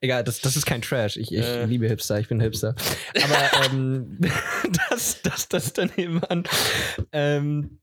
Egal, 0.00 0.24
das, 0.24 0.40
das 0.40 0.56
ist 0.56 0.64
kein 0.64 0.80
Trash. 0.80 1.18
Ich, 1.18 1.32
ich 1.32 1.44
Äh. 1.44 1.66
liebe 1.66 1.86
Hipster, 1.86 2.18
ich 2.18 2.28
bin 2.28 2.40
Hipster. 2.40 2.74
Aber 3.24 3.66
ähm, 3.66 4.18
das, 4.88 5.20
das, 5.20 5.48
das 5.48 5.74
daneben 5.74 6.24
an. 6.24 6.44
Ähm, 7.12 7.78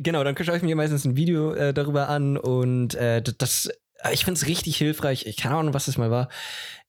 Genau, 0.00 0.22
dann 0.22 0.36
schaue 0.40 0.56
ich 0.56 0.62
mir 0.62 0.76
meistens 0.76 1.04
ein 1.04 1.16
Video 1.16 1.52
äh, 1.54 1.74
darüber 1.74 2.08
an 2.08 2.36
und 2.36 2.94
äh, 2.94 3.20
das, 3.20 3.68
ich 4.12 4.24
finde 4.24 4.38
es 4.38 4.46
richtig 4.46 4.76
hilfreich. 4.76 5.26
Ich 5.26 5.36
keine 5.36 5.56
Ahnung, 5.56 5.74
was 5.74 5.86
das 5.86 5.98
mal 5.98 6.10
war. 6.10 6.28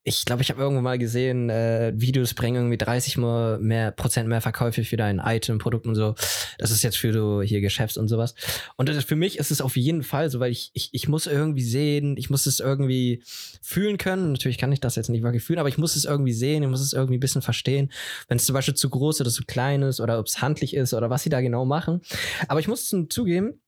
Ich 0.03 0.23
glaube, 0.23 0.41
ich 0.41 0.49
habe 0.49 0.61
irgendwo 0.61 0.81
mal 0.81 0.97
gesehen, 0.97 1.49
äh, 1.49 1.91
Videos 1.93 2.33
bringen 2.33 2.55
irgendwie 2.55 2.77
30 2.77 3.17
mal 3.17 3.59
mehr 3.59 3.91
Prozent 3.91 4.29
mehr 4.29 4.39
Verkäufe 4.39 4.83
für 4.85 4.95
dein 4.95 5.19
Item, 5.19 5.57
Produkt 5.57 5.85
und 5.85 5.95
so. 5.95 6.15
Das 6.57 6.71
ist 6.71 6.83
jetzt 6.83 6.97
für 6.97 7.11
so 7.11 7.41
hier 7.41 7.59
Geschäfts 7.59 7.97
und 7.97 8.07
sowas. 8.07 8.33
Und 8.77 8.87
das, 8.87 9.03
für 9.03 9.17
mich 9.17 9.37
ist 9.37 9.51
es 9.51 9.59
auf 9.59 9.75
jeden 9.75 10.03
Fall 10.03 10.29
so, 10.29 10.39
weil 10.39 10.51
ich, 10.51 10.71
ich, 10.73 10.89
ich 10.93 11.09
muss 11.09 11.27
irgendwie 11.27 11.63
sehen, 11.63 12.15
ich 12.17 12.29
muss 12.29 12.45
es 12.45 12.61
irgendwie 12.61 13.23
fühlen 13.61 13.97
können. 13.97 14.31
Natürlich 14.31 14.57
kann 14.57 14.71
ich 14.71 14.79
das 14.79 14.95
jetzt 14.95 15.09
nicht 15.09 15.21
wirklich 15.21 15.43
fühlen, 15.43 15.59
aber 15.59 15.69
ich 15.69 15.77
muss 15.77 15.97
es 15.97 16.05
irgendwie 16.05 16.33
sehen, 16.33 16.63
ich 16.63 16.69
muss 16.69 16.81
es 16.81 16.93
irgendwie 16.93 17.17
ein 17.17 17.21
bisschen 17.21 17.41
verstehen. 17.41 17.91
Wenn 18.29 18.37
es 18.37 18.45
zum 18.45 18.53
Beispiel 18.53 18.75
zu 18.75 18.89
groß 18.89 19.19
oder 19.19 19.29
zu 19.29 19.43
klein 19.43 19.81
ist 19.81 19.99
oder 19.99 20.17
ob 20.17 20.27
es 20.27 20.41
handlich 20.41 20.75
ist 20.75 20.93
oder 20.93 21.09
was 21.09 21.23
sie 21.23 21.29
da 21.29 21.41
genau 21.41 21.65
machen. 21.65 22.01
Aber 22.47 22.61
ich 22.61 22.67
muss 22.69 22.93
zugeben, 23.09 23.59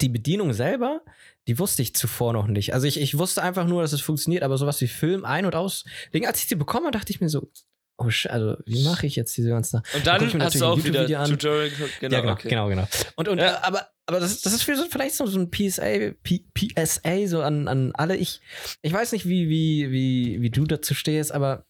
die 0.00 0.08
Bedienung 0.08 0.52
selber, 0.52 1.02
die 1.46 1.58
wusste 1.58 1.82
ich 1.82 1.94
zuvor 1.94 2.32
noch 2.32 2.46
nicht. 2.46 2.74
Also 2.74 2.86
ich, 2.86 3.00
ich 3.00 3.16
wusste 3.18 3.42
einfach 3.42 3.66
nur, 3.66 3.82
dass 3.82 3.92
es 3.92 4.00
funktioniert, 4.00 4.42
aber 4.42 4.58
sowas 4.58 4.80
wie 4.80 4.88
Film 4.88 5.24
ein- 5.24 5.46
und 5.46 5.54
aus. 5.54 5.84
Wegen, 6.12 6.26
als 6.26 6.40
ich 6.42 6.48
sie 6.48 6.56
bekommen 6.56 6.86
habe, 6.86 6.96
dachte 6.98 7.12
ich 7.12 7.20
mir 7.20 7.28
so, 7.28 7.50
oh, 7.98 8.10
also 8.28 8.56
wie 8.66 8.84
mache 8.84 9.06
ich 9.06 9.16
jetzt 9.16 9.36
diese 9.36 9.50
ganzen 9.50 9.82
Und 9.94 10.06
Da 10.06 10.18
dann 10.18 10.36
mir 10.36 10.44
hast 10.44 10.60
du 10.60 10.64
auch 10.66 10.76
wieder 10.78 11.02
YouTube-Video 11.08 11.18
an. 11.18 11.30
Tutorial. 11.30 11.70
Genau, 12.00 12.14
ja, 12.16 12.20
genau, 12.20 12.32
okay. 12.32 12.48
genau, 12.48 12.68
genau. 12.68 12.88
Und, 13.16 13.28
und 13.28 13.38
Ja. 13.38 13.62
aber 13.62 13.88
aber 14.08 14.20
das, 14.20 14.40
das 14.42 14.52
ist 14.52 14.62
für 14.62 14.76
so, 14.76 14.84
vielleicht 14.88 15.16
so, 15.16 15.26
so 15.26 15.36
ein 15.36 15.50
PSA, 15.50 16.12
P, 16.22 16.44
PSA 16.54 17.26
so 17.26 17.42
an, 17.42 17.66
an 17.66 17.90
alle. 17.94 18.16
Ich, 18.16 18.40
ich 18.82 18.92
weiß 18.92 19.10
nicht, 19.10 19.26
wie, 19.26 19.48
wie, 19.48 19.90
wie, 19.90 20.40
wie 20.42 20.50
du 20.50 20.64
dazu 20.64 20.94
stehst, 20.94 21.32
aber 21.32 21.65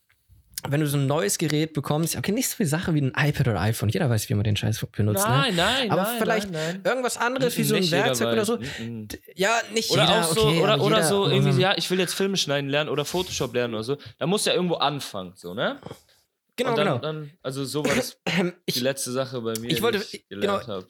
wenn 0.70 0.80
du 0.80 0.86
so 0.86 0.96
ein 0.96 1.06
neues 1.06 1.38
Gerät 1.38 1.72
bekommst, 1.72 2.16
okay, 2.16 2.32
nicht 2.32 2.48
so 2.48 2.56
viel 2.56 2.66
Sache 2.66 2.94
wie 2.94 3.00
ein 3.00 3.12
iPad 3.16 3.48
oder 3.48 3.60
iPhone. 3.60 3.88
Jeder 3.88 4.08
weiß, 4.10 4.28
wie 4.28 4.34
man 4.34 4.44
den 4.44 4.56
Scheiß 4.56 4.84
benutzt. 4.92 5.24
Nein, 5.26 5.54
ne? 5.54 5.62
nein, 5.62 5.90
Aber 5.90 6.02
nein, 6.02 6.18
vielleicht 6.18 6.50
nein, 6.50 6.80
nein. 6.82 6.92
irgendwas 6.92 7.16
anderes 7.16 7.56
wie 7.56 7.64
so 7.64 7.74
ein 7.76 7.90
Werkzeug 7.90 8.32
oder 8.32 8.44
so. 8.44 8.58
Mhm. 8.78 9.08
D- 9.08 9.18
Ja, 9.34 9.60
nicht 9.72 9.90
Oder 9.90 10.02
jeder, 10.02 10.20
auch 10.20 10.32
so, 10.34 10.46
okay, 10.46 10.60
oder, 10.60 10.80
oder 10.80 10.96
jeder, 10.96 11.08
so 11.08 11.26
irgendwie, 11.28 11.60
ja, 11.60 11.74
ich 11.76 11.90
will 11.90 11.98
jetzt 11.98 12.14
Filme 12.14 12.36
schneiden 12.36 12.68
lernen 12.70 12.90
oder 12.90 13.04
Photoshop 13.04 13.54
lernen 13.54 13.74
oder 13.74 13.84
so. 13.84 13.96
Da 14.18 14.26
musst 14.26 14.46
du 14.46 14.50
ja 14.50 14.56
irgendwo 14.56 14.76
anfangen, 14.76 15.32
so, 15.36 15.54
ne? 15.54 15.78
Genau, 16.58 16.74
dann, 16.74 16.86
genau. 16.86 16.98
Dann, 16.98 17.30
also 17.42 17.66
so 17.66 17.84
war 17.84 17.94
das 17.94 18.18
Ähm, 18.38 18.54
die 18.66 18.76
ich, 18.76 18.80
letzte 18.80 19.12
Sache 19.12 19.42
bei 19.42 19.52
mir, 19.60 19.70
ich 19.70 19.82
wollte- 19.82 19.98
die 19.98 20.16
ich 20.16 20.28
genau. 20.28 20.58
gelernt 20.58 20.68
habe. 20.68 20.86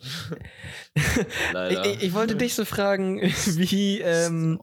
ich, 1.70 1.78
ich, 1.96 2.02
ich 2.04 2.14
wollte 2.14 2.36
dich 2.36 2.54
so 2.54 2.64
fragen, 2.64 3.20
wie, 3.46 4.00
ähm, 4.00 4.60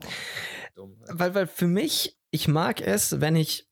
Dumm. 0.75 0.95
weil, 1.09 1.35
weil 1.35 1.47
für 1.47 1.67
mich, 1.67 2.15
ich 2.31 2.47
mag 2.47 2.81
es, 2.81 3.19
wenn 3.21 3.35
ich, 3.35 3.67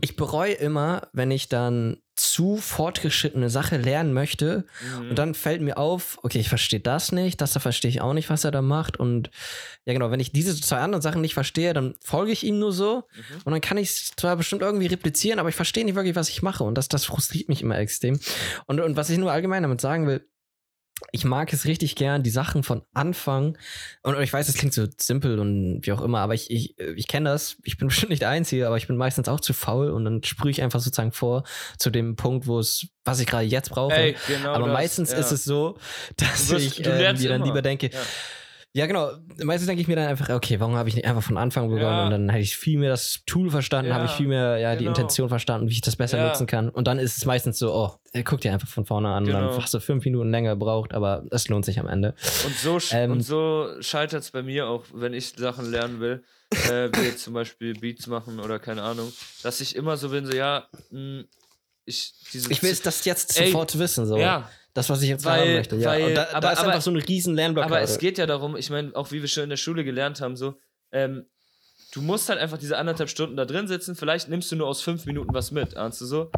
ich 0.00 0.16
bereue 0.16 0.54
immer, 0.54 1.08
wenn 1.12 1.30
ich 1.30 1.48
dann 1.48 1.98
zu 2.14 2.56
fortgeschrittene 2.58 3.48
Sache 3.50 3.78
lernen 3.78 4.12
möchte 4.12 4.64
Mhm. 5.00 5.10
und 5.10 5.18
dann 5.18 5.34
fällt 5.34 5.60
mir 5.62 5.78
auf, 5.78 6.18
okay, 6.22 6.38
ich 6.38 6.48
verstehe 6.48 6.80
das 6.80 7.10
nicht, 7.10 7.40
das 7.40 7.52
da 7.52 7.60
verstehe 7.60 7.88
ich 7.90 8.00
auch 8.00 8.12
nicht, 8.12 8.28
was 8.30 8.44
er 8.44 8.50
da 8.50 8.62
macht 8.62 8.98
und 8.98 9.30
ja 9.86 9.92
genau, 9.94 10.10
wenn 10.10 10.20
ich 10.20 10.30
diese 10.30 10.54
zwei 10.60 10.78
anderen 10.78 11.02
Sachen 11.02 11.20
nicht 11.22 11.34
verstehe, 11.34 11.72
dann 11.72 11.94
folge 12.04 12.32
ich 12.32 12.44
ihm 12.44 12.58
nur 12.58 12.72
so 12.72 13.04
Mhm. 13.14 13.36
und 13.44 13.52
dann 13.52 13.60
kann 13.62 13.78
ich 13.78 13.88
es 13.90 14.12
zwar 14.16 14.36
bestimmt 14.36 14.62
irgendwie 14.62 14.86
replizieren, 14.86 15.38
aber 15.38 15.48
ich 15.48 15.54
verstehe 15.54 15.84
nicht 15.84 15.94
wirklich, 15.94 16.14
was 16.16 16.28
ich 16.28 16.42
mache 16.42 16.64
und 16.64 16.76
das, 16.76 16.88
das 16.88 17.04
frustriert 17.06 17.48
mich 17.48 17.62
immer 17.62 17.78
extrem 17.78 18.20
und, 18.66 18.80
und 18.80 18.96
was 18.96 19.08
ich 19.10 19.18
nur 19.18 19.32
allgemein 19.32 19.62
damit 19.62 19.80
sagen 19.80 20.06
will, 20.06 20.26
ich 21.10 21.24
mag 21.24 21.52
es 21.52 21.64
richtig 21.64 21.96
gern, 21.96 22.22
die 22.22 22.30
Sachen 22.30 22.62
von 22.62 22.82
Anfang. 22.94 23.58
Und 24.02 24.18
ich 24.20 24.32
weiß, 24.32 24.48
es 24.48 24.54
klingt 24.54 24.72
so 24.72 24.86
simpel 24.98 25.38
und 25.38 25.80
wie 25.82 25.92
auch 25.92 26.00
immer, 26.00 26.20
aber 26.20 26.34
ich, 26.34 26.50
ich, 26.50 26.78
ich 26.78 27.08
kenne 27.08 27.30
das. 27.30 27.56
Ich 27.64 27.76
bin 27.78 27.88
bestimmt 27.88 28.10
nicht 28.10 28.22
der 28.22 28.28
Einzige, 28.30 28.66
aber 28.66 28.76
ich 28.76 28.86
bin 28.86 28.96
meistens 28.96 29.28
auch 29.28 29.40
zu 29.40 29.52
faul 29.52 29.90
und 29.90 30.04
dann 30.04 30.22
sprühe 30.22 30.50
ich 30.50 30.62
einfach 30.62 30.80
sozusagen 30.80 31.12
vor 31.12 31.44
zu 31.78 31.90
dem 31.90 32.16
Punkt, 32.16 32.46
wo 32.46 32.58
es, 32.58 32.86
was 33.04 33.20
ich 33.20 33.26
gerade 33.26 33.44
jetzt 33.44 33.70
brauche. 33.70 33.94
Ey, 33.94 34.16
genau 34.28 34.52
aber 34.54 34.66
das, 34.66 34.72
meistens 34.74 35.10
ja. 35.12 35.18
ist 35.18 35.32
es 35.32 35.44
so, 35.44 35.76
dass 36.16 36.46
Du 36.48 36.54
wirst- 36.54 36.78
ich 36.78 36.86
äh, 36.86 36.90
mir 37.12 37.12
dann 37.14 37.16
immer. 37.36 37.44
lieber 37.44 37.62
denke, 37.62 37.90
Ja. 37.92 37.98
Ja, 38.74 38.86
genau. 38.86 39.10
Meistens 39.42 39.66
denke 39.66 39.82
ich 39.82 39.88
mir 39.88 39.96
dann 39.96 40.06
einfach, 40.08 40.30
okay, 40.30 40.58
warum 40.60 40.76
habe 40.76 40.88
ich 40.88 40.94
nicht 40.94 41.04
einfach 41.06 41.22
von 41.22 41.36
Anfang 41.36 41.68
begonnen? 41.68 41.98
Ja. 41.98 42.04
Und 42.04 42.10
dann 42.10 42.28
hätte 42.30 42.42
ich 42.42 42.56
viel 42.56 42.78
mehr 42.78 42.90
das 42.90 43.20
Tool 43.26 43.50
verstanden, 43.50 43.90
Ja, 43.90 43.96
habe 43.96 44.06
ich 44.06 44.12
viel 44.12 44.28
mehr 44.28 44.56
ja, 44.58 44.72
die 44.72 44.84
genau. 44.84 44.90
Intention 44.96 45.28
verstanden, 45.28 45.68
wie 45.68 45.72
ich 45.72 45.80
das 45.82 45.96
besser 45.96 46.16
Ja. 46.18 46.28
nutzen 46.28 46.46
kann. 46.46 46.68
Und 46.70 46.86
dann 46.86 46.98
ist 46.98 47.18
es 47.18 47.24
meistens 47.26 47.58
so, 47.58 47.74
oh, 47.74 47.90
guck 48.24 48.40
dir 48.40 48.52
einfach 48.52 48.68
von 48.68 48.86
vorne 48.86 49.08
an. 49.08 49.24
Und 49.24 49.30
Genau. 49.30 49.48
dann 49.50 49.62
hast 49.62 49.74
du 49.74 49.80
fünf 49.80 50.04
Minuten 50.04 50.30
länger 50.30 50.50
gebraucht, 50.50 50.94
aber 50.94 51.24
es 51.30 51.48
lohnt 51.48 51.64
sich 51.64 51.78
am 51.78 51.86
Ende. 51.86 52.14
Und 52.46 52.56
so, 52.56 52.78
Ähm, 52.92 53.10
und 53.12 53.20
so 53.22 53.68
scheitert 53.80 54.22
es 54.22 54.30
bei 54.30 54.42
mir 54.42 54.66
auch, 54.68 54.84
wenn 54.94 55.12
ich 55.12 55.30
Sachen 55.36 55.70
lernen 55.70 56.00
will, 56.00 56.24
äh, 56.68 56.88
wie 56.94 57.06
jetzt 57.06 57.24
zum 57.24 57.34
Beispiel 57.34 57.74
Beats 57.74 58.06
machen 58.06 58.40
oder 58.40 58.58
keine 58.58 58.82
Ahnung, 58.82 59.12
dass 59.42 59.60
ich 59.60 59.76
immer 59.76 59.96
so 59.96 60.08
bin, 60.08 60.24
so, 60.26 60.32
ja, 60.34 60.66
mh, 60.90 61.24
ich, 61.84 62.14
diese 62.32 62.50
Ich 62.52 62.62
will 62.62 62.74
das 62.82 63.04
jetzt 63.04 63.38
Ey, 63.40 63.46
sofort 63.48 63.76
wissen, 63.78 64.06
so. 64.06 64.16
Ja, 64.16 64.48
Das, 64.74 64.88
was 64.88 65.02
ich 65.02 65.08
jetzt 65.10 65.24
Weil- 65.24 65.40
haben 65.40 65.52
möchte. 65.54 65.76
Ja. 65.76 65.90
weil- 65.90 66.14
da, 66.14 66.24
da 66.24 66.36
aber- 66.36 66.52
ist 66.52 66.58
aber- 66.60 66.68
einfach 66.68 66.82
so 66.82 66.90
eine 66.90 67.06
riesen 67.06 67.34
Lernblockade. 67.34 67.74
aber 67.74 67.82
es 67.82 67.98
geht 67.98 68.16
ja 68.18 68.26
darum, 68.26 68.56
ich 68.56 68.70
meine, 68.70 68.94
auch 68.96 69.10
wie 69.12 69.20
wir 69.20 69.28
schon 69.28 69.44
in 69.44 69.50
der 69.50 69.56
Schule 69.58 69.84
gelernt 69.84 70.20
haben, 70.20 70.36
so, 70.36 70.54
ähm, 70.92 71.26
du 71.92 72.00
musst 72.00 72.28
halt 72.30 72.38
einfach 72.38 72.56
diese 72.58 72.78
anderthalb 72.78 73.10
Stunden 73.10 73.36
da 73.36 73.44
drin 73.44 73.68
sitzen, 73.68 73.94
vielleicht 73.96 74.28
nimmst 74.28 74.50
du 74.50 74.56
nur 74.56 74.66
aus 74.68 74.80
fünf 74.80 75.04
Minuten 75.04 75.34
was 75.34 75.50
mit, 75.50 75.76
ahnst 75.76 76.00
du 76.00 76.06
so? 76.06 76.30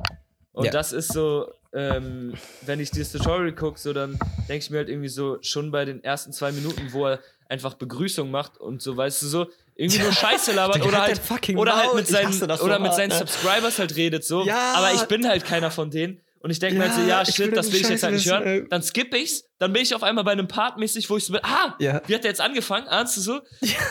Und 0.52 0.66
Ja. 0.66 0.70
das 0.72 0.92
ist 0.92 1.12
so, 1.12 1.52
ähm, 1.72 2.34
wenn 2.62 2.78
ich 2.80 2.90
dieses 2.90 3.12
Tutorial 3.12 3.52
gucke, 3.52 3.78
so 3.78 3.92
dann 3.92 4.18
denke 4.48 4.58
ich 4.64 4.70
mir 4.70 4.78
halt 4.78 4.88
irgendwie 4.88 5.08
so, 5.08 5.38
schon 5.40 5.70
bei 5.70 5.84
den 5.84 6.02
ersten 6.02 6.32
zwei 6.32 6.50
Minuten, 6.52 6.92
wo 6.92 7.06
er 7.06 7.20
einfach 7.48 7.74
Begrüßung 7.74 8.30
macht 8.30 8.58
und 8.58 8.80
so, 8.82 8.96
weißt 8.96 9.22
du, 9.22 9.26
so, 9.26 9.46
irgendwie 9.76 9.98
nur 10.00 10.12
Scheiße 10.12 10.52
labert 10.52 10.76
Digga, 10.76 10.86
oder 10.88 11.02
halt 11.02 11.20
halt, 11.30 11.56
oder 11.56 11.76
halt 11.76 11.94
mit 11.94 12.06
seinen, 12.08 12.42
oder 12.42 12.78
mit 12.80 12.94
seinen 12.94 13.10
ne? 13.10 13.18
Subscribers 13.18 13.78
halt 13.78 13.94
redet, 13.96 14.24
so. 14.24 14.44
Ja. 14.44 14.74
Aber 14.76 14.92
ich 14.92 15.02
bin 15.04 15.26
halt 15.28 15.44
keiner 15.44 15.70
von 15.70 15.90
denen. 15.90 16.20
Und 16.44 16.50
ich 16.50 16.58
denke 16.58 16.76
mir 16.76 16.84
halt 16.84 16.92
so, 16.92 17.00
Ja, 17.00 17.20
ja, 17.20 17.24
shit, 17.24 17.56
das 17.56 17.72
will 17.72 17.80
ich 17.80 17.88
jetzt 17.88 18.02
halt 18.02 18.12
nicht 18.14 18.30
hören. 18.30 18.42
ey. 18.42 18.68
Dann 18.68 18.82
skippe 18.82 19.16
ich's, 19.16 19.44
dann 19.58 19.72
bin 19.72 19.80
ich 19.80 19.94
auf 19.94 20.02
einmal 20.02 20.24
bei 20.24 20.32
einem 20.32 20.46
Part 20.46 20.76
mäßig, 20.76 21.08
wo 21.08 21.16
ich 21.16 21.24
so 21.24 21.32
bin, 21.32 21.40
ah, 21.42 21.74
Ja. 21.78 22.02
wie 22.06 22.14
hat 22.14 22.22
der 22.22 22.30
jetzt 22.32 22.42
angefangen, 22.42 22.86
ahnst 22.86 23.16
du 23.16 23.22
so? 23.22 23.40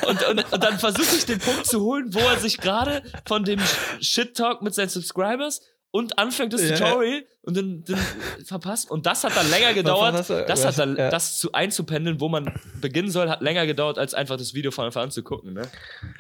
Und, 0.08 0.28
und, 0.28 0.54
und 0.54 0.64
dann 0.64 0.78
versuche 0.78 1.16
ich 1.16 1.26
den 1.26 1.40
Punkt 1.40 1.66
zu 1.66 1.82
holen, 1.82 2.14
wo 2.14 2.20
er 2.20 2.38
sich 2.38 2.60
gerade 2.60 3.02
von 3.26 3.44
dem 3.44 3.60
Shit-Talk 4.02 4.62
mit 4.62 4.76
seinen 4.76 4.90
Subscribers 4.90 5.62
und 5.90 6.20
anfängt 6.20 6.54
das 6.54 6.62
Ja. 6.62 6.76
Tutorial 6.78 7.24
und 7.42 7.58
dann, 7.58 7.84
dann 7.86 8.00
verpasst. 8.46 8.92
Und 8.92 9.08
das 9.08 9.24
hat 9.24 9.36
dann 9.36 9.50
länger 9.50 9.74
gedauert. 9.74 10.30
Das 10.48 10.64
hat 10.64 10.78
dann, 10.78 10.96
ja. 10.96 11.10
das 11.10 11.40
zu 11.40 11.54
einzupendeln, 11.54 12.20
wo 12.22 12.30
man 12.30 12.54
beginnen 12.82 13.10
soll, 13.10 13.30
hat 13.30 13.42
länger 13.42 13.66
gedauert, 13.66 13.98
als 13.98 14.14
einfach 14.14 14.38
das 14.38 14.54
Video 14.54 14.70
von 14.70 14.86
Anfang 14.86 15.06
an 15.06 15.12
zu 15.12 15.24
gucken, 15.24 15.54
ne? 15.54 15.64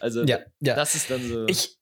Also, 0.02 0.24
ja, 0.24 0.40
ja. 0.62 0.74
das 0.76 0.96
ist 0.96 1.12
dann 1.12 1.22
so. 1.28 1.46
Ich, 1.48 1.78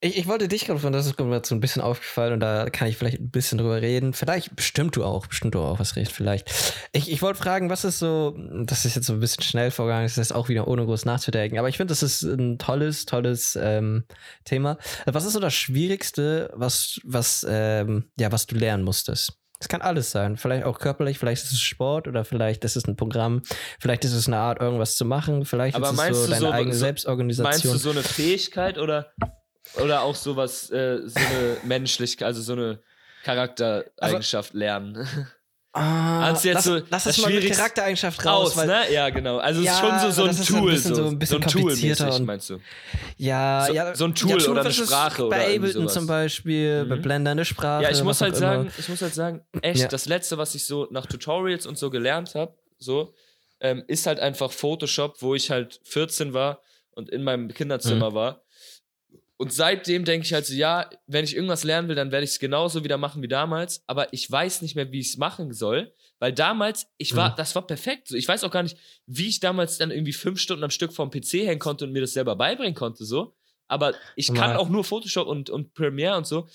ich, 0.00 0.16
ich 0.18 0.26
wollte 0.28 0.46
dich 0.48 0.66
gerade 0.66 0.78
von, 0.78 0.92
das 0.92 1.06
ist 1.06 1.18
mir 1.18 1.40
so 1.44 1.54
ein 1.54 1.60
bisschen 1.60 1.82
aufgefallen 1.82 2.34
und 2.34 2.40
da 2.40 2.70
kann 2.70 2.86
ich 2.88 2.96
vielleicht 2.96 3.18
ein 3.20 3.30
bisschen 3.30 3.58
drüber 3.58 3.82
reden. 3.82 4.12
Vielleicht, 4.12 4.54
bestimmt 4.54 4.94
du 4.96 5.04
auch, 5.04 5.26
bestimmt 5.26 5.54
du 5.54 5.60
auch 5.60 5.78
was 5.80 5.96
recht, 5.96 6.12
vielleicht. 6.12 6.50
Ich, 6.92 7.10
ich 7.10 7.20
wollte 7.22 7.40
fragen, 7.42 7.68
was 7.68 7.84
ist 7.84 7.98
so, 7.98 8.36
das 8.64 8.84
ist 8.84 8.94
jetzt 8.94 9.06
so 9.06 9.14
ein 9.14 9.20
bisschen 9.20 9.42
schnell 9.42 9.70
vorgegangen, 9.70 10.04
das 10.06 10.18
ist 10.18 10.32
auch 10.32 10.48
wieder 10.48 10.68
ohne 10.68 10.84
groß 10.84 11.04
nachzudenken, 11.04 11.58
aber 11.58 11.68
ich 11.68 11.76
finde, 11.76 11.92
das 11.92 12.02
ist 12.02 12.22
ein 12.22 12.58
tolles, 12.58 13.06
tolles 13.06 13.58
ähm, 13.60 14.04
Thema. 14.44 14.78
Was 15.06 15.24
ist 15.24 15.32
so 15.32 15.40
das 15.40 15.54
Schwierigste, 15.54 16.50
was, 16.54 17.00
was, 17.04 17.44
ähm, 17.48 18.04
ja, 18.18 18.30
was 18.30 18.46
du 18.46 18.54
lernen 18.56 18.84
musstest? 18.84 19.32
Es 19.60 19.66
kann 19.66 19.82
alles 19.82 20.12
sein. 20.12 20.36
Vielleicht 20.36 20.64
auch 20.64 20.78
körperlich, 20.78 21.18
vielleicht 21.18 21.42
ist 21.42 21.50
es 21.52 21.58
Sport 21.60 22.06
oder 22.06 22.24
vielleicht 22.24 22.64
ist 22.64 22.76
es 22.76 22.84
ein 22.86 22.94
Programm, 22.94 23.42
vielleicht 23.80 24.04
ist 24.04 24.12
es 24.12 24.28
eine 24.28 24.36
Art, 24.38 24.60
irgendwas 24.60 24.94
zu 24.94 25.04
machen, 25.04 25.44
vielleicht 25.44 25.74
Aber 25.74 25.90
ist 25.90 25.98
es 25.98 26.24
so 26.26 26.30
deine 26.30 26.40
so- 26.40 26.50
eigene 26.52 26.74
so- 26.74 26.78
Selbstorganisation. 26.78 27.50
Meinst 27.50 27.64
du 27.64 27.76
so 27.76 27.90
eine 27.90 28.04
Fähigkeit 28.04 28.78
oder, 28.78 29.10
oder 29.74 30.02
auch 30.02 30.14
sowas, 30.14 30.70
äh, 30.70 31.00
so 31.06 31.18
eine 31.18 31.56
Menschlichkeit, 31.64 32.26
also 32.26 32.42
so 32.42 32.52
eine 32.54 32.80
Charaktereigenschaft 33.24 34.54
lernen? 34.54 35.06
Ah, 35.74 36.30
jetzt 36.30 36.44
lass, 36.44 36.64
so 36.64 36.74
lass 36.88 37.04
das 37.04 37.18
es 37.18 37.22
mal 37.22 37.30
mit 37.32 37.52
Charaktereigenschaft 37.52 38.24
raus, 38.24 38.56
Aus, 38.58 38.64
ne? 38.66 38.90
Ja, 38.90 39.10
genau. 39.10 39.36
Also 39.38 39.60
es 39.60 39.66
Ja, 39.66 39.72
ist 39.74 39.78
schon 39.80 39.98
so, 40.00 40.10
so 40.10 40.22
ein 40.22 40.28
das 40.28 40.40
ist 40.40 40.46
so 40.48 40.58
Tool, 40.58 40.76
so, 40.76 40.94
so 40.94 41.06
ein 41.06 41.18
bisschen 41.18 41.42
so 41.42 41.46
ein 41.46 41.50
Tool 41.52 42.12
und- 42.20 42.26
meinst 42.26 42.50
du? 42.50 42.58
ja, 43.18 43.64
so- 43.66 43.72
ja, 43.74 43.94
so 43.94 44.04
ein 44.06 44.14
Tool 44.14 44.40
ja, 44.42 44.48
oder 44.48 44.62
eine 44.62 44.72
Sprache 44.72 45.26
oder 45.26 45.36
bei 45.36 45.52
irgendwie 45.52 45.70
Ableton 45.70 45.88
zum 45.90 46.06
Beispiel, 46.06 46.84
bei 46.86 46.96
Mhm. 46.96 47.02
Blender 47.02 47.30
eine 47.32 47.44
Sprache. 47.44 47.84
Ja, 47.84 47.90
ich 47.90 48.02
muss 48.02 48.20
halt 48.20 48.34
sagen, 48.34 48.72
ich 48.76 48.88
muss 48.88 49.02
halt 49.02 49.14
sagen, 49.14 49.44
echt, 49.62 49.82
Ja. 49.82 49.88
das 49.88 50.06
letzte, 50.06 50.38
was 50.38 50.54
ich 50.54 50.64
so 50.64 50.88
nach 50.90 51.06
Tutorials 51.06 51.66
und 51.66 51.78
so 51.78 51.90
gelernt 51.90 52.34
habe, 52.34 52.56
so, 52.78 53.14
ähm, 53.60 53.84
ist 53.88 54.06
halt 54.06 54.18
einfach 54.20 54.50
Photoshop, 54.50 55.20
wo 55.20 55.34
ich 55.34 55.50
halt 55.50 55.80
14 55.84 56.32
war 56.32 56.60
und 56.92 57.08
in 57.10 57.22
meinem 57.22 57.44
Mhm. 57.44 57.54
Kinderzimmer 57.54 58.14
war. 58.14 58.42
Und 59.40 59.52
seitdem 59.52 60.04
denke 60.04 60.26
ich 60.26 60.32
halt 60.34 60.46
so, 60.46 60.52
ja, 60.54 60.90
wenn 61.06 61.24
ich 61.24 61.34
irgendwas 61.36 61.62
lernen 61.62 61.88
will, 61.88 61.94
dann 61.94 62.10
werde 62.10 62.24
ich 62.24 62.30
es 62.30 62.38
genauso 62.40 62.82
wieder 62.82 62.98
machen 62.98 63.22
wie 63.22 63.28
damals, 63.28 63.82
aber 63.86 64.12
ich 64.12 64.28
weiß 64.30 64.62
nicht 64.62 64.74
mehr, 64.74 64.90
wie 64.90 64.98
ich 64.98 65.10
es 65.10 65.16
machen 65.16 65.52
soll, 65.52 65.94
weil 66.18 66.32
damals, 66.32 66.88
ich 66.96 67.14
war, 67.14 67.30
Mhm. 67.30 67.34
das 67.36 67.54
war 67.54 67.64
perfekt. 67.64 68.08
So, 68.08 68.16
ich 68.16 68.26
weiß 68.26 68.42
auch 68.42 68.50
gar 68.50 68.64
nicht, 68.64 68.76
wie 69.06 69.28
ich 69.28 69.38
damals 69.38 69.78
dann 69.78 69.92
irgendwie 69.92 70.12
fünf 70.12 70.40
Stunden 70.40 70.64
am 70.64 70.70
Stück 70.70 70.92
vom 70.92 71.10
PC 71.10 71.46
hängen 71.46 71.60
konnte 71.60 71.84
und 71.84 71.92
mir 71.92 72.00
das 72.00 72.12
selber 72.14 72.34
beibringen 72.34 72.74
konnte, 72.74 73.04
so. 73.04 73.36
Aber 73.68 73.94
ich 74.16 74.34
kann 74.34 74.56
auch 74.56 74.68
nur 74.70 74.82
Photoshop 74.82 75.28
und, 75.28 75.50
und 75.50 75.72
Premiere 75.74 76.16
und 76.16 76.26
so. 76.26 76.48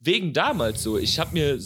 Wegen 0.00 0.32
damals 0.32 0.82
so. 0.82 0.98
Ich 0.98 1.18
habe 1.18 1.32
mir, 1.32 1.58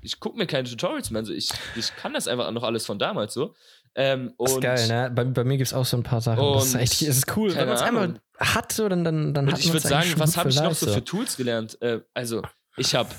ich 0.00 0.20
gucke 0.20 0.38
mir 0.38 0.46
keine 0.46 0.68
Tutorials 0.68 1.10
mehr. 1.10 1.20
an, 1.20 1.26
So. 1.26 1.32
Ich, 1.32 1.50
ich 1.76 1.94
kann 1.96 2.14
das 2.14 2.26
einfach 2.28 2.50
noch 2.50 2.62
alles 2.62 2.86
von 2.86 2.98
damals 2.98 3.34
so. 3.34 3.54
Ähm, 3.94 4.32
Das 4.38 4.52
ist 4.52 4.60
geil, 4.60 4.88
ne? 4.88 5.10
Bei, 5.14 5.24
bei 5.24 5.44
mir 5.44 5.56
gibt 5.56 5.68
es 5.68 5.74
auch 5.74 5.84
so 5.86 5.96
ein 5.96 6.02
paar 6.02 6.20
Sachen. 6.20 6.42
das 6.54 6.66
ist 6.66 6.74
echt, 6.74 7.02
das 7.08 7.16
ist 7.18 7.36
cool. 7.36 7.54
Wenn 7.54 7.66
man 7.66 7.76
es 7.76 7.82
einmal 7.82 8.20
Ahnung. 8.38 8.54
hat, 8.54 8.72
so, 8.72 8.88
dann, 8.88 9.04
dann, 9.04 9.34
dann 9.34 9.50
hat 9.50 9.58
ich 9.58 9.66
würde 9.72 9.86
sagen, 9.88 10.12
was 10.16 10.36
habe 10.36 10.50
ich 10.50 10.56
noch 10.60 10.74
so 10.74 10.86
für 10.92 11.04
Tools 11.04 11.36
gelernt? 11.36 11.80
Äh, 11.82 12.00
also, 12.14 12.42
ich 12.76 12.94
habe 12.94 13.10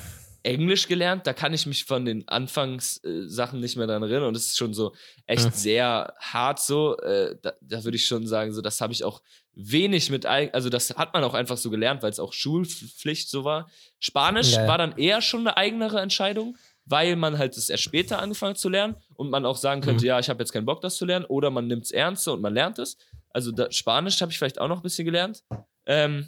Englisch 0.44 0.88
gelernt, 0.88 1.28
da 1.28 1.34
kann 1.34 1.54
ich 1.54 1.66
mich 1.66 1.84
von 1.86 2.06
den 2.06 2.26
Anfangssachen 2.28 3.60
nicht 3.60 3.76
mehr 3.76 3.88
dran 3.88 4.04
erinnern 4.04 4.24
und 4.26 4.34
das 4.36 4.46
ist 4.46 4.58
schon 4.58 4.74
so 4.74 4.94
echt 5.26 5.44
Ja. 5.44 5.52
sehr 5.52 6.14
hart 6.20 6.60
so. 6.60 6.98
Äh, 7.00 7.36
da 7.42 7.54
da 7.62 7.84
würde 7.84 7.98
ich 7.98 8.06
schon 8.06 8.26
sagen, 8.28 8.54
so 8.54 8.62
das 8.62 8.80
habe 8.80 8.94
ich 8.94 9.04
auch 9.04 9.22
wenig 9.54 10.10
mit, 10.10 10.26
also 10.26 10.70
das 10.70 10.92
hat 10.92 11.14
man 11.14 11.24
auch 11.24 11.34
einfach 11.34 11.58
so 11.58 11.70
gelernt, 11.70 12.04
weil 12.04 12.12
es 12.12 12.20
auch 12.20 12.32
Schulpflicht 12.34 13.30
so 13.30 13.44
war. 13.44 13.70
Spanisch 14.00 14.54
Ja, 14.54 14.68
war 14.68 14.78
dann 14.78 14.98
eher 14.98 15.22
schon 15.22 15.42
eine 15.42 15.58
eigenere 15.58 16.00
Entscheidung, 16.00 16.56
weil 16.86 17.16
man 17.16 17.38
halt 17.38 17.58
es 17.58 17.68
erst 17.70 17.84
später 17.84 18.20
angefangen 18.20 18.56
zu 18.56 18.70
lernen 18.70 18.96
und 19.16 19.30
man 19.30 19.46
auch 19.46 19.58
sagen 19.58 19.82
könnte, 19.82 20.06
Mhm. 20.06 20.10
ja, 20.10 20.20
ich 20.20 20.30
habe 20.30 20.40
jetzt 20.42 20.54
keinen 20.54 20.66
Bock, 20.66 20.80
das 20.82 20.96
zu 20.96 21.06
lernen, 21.06 21.26
oder 21.26 21.50
man 21.50 21.68
nimmt 21.68 21.84
es 21.86 21.92
ernst 21.92 22.28
und 22.28 22.40
man 22.42 22.54
lernt 22.54 22.80
es. 22.80 22.98
Also 23.38 23.52
da, 23.52 23.72
Spanisch 23.72 24.20
habe 24.22 24.32
ich 24.32 24.40
vielleicht 24.40 24.60
auch 24.60 24.68
noch 24.68 24.78
ein 24.78 24.82
bisschen 24.82 25.06
gelernt. 25.06 25.44
Ähm, 25.86 26.28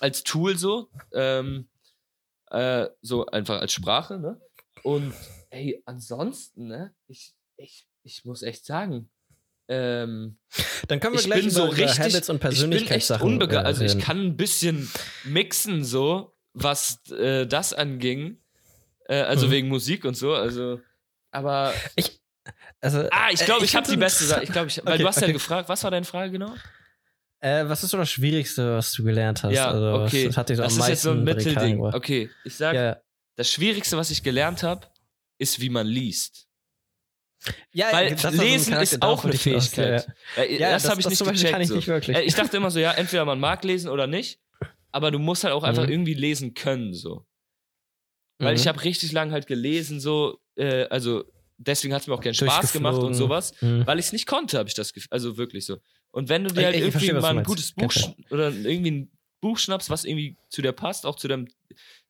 als 0.00 0.22
Tool 0.22 0.58
so. 0.58 0.90
Ähm, 1.14 1.66
äh, 2.50 2.88
so 3.00 3.24
einfach 3.24 3.58
als 3.58 3.72
Sprache, 3.72 4.18
ne? 4.18 4.38
Und 4.82 5.14
ey, 5.48 5.82
ansonsten, 5.86 6.66
ne? 6.66 6.94
Ich, 7.06 7.32
ich, 7.56 7.86
ich 8.02 8.26
muss 8.26 8.42
echt 8.42 8.66
sagen, 8.66 9.08
ähm, 9.68 10.36
Dann 10.88 11.00
können 11.00 11.14
wir 11.14 11.20
ich 11.20 11.26
gleich 11.26 11.40
bin 11.40 11.50
so 11.50 11.64
richtig, 11.64 11.98
Habits 11.98 12.28
und 12.28 12.36
ich 12.36 12.40
bin 12.40 12.50
echt 12.50 12.60
Persönlichkeitssachen 12.60 13.26
unbegeistert. 13.26 13.64
äh, 13.64 13.68
Also 13.68 13.84
ich 13.84 13.98
kann 14.04 14.20
ein 14.20 14.36
bisschen 14.36 14.90
mixen 15.24 15.84
so, 15.84 16.36
was 16.52 17.00
äh, 17.12 17.46
das 17.46 17.72
anging. 17.72 18.36
Äh, 19.06 19.22
also 19.22 19.46
Mhm. 19.46 19.50
wegen 19.52 19.68
Musik 19.68 20.04
und 20.04 20.16
so. 20.18 20.34
Also, 20.34 20.80
aber 21.30 21.72
Ich, 21.96 22.19
Also, 22.80 23.06
Ah, 23.10 23.28
ich 23.30 23.40
äh, 23.42 23.44
glaube, 23.44 23.64
ich, 23.64 23.74
habe 23.76 23.88
die 23.90 23.96
beste 23.96 24.24
Sache. 24.24 24.42
Ich 24.44 24.52
glaube, 24.52 24.68
ich, 24.68 24.78
weil 24.84 24.94
Okay, 24.94 25.02
du 25.02 25.08
hast 25.08 25.16
ja 25.16 25.22
okay. 25.24 25.32
gefragt, 25.34 25.68
was 25.68 25.82
war 25.84 25.90
deine 25.90 26.06
Frage 26.06 26.32
genau? 26.32 26.54
Äh, 27.40 27.66
was 27.68 27.82
ist 27.82 27.90
so 27.90 27.96
das 27.96 28.10
Schwierigste, 28.10 28.76
was 28.76 28.92
du 28.92 29.02
gelernt 29.04 29.42
hast? 29.42 29.54
ja, 29.54 29.70
also, 29.70 30.02
okay. 30.04 30.30
So 30.30 30.42
das 30.42 30.58
am 30.74 30.80
ist 30.80 30.88
jetzt 30.88 31.02
so 31.02 31.10
ein 31.12 31.24
Mittelding. 31.24 31.80
Okay, 31.82 32.30
ich 32.44 32.54
sag, 32.56 32.74
Ja, 32.74 33.00
das 33.36 33.50
Schwierigste, 33.50 33.96
was 33.96 34.10
ich 34.10 34.22
gelernt 34.22 34.62
habe, 34.62 34.86
ist, 35.38 35.60
wie 35.60 35.70
man 35.70 35.86
liest. 35.86 36.46
ja, 37.72 37.92
Weil 37.92 38.10
das 38.10 38.22
so 38.22 38.42
Lesen 38.42 38.72
Charakter, 38.72 38.82
ist 38.94 39.02
auch 39.02 39.24
eine 39.24 39.34
ich 39.34 39.44
ja, 39.44 39.60
Fähigkeit. 39.60 40.06
Ja, 40.36 40.42
Äh, 40.42 40.58
Ja, 40.58 40.72
das, 40.72 40.88
habe 40.88 41.00
ich 41.00 41.04
das 41.04 41.18
nicht 41.18 41.32
gecheckt. 41.32 41.52
kann 41.52 41.62
ich 41.62 41.68
so. 41.68 41.76
nicht 41.76 41.88
wirklich. 41.88 42.16
Äh, 42.16 42.22
Ich 42.22 42.34
dachte 42.34 42.56
immer 42.58 42.70
so, 42.70 42.78
ja, 42.78 42.92
entweder 42.92 43.24
man 43.24 43.40
mag 43.40 43.64
lesen 43.64 43.88
oder 43.88 44.06
nicht, 44.06 44.38
aber 44.92 45.10
du 45.10 45.18
musst 45.18 45.44
halt 45.44 45.54
auch 45.54 45.62
einfach 45.64 45.84
Mhm. 45.84 45.90
irgendwie 45.92 46.14
lesen 46.14 46.52
können, 46.52 46.92
so. 46.92 47.26
Weil 48.38 48.54
Mhm. 48.54 48.60
ich 48.60 48.68
habe 48.68 48.84
richtig 48.84 49.12
lang 49.12 49.32
halt 49.32 49.46
gelesen, 49.46 50.00
so, 50.00 50.38
äh, 50.56 50.84
also 50.88 51.24
deswegen 51.62 51.94
hat 51.94 52.02
es 52.02 52.08
mir 52.08 52.14
auch 52.14 52.20
keinen 52.20 52.34
Spaß 52.34 52.72
gemacht 52.72 52.96
und 52.98 53.14
sowas, 53.14 53.52
Mhm. 53.60 53.86
weil 53.86 53.98
ich 53.98 54.06
es 54.06 54.12
nicht 54.12 54.26
konnte, 54.26 54.58
habe 54.58 54.68
ich 54.68 54.74
das 54.74 54.92
Gefühl. 54.92 55.08
Also 55.10 55.36
wirklich 55.36 55.66
so. 55.66 55.78
Und 56.10 56.28
wenn 56.28 56.44
du 56.44 56.52
dir 56.52 56.64
halt 56.64 56.74
ich 56.74 56.80
irgendwie 56.82 56.92
verstehe, 57.06 57.20
mal 57.20 57.38
ein 57.38 57.44
gutes 57.44 57.72
Buch 57.72 57.92
oder 58.30 58.50
irgendwie 58.50 58.90
ein 58.90 59.12
Buch 59.40 59.58
schnappst, 59.58 59.88
was 59.90 60.04
irgendwie 60.04 60.36
zu 60.48 60.60
dir 60.62 60.72
passt, 60.72 61.06
auch 61.06 61.16
zu 61.16 61.28
deinem 61.28 61.48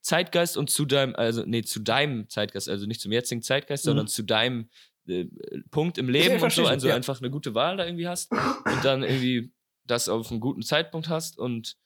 Zeitgeist 0.00 0.56
und 0.56 0.70
zu 0.70 0.84
deinem, 0.86 1.14
also 1.14 1.44
nee, 1.44 1.62
zu 1.62 1.80
deinem 1.80 2.28
Zeitgeist, 2.28 2.68
also 2.68 2.86
nicht 2.86 3.00
zum 3.00 3.12
jetzigen 3.12 3.42
Zeitgeist, 3.42 3.84
Mhm. 3.84 3.90
sondern 3.90 4.06
zu 4.08 4.22
deinem 4.22 4.70
äh, 5.06 5.26
Punkt 5.70 5.98
im 5.98 6.08
Leben 6.08 6.36
ich 6.36 6.42
und 6.42 6.52
so, 6.52 6.66
also 6.66 6.88
ja. 6.88 6.94
einfach 6.94 7.20
eine 7.20 7.30
gute 7.30 7.54
Wahl 7.54 7.76
da 7.76 7.84
irgendwie 7.84 8.06
hast 8.08 8.30
und 8.32 8.84
dann 8.84 9.02
irgendwie 9.02 9.52
das 9.84 10.08
auf 10.08 10.30
einen 10.30 10.40
guten 10.40 10.62
Zeitpunkt 10.62 11.08
hast 11.08 11.38
und 11.38 11.76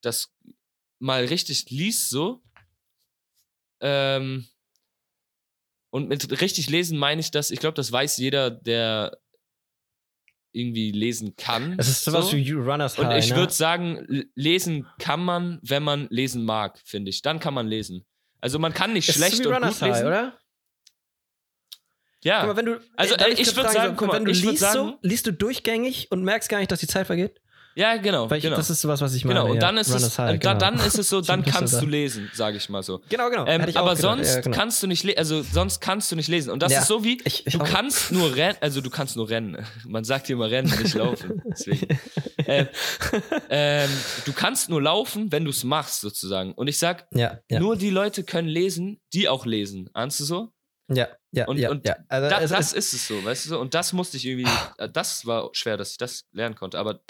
das 0.00 0.32
mal 0.98 1.24
richtig 1.24 1.68
liest 1.70 2.08
so. 2.10 2.42
Ähm, 3.80 4.46
und 5.94 6.08
mit 6.08 6.40
richtig 6.40 6.68
lesen 6.70 6.98
meine 6.98 7.20
ich 7.20 7.30
das, 7.30 7.52
ich 7.52 7.60
glaube, 7.60 7.76
das 7.76 7.92
weiß 7.92 8.16
jeder, 8.16 8.50
der 8.50 9.16
irgendwie 10.50 10.90
lesen 10.90 11.36
kann. 11.36 11.76
Es 11.78 11.86
ist 11.86 12.02
sowas 12.02 12.30
so. 12.30 12.36
wie 12.36 12.50
Runners 12.50 12.98
Und 12.98 13.06
High. 13.06 13.24
ich 13.24 13.30
ne? 13.30 13.36
würde 13.36 13.52
sagen, 13.52 14.24
lesen 14.34 14.88
kann 14.98 15.24
man, 15.24 15.60
wenn 15.62 15.84
man 15.84 16.08
lesen 16.10 16.44
mag, 16.44 16.80
finde 16.84 17.10
ich. 17.10 17.22
Dann 17.22 17.38
kann 17.38 17.54
man 17.54 17.68
lesen. 17.68 18.04
Also 18.40 18.58
man 18.58 18.74
kann 18.74 18.92
nicht 18.92 19.08
Es 19.08 19.14
ist 19.14 19.20
schlecht 19.22 19.36
so 19.36 19.44
wie 19.44 19.46
und 19.46 19.54
Runners 19.54 19.78
gut 19.78 19.86
lesen. 19.86 19.98
High, 20.00 20.06
oder? 20.06 20.38
Ja. 22.24 22.44
Mal, 22.44 22.56
wenn 22.56 22.66
du, 22.66 22.80
Also, 22.96 23.14
ich 23.14 23.20
kurz 23.20 23.38
würd 23.54 23.54
fragen, 23.54 23.72
sagen, 23.72 23.90
so, 23.90 23.96
guck 23.96 24.08
mal, 24.08 24.14
wenn 24.16 24.24
du 24.24 24.30
ich 24.32 24.42
liest, 24.42 24.58
sagen- 24.58 24.74
so, 24.74 24.98
liest 25.02 25.26
du 25.28 25.32
durchgängig 25.32 26.10
und 26.10 26.24
merkst 26.24 26.48
gar 26.48 26.58
nicht, 26.58 26.72
dass 26.72 26.80
die 26.80 26.88
Zeit 26.88 27.06
vergeht? 27.06 27.40
Ja, 27.76 27.96
genau. 27.96 28.30
Weil 28.30 28.38
ich, 28.38 28.44
genau. 28.44 28.56
das 28.56 28.70
ist 28.70 28.80
sowas, 28.80 29.00
was 29.00 29.14
ich 29.14 29.24
meine. 29.24 29.40
genau. 29.40 29.50
Und 29.50 29.56
ja. 29.56 29.60
dann 29.62 29.76
ist 29.78 29.88
Runners 29.88 30.02
es, 30.04 30.18
High, 30.18 30.32
und 30.34 30.44
da, 30.44 30.52
genau. 30.54 30.60
dann 30.76 30.86
ist 30.86 30.98
es 30.98 31.08
so, 31.08 31.20
dann 31.22 31.44
kannst 31.44 31.74
ist 31.74 31.80
du 31.82 31.86
lesen, 31.86 32.30
sage 32.34 32.56
ich 32.56 32.68
mal 32.68 32.82
so. 32.82 33.00
Genau, 33.08 33.30
genau. 33.30 33.46
Ähm, 33.46 33.66
aber 33.74 33.96
sonst 33.96 34.34
ja, 34.34 34.40
genau. 34.40 34.56
kannst 34.56 34.82
du 34.82 34.86
nicht 34.86 35.02
lesen, 35.04 35.18
also 35.18 35.42
sonst 35.42 35.80
kannst 35.80 36.10
du 36.12 36.16
nicht 36.16 36.28
lesen. 36.28 36.50
Und 36.50 36.62
das 36.62 36.72
Ja, 36.72 36.80
ist 36.80 36.86
so 36.88 37.02
wie, 37.04 37.18
ich, 37.24 37.46
ich 37.46 37.54
du 37.54 37.60
auch. 37.62 37.64
kannst 37.68 38.12
nur 38.12 38.34
rennen, 38.36 38.56
also 38.60 38.80
du 38.80 38.90
kannst 38.90 39.16
nur 39.16 39.28
rennen. 39.28 39.64
Man 39.86 40.04
sagt 40.04 40.26
hier 40.28 40.34
immer 40.36 40.50
rennen, 40.50 40.72
nicht 40.80 40.94
laufen. 40.94 41.42
Deswegen. 41.50 41.98
äh, 42.46 42.66
ähm, 43.50 43.90
du 44.24 44.32
kannst 44.32 44.68
nur 44.68 44.82
laufen, 44.82 45.32
wenn 45.32 45.44
du 45.44 45.50
es 45.50 45.64
machst, 45.64 46.00
sozusagen. 46.00 46.52
Und 46.52 46.68
ich 46.68 46.78
sag, 46.78 47.06
Ja, 47.12 47.38
ja, 47.50 47.58
nur 47.60 47.76
die 47.76 47.90
Leute 47.90 48.24
können 48.24 48.48
lesen, 48.48 49.00
die 49.12 49.28
auch 49.28 49.46
lesen. 49.46 49.90
Ahnst 49.94 50.20
du 50.20 50.24
so? 50.24 50.50
ja, 50.88 51.08
ja, 51.32 51.46
und- 51.46 51.56
ja, 51.56 51.70
und 51.70 51.86
ja. 51.86 51.96
Also, 52.08 52.28
Da, 52.28 52.40
es 52.40 52.50
das 52.50 52.72
ist, 52.74 52.92
ist 52.92 52.92
es 52.92 53.08
so, 53.08 53.24
weißt 53.24 53.46
du 53.46 53.48
so? 53.50 53.58
Und 53.58 53.72
das 53.74 53.92
musste 53.94 54.16
ich 54.18 54.26
irgendwie, 54.26 54.50
äh, 54.78 54.88
das 54.88 55.24
war 55.26 55.48
schwer, 55.52 55.76
dass 55.78 55.92
ich 55.92 55.96
das 55.96 56.24
lernen 56.32 56.54
konnte. 56.54 56.78
Aber 56.78 57.00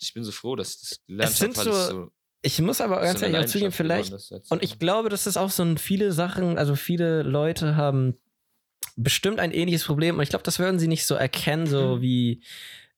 ich 0.00 0.14
bin 0.14 0.24
so 0.24 0.32
froh, 0.32 0.56
dass 0.56 0.74
ich 0.74 0.80
das 0.80 1.00
gelernt 1.06 1.32
Es 1.32 1.38
sind 1.38 1.56
habe, 1.58 1.72
so- 1.72 1.90
so, 1.90 2.08
ich 2.42 2.58
muss 2.60 2.80
aber 2.80 3.00
ganz 3.02 3.20
so 3.20 3.26
ehrlich 3.26 3.40
auch 3.40 3.44
zugeben, 3.52 3.72
vielleicht. 3.72 4.12
Und 4.50 4.62
ich 4.62 4.78
glaube, 4.78 5.08
das 5.10 5.26
ist 5.26 5.36
auch 5.36 5.50
so 5.50 5.62
ein 5.62 5.76
viele 5.78 6.12
Sachen, 6.12 6.56
also 6.58 6.74
viele 6.74 7.22
Leute 7.22 7.76
haben 7.76 8.16
bestimmt 8.96 9.38
ein 9.40 9.52
ähnliches 9.52 9.84
Problem 9.84 10.16
und 10.16 10.22
ich 10.22 10.30
glaube, 10.30 10.42
das 10.44 10.58
würden 10.58 10.78
sie 10.78 10.88
nicht 10.88 11.06
so 11.06 11.14
erkennen, 11.14 11.66
so 11.66 11.96
Mhm. 11.96 12.02
wie. 12.02 12.42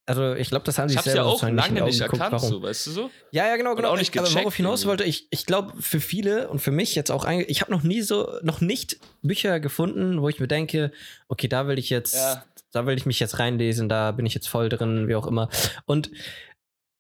Also 0.05 0.35
ich 0.35 0.49
glaube, 0.49 0.65
das 0.65 0.79
haben 0.79 0.89
sie 0.89 0.99
selber 0.99 1.17
ja 1.17 1.23
auch 1.25 1.43
lange 1.43 1.81
nicht 1.85 2.01
geguckt, 2.01 2.21
erkannt, 2.21 2.33
warum. 2.33 2.49
so, 2.49 2.63
weißt 2.63 2.87
du 2.89 2.91
so? 2.91 3.11
Ja, 3.31 3.47
ja, 3.47 3.55
genau, 3.57 3.71
Und 3.71 3.77
genau. 3.77 3.91
auch 3.91 3.97
nicht 3.97 4.11
aber 4.17 4.27
gecheckt 4.27 4.45
worauf 4.45 4.57
hinaus 4.57 4.85
wollte, 4.85 5.05
ich, 5.05 5.29
ich 5.31 5.47
glaube, 5.47 5.81
für 5.81 6.01
viele 6.01 6.49
und 6.49 6.59
für 6.59 6.73
mich 6.73 6.97
jetzt 6.97 7.13
auch, 7.13 7.25
einge- 7.25 7.45
ich 7.47 7.61
habe 7.61 7.71
noch 7.71 7.85
nie 7.85 8.01
so, 8.03 8.29
noch 8.43 8.61
nicht 8.61 8.99
Bücher 9.23 9.61
gefunden, 9.61 10.21
wo 10.21 10.29
ich 10.29 10.41
mir 10.41 10.49
denke, 10.49 10.91
okay, 11.29 11.47
da 11.47 11.69
will 11.69 11.79
ich 11.79 11.89
jetzt, 11.89 12.15
Ja. 12.17 12.45
da 12.73 12.85
will 12.87 12.97
ich 12.97 13.07
mich 13.07 13.21
jetzt 13.21 13.39
reinlesen, 13.39 13.89
da 13.89 14.11
bin 14.11 14.27
ich 14.27 14.35
jetzt 14.35 14.49
voll 14.49 14.69
drin, 14.69 15.07
wie 15.07 15.15
auch 15.15 15.27
immer. 15.29 15.49
Und 15.87 16.11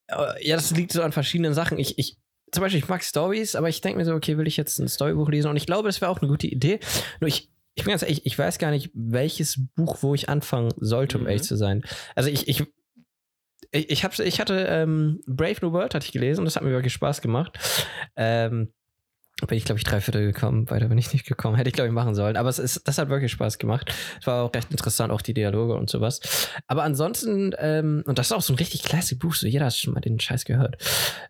ja, 0.08 0.56
das 0.56 0.70
liegt 0.72 0.92
so 0.92 1.02
an 1.02 1.12
verschiedenen 1.12 1.54
Sachen. 1.54 1.78
Ich, 1.78 1.98
ich, 1.98 2.18
zum 2.50 2.62
Beispiel, 2.62 2.80
ich 2.80 2.88
mag 2.88 3.02
Stories, 3.02 3.54
aber 3.54 3.68
ich 3.68 3.80
denke 3.80 3.98
mir 3.98 4.04
so, 4.04 4.14
okay, 4.14 4.36
will 4.36 4.46
ich 4.46 4.56
jetzt 4.56 4.78
ein 4.78 4.88
Storybuch 4.88 5.28
lesen? 5.30 5.48
Und 5.48 5.56
ich 5.56 5.66
glaube, 5.66 5.88
das 5.88 6.00
wäre 6.00 6.10
auch 6.10 6.20
eine 6.20 6.28
gute 6.28 6.46
Idee. 6.46 6.80
Nur 7.20 7.28
ich, 7.28 7.50
ich 7.74 7.84
bin 7.84 7.92
ganz 7.92 8.02
ehrlich, 8.02 8.26
ich 8.26 8.38
weiß 8.38 8.58
gar 8.58 8.70
nicht, 8.70 8.90
welches 8.92 9.58
Buch, 9.74 9.98
wo 10.02 10.14
ich 10.14 10.28
anfangen 10.28 10.70
sollte, 10.76 11.16
um 11.16 11.24
Mhm. 11.24 11.30
ehrlich 11.30 11.44
zu 11.44 11.56
sein. 11.56 11.82
Also 12.14 12.28
ich, 12.28 12.48
ich, 12.48 12.62
ich, 13.70 13.90
ich, 13.90 14.04
hab, 14.04 14.18
ich 14.18 14.40
hatte 14.40 14.66
ähm, 14.68 15.20
Brave 15.26 15.56
New 15.62 15.72
World 15.72 15.94
hatte 15.94 16.04
ich 16.04 16.12
gelesen 16.12 16.40
und 16.40 16.44
das 16.44 16.56
hat 16.56 16.62
mir 16.62 16.70
wirklich 16.72 16.92
Spaß 16.92 17.22
gemacht. 17.22 17.58
Ähm, 18.16 18.72
bin 19.46 19.58
ich, 19.58 19.64
glaube 19.64 19.78
ich, 19.78 19.84
drei 19.84 20.00
Viertel 20.00 20.24
gekommen. 20.32 20.70
Weiter 20.70 20.88
bin 20.88 20.98
ich 20.98 21.12
nicht 21.12 21.26
gekommen. 21.26 21.56
Hätte 21.56 21.68
ich, 21.68 21.74
glaube 21.74 21.88
ich, 21.88 21.94
machen 21.94 22.14
sollen. 22.14 22.36
Aber 22.36 22.48
es 22.48 22.58
ist, 22.58 22.86
das 22.86 22.98
hat 22.98 23.08
wirklich 23.08 23.32
Spaß 23.32 23.58
gemacht. 23.58 23.92
Es 24.20 24.26
war 24.26 24.44
auch 24.44 24.54
recht 24.54 24.70
interessant, 24.70 25.12
auch 25.12 25.22
die 25.22 25.34
Dialoge 25.34 25.74
und 25.74 25.90
sowas. 25.90 26.20
Aber 26.66 26.82
ansonsten, 26.84 27.54
ähm, 27.58 28.02
und 28.06 28.18
das 28.18 28.26
ist 28.26 28.32
auch 28.32 28.42
so 28.42 28.52
ein 28.52 28.56
richtig 28.56 28.82
classic 28.82 29.18
Buch, 29.18 29.34
so 29.34 29.46
jeder 29.46 29.66
hat 29.66 29.74
schon 29.74 29.94
mal 29.94 30.00
den 30.00 30.20
Scheiß 30.20 30.44
gehört. 30.44 30.76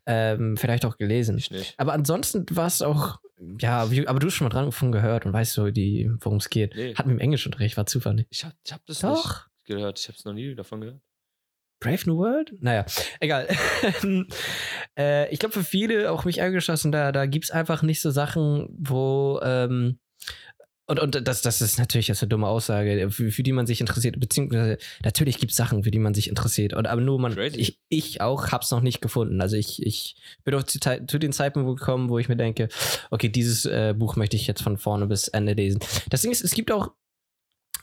Ähm, 0.07 0.57
vielleicht 0.57 0.85
auch 0.85 0.97
gelesen. 0.97 1.39
Ich 1.39 1.51
nicht. 1.51 1.75
Aber 1.79 1.93
ansonsten 1.93 2.45
war 2.51 2.67
es 2.67 2.83
auch, 2.83 3.19
ja, 3.61 3.91
wie, 3.91 4.07
aber 4.07 4.19
du 4.19 4.29
hast 4.29 4.35
schon 4.35 4.47
mal 4.47 4.55
dran 4.55 4.67
davon 4.67 4.93
gehört 4.93 5.27
und 5.27 5.33
weißt 5.33 5.53
so, 5.53 5.71
die, 5.71 6.11
worum 6.21 6.39
es 6.39 6.51
geht. 6.51 6.75
Nee. 6.77 6.95
Hatten 6.95 7.09
wir 7.09 7.15
im 7.15 7.21
Englischunterricht, 7.21 7.77
war 7.77 7.87
zufällig. 7.87 8.27
Ich 8.31 8.45
hab, 8.45 8.53
ich 8.65 8.73
hab 8.73 8.85
das 8.87 9.01
Doch. 9.01 9.25
nicht 9.25 9.47
gehört. 9.65 9.99
Ich 9.99 10.09
hab's 10.09 10.25
noch 10.25 10.33
nie 10.33 10.55
davon 10.55 10.81
gehört. 10.81 11.01
Brave 11.83 12.03
New 12.07 12.19
World? 12.19 12.55
Naja, 12.61 12.87
egal. 13.21 13.49
äh, 14.99 15.33
ich 15.33 15.39
glaube, 15.39 15.53
für 15.53 15.65
viele, 15.65 16.11
auch 16.11 16.25
mich 16.25 16.41
eingeschlossen, 16.41 16.93
da, 16.93 17.13
da 17.13 17.27
gibt 17.27 17.47
es 17.47 17.51
einfach 17.51 17.83
nicht 17.83 18.01
so 18.01 18.11
Sachen, 18.11 18.69
wo. 18.71 19.41
Ähm, 19.43 19.99
und, 20.87 20.99
und 20.99 21.27
das, 21.27 21.43
das 21.43 21.63
ist 21.63 21.79
natürlich 21.79 22.09
jetzt 22.09 22.23
eine 22.23 22.29
dumme 22.29 22.49
Aussage, 22.49 23.09
für, 23.11 23.31
für 23.31 23.43
die 23.43 23.53
man 23.53 23.67
sich 23.67 23.81
interessiert. 23.81 24.19
Beziehungsweise, 24.19 24.79
natürlich 25.05 25.39
gibt 25.39 25.53
es 25.53 25.57
Sachen, 25.57 25.85
für 25.85 25.91
die 25.91 25.99
man 25.99 26.13
sich 26.13 26.29
interessiert. 26.29 26.75
Und, 26.75 26.87
aber 26.87 27.01
nur 27.01 27.19
man, 27.19 27.35
Crazy. 27.35 27.57
ich, 27.57 27.81
ich 27.89 28.21
auch 28.21 28.49
hab's 28.49 28.71
noch 28.71 28.81
nicht 28.81 29.01
gefunden. 29.01 29.41
Also 29.41 29.57
ich, 29.57 29.85
ich 29.85 30.17
bin 30.45 30.55
auch 30.55 30.65
zu, 30.65 30.79
zu 30.81 31.19
den 31.19 31.33
Zeitpunkt 31.33 31.79
gekommen, 31.79 32.09
wo 32.11 32.19
ich 32.19 32.29
mir 32.29 32.37
denke, 32.37 32.69
okay, 33.11 33.29
dieses 33.29 33.65
äh, 33.65 33.95
Buch 33.97 34.17
möchte 34.17 34.37
ich 34.37 34.47
jetzt 34.47 34.63
von 34.63 34.77
vorne 34.77 35.07
bis 35.07 35.29
Ende 35.29 35.55
lesen. 35.55 35.81
Das 36.11 36.23
Ding 36.23 36.33
ist, 36.33 36.43
es 36.43 36.53
gibt 36.53 36.71
auch 36.73 36.91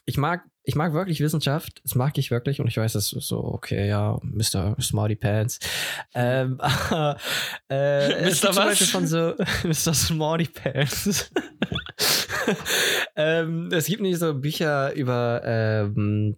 ich 0.09 0.17
mag, 0.17 0.43
ich 0.63 0.75
mag 0.75 0.93
wirklich 0.93 1.19
Wissenschaft, 1.19 1.81
das 1.83 1.93
mag 1.93 2.17
ich 2.17 2.31
wirklich 2.31 2.59
und 2.59 2.67
ich 2.67 2.77
weiß, 2.77 2.93
das 2.93 3.13
ist 3.13 3.27
so, 3.27 3.43
okay, 3.43 3.87
ja, 3.87 4.19
Mr. 4.23 4.75
Smarty 4.81 5.15
Pants. 5.15 5.59
Ähm, 6.15 6.59
äh, 7.69 8.11
es 8.13 8.41
Mr. 8.41 8.55
was? 8.55 8.89
Von 8.89 9.05
so 9.05 9.35
Mr. 9.63 9.93
Smarty 9.93 10.45
Pants. 10.45 11.31
ähm, 13.15 13.69
es 13.71 13.85
gibt 13.85 14.01
nicht 14.01 14.17
so 14.17 14.33
Bücher 14.33 14.93
über, 14.93 15.41
ähm, 15.45 16.37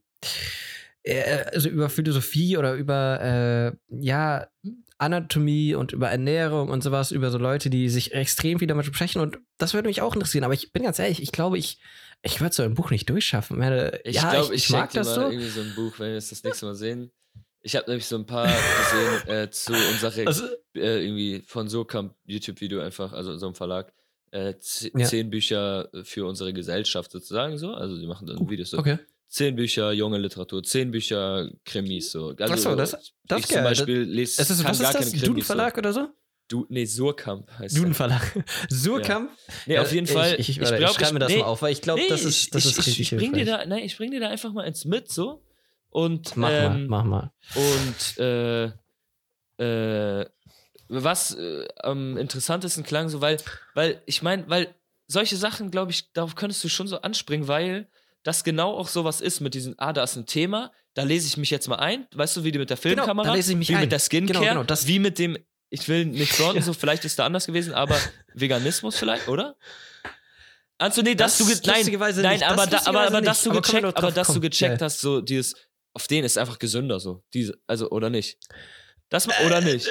äh, 1.03 1.45
also 1.53 1.69
über 1.69 1.89
Philosophie 1.89 2.57
oder 2.57 2.74
über, 2.74 3.22
äh, 3.22 3.72
ja, 3.88 4.47
Anatomie 4.97 5.76
und 5.76 5.93
über 5.93 6.09
Ernährung 6.09 6.69
und 6.69 6.84
sowas, 6.84 7.11
über 7.11 7.32
so 7.32 7.38
Leute, 7.38 7.69
die 7.69 7.88
sich 7.88 8.13
extrem 8.13 8.59
viel 8.59 8.67
damit 8.67 8.91
beschäftigen 8.91 9.24
und 9.24 9.39
das 9.57 9.74
würde 9.74 9.88
mich 9.88 10.01
auch 10.01 10.13
interessieren, 10.13 10.43
aber 10.43 10.53
ich 10.53 10.74
bin 10.74 10.84
ganz 10.84 10.99
ehrlich, 10.99 11.24
ich 11.24 11.32
glaube, 11.32 11.57
ich, 11.57 11.80
ich 12.24 12.39
würde 12.41 12.53
so 12.55 12.63
ein 12.63 12.74
Buch 12.76 12.91
nicht 12.91 13.09
durchschaffen. 13.09 13.61
Ich 14.03 14.15
ja, 14.15 14.32
glaube, 14.32 14.53
ich, 14.55 14.63
ich, 14.65 14.69
mag 14.69 14.91
das 14.93 15.07
mal 15.07 15.15
so. 15.15 15.22
irgendwie 15.22 15.49
so 15.49 15.61
ein 15.61 15.74
Buch, 15.76 15.93
wenn 15.99 16.09
wir 16.11 16.17
es 16.17 16.30
das 16.30 16.43
nächste 16.43 16.65
Mal 16.65 16.76
sehen. 16.76 17.11
Ich 17.63 17.76
habe 17.76 17.88
nämlich 17.89 18.05
so 18.05 18.15
ein 18.15 18.26
paar 18.26 18.47
gesehen 18.47 19.28
äh, 19.28 19.49
zu 19.51 19.74
unserer 19.74 20.28
Also, 20.28 20.45
äh, 20.76 21.03
irgendwie 21.05 21.43
von 21.45 21.67
Surkamp 21.67 22.15
YouTube-Video 22.26 22.80
einfach, 22.82 23.13
also 23.13 23.38
so 23.38 23.45
einem 23.47 23.55
Verlag. 23.55 23.93
Äh, 24.32 24.53
Ja. 24.95 25.05
Zehn 25.05 25.30
Bücher 25.30 25.89
für 26.03 26.26
unsere 26.26 26.53
Gesellschaft 26.53 27.11
sozusagen 27.11 27.57
so. 27.57 27.74
Also 27.74 27.97
die 27.99 28.07
machen 28.07 28.26
dann 28.28 28.49
Videos 28.49 28.69
so. 28.72 28.78
okay. 28.80 28.97
Zehn 29.28 29.55
Bücher 29.55 29.91
junge 29.93 30.17
Literatur, 30.17 30.61
zehn 30.63 30.91
Bücher 30.91 31.49
Krimis 31.65 32.11
so. 32.11 32.36
Also, 32.38 32.53
Ach 32.53 32.57
so, 32.57 32.76
das- 32.76 32.91
das 32.91 33.39
ich 33.39 33.43
ist 33.45 33.47
zum 33.47 33.55
geil. 33.55 33.63
Beispiel 33.63 34.01
lese 34.01 34.41
Es 34.41 34.49
ist, 34.49 34.61
kann 34.63 34.72
was 34.72 34.80
gar 34.80 34.89
ist 34.89 34.95
das? 34.95 34.99
keine 35.05 35.11
Krimis. 35.11 35.24
Duden 35.28 35.41
Verlag 35.43 35.78
oder 35.78 35.93
so? 35.93 36.09
Du, 36.52 36.66
nee, 36.68 36.84
Surkamp 36.84 37.49
heißt 37.60 37.78
Duden 37.78 37.89
der. 37.91 37.95
Verlag. 37.95 38.22
Surkamp? 38.70 39.32
Nee, 39.66 39.78
auf 39.80 39.91
jeden 39.93 40.06
Fall. 40.06 40.34
Ich, 40.34 40.49
ich, 40.49 40.49
ich, 40.49 40.62
ich 40.62 40.70
ich, 40.70 40.78
glaub, 40.78 40.95
schreibe 40.95 41.14
mir 41.14 41.20
das 41.20 41.32
nee, 41.32 41.38
mal 41.39 41.45
auf, 41.45 41.62
weil 41.62 41.72
ich 41.72 41.82
glaube, 41.82 42.02
nee, 42.02 42.10
das 42.10 42.26
ist, 42.26 42.54
das 42.54 42.66
ich, 42.66 42.72
ist 42.72 42.80
ich, 42.80 42.88
richtig 42.88 43.12
ich 43.14 43.18
bring 43.18 43.34
dir 43.34 43.45
da, 43.45 43.66
nein, 43.66 43.84
ich 43.84 43.95
bring 43.95 44.12
dir 44.12 44.20
da 44.20 44.28
einfach 44.30 44.52
mal 44.52 44.64
ins 44.64 44.84
mit 44.84 45.10
so 45.10 45.41
und 45.91 46.36
Mach 46.36 46.49
ähm, 46.52 46.88
mal, 46.88 47.04
mach 47.04 47.04
mal. 47.06 47.32
Und 47.56 48.18
äh, 48.20 48.72
äh, 49.58 50.26
was 50.89 51.36
äh, 51.36 51.68
am 51.84 52.18
interessantesten 52.18 52.84
klang, 52.84 53.08
so 53.08 53.22
weil, 53.22 53.38
weil 53.74 54.02
ich 54.06 54.22
meine, 54.22 54.49
weil 54.49 54.76
solche 55.08 55.38
Sachen, 55.38 55.72
glaube 55.72 55.91
ich, 55.91 56.12
darauf 56.12 56.36
könntest 56.36 56.62
du 56.66 56.68
schon 56.70 56.88
so 56.88 56.99
anspringen, 57.02 57.47
weil 57.47 57.88
das 58.24 58.43
genau 58.43 58.76
auch 58.78 58.89
sowas 58.89 59.22
ist 59.22 59.39
mit 59.39 59.54
diesem, 59.54 59.76
ah, 59.78 59.93
da 59.93 60.04
ist 60.04 60.18
ein 60.18 60.26
Thema, 60.26 60.72
da 60.93 61.04
lese 61.04 61.28
ich 61.28 61.38
mich 61.38 61.49
jetzt 61.49 61.68
mal 61.70 61.78
ein, 61.78 62.08
weißt 62.14 62.38
du, 62.38 62.43
wie 62.43 62.52
die 62.52 62.60
mit 62.60 62.70
der 62.70 62.78
Filmkamera, 62.78 63.14
Genau, 63.14 63.24
da 63.24 63.34
lese 63.36 63.54
ich 63.54 63.58
mich 63.58 63.70
wie 63.70 63.76
ein. 63.76 63.82
mit 63.82 63.91
der 63.91 63.99
Skincare, 63.99 64.39
Genau, 64.39 64.52
genau, 64.52 64.64
das- 64.64 64.88
wie 64.88 64.99
mit 64.99 65.18
dem, 65.18 65.38
ich 65.72 65.88
will 65.89 66.05
nicht 66.05 66.34
fronten, 66.38 66.61
so 66.61 66.74
vielleicht 66.74 67.05
ist 67.05 67.17
da 67.17 67.26
anders 67.26 67.47
gewesen, 67.47 67.74
aber 67.74 67.97
Veganismus 68.36 68.97
vielleicht, 68.97 69.28
oder? 69.28 69.55
Anthony, 70.78 71.15
dass 71.15 71.38
Das 71.38 71.61
du 71.61 71.72
nein, 71.72 71.86
nein, 72.24 72.34
nicht. 72.34 72.43
Das 72.43 72.51
aber, 72.51 72.67
da, 72.67 72.82
aber, 72.86 73.07
aber 73.07 73.22
dass 73.22 73.43
du 73.43 73.51
Aber 73.51 73.61
gecheckt, 73.61 73.86
aber 73.97 74.11
dass 74.11 74.28
du 74.34 74.39
gecheckt 74.39 74.82
Ja. 74.82 74.86
hast, 74.86 74.99
so 74.99 75.22
dieses, 75.22 75.55
auf 75.93 76.07
den 76.07 76.24
ist 76.24 76.38
einfach 76.38 76.59
gesünder 76.59 76.99
so, 76.99 77.24
diese, 77.34 77.57
also 77.67 77.89
oder 77.89 78.09
nicht? 78.09 78.38
Das 79.09 79.28
oder 79.45 79.61
nicht? 79.61 79.88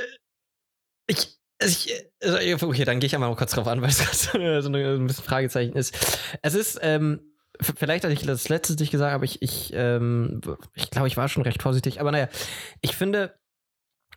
Ich, 1.07 1.39
ich, 1.63 1.95
also, 2.23 2.39
okay, 2.67 2.85
dann 2.85 3.01
gehe 3.01 3.07
ich 3.07 3.15
einmal 3.15 3.35
kurz 3.37 3.53
drauf 3.53 3.67
an, 3.69 3.83
weil 3.83 3.91
es 3.91 3.99
gerade 3.99 4.63
so, 4.63 4.69
ein 4.69 5.07
bisschen 5.07 5.25
Fragezeichen 5.25 5.75
ist. 5.75 5.95
Es 6.43 6.55
ist, 6.55 6.79
ähm, 6.83 7.21
vielleicht 7.61 8.05
hatte 8.05 8.15
ich 8.15 8.23
das 8.23 8.49
letzte 8.49 8.75
nicht 8.75 8.91
gesagt, 8.91 9.15
aber 9.15 9.25
ich, 9.25 9.43
ich, 9.43 9.73
ähm, 9.75 10.41
ich 10.75 10.91
glaube, 10.91 11.09
ich 11.09 11.17
war 11.17 11.29
schon 11.29 11.43
recht 11.43 11.63
vorsichtig. 11.63 12.01
Aber 12.01 12.11
naja, 12.11 12.29
ich 12.81 12.97
finde, 12.97 13.39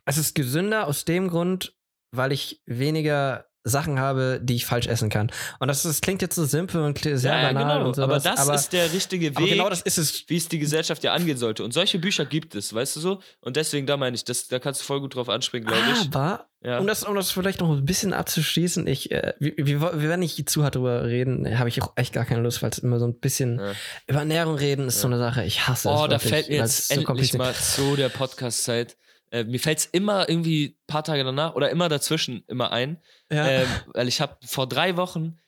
es 0.04 0.18
ist 0.18 0.34
gesünder 0.34 0.86
aus 0.86 1.04
dem 1.04 1.28
Grund, 1.28 1.74
weil 2.12 2.32
ich 2.32 2.62
weniger 2.66 3.46
Sachen 3.66 3.98
habe, 3.98 4.40
die 4.42 4.56
ich 4.56 4.66
falsch 4.66 4.86
essen 4.88 5.08
kann. 5.08 5.32
Und 5.58 5.68
das, 5.68 5.84
das 5.84 6.02
klingt 6.02 6.20
jetzt 6.20 6.34
so 6.34 6.44
simpel 6.44 6.82
und 6.82 6.98
sehr 6.98 7.16
Ja, 7.16 7.40
ja, 7.44 7.52
banal 7.54 7.78
genau. 7.78 7.88
und 7.88 7.96
sowas. 7.96 8.26
aber 8.26 8.52
das 8.52 8.64
ist 8.64 8.74
der 8.74 8.92
richtige 8.92 9.28
aber 9.28 9.40
Weg, 9.40 9.52
genau 9.52 9.70
das 9.70 9.80
ist 9.80 9.96
es. 9.96 10.28
wie 10.28 10.36
es 10.36 10.48
die 10.48 10.58
Gesellschaft 10.58 11.02
ja 11.02 11.14
angehen 11.14 11.38
sollte. 11.38 11.64
Und 11.64 11.72
solche 11.72 11.98
Bücher 11.98 12.26
gibt 12.26 12.54
es, 12.54 12.74
weißt 12.74 12.96
du 12.96 13.00
so? 13.00 13.22
Und 13.40 13.56
deswegen, 13.56 13.86
da 13.86 13.96
meine 13.96 14.16
ich, 14.16 14.24
das, 14.24 14.48
da 14.48 14.58
kannst 14.58 14.82
du 14.82 14.84
voll 14.84 15.00
gut 15.00 15.14
drauf 15.14 15.30
anspringen, 15.30 15.66
glaube 15.66 15.82
ich. 15.94 16.14
Aber 16.14 16.46
Ja. 16.62 16.78
Um 16.78 16.86
das, 16.86 17.04
um 17.04 17.14
das 17.14 17.30
vielleicht 17.30 17.60
noch 17.60 17.70
ein 17.70 17.86
bisschen 17.86 18.12
abzuschließen, 18.12 18.86
ich, 18.86 19.10
äh, 19.10 19.32
wir, 19.40 19.54
wir, 19.56 19.80
wir 19.80 20.08
werden 20.10 20.20
nicht 20.20 20.46
zu 20.50 20.62
hart 20.62 20.74
drüber 20.74 21.04
reden, 21.06 21.58
habe 21.58 21.70
ich 21.70 21.80
auch 21.82 21.94
echt 21.96 22.12
gar 22.12 22.26
keine 22.26 22.42
Lust, 22.42 22.62
weil 22.62 22.68
es 22.68 22.76
immer 22.80 22.98
so 22.98 23.06
ein 23.06 23.18
bisschen 23.18 23.60
Ja. 23.60 23.72
über 24.06 24.18
Ernährung 24.18 24.56
reden 24.56 24.88
ist 24.88 25.00
so 25.00 25.06
eine 25.08 25.16
Sache. 25.16 25.42
Ich 25.44 25.66
hasse 25.66 25.88
es. 25.88 25.94
Oh, 25.98 26.06
da 26.06 26.18
fällt 26.18 26.50
mir 26.50 26.56
jetzt 26.58 26.88
so 26.88 27.00
endlich 27.00 27.32
mal 27.32 27.54
zu 27.54 27.96
der 27.96 28.10
Podcast-Zeit. 28.10 28.98
Äh, 29.34 29.44
mir 29.44 29.58
fällt 29.60 29.78
es 29.78 29.86
immer 29.86 30.28
irgendwie 30.28 30.66
ein 30.68 30.86
paar 30.86 31.02
Tage 31.04 31.24
danach 31.24 31.54
oder 31.54 31.70
immer 31.70 31.88
dazwischen 31.88 32.44
immer 32.46 32.72
ein. 32.72 33.00
Ja. 33.30 33.46
Ähm, 33.48 33.68
weil 33.92 34.06
ich 34.08 34.20
habe 34.20 34.36
vor 34.46 34.68
drei 34.68 34.96
Wochen 34.96 35.38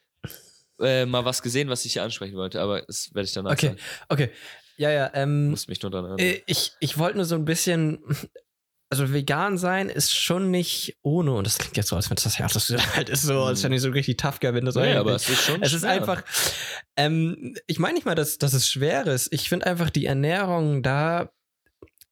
äh, 0.81 1.07
mal 1.07 1.25
was 1.25 1.41
gesehen, 1.43 1.69
was 1.71 1.85
ich 1.85 1.93
hier 1.95 2.03
ansprechen 2.03 2.37
wollte, 2.37 2.61
aber 2.61 2.83
das 2.83 3.15
werde 3.15 3.27
ich 3.27 3.33
danach 3.33 3.53
Okay. 3.53 3.69
sagen. 3.69 3.79
okay. 4.09 4.31
Ja, 4.77 4.91
ja. 4.91 5.11
Ähm, 5.15 5.51
Muss 5.51 5.69
mich 5.69 5.81
nur 5.81 5.91
daran 5.91 6.11
erinnern. 6.19 6.35
äh, 6.37 6.43
ich 6.47 6.73
ich 6.81 6.99
wollte 6.99 7.17
nur 7.17 7.25
so 7.25 7.35
ein 7.35 7.45
bisschen. 7.45 7.99
Also 8.89 9.13
vegan 9.13 9.59
sein 9.59 9.89
ist 9.89 10.15
schon 10.15 10.53
nicht 10.53 10.97
ohne, 11.03 11.33
und 11.33 11.45
das 11.45 11.59
klingt 11.59 11.77
jetzt 11.77 11.89
so, 11.89 11.97
als 11.97 12.09
wenn 12.09 12.15
das 12.23 12.37
das 12.53 12.95
halt 12.95 13.09
ist 13.09 13.23
so, 13.23 13.43
als 13.43 13.65
wenn 13.65 13.73
ich 13.73 13.81
so 13.81 13.91
richtig 13.91 14.17
tough 14.17 14.39
wäre, 14.43 14.55
wenn 14.55 14.65
das 14.65 14.77
nee, 14.77 14.95
aber 14.95 15.17
es 15.17 15.29
ist 15.29 15.43
schon 15.43 15.61
Es 15.61 15.73
ist 15.73 15.81
schwer. 15.81 15.91
einfach, 15.91 16.23
ähm, 16.97 17.57
ich 17.67 17.81
meine 17.81 17.95
nicht 17.95 18.05
mal, 18.07 18.15
dass, 18.15 18.39
dass 18.39 18.53
es 18.53 18.69
schwer 18.69 19.05
ist. 19.09 19.33
Ich 19.33 19.49
finde 19.49 19.67
einfach 19.67 19.91
die 19.91 20.07
Ernährung 20.07 20.85
da, 20.85 21.33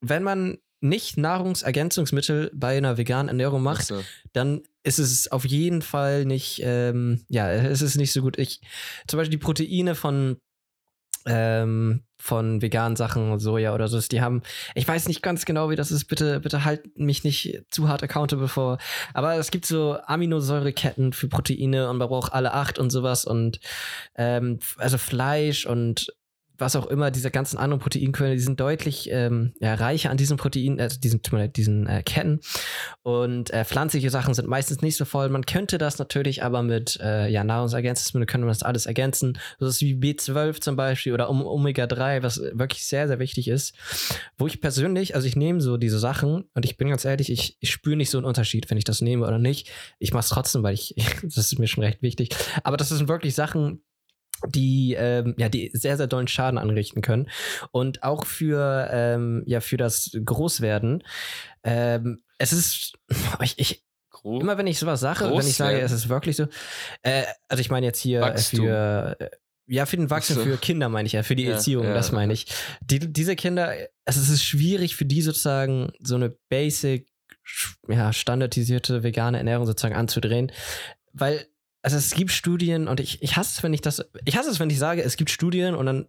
wenn 0.01 0.25
man 0.25 0.59
nicht 0.85 1.17
Nahrungsergänzungsmittel 1.17 2.51
bei 2.55 2.77
einer 2.77 2.97
veganen 2.99 3.29
Ernährung 3.29 3.63
macht, 3.63 3.87
So. 3.87 4.03
dann 4.33 4.63
ist 4.83 4.99
es 4.99 5.33
auf 5.33 5.45
jeden 5.47 5.83
Fall 5.83 6.27
nicht, 6.27 6.61
ähm, 6.63 7.25
ja, 7.29 7.51
es 7.51 7.81
ist 7.83 7.97
nicht 7.97 8.13
so 8.13 8.21
gut. 8.21 8.39
Ich, 8.39 8.61
zum 9.09 9.17
Beispiel 9.17 9.39
die 9.39 9.45
Proteine 9.45 9.95
von, 9.95 10.37
ähm, 11.27 12.03
von 12.19 12.61
veganen 12.61 12.97
Sachen, 12.97 13.39
Soja 13.39 13.75
oder 13.75 13.89
so, 13.89 13.99
die 13.99 14.21
haben, 14.21 14.43
ich 14.75 14.87
weiß 14.87 15.09
nicht 15.09 15.23
ganz 15.23 15.47
genau, 15.47 15.71
wie 15.71 15.77
das 15.77 15.91
ist, 15.91 16.05
bitte, 16.05 16.41
bitte 16.41 16.67
halt 16.67 16.99
mich 16.99 17.25
nicht 17.25 17.63
zu 17.71 17.89
hart 17.89 18.03
accountable 18.03 18.49
vor, 18.49 18.77
aber 19.15 19.37
es 19.37 19.51
gibt 19.51 19.65
so 19.65 19.97
Aminosäureketten 20.05 21.15
für 21.15 21.29
Proteine 21.29 21.89
und 21.89 21.97
man 21.97 22.09
braucht 22.09 22.35
alle 22.35 22.53
acht 22.53 22.79
und 22.79 22.91
sowas 22.91 23.25
und, 23.25 23.59
ähm, 24.17 24.59
also 24.77 24.99
Fleisch 24.99 25.65
und 25.65 26.15
was 26.59 26.77
auch 26.77 26.87
immer, 26.87 27.11
diese 27.11 27.31
ganzen 27.31 27.59
anderen 27.59 27.81
Proteinquellen, 27.81 28.35
die 28.37 28.43
sind 28.43 28.61
deutlich 28.61 29.09
ähm, 29.11 29.53
ja, 29.61 29.75
reicher 29.75 30.11
an 30.11 30.17
diesen 30.17 30.37
Proteinen, 30.37 30.81
also 30.81 30.99
diesen, 31.01 31.21
diesen 31.53 31.87
äh, 31.87 32.03
Ketten. 32.03 32.41
Und 33.03 33.51
äh, 33.51 33.65
pflanzliche 33.65 34.11
Sachen 34.11 34.35
sind 34.35 34.49
meistens 34.49 34.81
nicht 34.81 34.97
so 34.97 35.05
voll. 35.05 35.29
Man 35.29 35.47
könnte 35.47 35.79
das 35.79 35.99
natürlich 35.99 36.43
aber 36.43 36.63
mit 36.63 36.99
äh, 37.03 37.29
ja, 37.29 37.43
Nahrungsergänzungsmitteln 37.43 38.27
könnte 38.27 38.47
man 38.47 38.53
das 38.55 38.63
alles 38.63 38.87
ergänzen. 38.87 39.39
Das 39.59 39.69
ist 39.69 39.81
wie 39.81 39.95
B12 39.95 40.61
zum 40.61 40.77
Beispiel 40.77 41.13
oder 41.13 41.29
Om- 41.29 41.45
Omega-3, 41.45 42.23
was 42.23 42.41
wirklich 42.41 42.87
sehr, 42.87 43.09
sehr 43.09 43.19
wichtig 43.19 43.49
ist. 43.49 43.75
Wo 44.39 44.47
ich 44.47 44.61
persönlich, 44.61 45.15
also 45.15 45.27
ich 45.27 45.37
nehme 45.37 45.61
so 45.61 45.77
diese 45.77 45.99
Sachen 45.99 46.45
und 46.55 46.65
ich 46.65 46.77
bin 46.77 46.89
ganz 46.89 47.05
ehrlich, 47.05 47.31
ich, 47.31 47.57
ich 47.61 47.71
spüre 47.71 47.97
nicht 47.97 48.11
so 48.11 48.19
einen 48.19 48.27
Unterschied, 48.27 48.71
wenn 48.71 48.79
ich 48.79 48.85
das 48.85 49.01
nehme 49.01 49.27
oder 49.27 49.39
nicht. 49.39 49.71
Ich 49.99 50.13
mache 50.13 50.23
es 50.25 50.29
trotzdem, 50.29 50.63
weil 50.63 50.75
ich, 50.75 50.95
das 51.23 51.37
ist 51.37 51.59
mir 51.59 51.67
schon 51.67 51.85
recht 51.85 52.03
wichtig. 52.03 52.31
Aber 52.63 52.77
das 52.77 52.91
sind 52.91 53.09
wirklich 53.09 53.35
Sachen, 53.35 53.83
die 54.47 54.95
ähm, 54.99 55.35
ja 55.39 55.49
die 55.49 55.71
sehr 55.73 55.97
sehr 55.97 56.07
dollen 56.07 56.29
Schaden 56.29 56.59
anrichten 56.59 57.03
können 57.03 57.29
und 57.71 58.03
auch 58.03 58.27
für 58.27 58.89
ähm, 58.91 59.43
ja 59.47 59.61
für 59.61 59.77
das 59.77 60.17
Großwerden 60.25 61.03
ähm, 61.63 62.23
es 62.39 62.53
ist 62.53 62.95
ich, 63.43 63.59
ich 63.59 63.85
Grob. 64.11 64.43
immer 64.43 64.59
wenn 64.59 64.67
ich 64.67 64.79
sowas 64.79 65.01
sage 65.01 65.31
wenn 65.31 65.39
ich 65.41 65.57
sage 65.57 65.81
es 65.81 65.93
ist 65.93 66.09
wirklich 66.09 66.37
so 66.37 66.47
äh, 67.03 67.25
also 67.49 67.61
ich 67.61 67.71
meine 67.71 67.87
jetzt 67.87 68.01
hier 68.01 68.21
äh, 68.21 68.23
Wachstum. 68.23 68.61
für 68.61 69.17
äh, 69.19 69.31
ja, 69.67 69.87
für 69.87 69.97
den 69.97 70.11
Wachstum, 70.11 70.43
für 70.43 70.59
Kinder 70.59 70.89
meine 70.89 71.07
ich 71.07 71.15
ja, 71.15 71.23
für 71.23 71.37
die 71.37 71.45
Ja, 71.45 71.53
Erziehung, 71.53 71.85
ja, 71.85 71.95
das 71.95 72.13
meine 72.13 72.35
ich. 72.35 72.47
Die, 72.83 72.99
diese 72.99 73.35
Kinder, 73.35 73.73
also 74.05 74.21
es 74.21 74.29
ist 74.29 74.45
schwierig 74.45 74.95
für 74.95 75.07
die 75.07 75.23
sozusagen 75.23 75.91
so 76.01 76.17
eine 76.17 76.37
basic, 76.51 77.09
ja, 77.89 78.13
standardisierte 78.13 79.03
vegane 79.03 79.39
Ernährung 79.39 79.65
sozusagen 79.65 79.95
anzudrehen, 79.95 80.53
weil 81.13 81.47
also 81.85 81.97
es 81.99 82.13
gibt 82.15 82.31
Studien 82.33 82.89
und 82.89 82.99
ich, 82.99 83.23
ich 83.23 83.37
hasse 83.37 83.53
es, 83.59 83.63
wenn 83.63 83.75
ich 83.75 83.83
das, 83.83 84.03
ich 84.25 84.37
hasse 84.37 84.51
es, 84.51 84.59
wenn 84.59 84.71
ich 84.71 84.79
sage, 84.79 85.03
es 85.03 85.17
gibt 85.17 85.31
Studien 85.31 85.75
und 85.75 85.87
dann 85.87 86.09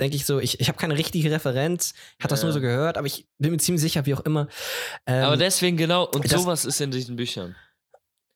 denke 0.00 0.16
ich 0.16 0.26
so, 0.26 0.40
ich, 0.40 0.58
ich 0.60 0.68
habe 0.68 0.78
keine 0.78 0.98
richtige 0.98 1.30
Referenz, 1.30 1.94
ich 2.18 2.24
habe 2.24 2.30
das 2.30 2.40
Ja. 2.40 2.46
nur 2.46 2.52
so 2.52 2.60
gehört, 2.60 2.98
aber 2.98 3.06
ich 3.06 3.28
bin 3.38 3.52
mir 3.52 3.58
ziemlich 3.58 3.80
sicher, 3.82 4.04
wie 4.04 4.14
auch 4.14 4.20
immer. 4.20 4.48
Ähm, 5.06 5.24
aber 5.24 5.36
deswegen 5.36 5.76
genau, 5.76 6.06
und 6.06 6.24
das- 6.30 6.42
sowas 6.42 6.64
ist 6.64 6.80
in 6.80 6.90
diesen 6.90 7.14
Büchern. 7.16 7.54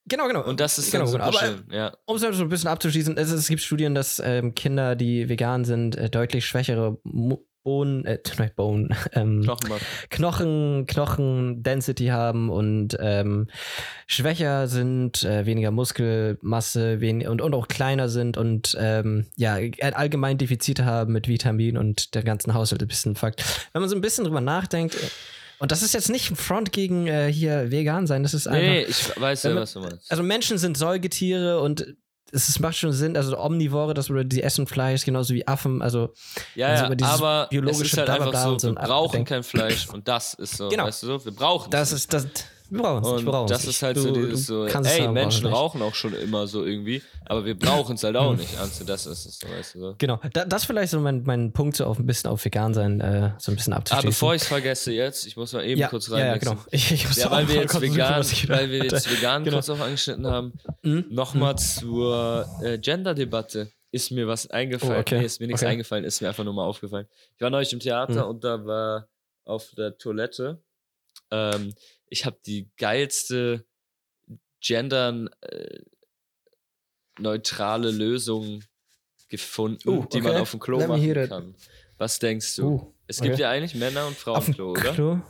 genau, 0.09 0.29
genau. 0.29 0.45
Und 0.45 0.61
das 0.61 0.79
ist 0.79 0.93
genau, 0.93 1.07
super 1.07 1.25
aber, 1.25 1.39
schön. 1.39 1.65
Ja. 1.73 1.93
Um 2.05 2.17
es 2.17 2.23
so 2.23 2.29
ein 2.45 2.49
bisschen 2.49 2.69
abzuschließen, 2.69 3.17
es, 3.17 3.31
es 3.33 3.49
gibt 3.49 3.63
Studien, 3.63 3.95
dass 3.97 4.21
ähm, 4.25 4.55
Kinder, 4.55 4.95
die 4.95 5.29
vegan 5.29 5.65
sind, 5.65 5.97
äh, 5.97 6.09
deutlich 6.09 6.47
schwächere 6.47 6.99
Mo 7.03 7.45
Bohnen, 7.67 8.05
äh, 8.05 8.19
Bohnen, 8.57 8.95
ähm, 9.13 9.43
Knochenmark. 9.43 9.83
Knochen, 10.09 10.87
Knochen-Density 10.87 12.07
haben 12.07 12.49
und 12.49 12.97
ähm, 13.01 13.49
schwächer 14.07 14.69
sind, 14.69 15.25
äh, 15.25 15.47
weniger 15.47 15.73
Muskelmasse 15.73 17.01
wen 17.01 17.27
und, 17.27 17.41
und 17.43 17.55
auch 17.55 17.67
kleiner 17.67 18.09
sind 18.09 18.37
und 18.37 18.77
ähm, 18.79 19.27
ja, 19.37 19.59
allgemein 19.81 20.39
Defizite 20.39 20.85
haben 20.85 21.13
mit 21.13 21.27
Vitamin 21.27 21.77
und 21.77 22.15
der 22.15 22.23
ganzen 22.23 22.55
Haushalt 22.55 22.83
ein 22.83 22.89
bisschen 22.89 23.17
Fakt. 23.17 23.43
Wenn 23.73 23.83
man 23.83 23.89
so 23.89 23.97
ein 23.97 24.01
bisschen 24.01 24.23
drüber 24.25 24.41
nachdenkt, 24.41 24.95
äh, 24.95 24.99
und 25.59 25.73
das 25.73 25.83
ist 25.83 25.93
jetzt 25.95 26.11
nicht 26.11 26.31
ein 26.31 26.37
Front 26.37 26.71
gegen 26.71 27.07
äh, 27.09 27.33
hier 27.33 27.71
vegan 27.73 28.07
sein, 28.07 28.23
das 28.23 28.33
ist 28.35 28.47
einfach. 28.47 28.61
Nee, 28.61 28.83
ich 28.83 29.19
weiß 29.21 29.43
ja, 29.43 29.51
man- 29.51 29.63
was 29.63 29.73
du 29.73 29.81
meinst. 29.81 30.09
Also 30.11 30.23
Menschen 30.23 30.59
sind 30.59 30.77
Säugetiere 30.77 31.61
und 31.61 31.97
es 32.33 32.49
ist- 32.49 32.61
macht 32.61 32.77
schon 32.77 32.93
Sinn, 32.93 33.17
also 33.17 33.39
Omnivore, 33.39 33.95
das 33.95 34.11
oder 34.11 34.25
die 34.25 34.43
essen 34.43 34.67
Fleisch, 34.67 35.05
genauso 35.05 35.35
wie 35.35 35.47
Affen, 35.47 35.83
also 35.83 36.13
Ja, 36.55 36.69
also 36.69 36.85
ja, 36.85 36.95
dieses 36.95 37.13
aber 37.13 37.43
es 37.45 37.49
biologische 37.51 37.85
ist 37.85 37.97
halt 37.99 38.11
einfach 38.11 38.59
so, 38.59 38.69
wir 38.69 38.75
brauchen 38.75 39.25
kein 39.25 39.43
Fleisch 39.43 39.89
und 39.89 40.07
das 40.09 40.35
ist 40.35 40.57
so, 40.57 40.69
Genau. 40.69 40.85
weißt 40.87 41.03
du 41.03 41.07
so, 41.07 41.25
wir 41.25 41.33
brauchen 41.33 41.71
das 41.71 41.93
ist 41.93 42.13
das. 42.13 42.27
Wir 42.69 42.83
brauchen 42.83 43.05
es 43.05 43.23
nicht, 43.23 43.33
und 43.35 43.51
das 43.51 43.65
ist 43.65 43.83
halt 43.83 43.97
Du- 43.97 44.01
so 44.03 44.11
dieses 44.13 44.47
so, 44.47 44.65
ey, 44.67 45.09
Menschen 45.09 45.47
rauchen 45.47 45.83
auch 45.83 45.95
schon 45.95 46.15
immer 46.15 46.47
so 46.47 46.65
irgendwie, 46.65 47.03
aber 47.25 47.45
wir 47.45 47.57
brauchen 47.59 47.95
es 47.97 48.03
halt 48.03 48.17
auch 48.17 48.31
Hm. 48.33 48.39
nicht, 48.39 48.55
Ernst, 48.55 48.89
das 48.89 49.07
ist 49.07 49.25
es 49.27 49.39
so, 49.39 49.49
weißt 49.49 49.75
du 49.77 49.81
so. 49.81 49.95
Genau, 49.99 50.21
da, 50.33 50.45
das 50.45 50.65
vielleicht 50.65 50.91
so 50.91 51.01
mein, 51.01 51.23
mein 51.25 51.53
Punkt, 51.53 51.77
so 51.77 51.85
auf 51.85 51.99
ein 51.99 52.07
bisschen 52.07 52.31
auf 52.31 52.45
vegan 52.45 52.75
sein, 52.75 53.01
äh, 53.01 53.33
so 53.39 53.53
ein 53.53 53.57
bisschen 53.57 53.73
Aber 53.73 53.81
abzuschließen. 53.81 54.11
bevor 54.11 54.35
ich 54.35 54.43
es 54.43 54.49
vergesse 54.49 54.93
jetzt, 54.93 55.27
ich 55.27 55.37
muss 55.37 55.53
mal 55.53 55.65
eben 55.65 55.81
ja, 55.81 55.89
kurz 55.89 56.09
ja, 56.09 56.19
ja, 56.19 56.25
reinwechseln. 56.33 56.57
genau. 56.57 56.67
Ich, 56.73 56.93
ich 56.93 57.17
Ja, 57.17 57.31
weil 57.31 57.49
wir 57.49 57.55
jetzt 57.57 57.81
vegan, 57.81 58.25
weil 58.49 58.71
wir 58.71 58.85
jetzt 58.85 59.11
vegan 59.11 59.45
Genau. 59.45 59.57
kurz 59.57 59.71
auch 59.71 59.81
angeschnitten 59.81 60.27
haben, 60.27 60.53
Mhm. 60.83 61.05
nochmal 61.11 61.57
zur 61.59 62.49
äh, 62.63 62.79
Gender-Debatte 62.79 63.71
ist 63.93 64.11
mir 64.11 64.27
was 64.27 64.51
eingefallen. 64.51 64.97
Oh, 64.97 65.01
okay. 65.01 65.19
Nee, 65.21 65.25
ist 65.25 65.41
mir 65.41 65.47
nichts 65.47 65.63
Okay. 65.63 65.71
eingefallen, 65.71 66.05
ist 66.05 66.21
mir 66.21 66.29
einfach 66.29 66.45
nur 66.45 66.53
mal 66.53 66.65
aufgefallen. 66.65 67.07
Ich 67.37 67.41
war 67.41 67.51
neulich 67.51 67.73
im 67.73 67.81
Theater 67.81 68.25
Mhm. 68.25 68.31
und 68.31 68.45
da 68.45 68.67
war 68.67 69.09
auf 69.45 69.71
der 69.77 69.97
Toilette, 69.97 70.61
ähm, 71.31 71.73
ich 72.09 72.25
habe 72.25 72.39
die 72.47 72.71
geilste 72.77 73.65
gendern 74.61 75.29
äh, 75.43 75.81
neutrale 77.19 77.91
Lösung 77.91 78.63
gefunden, 79.29 79.89
Oh, 79.89 80.05
die 80.13 80.21
man 80.21 80.33
okay. 80.33 80.41
auf 80.41 80.51
dem 80.51 80.61
Klo 80.61 80.79
Let 80.79 80.89
machen 80.89 81.29
kann. 81.29 81.55
Was 81.99 82.19
denkst 82.19 82.57
du? 82.57 82.67
Uh, 82.69 82.95
es 83.07 83.21
gibt 83.21 83.35
okay. 83.35 83.43
ja 83.43 83.51
eigentlich 83.51 83.75
Männer- 83.75 84.07
und 84.07 84.13
auf 84.29 84.45
dem 84.45 84.55
Frauenklo, 84.55 84.71
oder? 84.73 84.93
Klo? 84.93 85.21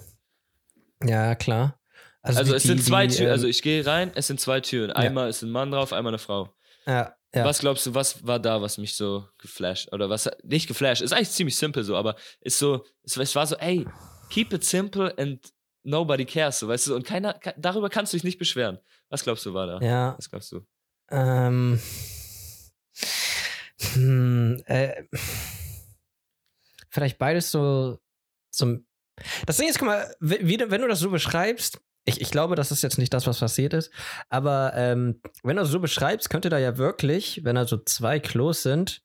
Ja, 1.05 1.35
klar. 1.35 1.79
Also 2.23 2.45
wie 2.47 2.57
es 2.57 2.63
die- 2.63 2.69
sind 2.69 2.83
zwei 2.85 3.07
Türen, 3.07 3.27
ähm, 3.29 3.33
also 3.33 3.47
ich 3.47 3.63
gehe 3.63 3.87
rein, 3.87 4.11
es 4.15 4.27
sind 4.27 4.41
zwei 4.41 4.61
Türen. 4.61 4.91
Einmal 4.91 5.29
ist 5.31 5.43
ein 5.43 5.51
Mann 5.51 5.71
drauf, 5.71 5.93
einmal 5.93 6.11
eine 6.11 6.19
Frau. 6.19 6.55
ja, 6.87 7.15
ja. 7.35 7.45
Was 7.45 7.59
glaubst 7.61 7.85
du, 7.87 7.95
was 7.95 8.27
war 8.27 8.39
da, 8.41 8.63
was 8.63 8.79
mich 8.79 8.95
so 8.97 9.29
geflasht? 9.39 9.93
Oder 9.93 10.09
was, 10.09 10.29
nicht 10.43 10.67
geflasht, 10.69 11.03
ist 11.03 11.13
eigentlich 11.13 11.31
ziemlich 11.31 11.57
simpel 11.57 11.85
so, 11.85 11.95
aber 11.95 12.17
ist 12.41 12.59
so, 12.59 12.85
es, 13.03 13.17
es 13.17 13.35
war 13.37 13.47
so, 13.47 13.57
ey, 13.57 13.87
keep 14.31 14.53
it 14.55 14.65
simple 14.65 15.13
and 15.19 15.53
nobody 15.87 16.25
cares, 16.27 16.59
so, 16.59 16.69
weißt 16.69 16.89
du, 16.89 16.97
und 16.97 17.07
keiner, 17.07 17.35
ke- 17.35 17.55
darüber 17.57 17.89
kannst 17.89 18.13
du 18.13 18.17
dich 18.17 18.25
nicht 18.25 18.39
beschweren. 18.39 18.79
Was 19.09 19.23
glaubst 19.25 19.47
du, 19.47 19.55
war 19.55 19.67
da? 19.67 19.81
ja, 19.81 20.15
Was 20.19 20.29
glaubst 20.31 20.53
du? 20.53 20.67
Ähm. 21.11 21.81
Hm, 23.95 24.63
äh, 24.67 25.05
vielleicht 26.89 27.19
beides 27.19 27.51
so. 27.51 27.99
so 28.51 28.79
das 29.47 29.57
Ding 29.57 29.69
ist, 29.69 29.79
guck 29.79 29.89
mal, 29.89 30.15
wie, 30.21 30.59
wenn 30.71 30.81
du 30.83 30.89
das 30.89 31.01
so 31.01 31.11
beschreibst, 31.11 31.79
ich, 32.05 32.21
ich 32.21 32.31
glaube, 32.31 32.55
das 32.55 32.71
ist 32.71 32.83
jetzt 32.83 32.99
nicht 32.99 33.13
das, 33.13 33.27
was 33.27 33.41
passiert 33.41 33.75
ist. 33.75 33.91
Aber 34.29 34.73
ähm, 34.75 35.21
wenn 35.43 35.57
du 35.57 35.63
es 35.63 35.71
so 35.71 35.81
beschreibst, 35.81 36.31
könnte 36.31 36.49
da 36.49 36.59
ja 36.59 36.77
wirklich, 36.79 37.45
wenn 37.45 37.57
da 37.57 37.67
so 37.67 37.79
zwei 37.79 38.21
Klos 38.21 38.63
sind, 38.63 39.03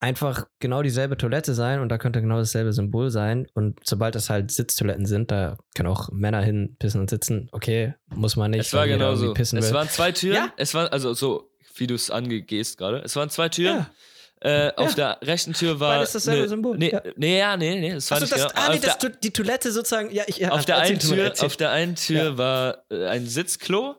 einfach 0.00 0.46
genau 0.60 0.82
dieselbe 0.82 1.16
Toilette 1.16 1.54
sein 1.54 1.80
und 1.80 1.88
da 1.88 1.98
könnte 1.98 2.20
genau 2.20 2.36
dasselbe 2.38 2.72
Symbol 2.72 3.10
sein. 3.10 3.46
Und 3.54 3.80
sobald 3.84 4.14
es 4.16 4.30
halt 4.30 4.50
Sitztoiletten 4.50 5.06
sind, 5.06 5.30
da 5.30 5.58
können 5.74 5.88
auch 5.88 6.10
Männer 6.12 6.40
hin 6.42 6.76
pissen 6.78 7.00
und 7.00 7.10
sitzen. 7.10 7.48
Okay, 7.52 7.94
muss 8.14 8.36
man 8.36 8.52
nicht. 8.52 8.60
Es 8.60 8.72
war 8.74 8.86
genau 8.86 9.14
so. 9.16 9.34
Pissen 9.34 9.58
Es 9.58 9.68
will. 9.68 9.74
waren 9.74 9.88
zwei 9.88 10.12
Türen. 10.12 10.36
Ja. 10.36 10.52
Es 10.56 10.74
war, 10.74 10.92
also 10.92 11.14
so, 11.14 11.50
wie 11.76 11.86
du 11.86 11.94
es 11.94 12.10
angehst 12.10 12.78
gerade. 12.78 12.98
Es 12.98 13.16
waren 13.16 13.30
zwei 13.30 13.48
Türen. 13.48 13.78
Ja. 13.78 13.90
Äh, 14.40 14.72
Auf 14.76 14.94
der 14.94 15.18
rechten 15.22 15.52
Tür 15.52 15.80
war. 15.80 15.96
Beides 15.96 16.12
dasselbe 16.12 16.42
ne, 16.42 16.48
Symbol, 16.48 16.78
Nee, 16.78 16.92
ja. 16.92 17.02
nee, 17.16 17.38
ja, 17.40 17.56
nee, 17.56 17.80
nee, 17.80 17.94
das 17.94 18.08
war 18.08 18.18
Achso, 18.18 18.24
nicht 18.36 18.44
das, 18.44 18.52
genau. 18.54 18.66
ah, 18.68 18.72
nee, 18.72 18.78
das, 18.78 18.98
der, 18.98 19.10
die 19.10 19.32
Toilette 19.32 19.72
sozusagen, 19.72 20.12
ja, 20.14 20.22
ich, 20.28 20.36
ja, 20.38 20.50
auf, 20.52 20.64
der 20.64 20.78
einen 20.78 21.00
Tür, 21.00 21.32
auf 21.40 21.56
der 21.56 21.72
einen 21.72 21.96
Tür 21.96 22.22
Ja. 22.22 22.38
war 22.38 22.84
äh, 22.88 23.06
ein 23.06 23.26
Sitzklo. 23.26 23.96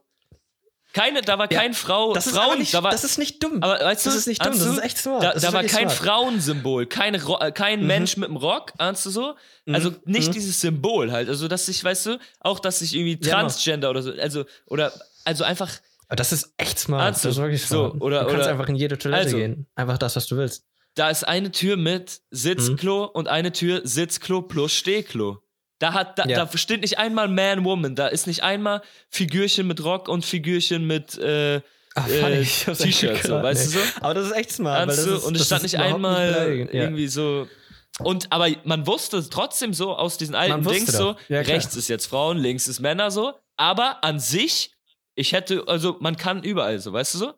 Keine, 0.93 1.21
da 1.21 1.37
war 1.37 1.51
Ja. 1.51 1.59
kein 1.59 1.73
Frau, 1.75 2.13
das 2.13 2.25
ist 2.25 2.33
Frauen, 2.35 2.45
aber 2.51 2.55
nicht, 2.57 2.73
da 2.73 2.81
war, 2.81 2.91
das 2.91 3.03
ist 3.03 3.19
nicht 3.19 3.43
dumm. 3.43 3.61
aber 3.61 3.79
weißt 3.79 4.05
du, 4.05 4.09
das 4.09 4.17
ist 4.17 4.27
nicht 4.27 4.43
dumm, 4.43 4.53
das 4.53 4.63
du, 4.63 4.71
ist 4.73 4.79
echt 4.83 4.97
smart. 4.97 5.21
Da, 5.23 5.29
da 5.31 5.35
ist 5.37 5.53
war 5.53 5.63
kein 5.63 5.89
smart. 5.89 5.91
Frauensymbol, 5.93 6.85
kein, 6.87 7.13
Ro 7.15 7.37
äh, 7.39 7.51
kein 7.51 7.81
Mhm. 7.81 7.87
Mensch 7.87 8.17
mit 8.17 8.27
einem 8.29 8.37
Rock, 8.37 8.73
ahnst 8.79 9.05
du 9.05 9.11
so? 9.11 9.35
Also 9.71 9.93
nicht 10.05 10.29
mhm. 10.29 10.31
dieses 10.33 10.59
Symbol 10.61 11.11
halt. 11.11 11.29
Also, 11.29 11.47
dass 11.47 11.67
ich, 11.67 11.83
weißt 11.83 12.07
du, 12.07 12.19
auch, 12.39 12.59
dass 12.59 12.81
ich 12.81 12.95
irgendwie 12.95 13.13
Ja, 13.13 13.35
genau. 13.35 13.39
Transgender 13.41 13.89
oder 13.91 14.01
so, 14.01 14.11
also, 14.13 14.45
oder, 14.65 14.91
also 15.25 15.43
einfach, 15.43 15.69
Aber 16.07 16.15
Das 16.15 16.31
ist 16.31 16.53
echt 16.57 16.79
smart. 16.79 17.03
Ahnst 17.03 17.23
das 17.23 17.31
ist 17.33 17.37
du? 17.37 17.41
wirklich 17.43 17.61
So, 17.61 17.89
smart. 17.91 18.01
oder- 18.01 18.19
du 18.21 18.25
kannst 18.29 18.41
oder- 18.41 18.51
einfach 18.51 18.67
in 18.69 18.75
jede 18.75 18.97
Toilette 18.97 19.25
Also. 19.25 19.37
gehen. 19.37 19.67
Einfach 19.75 19.99
das, 19.99 20.15
was 20.15 20.25
du 20.25 20.37
willst. 20.37 20.65
da 20.95 21.09
ist 21.11 21.23
eine 21.27 21.51
Tür 21.51 21.77
mit 21.77 22.19
Sitzklo 22.31 23.03
Mhm. 23.03 23.09
und 23.13 23.27
eine 23.27 23.51
Tür 23.51 23.81
Sitzklo 23.83 24.41
plus 24.41 24.73
Stehklo. 24.73 25.37
Da 25.79 25.93
hat, 25.93 26.19
da, 26.19 26.25
Ja. 26.25 26.45
da 26.45 26.57
steht 26.57 26.81
nicht 26.81 26.97
einmal 26.97 27.27
Man, 27.27 27.63
Woman, 27.63 27.95
da 27.95 28.07
ist 28.07 28.27
nicht 28.27 28.43
einmal 28.43 28.81
Figürchen 29.09 29.65
mit 29.67 29.83
Rock 29.83 30.07
und 30.09 30.25
Figürchen 30.25 30.85
mit, 30.85 31.17
äh, 31.17 31.61
Ach, 31.95 32.07
Äh, 32.07 32.43
T-Shirts, 32.43 33.23
so, 33.23 33.41
weißt 33.41 33.65
du 33.65 33.79
so? 33.79 33.85
Aber 34.01 34.13
das 34.13 34.27
ist 34.27 34.35
echt 34.35 34.51
smart. 34.51 34.87
weil 34.87 34.95
das 34.95 35.05
ist, 35.05 35.23
und 35.23 35.35
es 35.35 35.45
stand 35.47 35.63
nicht 35.63 35.77
einmal. 35.79 36.67
Ja. 36.71 36.83
irgendwie 36.83 37.07
so. 37.07 37.47
Und 37.99 38.31
aber 38.31 38.47
man 38.63 38.85
wusste 38.87 39.27
trotzdem 39.29 39.73
so 39.73 39.95
aus 39.95 40.17
diesen 40.17 40.35
alten 40.35 40.63
Dings 40.63 40.91
so. 40.91 41.15
Ja, 41.27 41.41
rechts 41.41 41.75
ist 41.75 41.87
jetzt 41.87 42.05
Frauen, 42.05 42.37
links 42.37 42.67
ist 42.67 42.79
Männer 42.79 43.09
so. 43.11 43.33
Aber 43.57 44.03
an 44.03 44.19
sich, 44.19 44.71
ich 45.15 45.33
hätte, 45.33 45.63
also 45.67 45.97
man 45.99 46.15
kann 46.15 46.43
überall 46.43 46.79
so, 46.79 46.93
weißt 46.93 47.15
du 47.15 47.17
so? 47.17 47.33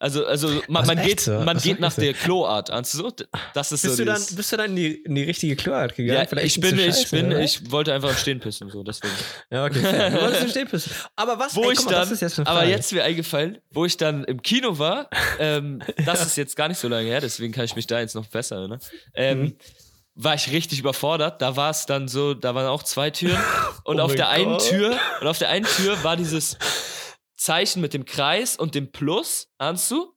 Also, 0.00 0.26
also 0.26 0.60
man, 0.68 0.86
man 0.86 1.00
geht, 1.00 1.20
so. 1.20 1.38
man 1.40 1.56
geht 1.56 1.80
nach 1.80 1.94
der 1.94 2.12
Kloart, 2.14 2.68
ahnst 2.70 2.92
du 2.94 2.98
so? 2.98 3.12
Das 3.54 3.72
ist 3.72 3.82
Bist, 3.82 3.96
so 3.96 4.04
du 4.04 4.10
dann, 4.12 4.22
bist 4.36 4.52
du 4.52 4.56
dann 4.56 4.70
in 4.70 4.76
die, 4.76 4.94
in 4.96 5.14
die 5.14 5.22
richtige 5.22 5.56
Kloart 5.56 5.94
gegangen? 5.94 6.18
ja, 6.20 6.26
Vielleicht 6.26 6.56
ich 6.56 6.60
bin, 6.60 6.78
ich 6.78 6.84
scheiße, 6.96 7.16
bin, 7.16 7.26
oder? 7.28 7.40
ich 7.40 7.70
wollte 7.70 7.94
einfach 7.94 8.10
im 8.10 8.16
Stehen 8.16 8.40
pissen, 8.40 8.68
so, 8.70 8.82
deswegen. 8.82 9.14
Ja, 9.50 9.64
okay. 9.64 9.80
fair. 9.80 10.10
Du 10.10 10.20
wolltest 10.20 10.42
im 10.42 10.48
Stehen 10.50 10.68
pissen. 10.68 10.92
Aber 11.16 11.38
was, 11.38 11.54
Wo 11.56 11.62
ey, 11.64 11.72
ich 11.72 11.84
mal, 11.84 11.92
dann, 11.92 12.08
jetzt 12.18 12.38
aber 12.40 12.64
jetzt 12.66 12.92
mir 12.92 13.04
eingefallen, 13.04 13.58
wo 13.70 13.84
ich 13.86 13.96
dann 13.96 14.24
im 14.24 14.42
Kino 14.42 14.78
war, 14.78 15.08
ähm, 15.38 15.80
das 16.04 16.26
ist 16.26 16.36
jetzt 16.36 16.56
gar 16.56 16.68
nicht 16.68 16.78
so 16.78 16.88
lange 16.88 17.06
her, 17.08 17.20
deswegen 17.20 17.52
kann 17.52 17.64
ich 17.64 17.76
mich 17.76 17.86
da 17.86 18.00
jetzt 18.00 18.14
noch 18.14 18.26
besser 18.26 18.56
erinnern, 18.56 18.80
ähm, 19.14 19.40
Mhm. 19.40 19.56
war 20.16 20.34
ich 20.34 20.50
richtig 20.52 20.80
überfordert. 20.80 21.40
Da 21.40 21.56
war 21.56 21.70
es 21.70 21.86
dann 21.86 22.08
so, 22.08 22.34
da 22.34 22.54
waren 22.54 22.66
auch 22.66 22.82
zwei 22.82 23.10
Türen 23.10 23.38
und 23.84 24.00
Oh 24.00 24.02
auf 24.04 24.14
der 24.14 24.28
einen 24.28 24.52
Gott. 24.52 24.68
Tür 24.68 24.98
und 25.20 25.26
auf 25.28 25.38
der 25.38 25.48
einen 25.48 25.64
Tür 25.66 26.02
war 26.04 26.16
dieses 26.16 26.58
Zeichen 27.36 27.80
mit 27.80 27.94
dem 27.94 28.04
Kreis 28.04 28.56
und 28.56 28.74
dem 28.74 28.90
Plus, 28.92 29.48
ahnst 29.58 29.90
du? 29.90 30.14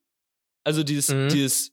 Also 0.64 0.84
dieses, 0.84 1.10
Mhm. 1.10 1.30
dieses 1.30 1.72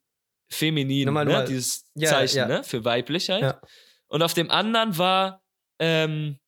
Feminin, 0.51 1.07
Nochmal, 1.07 1.25
ne? 1.25 1.33
nochmal. 1.33 1.47
dieses 1.49 1.85
Ja, 1.95 2.11
Zeichen, 2.11 2.37
ja. 2.39 2.47
ne? 2.47 2.65
Für 2.65 2.85
weiblich 2.85 3.29
halt. 3.31 3.43
Ja. 3.43 3.61
Und 4.09 4.23
auf 4.23 4.35
dem 4.35 4.51
anderen 4.51 4.97
war 4.99 5.43
ähm, 5.81 6.39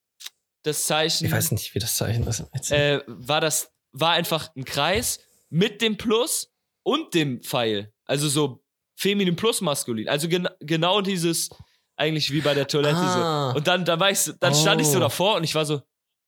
das 0.62 0.84
Zeichen 0.84 1.26
ich 1.26 1.32
weiß 1.32 1.50
nicht, 1.52 1.74
wie 1.74 1.78
das 1.78 1.96
Zeichen 1.96 2.26
ist. 2.26 2.70
Äh, 2.70 3.00
war 3.06 3.40
das, 3.40 3.72
war 3.92 4.12
einfach 4.12 4.54
ein 4.56 4.64
Kreis 4.64 5.18
mit 5.50 5.82
dem 5.82 5.96
Plus 5.96 6.52
und 6.84 7.14
dem 7.14 7.42
Pfeil. 7.42 7.92
Also 8.04 8.28
so 8.28 8.62
feminin 8.96 9.34
plus 9.36 9.60
maskulin. 9.60 10.08
Also 10.08 10.28
gen 10.28 10.48
genau 10.60 11.00
dieses, 11.00 11.50
eigentlich 11.96 12.30
wie 12.32 12.40
bei 12.40 12.54
der 12.54 12.66
Toilette 12.68 12.96
Ah. 12.96 13.50
so. 13.52 13.58
Und 13.58 13.66
dann, 13.66 13.84
da 13.84 13.98
war 13.98 14.10
ich, 14.10 14.30
dann 14.40 14.54
stand 14.54 14.80
ich 14.80 14.86
so 14.86 14.98
Oh. 14.98 15.00
davor 15.00 15.36
und 15.36 15.44
ich 15.44 15.54
war 15.54 15.66
so, 15.66 15.82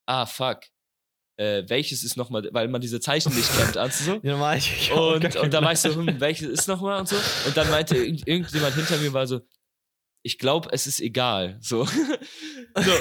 ah 0.07 0.27
fuck. 0.27 0.61
Äh, 1.39 1.63
welches 1.69 2.03
ist 2.03 2.17
nochmal, 2.17 2.49
weil 2.51 2.67
man 2.67 2.81
diese 2.81 2.99
Zeichen 2.99 3.33
nicht 3.33 3.49
kennt, 3.57 3.77
du 3.77 4.05
so? 4.05 4.13
ja, 4.23 4.33
normal, 4.33 4.59
ich, 4.59 4.91
Und, 4.93 5.37
und 5.37 5.55
da 5.55 5.63
war 5.63 5.73
ich 5.73 5.79
so, 5.79 5.95
hm, 5.95 6.19
welches 6.19 6.49
ist 6.49 6.67
nochmal 6.67 6.99
und 6.99 7.09
so. 7.09 7.15
Und 7.47 7.57
dann 7.57 7.71
meinte 7.71 7.97
irgend, 7.97 8.27
irgendjemand 8.27 8.75
hinter 8.75 8.97
mir 8.97 9.13
war 9.13 9.25
so, 9.25 9.41
ich 10.23 10.39
glaube, 10.39 10.69
es 10.73 10.87
ist 10.87 11.01
egal. 11.01 11.59
So. 11.61 11.85
so. 12.77 12.93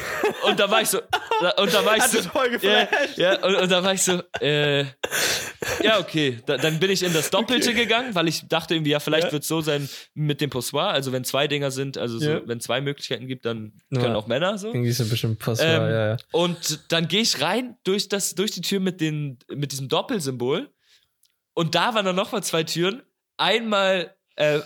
Und 0.47 0.59
da 0.59 0.69
war 0.69 0.81
ich 0.81 0.89
so, 0.89 0.99
und 0.99 1.73
da 1.73 1.85
war 1.85 1.97
ich 1.97 2.03
so, 2.03 2.19
ja, 2.61 2.87
ja 3.15 3.43
und, 3.45 3.55
und 3.55 3.71
da 3.71 3.83
war 3.83 3.93
ich 3.93 4.01
so, 4.03 4.21
äh, 4.39 4.85
ja, 5.81 5.99
okay. 5.99 6.39
Da, 6.45 6.57
dann 6.57 6.79
bin 6.79 6.91
ich 6.91 7.03
in 7.03 7.13
das 7.13 7.29
Doppelte 7.29 7.73
gegangen, 7.73 8.15
weil 8.15 8.27
ich 8.27 8.47
dachte 8.47 8.75
irgendwie, 8.75 8.91
ja, 8.91 8.99
vielleicht 8.99 9.27
Ja. 9.27 9.31
wird 9.33 9.43
es 9.43 9.49
so 9.49 9.61
sein 9.61 9.89
mit 10.13 10.41
dem 10.41 10.49
Poussoir. 10.49 10.89
Also, 10.89 11.11
wenn 11.11 11.23
zwei 11.23 11.47
Dinger 11.47 11.71
sind, 11.71 11.97
also 11.97 12.19
so, 12.19 12.29
Ja. 12.29 12.41
wenn 12.47 12.59
zwei 12.59 12.81
Möglichkeiten 12.81 13.27
gibt, 13.27 13.45
dann 13.45 13.73
können 13.93 14.15
auch 14.15 14.27
Männer 14.27 14.57
so. 14.57 14.67
Irgendwie 14.67 14.91
so 14.91 15.03
ein 15.03 15.09
bisschen 15.09 15.37
Post 15.37 15.61
Ähm, 15.63 15.81
ja, 15.81 16.07
ja. 16.09 16.17
Und 16.31 16.91
dann 16.91 17.07
gehe 17.07 17.21
ich 17.21 17.41
rein 17.41 17.77
durch, 17.83 18.09
das, 18.09 18.35
durch 18.35 18.51
die 18.51 18.61
Tür 18.61 18.79
mit, 18.79 19.01
den, 19.01 19.39
mit 19.49 19.71
diesem 19.71 19.89
Doppelsymbol. 19.89 20.69
Und 21.53 21.75
da 21.75 21.93
waren 21.95 22.05
dann 22.05 22.15
nochmal 22.15 22.43
zwei 22.43 22.63
Türen. 22.63 23.01
Einmal 23.37 24.15
äh, 24.35 24.59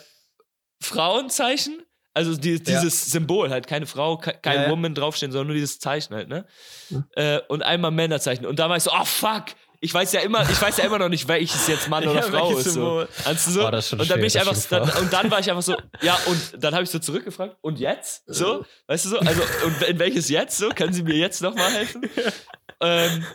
Frauenzeichen, 0.82 1.82
also 2.14 2.36
die, 2.36 2.62
dieses 2.62 3.12
Symbol 3.12 3.50
halt, 3.50 3.68
keine 3.68 3.86
Frau, 3.86 4.18
ke 4.18 4.34
kein 4.42 4.56
Ja, 4.56 4.64
ja. 4.64 4.70
Woman 4.70 4.94
draufstehen, 4.94 5.32
sondern 5.32 5.48
nur 5.48 5.56
dieses 5.56 5.80
Zeichen 5.80 6.14
halt, 6.14 6.28
ne? 6.28 6.46
Ja. 6.90 7.04
Äh, 7.16 7.42
und 7.48 7.64
einmal 7.64 7.92
Männerzeichen. 7.92 8.46
Und 8.46 8.60
da 8.60 8.70
war 8.70 8.78
ich 8.78 8.84
so, 8.84 8.92
oh 8.92 9.06
fuck! 9.06 9.46
Ich 9.84 9.92
weiß 9.92 10.14
ja 10.14 10.20
immer, 10.20 10.48
ich 10.48 10.62
weiß 10.62 10.78
ja 10.78 10.84
immer 10.84 11.00
noch 11.00 11.10
nicht, 11.10 11.28
welches 11.28 11.68
jetzt 11.68 11.90
Mann 11.90 12.04
oder 12.08 12.20
Ja, 12.20 12.22
Frau 12.22 12.56
ist. 12.56 12.66
So. 12.66 13.02
Du 13.02 13.36
so? 13.36 13.68
Oh, 13.68 13.72
das 13.72 13.86
ist 13.86 13.90
schon 13.90 14.00
und 14.00 14.12
dann 14.12 14.20
bin 14.20 14.28
ich 14.28 14.40
einfach, 14.40 14.56
dann, 14.70 14.90
und 14.90 15.12
dann 15.12 15.32
war 15.32 15.40
ich 15.40 15.50
einfach 15.50 15.64
so, 15.64 15.76
ja, 16.02 16.20
und 16.28 16.64
dann 16.64 16.74
habe 16.74 16.84
ich 16.84 16.90
so 16.90 17.00
zurückgefragt, 17.00 17.58
und 17.62 17.80
jetzt? 17.80 18.24
So, 18.28 18.66
weißt 18.88 19.06
du 19.06 19.10
so? 19.10 19.20
Also, 19.20 19.42
und 19.66 19.82
in 19.82 19.98
welches 19.98 20.30
jetzt? 20.30 20.58
So, 20.58 20.70
können 20.70 20.94
Sie 20.94 21.02
mir 21.02 21.16
jetzt 21.16 21.42
nochmal 21.42 21.72
helfen? 21.72 22.08
ähm, 22.82 23.26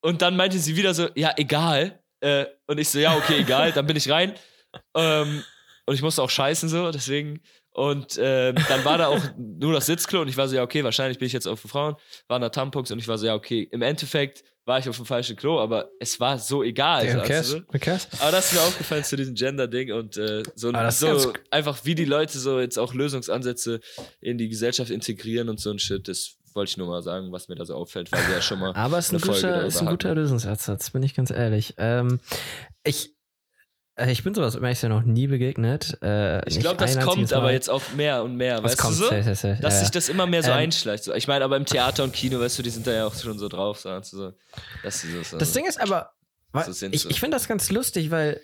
und 0.00 0.20
dann 0.20 0.36
meinte 0.36 0.58
sie 0.58 0.76
wieder 0.76 0.94
so, 0.94 1.08
ja, 1.14 1.32
egal. 1.36 2.02
Äh, 2.20 2.46
und 2.66 2.78
ich 2.78 2.88
so, 2.88 2.98
ja, 2.98 3.16
okay, 3.16 3.38
egal. 3.38 3.72
Dann 3.72 3.86
bin 3.86 3.96
ich 3.96 4.10
rein. 4.10 4.34
Ähm, 4.94 5.44
und 5.86 5.94
ich 5.94 6.02
musste 6.02 6.22
auch 6.22 6.30
scheißen 6.30 6.68
so, 6.68 6.90
deswegen. 6.90 7.40
Und 7.70 8.18
ähm, 8.20 8.54
dann 8.68 8.84
war 8.84 8.98
da 8.98 9.08
auch 9.08 9.20
nur 9.36 9.72
das 9.72 9.86
Sitzklo 9.86 10.20
und 10.20 10.28
ich 10.28 10.36
war 10.36 10.48
so, 10.48 10.54
ja, 10.54 10.62
okay, 10.62 10.84
wahrscheinlich 10.84 11.18
bin 11.18 11.26
ich 11.26 11.32
jetzt 11.32 11.46
auf 11.48 11.58
für 11.60 11.68
Frauen. 11.68 11.96
Waren 12.28 12.42
da 12.42 12.48
Tampons 12.48 12.90
und 12.90 12.98
ich 13.00 13.08
war 13.08 13.18
so, 13.18 13.26
ja, 13.26 13.34
okay. 13.34 13.68
Im 13.72 13.82
Endeffekt 13.82 14.44
war 14.64 14.78
ich 14.78 14.88
auf 14.88 14.96
dem 14.96 15.04
falschen 15.04 15.36
Klo, 15.36 15.58
aber 15.60 15.90
es 16.00 16.18
war 16.20 16.38
so 16.38 16.62
egal. 16.62 17.06
Cares? 17.26 17.50
du? 17.50 17.58
Who 17.70 17.78
cares? 17.78 18.08
Aber 18.20 18.30
das 18.30 18.46
ist 18.46 18.54
mir 18.54 18.60
aufgefallen 18.60 19.04
zu 19.04 19.16
diesem 19.16 19.34
Gender-Ding 19.34 19.92
und 19.92 20.16
äh, 20.16 20.42
so, 20.54 20.70
Ah, 20.72 20.90
so 20.90 21.32
einfach, 21.50 21.84
wie 21.84 21.94
die 21.94 22.04
Leute 22.06 22.38
so 22.38 22.60
jetzt 22.60 22.78
auch 22.78 22.94
Lösungsansätze 22.94 23.80
in 24.20 24.38
die 24.38 24.48
Gesellschaft 24.48 24.90
integrieren 24.90 25.48
und 25.48 25.60
so 25.60 25.70
ein 25.70 25.78
Shit, 25.78 26.08
das 26.08 26.36
wollte 26.54 26.70
ich 26.70 26.76
nur 26.76 26.86
mal 26.86 27.02
sagen, 27.02 27.32
was 27.32 27.48
mir 27.48 27.56
da 27.56 27.64
so 27.64 27.74
auffällt, 27.74 28.10
weil 28.12 28.26
wir 28.28 28.36
ja 28.36 28.40
schon 28.42 28.60
mal. 28.60 28.72
Aber 28.74 28.98
es 28.98 29.06
ist 29.06 29.12
ein 29.12 29.16
eine 29.16 29.24
Folge 29.24 29.40
guter, 29.48 29.66
ist 29.66 29.80
ein 29.80 29.86
guter. 29.86 30.14
Lösungsansatz, 30.14 30.90
bin 30.90 31.02
ich 31.02 31.14
ganz 31.14 31.30
ehrlich. 31.30 31.74
Ähm, 31.78 32.20
ich, 32.84 33.08
äh, 33.08 33.13
ich 33.96 34.24
bin 34.24 34.34
sowas 34.34 34.54
übrigens 34.56 34.82
ja 34.82 34.88
noch 34.88 35.02
nie 35.02 35.26
begegnet. 35.28 35.96
Äh, 36.02 36.48
Ich 36.48 36.58
glaube, 36.60 36.76
das 36.78 36.98
kommt 36.98 37.32
aber 37.32 37.52
jetzt 37.52 37.70
auch 37.70 37.82
mehr 37.96 38.24
und 38.24 38.36
mehr, 38.36 38.62
Was 38.62 38.72
weißt 38.72 38.78
kommt? 38.80 38.94
du 38.94 38.98
so? 38.98 39.08
Safe, 39.08 39.22
safe, 39.22 39.36
safe. 39.36 39.62
Dass 39.62 39.74
Ja, 39.74 39.80
sich 39.80 39.90
das 39.90 40.08
immer 40.08 40.26
mehr 40.26 40.42
so 40.42 40.50
Ähm, 40.50 40.56
einschleicht. 40.56 41.06
Ich 41.08 41.28
meine, 41.28 41.44
aber 41.44 41.56
im 41.56 41.64
Theater 41.64 42.02
und 42.04 42.12
Kino, 42.12 42.40
weißt 42.40 42.58
du, 42.58 42.62
die 42.62 42.70
sind 42.70 42.86
da 42.86 42.92
ja 42.92 43.06
auch 43.06 43.14
schon 43.14 43.38
so 43.38 43.48
drauf, 43.48 43.78
so, 43.80 43.90
so, 44.02 44.32
sie 44.88 45.10
so, 45.12 45.22
so 45.22 45.38
Das 45.38 45.52
Ding 45.52 45.64
ist 45.66 45.80
aber, 45.80 46.10
So 46.66 46.86
ich, 46.88 47.08
ich 47.08 47.20
finde 47.20 47.36
das 47.36 47.46
ganz 47.46 47.70
lustig, 47.70 48.10
weil, 48.10 48.40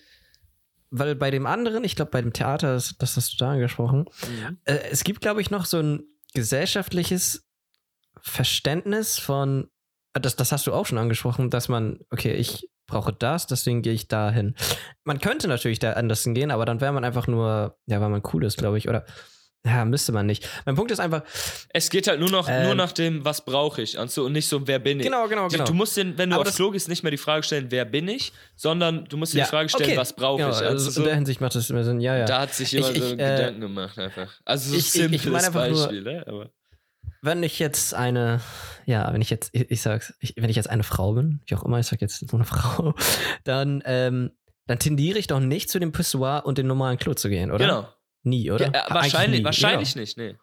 weil 0.90 1.14
bei 1.16 1.30
dem 1.32 1.46
anderen, 1.46 1.82
ich 1.84 1.96
glaube 1.96 2.10
bei 2.12 2.22
dem 2.22 2.32
Theater, 2.32 2.74
das, 2.74 2.94
das 2.98 3.16
hast 3.16 3.32
du 3.32 3.36
da 3.38 3.50
angesprochen, 3.52 4.06
Mhm. 4.28 4.58
äh, 4.64 4.78
es 4.90 5.02
gibt, 5.04 5.20
glaube 5.20 5.40
ich, 5.40 5.50
noch 5.50 5.64
so 5.66 5.78
ein 5.80 6.04
gesellschaftliches 6.32 7.44
Verständnis 8.22 9.18
von, 9.18 9.68
äh, 10.14 10.20
das, 10.20 10.36
das 10.36 10.52
hast 10.52 10.66
du 10.66 10.72
auch 10.72 10.86
schon 10.86 10.98
angesprochen, 10.98 11.50
dass 11.50 11.68
man, 11.68 11.98
okay, 12.10 12.34
ich 12.34 12.68
brauche 12.90 13.12
das, 13.12 13.46
deswegen 13.46 13.82
gehe 13.82 13.92
ich 13.94 14.08
dahin. 14.08 14.54
Man 15.04 15.20
könnte 15.20 15.48
natürlich 15.48 15.78
da 15.78 15.92
anders 15.94 16.22
hingehen, 16.24 16.50
aber 16.50 16.64
dann 16.66 16.80
wäre 16.80 16.92
man 16.92 17.04
einfach 17.04 17.26
nur, 17.26 17.78
ja, 17.86 18.00
weil 18.00 18.08
man 18.10 18.22
cool 18.32 18.44
ist, 18.44 18.58
glaube 18.58 18.76
ich, 18.78 18.88
oder 18.88 19.04
ja, 19.62 19.84
müsste 19.84 20.10
man 20.12 20.24
nicht. 20.24 20.48
Mein 20.64 20.74
Punkt 20.74 20.90
ist 20.90 21.00
einfach, 21.00 21.22
Es 21.68 21.90
geht 21.90 22.08
halt 22.08 22.18
nur 22.18 22.30
noch 22.30 22.48
Ähm, 22.48 22.64
nur 22.64 22.74
nach 22.74 22.92
dem, 22.92 23.26
was 23.26 23.44
brauche 23.44 23.82
ich, 23.82 23.92
du, 24.14 24.24
und 24.24 24.32
nicht 24.32 24.48
so, 24.48 24.66
wer 24.66 24.78
bin 24.78 25.00
ich. 25.00 25.04
genau, 25.04 25.28
genau, 25.28 25.48
genau. 25.48 25.64
Du 25.64 25.74
musst 25.74 25.98
den, 25.98 26.16
wenn 26.16 26.30
du 26.30 26.36
Aber 26.36 26.42
aufs 26.42 26.52
das- 26.52 26.56
Klo 26.56 26.70
gehst, 26.70 26.88
nicht 26.88 27.02
mehr 27.02 27.10
die 27.10 27.18
Frage 27.18 27.42
stellen, 27.42 27.66
wer 27.68 27.84
bin 27.84 28.08
ich, 28.08 28.32
sondern 28.56 29.04
du 29.04 29.18
musst 29.18 29.34
dir 29.34 29.40
Ja, 29.40 29.44
die 29.44 29.50
Frage 29.50 29.68
stellen, 29.68 29.90
okay. 29.90 29.98
was 29.98 30.14
brauche 30.14 30.38
genau, 30.38 30.48
ich. 30.50 30.56
also 30.56 30.66
Also 30.70 30.90
so, 30.90 31.00
in 31.02 31.06
der 31.08 31.14
Hinsicht 31.14 31.42
macht 31.42 31.54
das 31.56 31.68
immer 31.68 31.84
Sinn, 31.84 32.00
ja, 32.00 32.16
ja. 32.16 32.24
Da 32.24 32.40
hat 32.40 32.54
sich 32.54 32.72
jemand 32.72 32.96
Ich- 32.96 33.02
so 33.02 33.06
ich, 33.08 33.12
äh, 33.12 33.16
Gedanken 33.16 33.60
gemacht 33.60 33.98
einfach. 33.98 34.32
Also 34.46 34.70
so 34.70 34.76
ich- 34.76 34.80
ich- 34.80 34.86
ich 34.86 34.92
simples 34.92 35.24
meine 35.26 35.46
einfach 35.48 35.68
nur- 35.68 35.78
Beispiel, 35.78 36.02
ne? 36.04 36.24
Aber 36.26 36.50
wenn 37.22 37.42
ich 37.42 37.58
jetzt 37.58 37.94
eine, 37.94 38.40
ja, 38.86 39.12
wenn 39.12 39.20
ich 39.20 39.30
jetzt, 39.30 39.50
ich, 39.52 39.70
ich 39.70 39.82
sag's, 39.82 40.14
ich, 40.20 40.34
wenn 40.36 40.50
ich 40.50 40.56
jetzt 40.56 40.70
eine 40.70 40.82
Frau 40.82 41.12
bin, 41.12 41.40
wie 41.46 41.54
auch 41.54 41.64
immer, 41.64 41.78
ich 41.78 41.86
sag 41.86 42.00
jetzt 42.00 42.22
nur 42.22 42.40
eine 42.40 42.44
Frau, 42.44 42.94
dann, 43.44 43.82
ähm, 43.84 44.32
dann 44.66 44.78
tendiere 44.78 45.18
ich 45.18 45.26
doch 45.26 45.40
nicht 45.40 45.70
zu 45.70 45.78
dem 45.78 45.92
Pissoir 45.92 46.42
und 46.44 46.58
dem 46.58 46.66
normalen 46.66 46.98
Klo 46.98 47.14
zu 47.14 47.28
gehen, 47.28 47.50
oder? 47.50 47.66
genau. 47.66 47.88
Nie, 48.22 48.50
oder? 48.50 48.66
Ja, 48.66 48.86
äh, 48.86 48.94
wahrscheinlich 48.94 49.40
nie, 49.40 49.44
wahrscheinlich 49.44 49.94
genau. 49.94 50.02
nicht, 50.02 50.16
nee. 50.18 50.36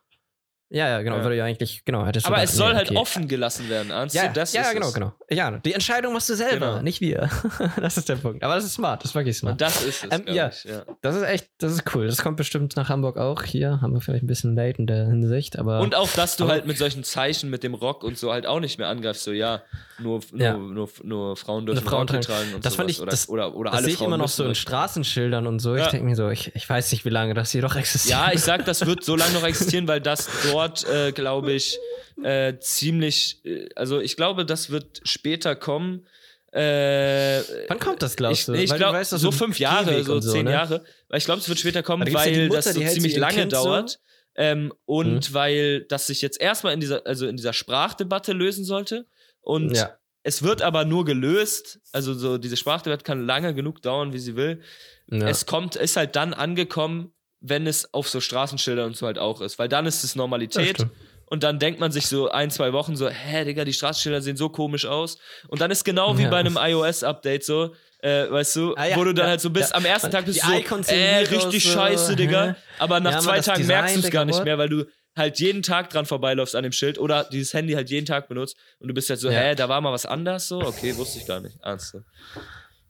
Ja, 0.70 0.90
ja, 0.90 1.02
genau, 1.02 1.18
Ja. 1.18 1.24
würde 1.24 1.38
ja 1.38 1.46
eigentlich, 1.46 1.84
genau. 1.86 2.00
Aber 2.02 2.12
gedacht, 2.12 2.44
es 2.44 2.56
soll 2.56 2.72
nee, 2.72 2.76
halt 2.78 2.90
okay. 2.90 3.00
offen 3.00 3.28
gelassen 3.30 3.70
werden, 3.70 3.90
Ernst? 3.92 4.14
Ja? 4.16 4.28
Das 4.28 4.52
ja, 4.52 4.64
ist 4.64 4.74
genau, 4.74 4.88
es. 4.90 4.94
genau. 4.94 5.14
Ja, 5.30 5.52
die 5.52 5.74
Entscheidung 5.74 6.12
machst 6.14 6.28
du 6.30 6.36
selber, 6.36 6.68
Genau. 6.72 6.82
nicht 6.82 7.00
wir. 7.00 7.30
das 7.82 7.98
ist 7.98 8.10
der 8.10 8.18
Punkt. 8.18 8.44
Aber 8.44 8.56
das 8.56 8.66
ist 8.66 8.74
smart, 8.74 9.02
das 9.04 9.12
ist 9.12 9.16
wirklich 9.16 9.38
smart. 9.38 9.54
Und 9.54 9.62
das 9.62 9.82
ist 9.86 10.04
es, 10.04 10.12
Ähm, 10.12 10.26
ja. 10.28 10.50
ich. 10.50 10.66
Ja. 10.66 10.84
Das 11.02 11.16
ist 11.16 11.24
echt, 11.24 11.50
das 11.60 11.72
ist 11.72 11.84
cool. 11.96 12.08
Das 12.08 12.18
kommt 12.22 12.36
bestimmt 12.36 12.76
nach 12.76 12.90
Hamburg 12.90 13.18
auch. 13.18 13.44
Hier 13.44 13.80
haben 13.82 13.94
wir 13.94 14.02
vielleicht 14.02 14.24
ein 14.24 14.28
bisschen 14.28 14.56
late 14.56 14.78
in 14.80 14.88
der 14.88 15.06
Hinsicht, 15.06 15.58
aber. 15.58 15.80
Und 15.80 15.96
auch, 15.96 16.10
dass 16.12 16.36
du 16.36 16.50
halt 16.50 16.68
mit 16.68 16.78
solchen 16.78 17.06
Zeichen 17.06 17.50
mit 17.50 17.64
dem 17.64 17.74
Rock 17.74 18.04
und 18.04 18.18
so 18.18 18.34
halt 18.34 18.46
auch 18.46 18.60
nicht 18.60 18.78
mehr 18.78 18.90
angreifst, 18.90 19.24
so 19.24 19.32
ja, 19.32 19.62
nur, 20.00 20.20
nur, 20.34 20.42
Ja. 20.42 20.58
nur, 20.58 20.90
nur 21.04 21.38
Frauen 21.38 21.66
dürfen 21.66 21.82
Nur 21.84 21.90
Frauen 21.90 22.08
tragen. 22.08 22.22
tragen 22.24 22.54
und 22.56 22.66
Das 22.66 22.74
sowas. 22.74 22.76
fand 22.84 22.90
ich- 22.92 23.02
oder, 23.02 23.12
das- 23.12 23.30
oder, 23.30 23.56
oder 23.56 23.70
das 23.72 23.78
alle 23.78 23.84
sehe 23.86 23.94
ich 23.94 23.98
Frauen 24.00 24.08
immer 24.10 24.18
noch 24.18 24.28
so 24.28 24.44
in. 24.44 24.54
Straßenschildern 24.54 25.48
und 25.48 25.60
so. 25.60 25.76
Ich 25.76 25.88
denke 25.88 26.06
mir 26.06 26.16
so, 26.18 26.30
ich, 26.30 26.54
ich 26.56 26.70
weiß 26.70 26.92
nicht, 26.92 27.06
wie 27.06 27.10
lange 27.10 27.34
das 27.34 27.52
hier 27.52 27.62
noch 27.62 27.76
existiert. 27.78 28.20
Ja, 28.20 28.32
ich 28.34 28.42
sag, 28.42 28.66
das 28.66 28.86
wird 28.86 29.04
so 29.04 29.16
lange 29.16 29.32
noch 29.34 29.44
existieren, 29.46 29.88
weil 29.88 30.02
das 30.02 30.28
dort, 30.52 30.57
äh, 30.66 31.12
glaube 31.12 31.54
ich, 31.54 31.78
äh, 32.24 32.58
ziemlich, 32.60 33.42
äh, 33.46 33.68
also 33.76 34.00
ich 34.00 34.16
glaube, 34.16 34.46
das 34.46 34.70
wird 34.70 35.02
später 35.04 35.56
kommen. 35.56 36.06
Äh, 36.52 37.42
Wann 37.68 37.80
kommt 37.80 38.02
das, 38.02 38.16
glaubst 38.16 38.40
ich, 38.42 38.46
du? 38.46 38.54
ich 38.54 38.70
Weil 38.70 38.80
du 38.80 38.84
glaube, 38.86 39.06
so 39.06 39.18
du 39.18 39.32
fünf 39.32 39.60
Jahre, 39.60 40.04
so 40.04 40.20
so, 40.20 40.32
zehn 40.32 40.46
ne? 40.46 40.52
Jahre. 40.52 40.84
Weil 41.10 41.20
ich 41.20 41.26
glaube, 41.26 41.42
es 41.42 41.50
wird 41.50 41.60
später 41.60 41.84
kommen, 41.84 42.06
gibt's 42.06 42.26
ja 42.26 42.32
weil 42.32 42.48
Mutter, 42.48 42.62
das 42.62 42.74
so 42.74 42.82
ziemlich 42.82 43.14
so 43.16 43.20
lange 43.20 43.34
Kind 43.42 43.52
so. 43.56 43.64
dauert. 43.64 44.00
Ähm, 44.36 44.72
und 44.86 45.30
Mhm. 45.30 45.34
weil 45.34 45.82
das 45.82 46.08
sich 46.08 46.22
jetzt 46.22 46.40
erstmal 46.40 46.74
in 46.74 46.80
dieser, 46.80 47.06
also 47.06 47.28
in 47.28 47.38
dieser 47.38 47.54
Sprachdebatte 47.54 48.34
lösen 48.34 48.64
sollte. 48.64 49.06
Und 49.42 49.76
Ja. 49.76 49.98
es 50.24 50.44
wird 50.44 50.62
aber 50.62 50.86
nur 50.86 51.06
gelöst. 51.06 51.80
Also 51.92 52.14
so 52.14 52.38
diese 52.38 52.56
Sprachdebatte 52.56 53.04
kann 53.04 53.26
lange 53.26 53.54
genug 53.54 53.82
dauern, 53.82 54.14
wie 54.14 54.20
sie 54.20 54.36
will. 54.36 54.62
Ja. 55.10 55.28
Es 55.28 55.46
kommt, 55.48 55.76
ist 55.76 55.96
halt 55.98 56.16
dann 56.16 56.34
angekommen, 56.34 57.14
wenn 57.50 57.68
es 57.68 57.94
auf 57.94 58.10
so 58.10 58.20
Straßenschildern 58.22 58.88
und 58.88 58.98
so 58.98 59.06
halt 59.06 59.18
auch 59.20 59.42
ist. 59.42 59.60
Weil 59.60 59.70
dann 59.70 59.86
ist 59.86 60.04
es 60.04 60.16
Normalität. 60.16 60.86
Und 61.30 61.44
dann 61.44 61.60
denkt 61.60 61.82
man 61.82 61.92
sich 61.92 62.08
so 62.08 62.30
ein, 62.30 62.50
zwei 62.52 62.72
Wochen 62.72 62.96
so, 62.96 63.10
hä, 63.10 63.44
Digga, 63.44 63.66
die 63.66 63.74
Straßenschilder 63.74 64.22
sehen 64.22 64.38
so 64.38 64.48
komisch 64.48 64.86
aus. 64.86 65.18
Und 65.50 65.60
dann 65.60 65.72
ist 65.72 65.84
genau 65.84 66.18
wie 66.18 66.24
Ja. 66.24 66.30
bei 66.30 66.38
einem 66.38 66.58
iOS-Update 66.58 67.44
so, 67.44 67.76
äh, 68.00 68.32
weißt 68.32 68.56
du, 68.56 68.76
Ah, 68.76 68.86
ja, 68.86 68.96
wo 68.96 69.04
du 69.04 69.14
dann 69.14 69.26
ja, 69.26 69.30
halt 69.32 69.42
so 69.42 69.50
bist, 69.50 69.72
ja. 69.72 69.76
am 69.76 69.84
ersten 69.84 70.10
Tag 70.10 70.24
bist 70.26 70.38
Die 70.42 70.64
du 70.64 70.84
so, 70.84 70.94
äh, 70.94 71.18
richtig 71.18 71.64
so, 71.66 71.72
scheiße, 71.72 72.12
hä? 72.12 72.16
Digga. 72.16 72.56
Aber 72.80 73.02
nach 73.02 73.12
Ja, 73.12 73.20
zwei 73.20 73.42
Tagen 73.42 73.60
Design, 73.60 73.76
merkst 73.78 73.96
du 73.98 74.00
es 74.02 74.10
gar 74.12 74.24
nicht 74.24 74.42
mehr, 74.46 74.58
weil 74.58 74.70
du 74.70 74.86
halt 75.18 75.38
jeden 75.40 75.64
Tag 75.64 75.90
dran 75.90 76.06
vorbeiläufst 76.06 76.56
an 76.56 76.64
dem 76.64 76.72
Schild 76.72 76.98
oder 76.98 77.26
dieses 77.26 77.54
Handy 77.54 77.74
halt 77.74 77.90
jeden 77.90 78.06
Tag 78.06 78.30
benutzt 78.30 78.56
und 78.80 78.88
du 78.88 78.94
bist 78.94 79.10
halt 79.10 79.20
so, 79.20 79.30
Ja. 79.30 79.40
hä, 79.40 79.56
da 79.56 79.68
war 79.68 79.82
mal 79.82 79.92
was 79.92 80.06
anders 80.06 80.48
so? 80.48 80.62
Okay, 80.62 80.96
wusste 80.96 81.20
ich 81.20 81.26
gar 81.26 81.42
nicht. 81.42 81.58
Ernst. 81.62 81.98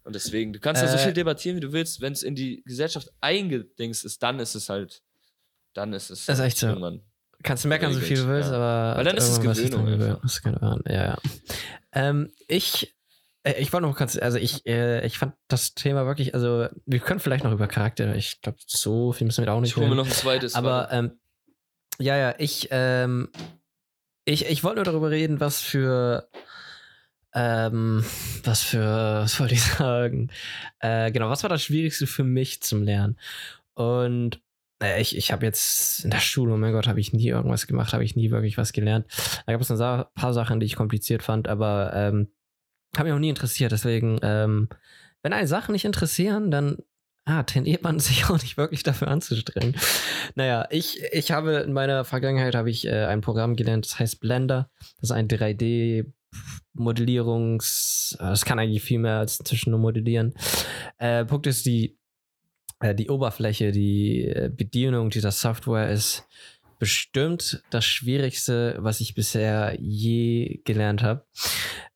So. 0.08 0.10
Und 0.10 0.16
deswegen, 0.16 0.54
du 0.54 0.60
kannst 0.60 0.82
so 0.82 0.88
Äh, 0.96 0.98
viel 1.00 1.14
debattieren, 1.14 1.58
wie 1.58 1.62
du 1.62 1.72
willst. 1.74 2.02
Wenn 2.02 2.14
es 2.14 2.24
in 2.24 2.36
die 2.36 2.64
Gesellschaft 2.66 3.10
eingedingst 3.22 4.06
ist, 4.06 4.24
dann 4.24 4.40
ist 4.40 4.56
es 4.56 4.70
halt, 4.70 5.02
dann 5.74 5.94
ist 5.94 6.10
es 6.10 6.26
Das 6.26 6.40
ist 6.40 6.46
echt 6.46 6.58
so. 6.58 6.68
irgendwann. 6.68 7.02
Kannst 7.44 7.64
du 7.66 7.68
meckern, 7.68 7.94
so 7.94 8.00
viel 8.00 8.18
du 8.18 8.28
willst, 8.28 8.50
Ja. 8.50 8.56
aber. 8.56 8.98
Weil 8.98 9.06
dann 9.06 9.18
ist 9.18 9.28
es 9.30 9.40
Gewöhnung 9.40 9.88
ist 10.24 10.42
gewöhnt, 10.44 10.82
Ja, 10.88 11.06
ja. 11.06 11.18
Ähm, 11.92 12.32
ich. 12.48 12.96
äh, 13.44 13.62
Ich 13.62 13.72
wollte 13.72 13.86
noch 13.88 13.96
kurz, 13.96 14.18
also 14.18 14.38
ich, 14.40 14.66
äh, 14.66 15.06
ich 15.06 15.18
fand 15.20 15.36
das 15.48 15.74
Thema 15.76 16.06
wirklich, 16.08 16.34
also 16.34 16.68
wir 16.86 17.00
können 17.00 17.20
vielleicht 17.20 17.44
noch 17.44 17.52
über 17.52 17.68
Charakter, 17.68 18.16
ich 18.16 18.42
glaube, 18.42 18.58
so 18.66 19.12
viel 19.14 19.26
müssen 19.26 19.42
wir 19.42 19.46
da 19.46 19.54
auch 19.54 19.62
nicht 19.62 19.72
Ich 19.72 19.78
hole 19.78 19.88
mir 19.88 19.96
noch 19.96 20.06
ein 20.08 20.12
zweites. 20.12 20.56
Aber 20.56 20.90
ähm, 20.92 21.20
ja, 22.00 22.18
ja, 22.18 22.34
ich, 22.40 22.68
ähm, 22.72 23.30
ich, 24.26 24.46
ich 24.48 24.64
wollte 24.64 24.78
nur 24.78 24.86
darüber 24.86 25.10
reden, 25.12 25.40
was 25.40 25.62
für, 25.62 26.28
ähm, 27.38 28.04
was 28.44 28.64
für, 28.64 28.82
was 29.22 29.40
wollte 29.40 29.54
ich 29.54 29.64
sagen? 29.64 30.30
Äh, 30.80 31.12
genau, 31.12 31.30
was 31.30 31.44
war 31.44 31.50
das 31.52 31.62
Schwierigste 31.62 32.08
für 32.08 32.24
mich 32.24 32.64
zum 32.64 32.82
Lernen? 32.82 33.20
Und 33.76 34.42
äh, 34.82 35.00
ich, 35.00 35.16
ich 35.16 35.32
habe 35.32 35.46
jetzt 35.46 36.04
in 36.04 36.10
der 36.10 36.20
Schule, 36.20 36.54
oh 36.54 36.58
mein 36.58 36.74
Gott, 36.74 36.88
habe 36.88 37.00
ich 37.00 37.14
nie 37.14 37.28
irgendwas 37.28 37.68
gemacht, 37.68 37.94
habe 37.94 38.04
ich 38.04 38.16
nie 38.16 38.32
wirklich 38.32 38.58
was 38.58 38.74
gelernt. 38.74 39.06
Da 39.46 39.52
gab 39.52 39.62
es 39.62 39.70
ein 39.70 40.06
paar 40.16 40.34
Sachen, 40.34 40.60
die 40.60 40.66
ich 40.66 40.76
kompliziert 40.76 41.22
fand, 41.22 41.48
aber 41.48 41.92
ähm, 41.94 42.30
haben 42.98 43.06
mich 43.06 43.14
auch 43.14 43.20
nie 43.20 43.30
interessiert. 43.30 43.72
Deswegen, 43.72 44.18
ähm, 44.24 44.68
wenn 45.22 45.34
eine 45.34 45.48
Sachen 45.48 45.74
nicht 45.74 45.86
interessieren, 45.86 46.50
dann 46.50 46.78
ah, 47.26 47.44
trainiert 47.44 47.84
man 47.84 48.00
sich 48.00 48.26
auch 48.26 48.42
nicht 48.42 48.58
wirklich 48.58 48.82
dafür 48.82 49.10
anzustrengen. 49.10 49.76
Naja, 50.34 50.66
ich, 50.72 51.04
ich 51.12 51.30
habe 51.30 51.58
in 51.58 51.74
meiner 51.74 52.04
Vergangenheit 52.04 52.56
habe 52.56 52.72
ich 52.72 52.88
äh, 52.88 53.06
ein 53.06 53.22
Programm 53.22 53.56
gelernt, 53.56 53.86
das 53.86 54.00
heißt 54.00 54.22
Blender. 54.22 54.72
Das 54.80 55.12
ist 55.12 55.12
ein 55.12 55.28
3D 55.28 56.14
Modellierungs, 56.74 58.18
äh, 58.20 58.24
das 58.24 58.46
kann 58.46 58.60
eigentlich 58.60 58.84
viel 58.84 59.00
mehr 59.00 59.18
als 59.20 59.40
inzwischen 59.40 59.72
nur 59.72 59.80
modellieren. 59.80 60.34
Äh, 60.98 61.26
Punkt 61.26 61.48
ist 61.48 61.66
die 61.66 61.98
äh, 62.80 62.94
die 62.94 63.10
Oberfläche, 63.10 63.72
die 63.72 64.26
äh, 64.26 64.52
Bedienung 64.56 65.10
dieser 65.10 65.32
Software 65.32 65.90
ist 65.90 66.28
bestimmt 66.80 67.64
das 67.70 67.86
Schwierigste, 67.86 68.76
was 68.80 69.00
ich 69.02 69.14
bisher 69.16 69.76
je 69.80 70.62
gelernt 70.66 71.04
habe. 71.04 71.26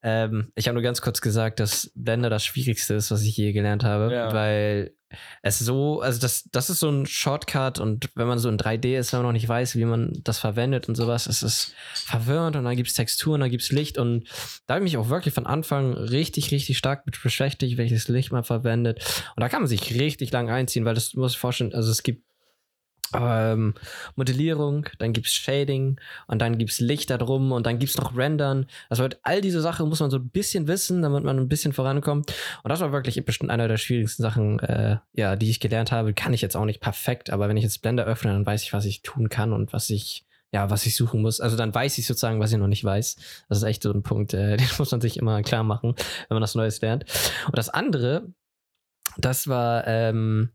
Ähm, 0.03 0.51
ich 0.55 0.67
habe 0.67 0.73
nur 0.73 0.83
ganz 0.83 1.01
kurz 1.01 1.21
gesagt, 1.21 1.59
dass 1.59 1.91
Blender 1.95 2.29
das 2.29 2.43
Schwierigste 2.45 2.95
ist, 2.95 3.11
was 3.11 3.21
ich 3.23 3.37
je 3.37 3.51
gelernt 3.53 3.83
habe, 3.83 4.13
Ja. 4.13 4.33
weil 4.33 4.93
es 5.41 5.59
so, 5.59 5.99
also 5.99 6.21
das, 6.21 6.47
das 6.53 6.69
ist 6.69 6.79
so 6.79 6.89
ein 6.89 7.05
Shortcut 7.05 7.79
und 7.79 8.09
wenn 8.15 8.27
man 8.27 8.39
so 8.39 8.47
in 8.47 8.57
3D 8.57 8.97
ist, 8.97 9.11
wenn 9.11 9.19
man 9.19 9.25
noch 9.27 9.33
nicht 9.33 9.47
weiß, 9.49 9.75
wie 9.75 9.83
man 9.83 10.13
das 10.23 10.39
verwendet 10.39 10.87
und 10.87 10.95
sowas, 10.95 11.27
es 11.27 11.43
ist 11.43 11.75
verwirrend 11.93 12.55
und 12.55 12.63
dann 12.63 12.77
gibt 12.77 12.87
es 12.87 12.95
Texturen, 12.95 13.41
dann 13.41 13.49
gibt 13.49 13.61
es 13.63 13.73
Licht 13.73 13.97
und 13.97 14.29
da 14.67 14.75
habe 14.75 14.85
ich 14.85 14.93
mich 14.93 14.97
auch 14.97 15.09
wirklich 15.09 15.33
von 15.33 15.45
Anfang 15.45 15.93
richtig, 15.93 16.51
richtig 16.51 16.77
stark 16.77 17.05
mit 17.05 17.21
beschäftigt, 17.21 17.77
welches 17.77 18.07
Licht 18.07 18.31
man 18.31 18.45
verwendet 18.45 19.03
und 19.35 19.41
da 19.41 19.49
kann 19.49 19.61
man 19.63 19.67
sich 19.67 19.99
richtig 19.99 20.31
lang 20.31 20.49
einziehen, 20.49 20.85
weil 20.85 20.95
das 20.95 21.13
musst 21.13 21.35
dir 21.35 21.39
vorstellen, 21.39 21.73
also 21.75 21.91
es 21.91 22.03
gibt 22.03 22.23
ähm, 23.13 23.73
Modellierung, 24.15 24.87
dann 24.99 25.13
gibt's 25.13 25.33
Shading 25.33 25.99
und 26.27 26.41
dann 26.41 26.57
gibt's 26.57 26.79
Licht 26.79 27.09
da 27.09 27.17
drum 27.17 27.51
und 27.51 27.65
dann 27.65 27.79
gibt's 27.79 27.97
noch 27.97 28.15
Rendern. 28.15 28.65
Also 28.89 29.03
halt 29.03 29.19
all 29.23 29.41
diese 29.41 29.61
Sachen 29.61 29.89
muss 29.89 29.99
man 29.99 30.11
so 30.11 30.17
ein 30.17 30.29
bisschen 30.29 30.67
wissen, 30.67 31.01
damit 31.01 31.23
man 31.23 31.37
ein 31.37 31.49
bisschen 31.49 31.73
vorankommt. 31.73 32.33
Und 32.63 32.69
das 32.69 32.79
war 32.79 32.91
wirklich 32.91 33.23
bestimmt 33.25 33.51
einer 33.51 33.67
der 33.67 33.77
schwierigsten 33.77 34.23
Sachen, 34.23 34.59
äh, 34.59 34.97
ja, 35.13 35.35
die 35.35 35.49
ich 35.49 35.59
gelernt 35.59 35.91
habe. 35.91 36.13
Kann 36.13 36.33
ich 36.33 36.41
jetzt 36.41 36.55
auch 36.55 36.65
nicht 36.65 36.81
perfekt, 36.81 37.29
aber 37.29 37.49
wenn 37.49 37.57
ich 37.57 37.63
jetzt 37.63 37.81
Blender 37.81 38.05
öffne, 38.05 38.31
dann 38.31 38.45
weiß 38.45 38.63
ich, 38.63 38.73
was 38.73 38.85
ich 38.85 39.01
tun 39.01 39.29
kann 39.29 39.53
und 39.53 39.73
was 39.73 39.89
ich 39.89 40.25
ja, 40.53 40.69
was 40.69 40.85
ich 40.85 40.95
suchen 40.95 41.21
muss. 41.21 41.39
Also 41.39 41.55
dann 41.55 41.73
weiß 41.73 41.97
ich 41.97 42.05
sozusagen, 42.05 42.39
was 42.39 42.51
ich 42.51 42.57
noch 42.57 42.67
nicht 42.67 42.83
weiß. 42.83 43.15
Das 43.47 43.57
ist 43.57 43.63
echt 43.63 43.83
so 43.83 43.91
ein 43.91 44.03
Punkt, 44.03 44.33
äh, 44.33 44.57
den 44.57 44.67
muss 44.77 44.91
man 44.91 45.01
sich 45.01 45.17
immer 45.17 45.41
klar 45.43 45.63
machen, 45.63 45.95
wenn 46.27 46.35
man 46.35 46.41
das 46.41 46.55
Neues 46.55 46.81
lernt. 46.81 47.05
Und 47.47 47.57
das 47.57 47.69
andere, 47.69 48.27
das 49.17 49.47
war 49.47 49.85
ähm, 49.87 50.49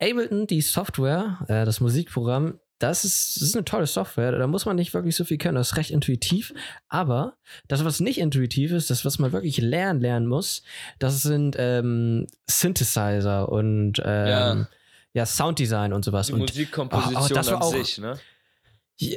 Ableton, 0.00 0.46
die 0.46 0.60
Software, 0.60 1.38
äh, 1.48 1.64
das 1.64 1.80
Musikprogramm. 1.80 2.58
Das 2.78 3.04
ist, 3.04 3.36
das 3.36 3.42
ist 3.44 3.54
eine 3.54 3.64
tolle 3.64 3.86
Software. 3.86 4.32
Da 4.36 4.46
muss 4.48 4.66
man 4.66 4.74
nicht 4.74 4.92
wirklich 4.92 5.14
so 5.14 5.24
viel 5.24 5.38
können. 5.38 5.54
Das 5.54 5.70
ist 5.70 5.76
recht 5.76 5.92
intuitiv. 5.92 6.52
Aber 6.88 7.36
das, 7.68 7.84
was 7.84 8.00
nicht 8.00 8.18
intuitiv 8.18 8.72
ist, 8.72 8.90
das, 8.90 9.04
was 9.04 9.20
man 9.20 9.30
wirklich 9.32 9.58
lernen, 9.58 10.00
lernen 10.00 10.26
muss, 10.26 10.64
das 10.98 11.22
sind 11.22 11.54
ähm, 11.60 12.26
Synthesizer 12.50 13.48
und 13.50 14.02
ähm, 14.04 14.26
Ja. 14.26 14.66
ja. 15.14 15.26
Sounddesign 15.26 15.92
und 15.92 16.04
sowas. 16.04 16.26
die 16.26 16.32
und 16.32 16.40
Musikkomposition 16.40 17.22
oh, 17.22 17.26
oh, 17.30 17.34
das 17.34 17.46
war 17.48 17.56
an 17.58 17.62
auch- 17.62 17.72
sich, 17.72 17.98
ne? 17.98 18.18
ja, 18.98 19.16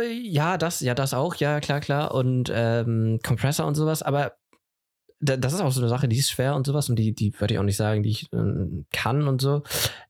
äh, 0.00 0.12
ja, 0.12 0.56
das, 0.56 0.80
ja, 0.80 0.94
das 0.94 1.12
auch, 1.12 1.34
ja, 1.34 1.60
klar, 1.60 1.80
klar. 1.80 2.14
Und 2.14 2.50
ähm, 2.54 3.20
Kompressor 3.22 3.66
und 3.66 3.74
sowas, 3.74 4.02
aber 4.02 4.36
das 5.22 5.52
ist 5.52 5.60
auch 5.60 5.70
so 5.70 5.80
eine 5.80 5.88
Sache, 5.88 6.08
die 6.08 6.18
ist 6.18 6.30
schwer 6.30 6.54
und 6.56 6.66
sowas 6.66 6.88
und 6.90 6.96
die, 6.96 7.14
die 7.14 7.32
würde 7.40 7.54
ich 7.54 7.60
auch 7.60 7.64
nicht 7.64 7.76
sagen, 7.76 8.02
die 8.02 8.10
ich 8.10 8.26
ähm, 8.32 8.86
kann 8.92 9.28
und 9.28 9.40
so. 9.40 9.62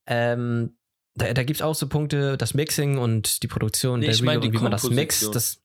Ähm, 0.06 0.76
da 1.14 1.32
da 1.34 1.42
gibt 1.42 1.58
es 1.58 1.62
auch 1.62 1.74
so 1.74 1.86
Punkte, 1.88 2.38
das 2.38 2.54
Mixing 2.54 2.96
und 2.98 3.42
die 3.42 3.48
Produktion, 3.48 4.00
Nee, 4.00 4.06
der 4.06 4.14
ich 4.14 4.22
Reverb 4.22 4.40
die 4.40 4.48
und 4.48 4.54
wie 4.54 4.58
man 4.58 4.72
das 4.72 4.88
mixt. 4.88 5.34
Das, 5.34 5.60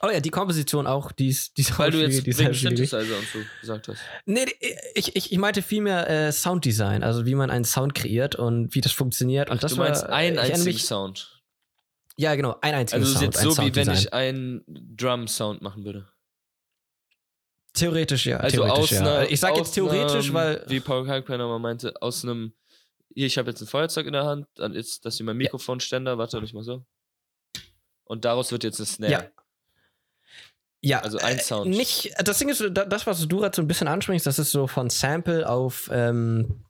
oh 0.00 0.08
ja, 0.08 0.20
die 0.20 0.30
Komposition 0.30 0.86
auch, 0.86 1.12
die 1.12 1.28
ist, 1.28 1.58
die 1.58 1.62
ist 1.62 1.78
Weil 1.78 1.90
du 1.90 2.00
jetzt 2.00 2.24
wegen 2.24 2.54
schwierig. 2.54 2.60
Synthesizer 2.60 3.18
und 3.18 3.26
so 3.30 3.38
gesagt 3.60 3.88
hast. 3.88 3.98
Nee, 4.24 4.46
ich, 4.94 5.14
ich, 5.14 5.32
ich 5.32 5.38
meinte 5.38 5.60
vielmehr 5.60 6.08
äh, 6.08 6.32
Sounddesign, 6.32 7.02
also 7.04 7.26
wie 7.26 7.34
man 7.34 7.50
einen 7.50 7.66
Sound 7.66 7.94
kreiert 7.94 8.34
und 8.36 8.74
wie 8.74 8.80
das 8.80 8.92
funktioniert. 8.92 9.50
Und 9.50 9.62
das 9.62 9.72
du 9.72 9.78
meinst 9.78 10.04
war, 10.04 10.12
einzigen 10.12 10.64
mich, 10.64 10.84
Sound. 10.84 11.42
Ja, 12.16 12.34
genau, 12.34 12.56
ein 12.62 12.72
einziger 12.74 13.02
Also 13.02 13.08
es 13.08 13.14
ist 13.14 13.20
Sound. 13.20 13.34
jetzt 13.34 13.44
ein 13.44 13.50
so, 13.50 13.62
wie 13.62 13.74
wenn 13.76 13.90
ich 13.94 14.14
einen 14.14 14.64
Drum-Sound 14.96 15.60
machen 15.60 15.84
würde. 15.84 16.08
Theoretisch 17.76 18.26
ja. 18.26 18.38
Also 18.38 18.56
theoretisch, 18.56 18.78
aus 18.78 18.90
ja. 18.90 19.00
einer, 19.00 19.30
ich 19.30 19.38
sage 19.38 19.58
jetzt 19.58 19.72
theoretisch, 19.72 20.26
einem, 20.26 20.34
weil. 20.34 20.64
Wie 20.66 20.80
Paul 20.80 21.06
Kalkbrenner 21.06 21.46
mal 21.46 21.58
meinte, 21.58 21.94
aus 22.00 22.24
einem. 22.24 22.52
Hier, 23.14 23.26
ich 23.26 23.38
habe 23.38 23.50
jetzt 23.50 23.60
ein 23.60 23.66
Feuerzeug 23.66 24.06
in 24.06 24.12
der 24.12 24.24
Hand, 24.24 24.46
dann 24.56 24.74
ist 24.74 25.04
das 25.06 25.16
hier 25.16 25.24
mein 25.24 25.36
Mikrofonständer, 25.36 26.18
warte 26.18 26.40
nicht 26.40 26.52
mal 26.54 26.62
so. 26.64 26.84
Und 28.04 28.24
daraus 28.24 28.52
wird 28.52 28.64
jetzt 28.64 28.78
eine 28.78 28.86
Snare. 28.86 29.12
Ja. 29.12 29.24
Ja, 30.82 31.00
Also 31.00 31.18
ein 31.18 31.38
äh, 31.38 31.42
Sound. 31.42 31.70
Nicht, 31.70 32.12
das 32.22 32.38
Ding 32.38 32.48
ist, 32.48 32.60
da- 32.70 32.84
das, 32.84 33.06
was 33.06 33.26
du 33.26 33.38
gerade 33.38 33.56
so 33.56 33.62
ein 33.62 33.66
bisschen 33.66 33.88
ansprichst, 33.88 34.26
das 34.26 34.38
ist 34.38 34.50
so 34.50 34.66
von 34.66 34.90
Sample 34.90 35.48
auf, 35.48 35.88
ähm, 35.92 36.65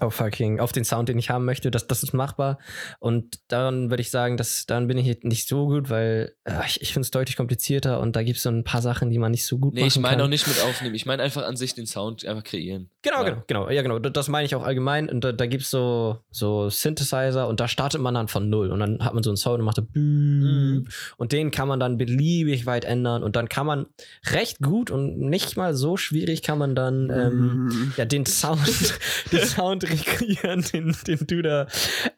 auf 0.00 0.14
fucking, 0.14 0.60
auf 0.60 0.72
den 0.72 0.84
Sound, 0.84 1.08
den 1.08 1.18
ich 1.18 1.30
haben 1.30 1.44
möchte. 1.44 1.70
Das, 1.70 1.86
das 1.86 2.02
ist 2.02 2.12
machbar. 2.12 2.58
Und 2.98 3.40
dann 3.48 3.90
würde 3.90 4.00
ich 4.00 4.10
sagen, 4.10 4.36
dass 4.36 4.66
dann 4.66 4.86
bin 4.88 4.98
ich 4.98 5.22
nicht 5.22 5.48
so 5.48 5.66
gut, 5.66 5.90
weil 5.90 6.34
äh, 6.44 6.52
ich, 6.66 6.80
ich 6.82 6.92
finde 6.92 7.04
es 7.04 7.10
deutlich 7.10 7.36
komplizierter 7.36 8.00
und 8.00 8.16
da 8.16 8.22
gibt 8.22 8.36
es 8.38 8.42
so 8.42 8.50
ein 8.50 8.64
paar 8.64 8.82
Sachen, 8.82 9.10
die 9.10 9.18
man 9.18 9.30
nicht 9.30 9.46
so 9.46 9.58
gut 9.58 9.74
Nee, 9.74 9.80
machen 9.80 9.88
ich 9.88 9.98
meine 10.00 10.16
kann. 10.16 10.24
auch 10.24 10.28
nicht 10.28 10.46
mit 10.46 10.60
aufnehmen. 10.62 10.94
Ich 10.94 11.06
meine 11.06 11.22
einfach 11.22 11.44
an 11.44 11.56
sich 11.56 11.74
den 11.74 11.86
Sound 11.86 12.24
einfach 12.24 12.44
kreieren. 12.44 12.90
Genau, 13.02 13.18
Ja. 13.18 13.30
genau, 13.30 13.42
genau, 13.46 13.70
ja, 13.70 13.82
genau. 13.82 13.98
Das 13.98 14.28
meine 14.28 14.46
ich 14.46 14.54
auch 14.54 14.62
allgemein. 14.64 15.08
Und 15.08 15.22
da, 15.24 15.32
da 15.32 15.46
gibt 15.46 15.62
es 15.64 15.70
so, 15.70 16.18
so 16.30 16.68
Synthesizer 16.68 17.48
und 17.48 17.60
da 17.60 17.68
startet 17.68 18.00
man 18.00 18.14
dann 18.14 18.28
von 18.28 18.48
null. 18.48 18.70
Und 18.70 18.80
dann 18.80 19.04
hat 19.04 19.14
man 19.14 19.22
so 19.22 19.30
einen 19.30 19.36
Sound 19.36 19.58
und 19.60 19.64
macht 19.64 19.76
so 19.76 19.82
Büb. 19.82 20.02
Mhm. 20.02 20.88
Und 21.16 21.32
den 21.32 21.50
kann 21.50 21.68
man 21.68 21.80
dann 21.80 21.98
beliebig 21.98 22.66
weit 22.66 22.84
ändern. 22.84 23.22
Und 23.22 23.36
dann 23.36 23.48
kann 23.48 23.66
man 23.66 23.86
recht 24.30 24.58
gut 24.60 24.90
und 24.90 25.18
nicht 25.18 25.56
mal 25.56 25.74
so 25.74 25.96
schwierig 25.96 26.42
kann 26.42 26.58
man 26.58 26.74
dann 26.74 27.10
ähm, 27.10 27.92
ja, 27.96 28.04
den 28.04 28.26
Sound, 28.26 28.60
den 29.32 29.46
Sound 29.46 29.89
rekreieren, 29.90 30.62
den, 30.72 30.96
den 31.06 31.26
du 31.26 31.42
da 31.42 31.66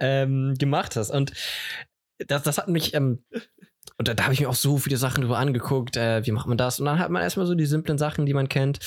ähm, 0.01 0.55
gemacht 0.59 0.97
hast. 0.97 1.11
Und 1.11 1.33
das, 2.19 2.43
das 2.43 2.59
hat 2.59 2.69
mich, 2.69 2.95
ähm, 2.95 3.25
und 4.03 4.09
da, 4.09 4.15
da 4.15 4.25
habe 4.25 4.35
ich 4.35 4.41
mir 4.41 4.49
auch 4.49 4.57
so 4.57 4.79
viele 4.79 4.97
Sachen 4.97 5.21
drüber 5.21 5.39
angeguckt, 5.39 5.97
äh, 5.97 6.27
wie 6.27 6.33
macht 6.33 6.49
man 6.49 6.59
das? 6.59 6.81
Und 6.81 6.87
dann 6.87 6.99
hat 6.99 7.11
man 7.11 7.23
erstmal 7.23 7.47
so 7.47 7.55
die 7.55 7.67
simplen 7.67 7.99
Sachen, 7.99 8.27
die 8.27 8.35
man 8.35 8.49
kennt. 8.49 8.81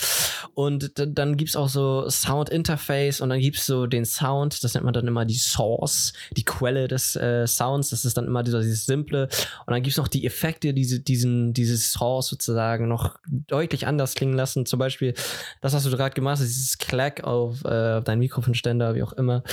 Und 0.53 0.91
dann 0.97 1.37
gibt 1.37 1.51
es 1.51 1.55
auch 1.55 1.69
so 1.69 2.09
Sound 2.09 2.49
Interface 2.49 3.21
und 3.21 3.29
dann 3.29 3.39
gibt 3.39 3.55
es 3.55 3.65
so 3.65 3.87
den 3.87 4.03
Sound, 4.03 4.61
das 4.61 4.73
nennt 4.73 4.83
man 4.83 4.93
dann 4.93 5.07
immer 5.07 5.23
die 5.23 5.37
Source, 5.37 6.11
die 6.35 6.43
Quelle 6.43 6.89
des 6.89 7.15
äh, 7.15 7.47
Sounds. 7.47 7.91
Das 7.91 8.03
ist 8.03 8.17
dann 8.17 8.25
immer 8.25 8.43
dieser, 8.43 8.59
dieses 8.59 8.85
Simple. 8.85 9.29
Und 9.65 9.71
dann 9.71 9.83
gibt 9.83 9.93
es 9.93 9.97
noch 9.97 10.09
die 10.09 10.25
Effekte, 10.25 10.73
die 10.73 10.81
diese, 10.81 10.99
diesen, 10.99 11.53
dieses 11.53 11.93
Source 11.93 12.27
sozusagen 12.27 12.89
noch 12.89 13.17
deutlich 13.25 13.87
anders 13.87 14.15
klingen 14.15 14.35
lassen. 14.35 14.65
Zum 14.65 14.79
Beispiel 14.79 15.13
das, 15.61 15.71
was 15.71 15.85
du 15.85 15.91
gerade 15.91 16.13
gemacht 16.13 16.39
hast, 16.39 16.41
dieses 16.41 16.77
Clack 16.77 17.23
auf 17.23 17.63
äh, 17.63 18.01
dein 18.01 18.19
Mikrofonständer, 18.19 18.95
wie 18.95 19.03
auch 19.03 19.13
immer. 19.13 19.43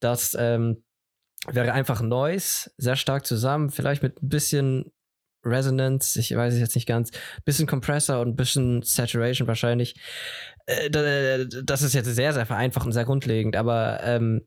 Das 0.00 0.34
ähm, 0.40 0.82
wäre 1.46 1.72
einfach 1.72 2.00
Noise, 2.00 2.70
sehr 2.78 2.96
stark 2.96 3.26
zusammen, 3.26 3.70
vielleicht 3.70 4.02
mit 4.02 4.22
ein 4.22 4.28
bisschen 4.30 4.92
Resonance, 5.44 6.18
ich 6.18 6.34
weiß 6.36 6.54
es 6.54 6.60
jetzt 6.60 6.74
nicht 6.74 6.86
ganz, 6.88 7.10
bisschen 7.44 7.66
Compressor 7.66 8.20
und 8.20 8.28
ein 8.28 8.36
bisschen 8.36 8.82
Saturation 8.82 9.48
wahrscheinlich. 9.48 9.94
Äh, 10.66 10.90
da- 10.90 11.44
das 11.62 11.82
ist 11.82 11.94
jetzt 11.94 12.14
sehr, 12.14 12.32
sehr 12.32 12.46
vereinfacht 12.46 12.86
und 12.86 12.92
sehr 12.92 13.04
grundlegend, 13.04 13.56
aber 13.56 14.00
ähm, 14.02 14.42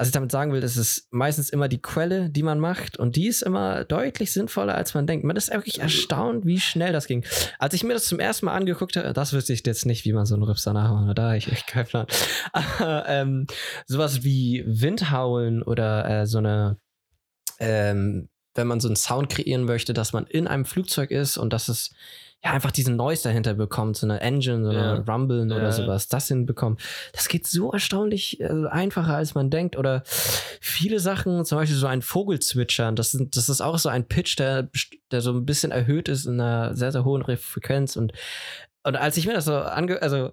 was 0.00 0.06
ich 0.06 0.12
damit 0.12 0.30
sagen 0.30 0.52
will, 0.52 0.60
das 0.60 0.76
ist 0.76 1.08
meistens 1.10 1.50
immer 1.50 1.66
die 1.66 1.82
Quelle, 1.82 2.30
die 2.30 2.44
man 2.44 2.60
macht 2.60 2.96
und 3.00 3.16
die 3.16 3.26
ist 3.26 3.42
immer 3.42 3.84
deutlich 3.84 4.32
sinnvoller, 4.32 4.76
als 4.76 4.94
man 4.94 5.08
denkt. 5.08 5.24
Man 5.24 5.34
ist 5.34 5.52
wirklich 5.52 5.80
erstaunt, 5.80 6.46
wie 6.46 6.60
schnell 6.60 6.92
das 6.92 7.08
ging. 7.08 7.24
Als 7.58 7.74
ich 7.74 7.82
mir 7.82 7.94
das 7.94 8.04
zum 8.04 8.20
ersten 8.20 8.46
Mal 8.46 8.54
angeguckt 8.54 8.96
habe, 8.96 9.12
das 9.12 9.32
wüsste 9.32 9.52
ich 9.52 9.66
jetzt 9.66 9.86
nicht, 9.86 10.04
wie 10.04 10.12
man 10.12 10.24
so 10.24 10.36
einen 10.36 10.44
Rips 10.44 10.62
danach 10.62 10.92
macht. 10.92 11.18
Da 11.18 11.34
ich 11.34 11.50
echt 11.50 11.66
keinen 11.66 11.86
Plan. 11.86 12.06
Aber 12.52 13.06
ähm, 13.08 13.48
sowas 13.86 14.22
wie 14.22 14.62
Windhaulen 14.68 15.64
oder 15.64 16.08
äh, 16.20 16.26
so 16.26 16.38
eine, 16.38 16.78
ähm, 17.58 18.28
wenn 18.58 18.66
man 18.66 18.80
so 18.80 18.88
einen 18.88 18.96
Sound 18.96 19.30
kreieren 19.30 19.64
möchte, 19.64 19.94
dass 19.94 20.12
man 20.12 20.26
in 20.26 20.46
einem 20.46 20.66
Flugzeug 20.66 21.10
ist 21.10 21.38
und 21.38 21.52
dass 21.54 21.68
es 21.68 21.92
ja 22.44 22.52
einfach 22.52 22.70
diesen 22.70 22.96
Noise 22.96 23.24
dahinter 23.24 23.54
bekommt, 23.54 23.96
so 23.96 24.06
eine 24.06 24.20
Engine, 24.20 24.62
so 24.64 24.70
eine 24.70 24.78
Ja. 25.06 25.12
Rumblen 25.12 25.50
oder 25.50 25.62
Ja. 25.64 25.72
sowas, 25.72 26.06
das 26.08 26.28
hinbekommt. 26.28 26.80
Das 27.12 27.28
geht 27.28 27.46
so 27.46 27.72
erstaunlich 27.72 28.40
äh, 28.40 28.66
einfacher, 28.70 29.14
als 29.16 29.34
man 29.34 29.50
denkt. 29.50 29.76
Oder 29.76 30.02
viele 30.60 31.00
Sachen, 31.00 31.44
zum 31.44 31.58
Beispiel 31.58 31.76
so 31.76 31.86
ein 31.86 32.02
Vogelzwitschern, 32.02 32.94
das, 32.94 33.10
sind, 33.12 33.36
das 33.36 33.48
ist 33.48 33.60
auch 33.60 33.78
so 33.78 33.88
ein 33.88 34.06
Pitch, 34.06 34.38
der, 34.38 34.68
der 35.10 35.20
so 35.20 35.32
ein 35.32 35.46
bisschen 35.46 35.72
erhöht 35.72 36.08
ist 36.08 36.26
in 36.26 36.40
einer 36.40 36.76
sehr, 36.76 36.92
sehr 36.92 37.04
hohen 37.04 37.24
Frequenz. 37.38 37.96
Und, 37.96 38.12
und 38.84 38.96
als 38.96 39.16
ich 39.16 39.26
mir 39.26 39.34
das 39.34 39.46
so 39.46 39.54
ange... 39.56 40.00
Also, 40.02 40.32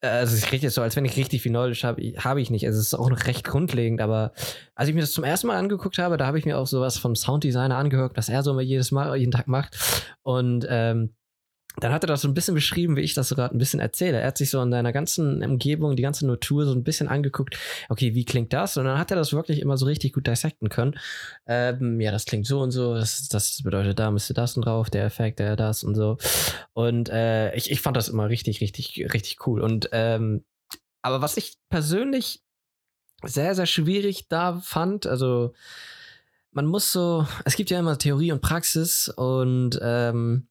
also 0.00 0.36
ich 0.36 0.52
rede 0.52 0.64
jetzt 0.64 0.74
so, 0.74 0.82
als 0.82 0.96
wenn 0.96 1.04
ich 1.04 1.16
richtig 1.16 1.42
viel 1.42 1.50
Knowledge 1.50 1.80
habe, 1.86 2.02
habe 2.18 2.40
ich 2.40 2.50
nicht. 2.50 2.66
Also 2.66 2.78
es 2.78 2.86
ist 2.86 2.94
auch 2.94 3.10
noch 3.10 3.26
recht 3.26 3.44
grundlegend, 3.44 4.00
aber 4.00 4.32
als 4.74 4.88
ich 4.88 4.94
mir 4.94 5.00
das 5.00 5.12
zum 5.12 5.24
ersten 5.24 5.48
Mal 5.48 5.56
angeguckt 5.56 5.98
habe, 5.98 6.16
da 6.16 6.26
habe 6.26 6.38
ich 6.38 6.44
mir 6.44 6.58
auch 6.58 6.66
sowas 6.66 6.98
vom 6.98 7.16
Sounddesigner 7.16 7.76
angehört, 7.76 8.16
was 8.16 8.28
er 8.28 8.42
so 8.42 8.52
immer 8.52 8.60
jedes 8.60 8.92
Mal, 8.92 9.16
jeden 9.16 9.32
Tag 9.32 9.48
macht. 9.48 9.76
Und 10.22 10.66
ähm, 10.68 11.14
dann 11.80 11.92
hat 11.92 12.04
er 12.04 12.08
das 12.08 12.22
so 12.22 12.28
ein 12.28 12.34
bisschen 12.34 12.54
beschrieben, 12.54 12.96
wie 12.96 13.02
ich 13.02 13.14
das 13.14 13.28
so 13.28 13.34
gerade 13.34 13.54
ein 13.54 13.58
bisschen 13.58 13.80
erzähle. 13.80 14.20
Er 14.20 14.28
hat 14.28 14.38
sich 14.38 14.50
so 14.50 14.60
in 14.60 14.70
seiner 14.70 14.92
ganzen 14.92 15.42
Umgebung, 15.42 15.96
die 15.96 16.02
ganze 16.02 16.26
Natur 16.26 16.66
so 16.66 16.72
ein 16.72 16.84
bisschen 16.84 17.08
angeguckt, 17.08 17.56
okay, 17.88 18.14
wie 18.14 18.24
klingt 18.24 18.52
das? 18.52 18.76
Und 18.76 18.84
dann 18.84 18.98
hat 18.98 19.10
er 19.10 19.16
das 19.16 19.32
wirklich 19.32 19.60
immer 19.60 19.76
so 19.76 19.86
richtig 19.86 20.12
gut 20.12 20.26
dissecten 20.26 20.68
können. 20.68 20.98
Ähm, 21.46 22.00
ja, 22.00 22.10
das 22.10 22.24
klingt 22.24 22.46
so 22.46 22.60
und 22.60 22.70
so, 22.70 22.94
das, 22.94 23.28
das 23.28 23.62
bedeutet, 23.62 23.98
da 23.98 24.10
müsste 24.10 24.34
das 24.34 24.56
und 24.56 24.64
drauf, 24.64 24.90
der 24.90 25.04
Effekt, 25.04 25.38
der 25.38 25.56
das 25.56 25.84
und 25.84 25.94
so. 25.94 26.18
Und 26.72 27.08
äh, 27.10 27.54
ich, 27.54 27.70
ich 27.70 27.80
fand 27.80 27.96
das 27.96 28.08
immer 28.08 28.28
richtig, 28.28 28.60
richtig, 28.60 29.06
richtig 29.12 29.46
cool. 29.46 29.60
Und 29.60 29.88
ähm, 29.92 30.44
aber 31.02 31.22
was 31.22 31.36
ich 31.36 31.56
persönlich 31.70 32.42
sehr, 33.24 33.54
sehr 33.54 33.66
schwierig 33.66 34.28
da 34.28 34.60
fand, 34.60 35.06
also 35.06 35.54
man 36.52 36.66
muss 36.66 36.92
so, 36.92 37.26
es 37.44 37.56
gibt 37.56 37.70
ja 37.70 37.78
immer 37.78 37.98
Theorie 37.98 38.32
und 38.32 38.40
Praxis 38.40 39.08
und 39.08 39.78
ähm, 39.82 40.48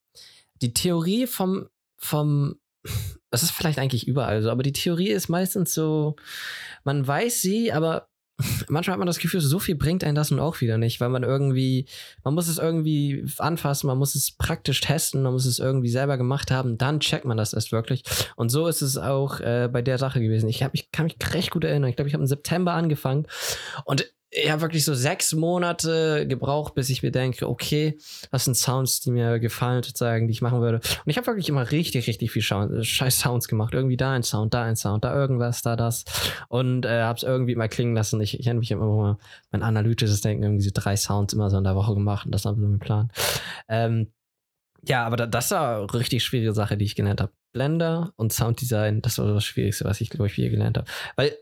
die 0.61 0.73
Theorie 0.73 1.27
vom, 1.27 1.67
vom, 1.97 2.55
das 3.31 3.43
ist 3.43 3.51
vielleicht 3.51 3.79
eigentlich 3.79 4.07
überall 4.07 4.41
so, 4.41 4.49
aber 4.49 4.63
die 4.63 4.73
Theorie 4.73 5.09
ist 5.09 5.29
meistens 5.29 5.73
so, 5.73 6.15
man 6.83 7.05
weiß 7.05 7.41
sie, 7.41 7.71
aber 7.71 8.09
manchmal 8.67 8.93
hat 8.93 8.99
man 8.99 9.07
das 9.07 9.17
Gefühl, 9.17 9.41
so 9.41 9.59
viel 9.59 9.75
bringt 9.75 10.03
einen 10.03 10.15
das 10.15 10.29
nun 10.29 10.39
auch 10.39 10.61
wieder 10.61 10.77
nicht, 10.77 10.99
weil 10.99 11.09
man 11.09 11.23
irgendwie, 11.23 11.87
man 12.23 12.35
muss 12.35 12.47
es 12.47 12.59
irgendwie 12.59 13.25
anfassen, 13.39 13.87
man 13.87 13.97
muss 13.97 14.13
es 14.13 14.31
praktisch 14.31 14.79
testen, 14.81 15.23
man 15.23 15.33
muss 15.33 15.45
es 15.45 15.59
irgendwie 15.59 15.89
selber 15.89 16.17
gemacht 16.17 16.51
haben, 16.51 16.77
dann 16.77 16.99
checkt 16.99 17.25
man 17.25 17.37
das 17.37 17.53
erst 17.53 17.71
wirklich. 17.71 18.03
Und 18.35 18.49
so 18.49 18.67
ist 18.67 18.81
es 18.81 18.97
auch 18.97 19.39
äh, 19.39 19.69
bei 19.71 19.81
der 19.81 19.97
Sache 19.97 20.21
gewesen. 20.21 20.49
Ich, 20.49 20.61
hab, 20.61 20.73
ich 20.75 20.91
kann 20.91 21.05
mich 21.05 21.17
recht 21.33 21.51
gut 21.51 21.63
erinnern. 21.63 21.89
Ich 21.89 21.95
glaube, 21.95 22.09
ich 22.09 22.13
habe 22.13 22.23
im 22.23 22.27
September 22.27 22.73
angefangen 22.73 23.25
und 23.85 24.07
ich 24.29 24.51
habe 24.51 24.61
wirklich 24.61 24.83
so 24.83 24.93
sechs 24.93 25.33
Monate 25.33 26.27
gebraucht, 26.27 26.75
bis 26.75 26.89
ich 26.89 27.01
mir 27.01 27.11
denke, 27.11 27.47
okay, 27.47 27.97
das 28.31 28.45
sind 28.45 28.55
Sounds, 28.55 28.99
die 28.99 29.11
mir 29.11 29.39
gefallen, 29.39 29.83
sozusagen, 29.83 30.27
die 30.27 30.33
ich 30.33 30.41
machen 30.41 30.59
würde. 30.59 30.77
Und 30.77 31.07
ich 31.09 31.17
habe 31.17 31.27
wirklich 31.27 31.47
immer 31.47 31.71
richtig, 31.71 32.07
richtig 32.07 32.31
viel 32.31 32.41
scheiß 32.41 33.19
Sounds 33.19 33.47
gemacht. 33.47 33.73
Irgendwie 33.73 33.95
da 33.95 34.11
ein 34.11 34.23
Sound, 34.23 34.53
da 34.53 34.63
ein 34.63 34.75
Sound, 34.75 35.05
da 35.05 35.15
irgendwas, 35.15 35.61
da 35.61 35.75
das. 35.77 36.03
Und 36.49 36.85
äh, 36.85 37.03
habe 37.03 37.17
es 37.17 37.23
irgendwie 37.23 37.55
mal 37.55 37.69
klingen 37.69 37.95
lassen. 37.95 38.19
Ich, 38.19 38.39
ich 38.39 38.53
mich 38.53 38.71
immer 38.71 38.85
mal, 38.85 39.17
mein 39.51 39.63
analytisches 39.63 40.21
Denken, 40.21 40.43
irgendwie 40.43 40.63
so 40.63 40.71
drei 40.73 40.97
Sounds 40.97 41.33
immer 41.33 41.49
so 41.49 41.57
in 41.57 41.63
der 41.63 41.75
Woche 41.75 41.93
gemacht. 41.93 42.25
Und 42.25 42.33
das 42.33 42.43
war 42.43 42.53
so 42.53 42.61
mein 42.61 42.79
Plan. 42.79 43.09
Ähm, 43.69 44.11
ja, 44.85 45.05
aber 45.05 45.15
da, 45.15 45.25
das 45.25 45.51
war 45.51 45.77
eine 45.77 45.93
richtig 45.93 46.23
schwierige 46.23 46.53
Sache, 46.53 46.77
die 46.77 46.85
ich 46.85 46.95
gelernt 46.95 47.21
habe. 47.21 47.31
Blender 47.53 48.13
und 48.17 48.33
Sounddesign, 48.33 49.01
das 49.01 49.17
war 49.17 49.33
das 49.33 49.45
Schwierigste, 49.45 49.85
was 49.85 50.01
ich, 50.01 50.09
glaube 50.09 50.27
ich, 50.27 50.37
je 50.37 50.49
gelernt 50.49 50.77
habe. 50.77 50.87
Weil 51.15 51.35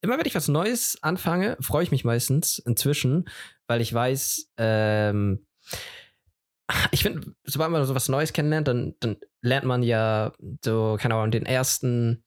immer 0.00 0.18
wenn 0.18 0.26
ich 0.26 0.34
was 0.34 0.48
Neues 0.48 0.98
anfange, 1.02 1.56
freue 1.60 1.82
ich 1.82 1.90
mich 1.90 2.04
meistens 2.04 2.58
inzwischen, 2.58 3.28
weil 3.66 3.80
ich 3.80 3.92
weiß, 3.92 4.50
ähm, 4.56 5.46
ich 6.90 7.02
finde, 7.02 7.32
sobald 7.44 7.70
man 7.70 7.84
so 7.84 7.94
was 7.94 8.08
Neues 8.08 8.32
kennenlernt, 8.32 8.68
dann, 8.68 8.94
dann 9.00 9.16
lernt 9.40 9.64
man 9.66 9.82
ja 9.82 10.32
so, 10.64 10.96
keine 11.00 11.14
Ahnung, 11.14 11.30
den 11.30 11.46
ersten, 11.46 12.22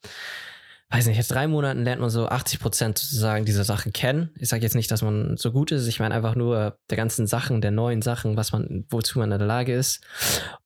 weiß 0.90 1.06
nicht, 1.06 1.18
jetzt 1.18 1.32
drei 1.32 1.48
Monaten 1.48 1.84
lernt 1.84 2.02
man 2.02 2.10
so 2.10 2.28
80 2.28 2.60
Prozent 2.60 2.98
sozusagen 2.98 3.46
dieser 3.46 3.64
Sachen 3.64 3.94
kennen. 3.94 4.32
Ich 4.38 4.50
sage 4.50 4.64
jetzt 4.64 4.76
nicht, 4.76 4.90
dass 4.92 5.04
man 5.04 5.38
so 5.38 5.52
gut 5.52 5.72
ist, 5.72 5.88
ich 5.88 6.00
meine 6.00 6.16
einfach 6.16 6.36
nur 6.36 6.80
der 6.90 6.98
ganzen 6.98 7.28
Sachen, 7.28 7.62
der 7.62 7.72
neuen 7.72 8.02
Sachen, 8.02 8.36
was 8.36 8.52
man, 8.52 8.86
wozu 8.90 9.20
man 9.20 9.32
in 9.32 9.40
der 9.40 9.48
Lage 9.48 9.74
ist. 9.76 10.02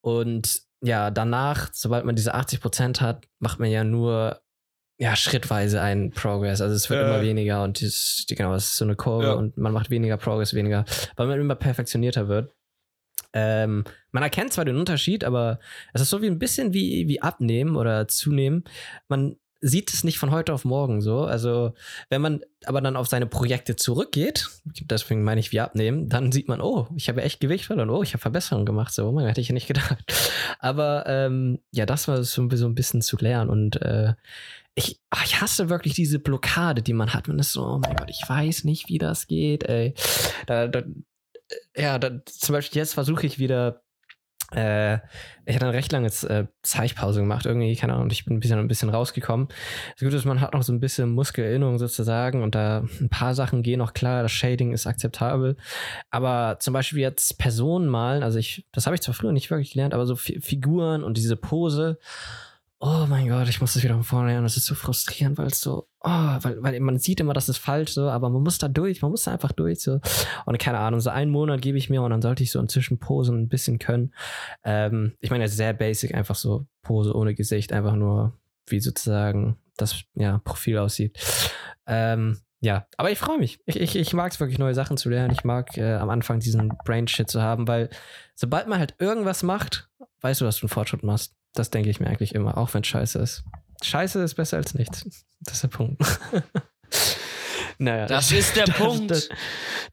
Und 0.02 0.62
ja, 0.82 1.12
danach, 1.12 1.70
sobald 1.74 2.06
man 2.06 2.16
diese 2.16 2.34
80 2.34 2.62
Prozent 2.62 3.02
hat, 3.02 3.26
macht 3.40 3.60
man 3.60 3.70
ja 3.70 3.84
nur 3.84 4.42
ja, 4.98 5.16
schrittweise 5.16 5.82
einen 5.82 6.12
Progress. 6.12 6.62
Also 6.62 6.76
es 6.76 6.90
wird 6.90 7.02
Ja. 7.02 7.08
immer 7.08 7.22
weniger 7.22 7.64
und 7.64 7.82
das, 7.82 8.26
genau, 8.30 8.54
es 8.54 8.66
ist 8.66 8.78
so 8.78 8.86
eine 8.86 8.96
Kurve 8.96 9.26
Ja. 9.28 9.34
und 9.34 9.58
man 9.58 9.74
macht 9.74 9.90
weniger 9.90 10.18
Progress, 10.18 10.54
weniger, 10.54 10.86
weil 11.16 11.28
man 11.28 11.40
immer 11.40 11.56
perfektionierter 11.56 12.28
wird. 12.28 12.54
Ähm, 13.34 13.84
man 14.12 14.24
erkennt 14.24 14.54
zwar 14.54 14.64
den 14.66 14.78
Unterschied, 14.78 15.26
aber 15.26 15.60
es 15.94 16.02
ist 16.02 16.10
so 16.10 16.22
wie 16.22 16.28
ein 16.28 16.40
bisschen 16.40 16.74
wie, 16.74 17.08
wie 17.10 17.22
abnehmen 17.22 17.76
oder 17.76 18.08
zunehmen. 18.08 18.64
Man 19.10 19.36
sieht 19.60 19.92
es 19.94 20.04
nicht 20.06 20.20
von 20.20 20.32
heute 20.32 20.54
auf 20.54 20.64
morgen 20.64 21.02
so. 21.02 21.22
Also, 21.26 21.74
wenn 22.10 22.22
man 22.22 22.42
aber 22.66 22.80
dann 22.82 22.96
auf 22.96 23.08
seine 23.08 23.26
Projekte 23.26 23.76
zurückgeht, 23.76 24.48
deswegen 24.64 25.24
meine 25.24 25.40
ich 25.42 25.52
wie 25.52 25.60
abnehmen, 25.60 26.08
dann 26.08 26.32
sieht 26.32 26.48
man, 26.48 26.62
oh, 26.62 26.88
ich 26.96 27.10
habe 27.10 27.24
echt 27.24 27.40
Gewicht 27.42 27.66
verloren, 27.66 27.90
oh, 27.90 28.04
ich 28.04 28.14
habe 28.14 28.22
Verbesserungen 28.22 28.66
gemacht. 28.66 28.94
So, 28.94 29.08
oh 29.08 29.12
Gott, 29.14 29.26
hätte 29.28 29.42
ich 29.42 29.48
ja 29.50 29.54
nicht 29.54 29.68
gedacht. 29.68 29.98
Aber 30.60 31.04
ähm, 31.08 31.60
ja, 31.72 31.86
das 31.86 32.08
war 32.08 32.24
so, 32.24 32.48
so 32.50 32.66
ein 32.68 32.76
bisschen 32.76 33.02
zu 33.02 33.18
lernen 33.18 33.50
und 33.50 33.82
äh, 33.82 34.14
ich, 34.76 35.00
ach, 35.10 35.26
ich 35.26 35.42
hasse 35.42 35.70
wirklich 35.70 35.94
diese 35.94 36.20
Blockade, 36.20 36.82
die 36.82 36.94
man 36.94 37.14
hat. 37.14 37.30
Man 37.30 37.40
ist 37.40 37.54
so, 37.54 37.66
oh 37.66 37.78
mein 37.80 37.96
Gott, 37.96 38.10
ich 38.10 38.22
weiß 38.28 38.66
nicht, 38.66 38.90
wie 38.90 38.98
das 38.98 39.26
geht, 39.28 39.64
ey. 39.64 39.94
Da, 40.48 40.68
da, 40.68 40.84
ja, 41.76 41.98
da, 41.98 42.24
zum 42.26 42.54
Beispiel 42.54 42.80
jetzt 42.80 42.94
versuche 42.94 43.26
ich 43.26 43.40
wieder. 43.40 43.82
Äh, 44.52 44.98
ich 45.46 45.56
hatte 45.56 45.66
eine 45.66 45.74
recht 45.74 45.92
lange 45.92 46.08
äh, 46.08 46.46
Zeichpause 46.62 47.22
gemacht, 47.22 47.46
irgendwie, 47.46 47.76
keine 47.76 47.94
Ahnung, 47.94 48.06
und 48.06 48.14
ich 48.14 48.26
bin 48.26 48.36
ein 48.36 48.40
bisschen, 48.40 48.60
ein 48.60 48.68
bisschen 48.68 48.90
rausgekommen. 48.90 49.48
Das 49.96 50.02
Gute 50.02 50.18
ist, 50.18 50.26
man 50.26 50.40
hat 50.40 50.54
noch 50.54 50.62
so 50.62 50.72
ein 50.72 50.80
bisschen 50.80 51.14
Muskelerinnerung 51.14 51.80
sozusagen 51.80 52.44
und 52.44 52.54
da 52.54 52.86
ein 53.02 53.10
paar 53.10 53.34
Sachen 53.34 53.64
gehen 53.64 53.80
noch 53.80 53.94
klar, 53.94 54.22
das 54.22 54.32
Shading 54.32 54.72
ist 54.72 54.86
akzeptabel. 54.86 55.58
Aber 56.12 56.58
zum 56.60 56.74
Beispiel 56.74 57.00
jetzt 57.00 57.40
Personen 57.40 57.88
malen, 57.88 58.22
also 58.22 58.38
ich, 58.38 58.68
das 58.72 58.86
habe 58.86 58.96
ich 58.96 59.02
zwar 59.02 59.16
früher 59.16 59.32
nicht 59.32 59.50
wirklich 59.50 59.72
gelernt, 59.72 59.96
aber 59.96 60.06
so 60.06 60.16
Fi 60.16 60.40
Figuren 60.40 61.04
und 61.04 61.18
diese 61.18 61.38
Pose, 61.38 61.98
oh 62.86 63.08
mein 63.08 63.28
Gott, 63.28 63.50
ich 63.50 63.60
muss 63.62 63.74
das 63.74 63.84
wieder 63.84 63.96
von 63.96 64.04
vorne 64.04 64.30
lernen. 64.30 64.44
Das 64.44 64.58
ist 64.58 64.68
so 64.68 64.76
frustrierend, 64.76 65.40
weil 65.40 65.48
es 65.48 65.60
so, 65.60 65.88
oh, 66.02 66.10
weil, 66.10 66.62
weil 66.62 66.80
man 66.80 67.00
sieht 67.00 67.20
immer, 67.20 67.34
das 67.34 67.50
ist 67.50 67.58
falsch, 67.58 67.94
so, 67.94 68.10
aber 68.10 68.30
man 68.30 68.44
muss 68.44 68.60
da 68.60 68.68
durch, 68.68 69.02
man 69.02 69.10
muss 69.10 69.24
da 69.24 69.32
einfach 69.32 69.54
durch, 69.54 69.82
so. 69.82 70.00
Und 70.46 70.60
keine 70.60 70.78
Ahnung, 70.78 71.00
so 71.00 71.10
einen 71.10 71.32
Monat 71.32 71.64
gebe 71.64 71.80
ich 71.80 71.90
mir 71.90 72.04
und 72.04 72.12
dann 72.12 72.22
sollte 72.22 72.44
ich 72.44 72.52
so 72.52 72.60
inzwischen 72.60 73.00
Posen 73.00 73.42
ein 73.42 73.50
bisschen 73.50 73.80
können. 73.80 74.14
Ähm, 74.64 75.14
ich 75.20 75.32
meine, 75.32 75.48
sehr 75.48 75.74
basic, 75.74 76.14
einfach 76.14 76.36
so 76.36 76.68
Pose 76.84 77.16
ohne 77.16 77.34
Gesicht, 77.34 77.74
einfach 77.74 77.96
nur, 77.96 78.34
wie 78.68 78.80
sozusagen 78.80 79.58
das 79.78 80.04
ja, 80.14 80.38
Profil 80.44 80.78
aussieht. 80.78 81.18
Ähm, 81.88 82.38
ja, 82.62 82.86
aber 82.98 83.10
ich 83.10 83.18
freue 83.18 83.40
mich. 83.40 83.60
Ich, 83.66 83.80
ich, 83.80 83.96
ich 83.96 84.14
mag 84.14 84.32
es 84.32 84.40
wirklich, 84.40 84.60
neue 84.60 84.76
Sachen 84.76 84.98
zu 84.98 85.10
lernen. 85.10 85.34
Ich 85.34 85.44
mag 85.44 85.76
äh, 85.78 85.96
am 85.96 86.12
Anfang 86.12 86.40
diesen 86.40 86.72
Brain-Shit 86.86 87.30
zu 87.30 87.42
haben, 87.42 87.68
weil 87.68 87.90
sobald 88.36 88.68
man 88.68 88.78
halt 88.78 88.94
irgendwas 89.00 89.42
macht, 89.42 89.90
weißt 90.22 90.42
du, 90.42 90.46
dass 90.46 90.58
du 90.58 90.66
einen 90.66 90.70
Fortschritt 90.70 91.04
machst. 91.04 91.36
Das 91.56 91.70
denke 91.72 91.90
ich 91.90 92.00
mir 92.00 92.08
eigentlich 92.08 92.36
immer, 92.36 92.58
auch 92.58 92.74
wenn 92.74 92.82
es 92.82 92.88
scheiße 92.88 93.20
ist. 93.20 93.44
Scheiße 93.84 94.22
ist 94.24 94.36
besser 94.36 94.58
als 94.58 94.74
nichts. 94.74 95.04
Das 95.42 95.56
ist 95.56 95.64
der 95.64 95.68
Punkt. 95.70 96.02
naja, 97.78 98.06
Das 98.08 98.32
ist 98.32 98.56
der 98.56 98.64
Punkt. 98.78 99.12
Das, 99.12 99.30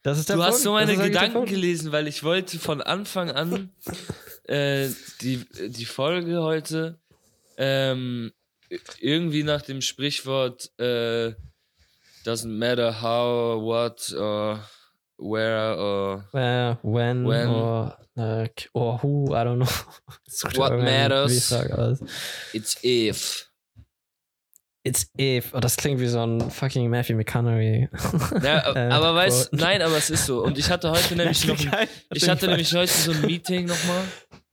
das 0.02 0.18
ist 0.18 0.28
der 0.28 0.36
du 0.36 0.42
Punkt. 0.42 0.54
hast 0.54 0.62
so 0.62 0.76
Das 0.78 0.86
meine 0.86 1.02
Gedanken 1.02 1.46
gelesen, 1.46 1.92
weil 1.92 2.06
ich 2.08 2.22
wollte 2.22 2.58
von 2.58 2.80
Anfang 2.80 3.30
an 3.30 3.70
äh, 4.44 4.88
die, 5.20 5.44
die 5.68 5.84
Folge 5.84 6.42
heute 6.42 6.98
ähm, 7.56 8.32
irgendwie 8.98 9.42
nach 9.42 9.62
dem 9.62 9.82
Sprichwort 9.82 10.70
äh, 10.78 11.34
doesn't 12.24 12.48
matter 12.58 13.02
how, 13.02 13.60
what, 13.62 14.12
or 14.18 14.64
where, 15.18 15.76
or 15.78 16.24
Äh, 16.32 16.76
when, 16.82 17.26
When. 17.26 17.48
or, 17.48 17.96
like, 18.14 18.68
or 18.74 18.98
who, 19.02 19.34
I 19.34 19.44
don't 19.44 19.58
know. 19.58 19.66
What 20.56 20.78
matters. 20.78 21.52
It's 22.52 22.76
if. 22.82 23.48
It's 24.84 25.06
if. 25.16 25.54
Oh, 25.54 25.60
das 25.60 25.76
klingt 25.76 26.00
wie 26.00 26.08
so 26.08 26.20
ein 26.26 26.50
fucking 26.50 26.90
Matthew 26.90 27.14
McConaughey. 27.16 27.88
Ja, 28.42 28.72
Äh, 28.74 28.88
aber 28.90 29.14
weißt 29.14 29.50
Quote. 29.50 29.62
nein, 29.62 29.80
aber 29.80 29.96
es 29.96 30.10
ist 30.10 30.26
so. 30.26 30.42
Und 30.42 30.58
ich 30.58 30.70
hatte 30.70 30.90
heute 30.90 31.14
nämlich 31.16 31.46
noch, 31.46 31.58
ein- 31.72 31.88
ich 32.12 32.28
hatte 32.28 32.48
nämlich 32.48 32.74
heute 32.74 32.90
so 32.92 33.12
ein 33.12 33.20
Meeting 33.22 33.66
nochmal, 33.66 34.02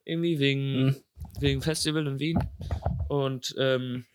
irgendwie 0.05 0.37
wegen, 0.39 0.85
Mhm. 0.85 0.95
wegen 1.39 1.61
Festival 1.63 2.05
in 2.05 2.19
Wien. 2.19 2.37
Und 3.07 3.55
ähm, 3.57 4.05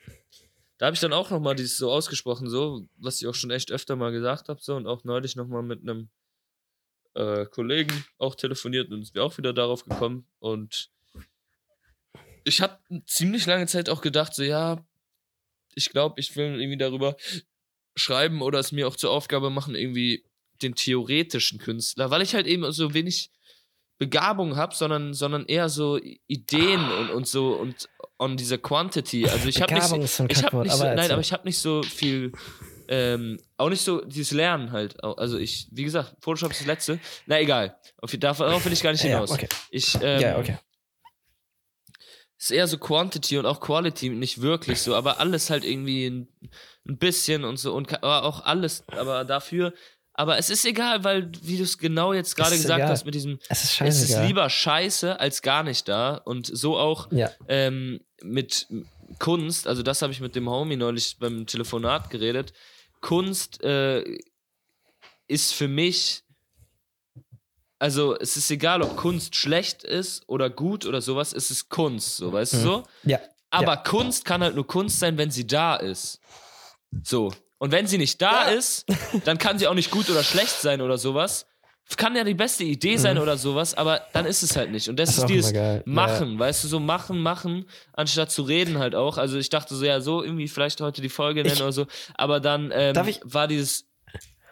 da 0.78 0.86
habe 0.86 0.94
ich 0.94 1.00
dann 1.00 1.12
auch 1.12 1.30
nochmal 1.30 1.56
dieses 1.56 1.76
so 1.78 1.90
ausgesprochen, 1.90 2.48
so, 2.48 2.86
was 2.98 3.20
ich 3.20 3.26
auch 3.26 3.34
schon 3.34 3.50
echt 3.50 3.72
öfter 3.72 3.96
mal 3.96 4.12
gesagt 4.12 4.48
habe, 4.48 4.60
so, 4.62 4.76
und 4.76 4.86
auch 4.86 5.02
neulich 5.02 5.34
nochmal 5.34 5.62
mit 5.62 5.80
einem 5.82 6.10
äh, 7.14 7.46
Kollegen 7.46 8.04
auch 8.18 8.34
telefoniert 8.34 8.90
und 8.90 9.02
ist 9.02 9.14
mir 9.14 9.22
auch 9.22 9.38
wieder 9.38 9.52
darauf 9.52 9.84
gekommen. 9.84 10.26
Und 10.38 10.90
ich 12.44 12.60
habe 12.60 12.78
ziemlich 13.06 13.46
lange 13.46 13.66
Zeit 13.66 13.88
auch 13.88 14.00
gedacht, 14.00 14.34
so, 14.34 14.42
ja, 14.42 14.84
ich 15.74 15.90
glaube, 15.90 16.20
ich 16.20 16.36
will 16.36 16.60
irgendwie 16.60 16.76
darüber 16.76 17.16
schreiben 17.96 18.42
oder 18.42 18.58
es 18.58 18.72
mir 18.72 18.88
auch 18.88 18.96
zur 18.96 19.10
Aufgabe 19.10 19.50
machen, 19.50 19.74
irgendwie 19.74 20.24
den 20.62 20.74
theoretischen 20.74 21.58
Künstler, 21.58 22.10
weil 22.10 22.22
ich 22.22 22.34
halt 22.34 22.46
eben 22.46 22.70
so 22.72 22.94
wenig 22.94 23.30
Begabung 23.98 24.56
habe, 24.56 24.74
sondern, 24.74 25.14
sondern 25.14 25.46
eher 25.46 25.68
so 25.68 25.98
Ideen 26.26 26.80
und, 26.80 27.10
und 27.10 27.28
so 27.28 27.54
und 27.54 27.88
on 28.18 28.36
diese 28.36 28.58
Quantity. 28.58 29.28
Also 29.28 29.48
ich 29.48 29.62
habe 29.62 29.74
nicht, 29.74 29.84
ich 29.84 30.44
hab 30.44 30.52
nicht 30.52 30.72
so, 30.72 30.84
nein, 30.84 31.10
aber 31.10 31.20
ich 31.20 31.32
habe 31.32 31.44
nicht 31.44 31.58
so 31.58 31.82
viel, 31.82 32.32
ähm, 32.88 33.38
auch 33.56 33.68
nicht 33.70 33.82
so 33.82 34.00
dieses 34.04 34.32
Lernen 34.32 34.72
halt. 34.72 35.02
Also 35.02 35.38
ich, 35.38 35.68
wie 35.70 35.84
gesagt, 35.84 36.16
Photoshop 36.20 36.50
ist 36.52 36.60
das 36.60 36.66
letzte. 36.66 36.98
Na 37.26 37.40
egal, 37.40 37.76
auf, 37.98 38.12
darauf 38.18 38.64
will 38.64 38.72
ich 38.72 38.82
gar 38.82 38.92
nicht 38.92 39.02
Ja, 39.04 39.10
hinaus. 39.10 39.30
okay. 39.30 39.48
Ich, 39.70 39.96
ähm, 40.02 40.20
ja, 40.20 40.38
okay. 40.38 40.58
ist 42.38 42.50
eher 42.50 42.66
so 42.66 42.78
Quantity 42.78 43.38
und 43.38 43.46
auch 43.46 43.60
Quality 43.60 44.10
nicht 44.10 44.40
wirklich 44.42 44.80
so, 44.80 44.94
aber 44.94 45.20
alles 45.20 45.50
halt 45.50 45.64
irgendwie 45.64 46.06
ein, 46.06 46.28
ein 46.86 46.98
bisschen 46.98 47.44
und 47.44 47.56
so 47.58 47.72
und 47.74 48.02
auch 48.02 48.44
alles, 48.44 48.84
aber 48.88 49.24
dafür. 49.24 49.72
Aber 50.16 50.38
es 50.38 50.48
ist 50.48 50.64
egal, 50.64 51.02
weil, 51.02 51.28
wie 51.42 51.56
du 51.56 51.64
es 51.64 51.76
genau 51.76 52.12
jetzt 52.12 52.36
gerade 52.36 52.54
gesagt 52.54 52.78
egal. 52.78 52.88
hast, 52.90 53.04
mit 53.04 53.14
diesem, 53.16 53.40
Es 53.48 53.64
ist 53.64 53.80
es 53.80 54.00
ist 54.10 54.20
lieber 54.22 54.48
scheiße 54.48 55.18
als 55.18 55.42
gar 55.42 55.64
nicht 55.64 55.88
da. 55.88 56.14
Und 56.18 56.46
so 56.46 56.78
auch 56.78 57.10
Ja. 57.10 57.32
ähm, 57.48 58.00
mit 58.22 58.68
Kunst, 59.18 59.66
also 59.66 59.82
das 59.82 60.02
habe 60.02 60.12
ich 60.12 60.20
mit 60.20 60.36
dem 60.36 60.48
Homie 60.48 60.76
neulich 60.76 61.16
beim 61.18 61.46
Telefonat 61.46 62.10
geredet. 62.10 62.52
Kunst 63.04 63.62
äh, 63.62 64.02
ist 65.26 65.52
für 65.52 65.68
mich, 65.68 66.22
also 67.78 68.16
es 68.18 68.36
ist 68.38 68.50
egal, 68.50 68.80
ob 68.80 68.96
Kunst 68.96 69.36
schlecht 69.36 69.84
ist 69.84 70.22
oder 70.26 70.48
gut 70.48 70.86
oder 70.86 71.02
sowas, 71.02 71.34
es 71.34 71.50
ist 71.50 71.68
Kunst, 71.68 72.16
so 72.16 72.32
weißt 72.32 72.54
du 72.54 72.56
Mhm. 72.56 72.62
so. 72.62 72.82
Ja. 73.04 73.20
Aber 73.50 73.76
Kunst 73.76 74.24
kann 74.24 74.42
halt 74.42 74.54
nur 74.54 74.66
Kunst 74.66 74.98
sein, 75.00 75.18
wenn 75.18 75.30
sie 75.30 75.46
da 75.46 75.76
ist. 75.76 76.18
So. 77.04 77.30
Und 77.58 77.72
wenn 77.72 77.86
sie 77.86 77.98
nicht 77.98 78.20
da 78.22 78.48
Ja. 78.50 78.56
ist, 78.56 78.86
dann 79.26 79.36
kann 79.38 79.58
sie 79.58 79.66
auch 79.68 79.74
nicht 79.74 79.90
gut 79.90 80.08
oder 80.08 80.24
schlecht 80.24 80.60
sein 80.60 80.80
oder 80.80 80.96
sowas. 80.96 81.44
Kann 81.96 82.16
ja 82.16 82.24
die 82.24 82.34
beste 82.34 82.64
Idee 82.64 82.96
sein 82.96 83.16
Mhm. 83.16 83.22
oder 83.22 83.36
sowas, 83.36 83.74
aber 83.74 84.00
dann 84.12 84.26
ist 84.26 84.42
es 84.42 84.56
halt 84.56 84.70
nicht. 84.72 84.88
Und 84.88 84.96
das, 84.98 85.10
Das 85.10 85.18
ist 85.18 85.26
dieses. 85.26 85.52
Machen, 85.84 86.38
weißt 86.38 86.64
du, 86.64 86.68
so 86.68 86.80
machen, 86.80 87.18
machen, 87.20 87.66
anstatt 87.92 88.30
zu 88.30 88.42
reden 88.42 88.78
halt 88.78 88.94
auch. 88.94 89.16
Also 89.18 89.36
ich 89.38 89.48
dachte 89.50 89.74
so, 89.74 89.84
ja, 89.84 90.00
so 90.00 90.22
irgendwie 90.22 90.48
vielleicht 90.48 90.80
heute 90.80 91.02
die 91.02 91.08
Folge 91.10 91.42
nennen 91.42 91.54
Ich- 91.54 91.62
oder 91.62 91.72
so. 91.72 91.86
Aber 92.14 92.40
dann 92.40 92.70
ähm, 92.74 92.96
war 93.24 93.46
dieses 93.48 93.86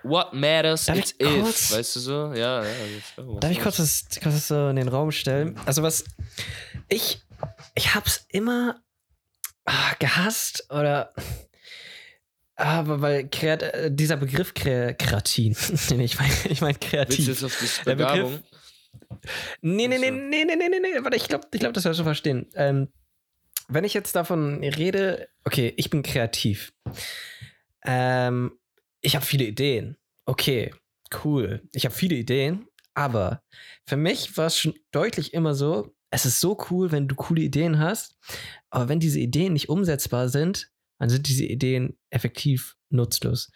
What 0.04 0.32
matters, 0.34 0.86
Darf 0.86 0.98
it's 0.98 1.14
if. 1.20 1.42
kurz- 1.42 1.72
Weißt 1.72 1.96
du 1.96 2.00
so? 2.00 2.32
Ja, 2.34 2.62
ja. 2.64 2.68
was 3.16 3.40
Darf 3.40 3.50
ich 3.52 3.60
kurz 3.60 3.76
das, 3.78 4.04
kurz 4.22 4.34
das 4.34 4.48
so 4.48 4.68
in 4.68 4.76
den 4.76 4.88
Raum 4.88 5.10
stellen? 5.12 5.58
Also 5.64 5.82
was 5.82 6.04
ich 6.88 7.22
ich 7.74 7.94
hab's 7.94 8.26
immer 8.28 8.80
ah, 9.64 9.94
gehasst 10.00 10.66
oder 10.70 11.12
aber 12.56 13.00
weil 13.00 13.28
kreat, 13.28 13.62
äh, 13.62 13.90
dieser 13.92 14.16
Begriff 14.16 14.54
Kre 14.54 14.94
Kreatin, 14.98 15.56
nee, 15.90 16.04
ich 16.04 16.18
meine 16.18 16.32
ich 16.48 16.60
mein 16.60 16.76
Willst 16.80 16.84
du 16.84 16.88
kreativ. 16.88 17.42
auf 17.44 17.58
die 17.58 17.84
Der 17.84 17.96
Begriff-? 17.96 18.42
Nee, 19.62 19.88
nee, 19.88 19.98
nee, 19.98 20.10
nee, 20.10 20.44
nee, 20.44 20.56
nee, 20.56 20.68
nee, 20.68 20.80
nee, 20.80 21.02
warte, 21.04 21.16
ich 21.16 21.28
glaube, 21.28 21.46
ich 21.52 21.60
glaub, 21.60 21.72
das 21.72 21.84
wirst 21.84 22.00
du 22.00 22.04
verstehen. 22.04 22.48
Ähm, 22.54 22.88
wenn 23.68 23.84
ich 23.84 23.94
jetzt 23.94 24.14
davon 24.16 24.62
rede, 24.62 25.28
okay, 25.44 25.72
ich 25.76 25.90
bin 25.90 26.02
kreativ. 26.02 26.72
Ähm, 27.84 28.52
ich 29.00 29.16
habe 29.16 29.24
viele 29.24 29.44
Ideen. 29.44 29.96
Okay, 30.26 30.74
cool. 31.24 31.62
Ich 31.72 31.84
habe 31.84 31.94
viele 31.94 32.16
Ideen, 32.16 32.66
aber 32.94 33.42
für 33.86 33.96
mich 33.96 34.36
war 34.36 34.46
es 34.46 34.58
schon 34.58 34.74
deutlich 34.90 35.34
immer 35.34 35.54
so, 35.54 35.94
es 36.10 36.26
ist 36.26 36.40
so 36.40 36.58
cool, 36.70 36.92
wenn 36.92 37.08
du 37.08 37.14
coole 37.14 37.40
Ideen 37.42 37.78
hast, 37.78 38.16
aber 38.70 38.88
wenn 38.88 39.00
diese 39.00 39.18
Ideen 39.18 39.54
nicht 39.54 39.68
umsetzbar 39.68 40.28
sind, 40.28 40.70
dann 41.02 41.10
sind 41.10 41.26
diese 41.26 41.44
Ideen 41.44 41.98
effektiv 42.10 42.76
nutzlos. 42.90 43.50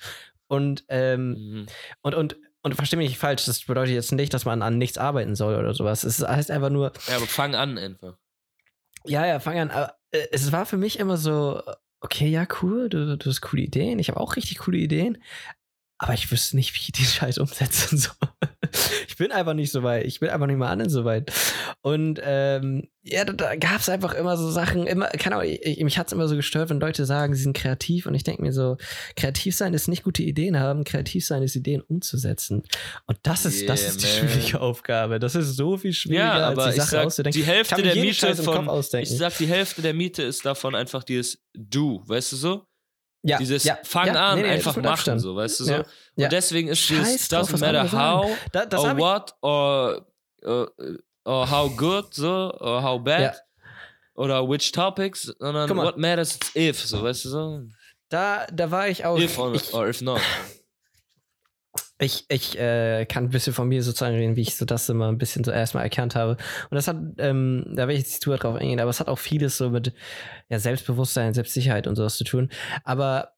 Und 0.48 0.84
ähm, 0.88 1.30
Mhm. 1.30 1.66
und, 2.02 2.14
und, 2.14 2.36
und 2.62 2.74
verstehe 2.74 2.96
mich 2.98 3.08
nicht 3.10 3.18
falsch, 3.18 3.44
das 3.44 3.64
bedeutet 3.64 3.94
jetzt 3.94 4.10
nicht, 4.10 4.34
dass 4.34 4.44
man 4.44 4.62
an 4.62 4.78
nichts 4.78 4.98
arbeiten 4.98 5.36
soll 5.36 5.54
oder 5.54 5.72
sowas. 5.74 6.02
Es 6.02 6.18
heißt 6.26 6.50
einfach 6.50 6.70
nur, 6.70 6.92
Ja, 7.08 7.16
aber 7.16 7.26
fang 7.26 7.54
an 7.54 7.78
einfach. 7.78 8.16
ja, 9.04 9.24
ja, 9.26 9.38
fang 9.38 9.58
an. 9.58 9.70
Aber 9.70 9.96
äh, 10.10 10.26
es 10.32 10.50
war 10.50 10.66
für 10.66 10.76
mich 10.76 10.98
immer 10.98 11.16
so, 11.16 11.62
okay, 12.00 12.26
ja, 12.28 12.46
cool, 12.62 12.88
du, 12.88 13.16
du 13.16 13.30
hast 13.30 13.40
coole 13.42 13.62
Ideen. 13.62 13.98
Ich 14.00 14.08
habe 14.08 14.18
auch 14.20 14.34
richtig 14.36 14.58
coole 14.58 14.78
Ideen. 14.78 15.22
Aber 15.98 16.14
ich 16.14 16.30
wüsste 16.32 16.56
nicht, 16.56 16.74
wie 16.74 16.80
ich 16.80 16.92
den 16.92 17.04
Scheiß 17.04 17.38
umsetzen 17.38 17.98
soll. 17.98 18.16
Ich 19.08 19.16
bin 19.16 19.32
einfach 19.32 19.54
nicht 19.54 19.72
so 19.72 19.82
weit. 19.82 20.04
Ich 20.06 20.20
bin 20.20 20.28
einfach 20.28 20.46
nicht 20.46 20.56
mal 20.58 20.68
an 20.68 20.88
so 20.90 21.04
weit. 21.04 21.32
Und 21.80 22.20
ähm, 22.22 22.88
ja, 23.02 23.24
da, 23.24 23.32
da 23.32 23.54
gab 23.56 23.80
es 23.80 23.88
einfach 23.88 24.12
immer 24.14 24.36
so 24.36 24.50
Sachen, 24.50 24.86
immer, 24.86 25.06
keine 25.08 25.36
Ahnung, 25.36 25.48
ich, 25.50 25.64
ich, 25.64 25.84
mich 25.84 25.96
hat 25.98 26.08
es 26.08 26.12
immer 26.12 26.28
so 26.28 26.36
gestört, 26.36 26.68
wenn 26.70 26.80
Leute 26.80 27.06
sagen, 27.06 27.34
sie 27.34 27.42
sind 27.42 27.56
kreativ. 27.56 28.06
Und 28.06 28.14
ich 28.14 28.24
denke 28.24 28.42
mir 28.42 28.52
so, 28.52 28.76
kreativ 29.16 29.56
sein 29.56 29.72
ist 29.74 29.88
nicht 29.88 30.02
gute 30.02 30.22
Ideen 30.22 30.58
haben, 30.58 30.84
kreativ 30.84 31.24
sein 31.26 31.42
ist 31.42 31.54
Ideen 31.56 31.80
umzusetzen. 31.82 32.62
Und 33.06 33.18
das 33.22 33.44
ist, 33.46 33.68
das 33.68 33.80
Yeah, 33.82 33.90
ist 33.90 34.02
die 34.02 34.06
man. 34.22 34.30
schwierige 34.30 34.60
Aufgabe. 34.60 35.18
Das 35.18 35.34
ist 35.34 35.56
so 35.56 35.76
viel 35.76 35.92
schwieriger, 35.92 36.24
Ja, 36.24 36.32
als 36.48 36.58
aber 36.58 36.64
die 36.64 36.70
ich 36.70 36.76
Sache 36.76 36.90
sag, 36.90 37.06
auszudenken. 37.06 37.40
die 37.40 37.46
Hälfte 37.46 37.82
der 37.82 37.96
Miete 37.96 38.34
von, 38.36 38.68
ich 39.00 39.10
sag, 39.10 39.36
die 39.38 39.46
Hälfte 39.46 39.82
der 39.82 39.94
Miete 39.94 40.22
ist 40.22 40.44
davon 40.44 40.74
einfach 40.74 41.04
dieses 41.04 41.42
Du, 41.54 42.02
weißt 42.06 42.32
du 42.32 42.36
so? 42.36 42.66
Ja, 43.26 43.38
Dieses 43.38 43.64
ja, 43.64 43.78
Fang 43.82 44.06
ja, 44.06 44.30
an, 44.30 44.38
nee, 44.38 44.42
nee, 44.44 44.50
einfach 44.50 44.76
machen, 44.76 44.86
Abstand. 44.86 45.20
so, 45.20 45.34
weißt 45.34 45.60
du 45.60 45.64
so? 45.64 45.72
Ja, 45.72 46.26
Und 46.26 46.32
deswegen 46.32 46.68
ist 46.68 46.88
drauf, 46.88 46.98
doesn't 46.98 47.52
was 47.52 47.60
matter 47.60 47.90
how 47.90 48.36
Da, 48.52 48.78
or 48.78 48.96
what 48.96 49.34
or, 49.42 50.06
or, 50.42 50.70
or 51.24 51.50
how 51.50 51.68
good, 51.76 52.14
so, 52.14 52.52
or 52.60 52.82
how 52.82 53.02
bad. 53.02 53.36
Oder 54.14 54.48
which 54.48 54.72
topics, 54.72 55.32
sondern 55.38 55.76
what 55.76 55.98
matters 55.98 56.38
is 56.54 56.78
if, 56.78 56.86
so, 56.86 57.02
weißt 57.02 57.24
du 57.24 57.28
so? 57.28 57.62
da, 58.08 58.46
da 58.52 58.70
war 58.70 58.88
ich 58.88 59.04
auch. 59.04 59.18
If 59.18 59.38
or, 59.38 59.54
ich 59.54 59.74
or 59.74 59.88
if 59.88 60.00
not. 60.00 60.20
ich, 61.98 62.26
ich 62.28 62.58
äh, 62.58 63.06
kann 63.06 63.24
ein 63.24 63.30
bisschen 63.30 63.54
von 63.54 63.68
mir 63.68 63.82
sozusagen 63.82 64.16
reden, 64.16 64.36
wie 64.36 64.42
ich 64.42 64.56
so 64.56 64.64
das 64.64 64.88
immer 64.88 65.08
ein 65.08 65.18
bisschen 65.18 65.44
so 65.44 65.50
erstmal 65.50 65.84
erkannt 65.84 66.14
habe. 66.14 66.32
Und 66.70 66.74
das 66.74 66.88
hat, 66.88 66.96
ähm, 67.18 67.64
da 67.74 67.88
will 67.88 67.94
ich 67.94 68.02
jetzt 68.02 68.14
nicht 68.14 68.28
weit 68.28 68.42
drauf 68.42 68.56
eingehen, 68.56 68.80
aber 68.80 68.90
es 68.90 69.00
hat 69.00 69.08
auch 69.08 69.18
vieles 69.18 69.56
so 69.56 69.70
mit 69.70 69.94
ja, 70.48 70.58
Selbstbewusstsein, 70.58 71.32
Selbstsicherheit 71.32 71.86
und 71.86 71.96
sowas 71.96 72.16
zu 72.16 72.24
tun. 72.24 72.50
Aber 72.84 73.32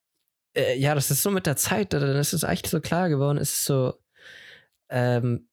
äh, 0.55 0.77
ja, 0.77 0.95
das 0.95 1.11
ist 1.11 1.23
so 1.23 1.31
mit 1.31 1.47
der 1.47 1.57
Zeit, 1.57 1.93
dann 1.93 2.03
ist 2.17 2.33
es 2.33 2.45
eigentlich 2.45 2.71
so 2.71 2.81
klar 2.81 3.09
geworden, 3.09 3.39
ist 3.39 3.65
so, 3.65 3.95
ähm, 4.91 5.49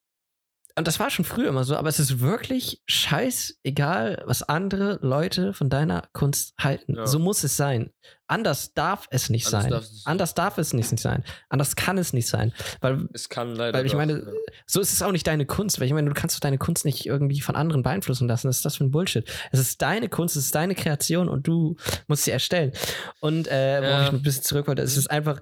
und 0.78 0.88
das 0.88 1.00
war 1.00 1.10
schon 1.10 1.24
früher 1.26 1.48
immer 1.50 1.64
so, 1.64 1.76
aber 1.78 1.90
es 1.90 2.00
ist 2.00 2.20
wirklich 2.20 2.82
scheißegal, 2.86 4.24
was 4.26 4.44
andere 4.44 5.00
Leute 5.02 5.54
von 5.54 5.70
deiner 5.70 6.08
Kunst 6.14 6.54
halten. 6.60 6.96
Ja. 6.96 7.08
So 7.08 7.20
muss 7.20 7.44
es 7.44 7.56
sein. 7.58 7.92
Anders 8.28 8.74
darf 8.74 9.08
es 9.12 9.30
nicht 9.30 9.46
Anders 9.48 9.62
sein. 9.64 9.72
darf 9.72 9.84
es. 9.84 10.02
Anders 10.06 10.34
darf 10.34 10.58
es 10.58 10.74
nicht 10.74 10.90
sein. 11.00 11.24
Anders 11.50 11.76
kann 11.76 11.98
es 11.98 12.12
nicht 12.12 12.28
sein. 12.28 12.54
Weil, 12.82 13.08
Es 13.14 13.30
kann 13.30 13.56
leider. 13.56 13.78
weil 13.78 13.86
ich 13.86 13.94
meine, 13.94 14.14
ja. 14.20 14.32
so 14.66 14.80
ist 14.82 14.92
es 14.94 15.02
auch 15.02 15.12
nicht 15.12 15.28
deine 15.28 15.46
Kunst. 15.46 15.80
Weil 15.80 15.88
ich 15.88 15.94
meine, 15.94 16.10
du 16.10 16.14
kannst 16.20 16.36
doch 16.36 16.40
deine 16.42 16.58
Kunst 16.58 16.86
nicht 16.86 17.06
irgendwie 17.06 17.40
von 17.42 17.56
anderen 17.56 17.84
beeinflussen 17.84 18.28
lassen. 18.28 18.48
Was 18.50 18.58
ist 18.58 18.66
das 18.66 18.78
für 18.78 18.84
ein 18.84 18.92
Bullshit? 18.92 19.30
Es 19.52 19.60
ist 19.60 19.82
deine 19.82 20.10
Kunst, 20.10 20.36
es 20.36 20.46
ist 20.46 20.56
deine 20.56 20.74
Kreation 20.76 21.30
und 21.30 21.48
du 21.48 21.76
musst 22.08 22.24
sie 22.24 22.32
erstellen. 22.32 22.72
Und 23.20 23.48
äh, 23.48 23.82
worauf 23.82 23.92
Ja. 23.92 24.04
ich 24.08 24.12
ein 24.14 24.22
bisschen 24.24 24.44
zurück 24.44 24.68
wollte, 24.68 24.82
es 24.82 24.98
ist 24.98 25.12
einfach. 25.12 25.40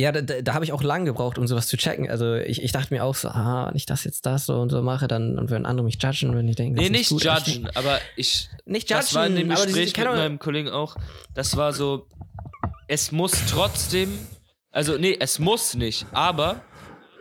Ja, 0.00 0.12
da, 0.12 0.22
da, 0.22 0.54
habe 0.54 0.64
ich 0.64 0.72
auch 0.72 0.82
lange 0.82 1.04
gebraucht, 1.04 1.36
um 1.36 1.46
sowas 1.46 1.68
zu 1.68 1.76
checken. 1.76 2.08
Also 2.10 2.34
ich, 2.36 2.62
ich 2.62 2.72
dachte 2.72 2.94
mir 2.94 3.04
auch 3.04 3.14
so, 3.14 3.28
ah, 3.28 3.66
wenn 3.68 3.76
ich 3.76 3.84
das 3.84 4.04
jetzt 4.04 4.24
das 4.24 4.46
so 4.46 4.54
und 4.54 4.70
so 4.70 4.80
mache, 4.80 5.08
dann 5.08 5.38
und 5.38 5.50
wenn 5.50 5.66
andere 5.66 5.84
mich 5.84 6.02
judgen, 6.02 6.34
wenn 6.34 6.46
die 6.46 6.54
denken, 6.54 6.76
das 6.76 6.84
Nee, 6.84 6.90
nicht 6.90 7.10
gut, 7.10 7.22
judgen, 7.22 7.68
aber 7.74 8.00
ich. 8.16 8.48
Nicht 8.64 8.88
judgen, 8.88 9.00
Das 9.00 9.14
war 9.14 9.26
in 9.26 9.36
dem 9.36 9.48
Gespräch 9.50 9.88
ich 9.88 9.96
mit 9.96 10.06
meinem 10.06 10.38
Kollegen 10.38 10.70
auch. 10.70 10.96
Das 11.34 11.56
war 11.56 11.72
so. 11.72 12.06
Es 12.88 13.12
muss 13.12 13.32
trotzdem. 13.48 14.18
Also, 14.70 14.96
nee, 14.96 15.16
es 15.20 15.38
muss 15.38 15.74
nicht. 15.74 16.06
Aber 16.12 16.62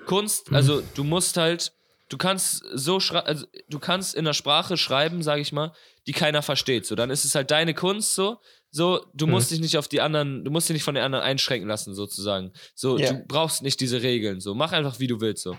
Kunst, 0.05 0.49
Mhm. 0.49 0.55
also 0.55 0.81
du 0.95 1.03
musst 1.03 1.37
halt. 1.37 1.73
Du 2.07 2.17
kannst 2.17 2.63
so 2.73 2.99
schreiben, 2.99 3.27
also 3.27 3.45
du 3.69 3.77
kannst 3.77 4.15
in 4.15 4.21
einer 4.25 4.33
Sprache 4.33 4.77
schreiben, 4.77 5.21
sag 5.21 5.37
ich 5.37 5.51
mal, 5.51 5.73
die 6.07 6.11
keiner 6.13 6.41
versteht. 6.41 6.87
So, 6.87 6.95
dann 6.95 7.11
ist 7.11 7.23
es 7.23 7.35
halt 7.35 7.51
deine 7.51 7.75
Kunst 7.75 8.15
so. 8.15 8.39
So, 8.71 9.03
du 9.13 9.25
Mhm. 9.25 9.31
musst 9.33 9.49
dich 9.51 9.59
nicht 9.59 9.77
auf 9.77 9.87
die 9.87 9.99
anderen, 10.01 10.43
du 10.45 10.51
musst 10.51 10.69
dich 10.69 10.75
nicht 10.75 10.83
von 10.83 10.93
den 10.95 11.03
anderen 11.03 11.23
einschränken 11.25 11.67
lassen, 11.67 11.95
sozusagen. 11.95 12.51
So, 12.75 12.97
Ja. 12.97 13.13
du 13.13 13.25
brauchst 13.27 13.63
nicht 13.63 13.79
diese 13.79 14.01
Regeln. 14.03 14.39
So, 14.41 14.53
mach 14.53 14.71
einfach, 14.73 14.99
wie 14.99 15.07
du 15.07 15.19
willst. 15.21 15.43
So. 15.43 15.57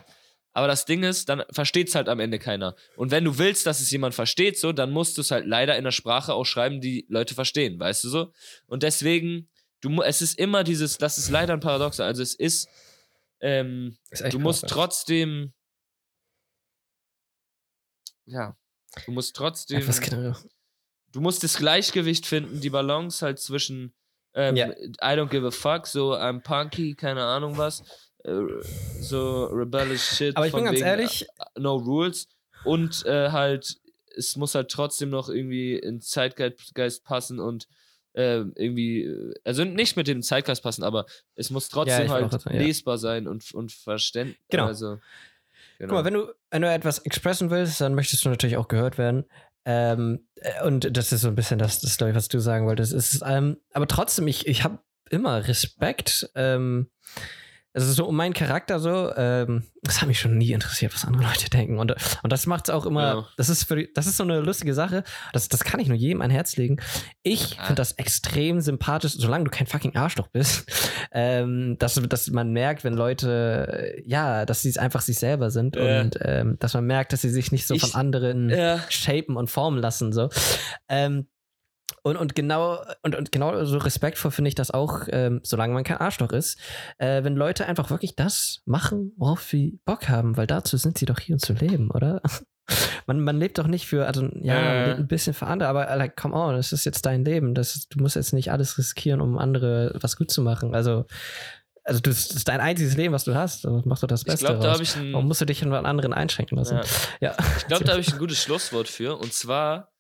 Aber 0.52 0.66
das 0.68 0.84
Ding 0.84 1.02
ist, 1.02 1.28
dann 1.28 1.42
versteht's 1.50 1.94
halt 1.94 2.08
am 2.08 2.20
Ende 2.20 2.38
keiner. 2.38 2.74
Und 2.96 3.10
wenn 3.10 3.24
du 3.24 3.38
willst, 3.38 3.66
dass 3.66 3.80
es 3.80 3.90
jemand 3.90 4.14
versteht, 4.14 4.58
so, 4.58 4.72
dann 4.72 4.90
musst 4.90 5.16
du 5.16 5.20
es 5.22 5.30
halt 5.30 5.46
leider 5.46 5.76
in 5.76 5.84
der 5.84 5.92
Sprache 5.92 6.34
auch 6.34 6.44
schreiben, 6.44 6.80
die 6.80 7.06
Leute 7.08 7.34
verstehen, 7.34 7.78
weißt 7.78 8.04
du 8.04 8.08
so? 8.08 8.32
Und 8.66 8.82
deswegen, 8.82 9.48
du, 9.80 10.02
es 10.02 10.22
ist 10.22 10.38
immer 10.38 10.62
dieses, 10.64 10.98
das 10.98 11.18
ist 11.18 11.30
leider 11.30 11.52
ein 11.54 11.60
Paradoxer. 11.60 12.04
Also 12.04 12.22
es 12.22 12.34
ist, 12.34 12.68
ähm, 13.40 13.96
Ist 14.10 14.32
du 14.32 14.38
musst 14.38 14.62
krass. 14.62 14.70
trotzdem, 14.72 15.52
ja, 18.26 18.56
du 19.06 19.12
musst 19.12 19.34
trotzdem, 19.36 19.80
Ja, 19.80 19.88
was 19.88 20.00
genau. 20.00 20.36
Du 21.12 21.20
musst 21.20 21.42
das 21.44 21.56
Gleichgewicht 21.56 22.26
finden, 22.26 22.60
die 22.60 22.70
Balance 22.70 23.24
halt 23.24 23.38
zwischen 23.38 23.92
ähm, 24.34 24.56
Ja. 24.56 24.68
I 24.68 25.16
don't 25.16 25.28
give 25.28 25.46
a 25.46 25.50
fuck, 25.50 25.86
so 25.86 26.14
I'm 26.14 26.40
punky, 26.42 26.94
keine 26.94 27.24
Ahnung 27.24 27.56
was, 27.56 27.82
äh, 28.24 28.40
so 29.00 29.46
rebellious 29.46 30.16
shit. 30.16 30.36
Aber 30.36 30.46
ich 30.46 30.52
bin 30.52 30.64
ganz 30.64 30.80
ehrlich, 30.80 31.22
äh, 31.22 31.60
No 31.60 31.76
Rules 31.76 32.28
und 32.64 33.04
äh, 33.06 33.30
halt, 33.30 33.76
es 34.16 34.36
muss 34.36 34.54
halt 34.54 34.70
trotzdem 34.70 35.10
noch 35.10 35.28
irgendwie 35.28 35.76
in 35.76 36.00
Zeitgeist 36.00 37.04
passen 37.04 37.40
und 37.40 37.66
äh, 38.12 38.38
irgendwie, 38.56 39.08
also 39.44 39.64
nicht 39.64 39.96
mit 39.96 40.08
dem 40.08 40.22
Zeitgeist 40.22 40.62
passen, 40.62 40.82
aber 40.82 41.06
es 41.36 41.50
muss 41.50 41.68
trotzdem 41.68 42.06
ich 42.06 42.10
halt 42.10 42.32
wollte 42.32 42.50
auch, 42.50 42.52
ja. 42.52 42.60
lesbar 42.60 42.98
sein 42.98 43.26
und, 43.28 43.52
und 43.52 43.72
verständlich. 43.72 44.38
Genau. 44.48 44.66
Also, 44.66 44.98
genau. 45.78 45.88
Guck 45.88 45.90
mal, 45.92 46.04
wenn 46.04 46.14
du, 46.14 46.34
wenn 46.50 46.62
du 46.62 46.70
etwas 46.72 46.98
expressen 47.00 47.50
willst, 47.50 47.80
dann 47.80 47.94
möchtest 47.94 48.24
du 48.24 48.28
natürlich 48.28 48.56
auch 48.56 48.68
gehört 48.68 48.98
werden. 48.98 49.24
Ähm, 49.70 50.26
äh, 50.36 50.64
und 50.64 50.96
das 50.96 51.12
ist 51.12 51.20
so 51.20 51.28
ein 51.28 51.36
bisschen 51.36 51.58
das, 51.58 51.80
das 51.80 51.96
glaube 51.96 52.10
ich, 52.10 52.16
was 52.16 52.28
du 52.28 52.40
sagen 52.40 52.66
wolltest. 52.66 52.92
Es 52.92 53.14
ist, 53.14 53.22
ähm, 53.24 53.56
aber 53.72 53.86
trotzdem, 53.86 54.26
ich, 54.26 54.46
ich 54.46 54.64
habe 54.64 54.80
immer 55.10 55.46
Respekt. 55.46 56.28
Ähm, 56.34 56.90
also 57.72 57.92
so 57.92 58.06
um 58.06 58.16
meinen 58.16 58.34
Charakter 58.34 58.80
so, 58.80 59.12
ähm, 59.16 59.64
das 59.82 60.00
hat 60.00 60.08
mich 60.08 60.18
schon 60.18 60.36
nie 60.36 60.52
interessiert, 60.52 60.92
was 60.94 61.04
andere 61.04 61.22
Leute 61.24 61.48
denken. 61.50 61.78
Und, 61.78 61.94
und 62.22 62.32
das 62.32 62.46
macht 62.46 62.68
es 62.68 62.74
auch 62.74 62.84
immer, 62.84 63.02
Ja. 63.14 63.28
das 63.36 63.48
ist 63.48 63.64
für 63.64 63.76
die, 63.76 63.88
das 63.94 64.06
ist 64.06 64.16
so 64.16 64.24
eine 64.24 64.40
lustige 64.40 64.74
Sache. 64.74 65.04
Das, 65.32 65.48
das 65.48 65.62
kann 65.64 65.78
ich 65.80 65.86
nur 65.88 65.96
jedem 65.96 66.20
ein 66.20 66.30
Herz 66.30 66.56
legen. 66.56 66.78
Ich 67.22 67.58
Ah. 67.60 67.66
finde 67.66 67.76
das 67.80 67.92
extrem 67.92 68.60
sympathisch, 68.60 69.12
solange 69.16 69.44
du 69.44 69.50
kein 69.50 69.66
fucking 69.68 69.94
Arschloch 69.96 70.26
bist, 70.28 70.64
ähm, 71.12 71.76
dass, 71.78 71.94
dass 71.94 72.28
man 72.30 72.50
merkt, 72.52 72.82
wenn 72.84 72.94
Leute, 72.94 73.94
äh, 73.96 74.02
ja, 74.04 74.44
dass 74.46 74.62
sie 74.62 74.76
einfach 74.78 75.00
sich 75.00 75.18
selber 75.18 75.50
sind 75.50 75.76
Ja. 75.76 76.00
und 76.00 76.18
ähm, 76.22 76.56
dass 76.58 76.74
man 76.74 76.84
merkt, 76.86 77.12
dass 77.12 77.22
sie 77.22 77.30
sich 77.30 77.52
nicht 77.52 77.66
so 77.66 77.74
Ich- 77.74 77.82
von 77.82 77.94
anderen 77.94 78.50
ja. 78.50 78.80
shapen 78.88 79.36
und 79.36 79.48
formen 79.50 79.78
lassen. 79.80 80.12
So. 80.12 80.28
Ähm, 80.88 81.28
und, 82.02 82.16
und 82.16 82.34
genau 82.34 82.78
und, 83.02 83.14
und 83.16 83.32
genau 83.32 83.64
so 83.64 83.78
respektvoll 83.78 84.30
finde 84.30 84.48
ich 84.48 84.54
das 84.54 84.70
auch, 84.70 85.02
ähm, 85.10 85.40
solange 85.42 85.74
man 85.74 85.84
kein 85.84 85.98
Arschloch 85.98 86.32
ist, 86.32 86.58
äh, 86.98 87.22
wenn 87.24 87.36
Leute 87.36 87.66
einfach 87.66 87.90
wirklich 87.90 88.16
das 88.16 88.62
machen, 88.66 89.12
worauf 89.16 89.42
sie 89.42 89.80
Bock 89.84 90.08
haben, 90.08 90.36
weil 90.36 90.46
dazu 90.46 90.76
sind 90.76 90.98
sie 90.98 91.06
doch 91.06 91.18
hier, 91.18 91.34
um 91.34 91.38
zu 91.40 91.52
leben, 91.52 91.90
oder? 91.90 92.20
Man, 93.06 93.18
man 93.24 93.36
lebt 93.36 93.58
doch 93.58 93.66
nicht 93.66 93.88
für, 93.88 94.06
also 94.06 94.28
ja, 94.42 94.84
lebt 94.86 94.98
ein 95.00 95.08
bisschen 95.08 95.34
für 95.34 95.48
andere, 95.48 95.68
aber 95.68 95.96
like, 95.96 96.16
come 96.16 96.36
on, 96.36 96.54
das 96.54 96.72
ist 96.72 96.84
jetzt 96.84 97.04
dein 97.04 97.24
Leben. 97.24 97.52
Das, 97.52 97.88
du 97.88 97.98
musst 97.98 98.14
jetzt 98.14 98.32
nicht 98.32 98.52
alles 98.52 98.78
riskieren, 98.78 99.20
um 99.20 99.38
andere 99.38 99.92
was 100.00 100.16
gut 100.16 100.30
zu 100.30 100.40
machen. 100.40 100.72
Also, 100.72 101.06
also 101.82 101.98
das 101.98 102.30
ist 102.30 102.46
dein 102.46 102.60
einziges 102.60 102.96
Leben, 102.96 103.12
was 103.12 103.24
du 103.24 103.34
hast. 103.34 103.66
Also 103.66 103.82
mach 103.86 103.98
doch 103.98 104.06
das 104.06 104.20
Ich 104.20 104.26
Beste. 104.26 104.46
glaube, 104.46 104.60
da 104.60 104.68
raus. 104.68 104.74
habe 104.74 104.82
ich 104.84 104.94
ein, 104.96 105.12
Warum 105.14 105.26
musst 105.26 105.40
du 105.40 105.46
dich 105.46 105.58
von 105.60 105.72
anderen 105.74 106.12
einschränken 106.12 106.56
lassen? 106.58 106.76
Ja. 107.20 107.30
Ja. 107.32 107.36
ich 107.56 107.66
glaube, 107.66 107.82
da 107.82 107.92
habe 107.92 108.00
ich 108.02 108.12
ein 108.12 108.18
gutes 108.20 108.40
Schlusswort 108.40 108.86
für. 108.86 109.16
Und 109.18 109.32
zwar, 109.32 109.90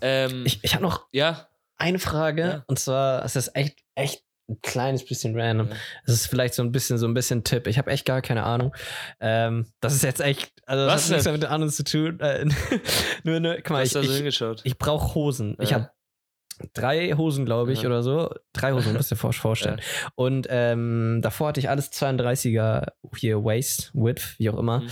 ähm, 0.00 0.44
Ich, 0.46 0.62
ich 0.62 0.74
habe 0.74 0.82
noch 0.82 1.06
ja, 1.12 1.48
eine 1.76 1.98
Frage 1.98 2.42
Ja. 2.42 2.64
und 2.66 2.78
zwar 2.78 3.24
es 3.24 3.36
ist 3.36 3.54
echt 3.54 3.78
echt 3.94 4.24
ein 4.48 4.60
kleines 4.60 5.04
bisschen 5.06 5.38
random. 5.38 5.68
Ja. 5.68 5.76
Es 6.04 6.14
ist 6.14 6.26
vielleicht 6.26 6.54
so 6.54 6.62
ein 6.62 6.72
bisschen 6.72 6.98
so 6.98 7.06
ein 7.06 7.14
bisschen 7.14 7.44
Tipp. 7.44 7.66
Ich 7.68 7.78
habe 7.78 7.90
echt 7.90 8.04
gar 8.04 8.20
keine 8.22 8.42
Ahnung. 8.42 8.74
Ähm, 9.20 9.66
das 9.80 9.94
ist 9.94 10.02
jetzt 10.02 10.20
echt 10.20 10.52
also 10.66 10.84
das 10.84 10.94
Was 10.94 11.04
hat 11.04 11.10
nichts 11.10 11.24
mehr 11.24 11.32
mit 11.32 11.42
den 11.42 11.50
anderen 11.50 11.72
zu 11.72 11.84
tun. 11.84 12.20
Äh, 12.20 12.46
nur 13.24 13.40
nur 13.40 13.54
guck 13.56 13.70
mal, 13.70 13.84
ich, 13.84 13.92
du 13.92 14.00
da 14.00 14.04
so 14.04 14.10
ich, 14.10 14.16
hingeschaut. 14.16 14.60
ich 14.64 14.78
brauche 14.78 15.14
Hosen. 15.14 15.56
Ich 15.60 15.72
habe 15.72 15.90
drei 16.74 17.12
Hosen, 17.16 17.44
glaube 17.44 17.72
ich, 17.72 17.86
oder 17.86 18.02
so. 18.02 18.32
Drei 18.52 18.72
Hosen, 18.72 18.92
müsst 18.92 19.12
ihr 19.12 19.24
euch 19.24 19.38
vorstellen. 19.38 19.80
Und 20.14 20.46
ähm, 20.50 21.20
davor 21.22 21.48
hatte 21.48 21.60
ich 21.60 21.68
alles 21.68 21.90
32er 21.92 22.88
hier 23.16 23.44
Waist, 23.44 23.90
Width, 23.94 24.34
wie 24.38 24.50
auch 24.50 24.58
immer. 24.58 24.80
Mhm. 24.80 24.90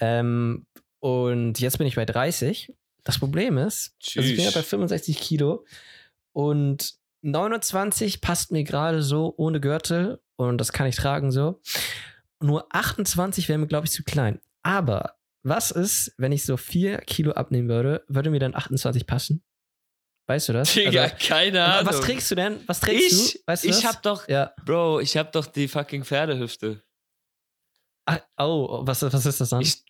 Ähm, 0.00 0.66
und 1.00 1.60
jetzt 1.60 1.78
bin 1.78 1.86
ich 1.86 1.96
bei 1.96 2.04
30. 2.04 2.72
Das 3.04 3.18
Problem 3.18 3.58
ist, 3.58 3.94
also 4.16 4.20
ich 4.28 4.36
bin 4.36 4.44
ja 4.44 4.50
bei 4.50 4.62
65 4.62 5.18
Kilo 5.20 5.64
und 6.32 6.94
29 7.22 8.20
passt 8.20 8.50
mir 8.50 8.64
gerade 8.64 9.02
so 9.02 9.34
ohne 9.36 9.60
Gürtel 9.60 10.20
und 10.36 10.58
das 10.58 10.72
kann 10.72 10.86
ich 10.86 10.96
tragen 10.96 11.30
so. 11.30 11.60
Nur 12.40 12.66
28 12.74 13.48
wäre 13.48 13.58
mir, 13.58 13.66
glaube 13.66 13.86
ich, 13.86 13.92
zu 13.92 14.02
klein. 14.04 14.40
Aber 14.62 15.16
was 15.42 15.70
ist, 15.70 16.14
wenn 16.18 16.32
ich 16.32 16.44
so 16.44 16.56
4 16.56 16.98
Kilo 16.98 17.32
abnehmen 17.32 17.68
würde, 17.68 18.04
würde 18.08 18.30
mir 18.30 18.40
dann 18.40 18.54
28 18.54 19.06
passen? 19.06 19.42
Weißt 20.26 20.48
du 20.48 20.52
das? 20.54 20.72
Digga, 20.72 21.02
Also, 21.02 21.16
keine 21.20 21.62
Ahnung. 21.64 21.86
was 21.92 22.00
trägst 22.00 22.30
du 22.30 22.34
denn? 22.34 22.60
Was 22.66 22.80
trägst 22.80 23.12
ich? 23.12 23.32
du? 23.34 23.38
Weißt 23.46 23.64
du 23.64 23.68
ich 23.68 23.76
das? 23.76 23.84
hab 23.84 24.02
doch, 24.02 24.26
Ja. 24.28 24.54
Bro, 24.64 25.00
ich 25.00 25.16
hab 25.18 25.32
doch 25.32 25.44
die 25.46 25.68
fucking 25.68 26.04
Pferdehüfte. 26.04 26.82
Ah, 28.06 28.20
oh, 28.38 28.80
was, 28.86 29.02
was 29.02 29.26
ist 29.26 29.40
das 29.40 29.50
dann? 29.50 29.60
Ich, 29.60 29.82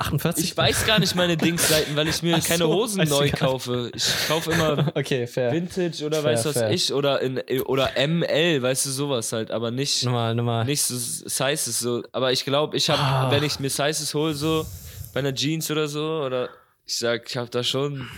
48? 0.00 0.44
ich 0.44 0.56
weiß 0.56 0.86
gar 0.86 0.98
nicht 0.98 1.14
meine 1.14 1.36
Dingsseiten, 1.36 1.94
weil 1.96 2.08
ich 2.08 2.22
mir 2.22 2.36
Ach 2.40 2.44
keine 2.46 2.64
so, 2.64 2.72
Hosen 2.74 3.06
neu 3.08 3.30
kaufe. 3.30 3.90
Ich 3.94 4.04
kaufe 4.28 4.52
immer 4.52 4.92
Okay. 4.96 5.28
Vintage 5.34 6.04
oder 6.04 6.22
Fair, 6.22 6.32
weiß 6.32 6.44
was 6.46 6.52
fair. 6.54 6.70
ich 6.70 6.92
oder 6.92 7.20
in 7.20 7.38
oder 7.66 7.90
ML, 7.96 8.62
weißt 8.62 8.86
du 8.86 8.90
sowas 8.90 9.32
halt, 9.32 9.50
aber 9.50 9.70
nicht 9.70 10.04
Nummer, 10.04 10.34
Nummer. 10.34 10.64
nicht 10.64 10.82
so 10.82 10.96
Sizes 10.96 11.78
so, 11.78 12.02
aber 12.12 12.32
ich 12.32 12.44
glaube, 12.44 12.76
ich 12.76 12.88
habe 12.90 13.00
Ah. 13.00 13.30
wenn 13.30 13.42
ich 13.44 13.60
mir 13.60 13.70
Sizes 13.70 14.14
hole 14.14 14.34
so 14.34 14.66
bei 15.12 15.20
einer 15.20 15.34
Jeans 15.34 15.70
oder 15.70 15.86
so 15.88 16.22
oder 16.24 16.48
ich 16.86 16.96
sag, 16.98 17.28
ich 17.28 17.36
habe 17.36 17.50
da 17.50 17.62
schon 17.62 18.08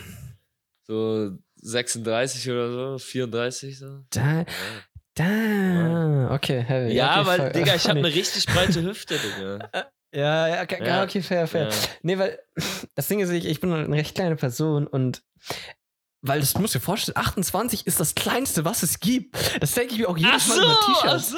so 0.87 1.31
36 1.57 2.51
oder 2.51 2.71
so, 2.73 2.99
34 2.99 3.79
so. 3.79 3.87
Da, 4.11 4.45
da, 5.15 6.31
okay, 6.35 6.63
heavy. 6.67 6.95
Ja, 6.95 7.21
okay, 7.21 7.27
weil, 7.29 7.53
Digga, 7.53 7.75
ich 7.75 7.87
habe 7.89 7.99
eine 7.99 8.09
richtig 8.09 8.47
breite 8.47 8.83
Hüfte, 8.83 9.17
Digga. 9.19 9.69
Ja, 10.13 10.47
ja, 10.49 10.63
okay, 10.63 10.87
Ja. 10.87 11.03
okay, 11.05 11.23
fair, 11.23 11.47
fair. 11.47 11.69
Ja. 11.69 11.75
Nee, 12.03 12.19
weil 12.19 12.39
das 12.95 13.09
Ding 13.09 13.21
ist, 13.21 13.31
ich, 13.31 13.47
ich 13.47 13.61
bin 13.61 13.73
eine 13.73 13.97
recht 13.97 14.15
kleine 14.15 14.37
Person 14.37 14.87
und 14.87 15.23
weil 16.21 16.41
das 16.41 16.53
du 16.53 16.61
musst 16.61 16.75
dir 16.75 16.81
vorstellen, 16.81 17.17
28 17.17 17.87
ist 17.87 17.99
das 17.99 18.15
kleinste, 18.15 18.65
was 18.65 18.83
es 18.83 19.01
gibt. 19.01 19.35
Das 19.61 19.73
denke 19.73 19.95
ich 19.95 19.99
mir 20.01 20.09
auch 20.09 20.17
jedes 20.17 20.49
Mal 20.49 20.59
über 20.59 20.81
T-Shirts. 20.87 21.31
so. 21.31 21.37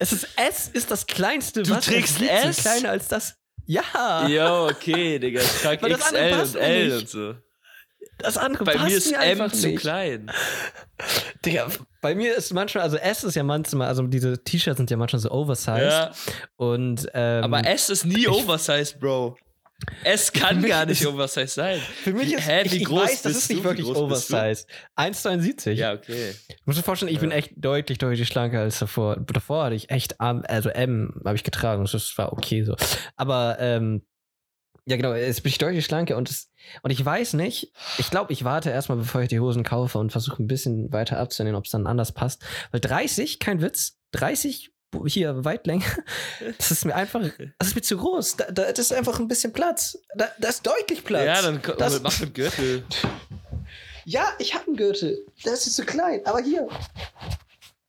Es 0.00 0.12
ist 0.12 0.28
S 0.36 0.68
ist 0.68 0.90
das 0.90 1.06
kleinste, 1.06 1.62
Du 1.62 1.70
was 1.70 1.86
trägst 1.86 2.12
es 2.14 2.18
gibt. 2.18 2.30
S? 2.30 2.56
So 2.56 2.62
kleiner 2.62 2.90
als 2.90 3.08
das. 3.08 3.36
Ja, 3.66 4.26
Ja, 4.28 4.64
okay, 4.64 5.18
Digga, 5.18 5.40
ich 5.40 5.62
trage 5.62 5.76
XL 5.94 6.40
und 6.40 6.54
L 6.56 6.98
und 6.98 7.08
so. 7.08 7.34
Das 8.18 8.36
andere 8.36 8.64
Bei 8.64 8.74
passt 8.74 8.88
mir 8.88 8.96
ist 8.96 9.10
mir 9.10 9.18
M 9.18 9.40
einfach 9.40 9.52
zu 9.56 9.68
nicht. 9.68 9.80
klein. 9.80 10.30
Digga, 11.44 11.68
bei 12.00 12.14
mir 12.14 12.34
ist 12.36 12.52
manchmal, 12.52 12.82
also 12.84 12.96
S 12.96 13.24
ist 13.24 13.34
ja 13.34 13.42
manchmal, 13.42 13.88
also 13.88 14.02
diese 14.06 14.42
T-Shirts 14.42 14.76
sind 14.78 14.90
ja 14.90 14.96
manchmal 14.96 15.20
so 15.20 15.30
oversized. 15.30 15.82
Ja, 15.90 16.12
Und, 16.56 17.06
ähm, 17.14 17.44
aber 17.44 17.66
S 17.66 17.88
ist 17.90 18.04
nie 18.04 18.26
oversized, 18.28 18.98
Bro. 19.00 19.36
S 20.02 20.32
kann 20.32 20.60
gar 20.66 20.86
nicht 20.86 21.06
oversized 21.06 21.54
sein. 21.54 21.78
für 22.02 22.12
mich 22.12 22.30
wie- 22.30 22.34
ist, 22.34 22.48
hä, 22.48 22.62
ich, 22.64 22.72
wie 22.72 22.76
ich 22.78 22.84
groß 22.84 23.00
weiß, 23.02 23.22
das 23.22 23.36
ist 23.36 23.50
nicht 23.50 23.62
wirklich 23.62 23.86
oversized. 23.86 24.66
1,72. 24.96 25.70
Ja, 25.74 25.92
okay. 25.92 26.34
Du 26.48 26.54
musst 26.66 26.78
dir 26.80 26.82
vorstellen, 26.82 27.12
ich 27.12 27.20
bin 27.20 27.30
Ja. 27.30 27.36
echt 27.36 27.52
deutlich, 27.56 27.98
deutlich 27.98 28.26
schlanker 28.26 28.58
als 28.60 28.80
davor. 28.80 29.18
Davor 29.24 29.66
hatte 29.66 29.76
ich 29.76 29.88
echt, 29.90 30.20
Arm, 30.20 30.42
also 30.48 30.68
M 30.70 31.20
habe 31.24 31.36
ich 31.36 31.44
getragen, 31.44 31.86
das 31.90 32.18
war 32.18 32.32
okay 32.32 32.64
so. 32.64 32.74
Aber 33.14 33.58
ähm, 33.60 34.02
Ja, 34.88 34.96
genau, 34.96 35.12
ich 35.12 35.58
deutlich 35.58 35.84
schlanker 35.84 36.16
und, 36.16 36.30
es, 36.30 36.50
und 36.82 36.90
ich 36.90 37.04
weiß 37.04 37.34
nicht, 37.34 37.74
ich 37.98 38.10
glaube, 38.10 38.32
ich 38.32 38.44
warte 38.44 38.70
erstmal, 38.70 38.96
bevor 38.96 39.20
ich 39.20 39.28
die 39.28 39.38
Hosen 39.38 39.62
kaufe 39.62 39.98
und 39.98 40.12
versuche 40.12 40.42
ein 40.42 40.46
bisschen 40.46 40.90
weiter 40.94 41.18
abzunehmen, 41.18 41.58
ob 41.58 41.66
es 41.66 41.72
dann 41.72 41.86
anders 41.86 42.12
passt. 42.12 42.42
Weil 42.70 42.80
30, 42.80 43.38
kein 43.38 43.60
Witz, 43.60 43.98
30 44.12 44.72
hier 45.04 45.44
Weitlänge, 45.44 45.84
das 46.58 46.70
ist 46.70 46.86
mir 46.86 46.94
einfach, 46.94 47.20
das 47.58 47.68
ist 47.68 47.74
mir 47.74 47.82
zu 47.82 47.98
groß. 47.98 48.36
Da, 48.36 48.50
da 48.50 48.72
das 48.72 48.78
ist 48.78 48.92
einfach 48.94 49.20
ein 49.20 49.28
bisschen 49.28 49.52
Platz. 49.52 49.98
Da, 50.14 50.26
da 50.38 50.48
ist 50.48 50.66
deutlich 50.66 51.04
Platz. 51.04 51.26
Ja, 51.26 51.42
dann 51.42 51.60
das, 51.76 52.00
mach 52.00 52.18
mit 52.20 52.34
Gürtel. 52.34 52.84
Ja, 54.06 54.32
ich 54.38 54.54
habe 54.54 54.68
einen 54.68 54.76
Gürtel. 54.76 55.26
Der 55.44 55.52
ist 55.52 55.70
zu 55.70 55.84
klein, 55.84 56.22
aber 56.24 56.40
hier. 56.40 56.66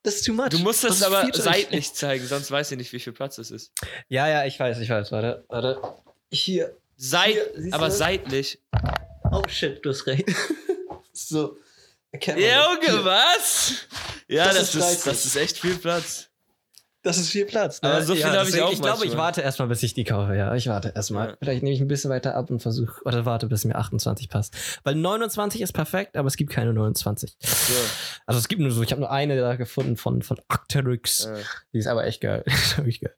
Das 0.04 0.16
ist 0.16 0.26
too 0.26 0.34
much. 0.34 0.50
Du 0.50 0.60
musst 0.60 0.84
das, 0.84 0.98
ist 0.98 1.04
aber 1.04 1.26
seitlich 1.32 1.94
zeigen, 1.94 2.26
sonst 2.26 2.52
weiß 2.52 2.74
ich 2.74 2.78
nicht, 2.78 2.92
wie 2.92 3.00
viel 3.00 3.14
Platz 3.14 3.38
es 3.38 3.52
ist. 3.52 3.72
Ja, 4.10 4.28
ja, 4.28 4.44
ich 4.44 4.60
weiß, 4.60 4.80
ich 4.80 4.90
weiß. 4.90 5.14
Warte, 5.14 5.46
warte. 5.48 5.82
Hier. 6.30 6.76
Seit, 7.02 7.34
Hier, 7.34 7.74
aber 7.74 7.92
seitlich. 7.92 8.60
Oh 9.32 9.42
shit, 9.48 9.84
du 9.86 9.90
hast 9.90 10.06
recht. 10.06 10.26
so. 11.14 11.58
Junge, 12.12 13.06
was? 13.06 13.74
Ja, 14.28 14.48
Das 14.48 14.56
das, 14.56 14.76
ist 14.76 14.92
ist, 14.98 15.08
das 15.08 15.26
ist 15.26 15.36
echt 15.38 15.58
viel 15.60 15.78
Platz. 15.78 16.29
Das 17.10 17.18
ist 17.18 17.30
viel 17.30 17.46
Platz. 17.46 17.82
Ne? 17.82 17.90
Aber 17.90 18.02
so 18.04 18.16
viel 18.16 18.24
hab 18.26 18.34
ich 18.34 18.40
deswegen, 18.46 18.64
auch 18.64 18.72
Ich 18.72 18.82
glaube, 18.82 19.06
ich 19.06 19.18
warte 19.18 19.42
erstmal, 19.42 19.68
bis 19.68 19.84
ich 19.84 19.94
die 19.94 20.04
kaufe. 20.04 20.36
Ja, 20.36 20.54
ich 20.56 20.68
warte 20.68 20.92
erstmal. 20.96 21.30
Ja. 21.30 21.38
Vielleicht 21.40 21.64
nehme 21.64 21.76
ich 21.76 21.82
ein 21.82 21.88
bisschen 21.88 22.10
weiter 22.12 22.36
ab 22.36 22.50
und 22.50 22.62
versuche, 22.62 23.02
oder 23.06 23.26
warte, 23.26 23.48
bis 23.48 23.66
mir 23.66 23.76
28 23.76 24.30
passt. 24.30 24.56
Weil 24.84 24.96
29 24.96 25.62
ist 25.62 25.74
perfekt, 25.74 26.16
aber 26.18 26.28
es 26.28 26.38
gibt 26.38 26.52
keine 26.52 26.74
29. 26.74 27.36
So, 27.42 27.74
Also 28.26 28.40
es 28.40 28.48
gibt 28.48 28.62
nur 28.62 28.72
so, 28.72 28.82
ich 28.84 28.92
habe 28.92 29.02
nur 29.02 29.12
eine 29.12 29.40
da 29.40 29.56
gefunden 29.56 29.98
von, 29.98 30.22
von 30.22 30.38
Arcteryx. 30.48 31.26
äh, 31.26 31.36
Die 31.74 31.80
ist 31.80 31.88
aber 31.88 32.06
echt 32.06 32.22
geil. 32.22 32.44
Wirklich 32.78 33.02
geil. 33.02 33.14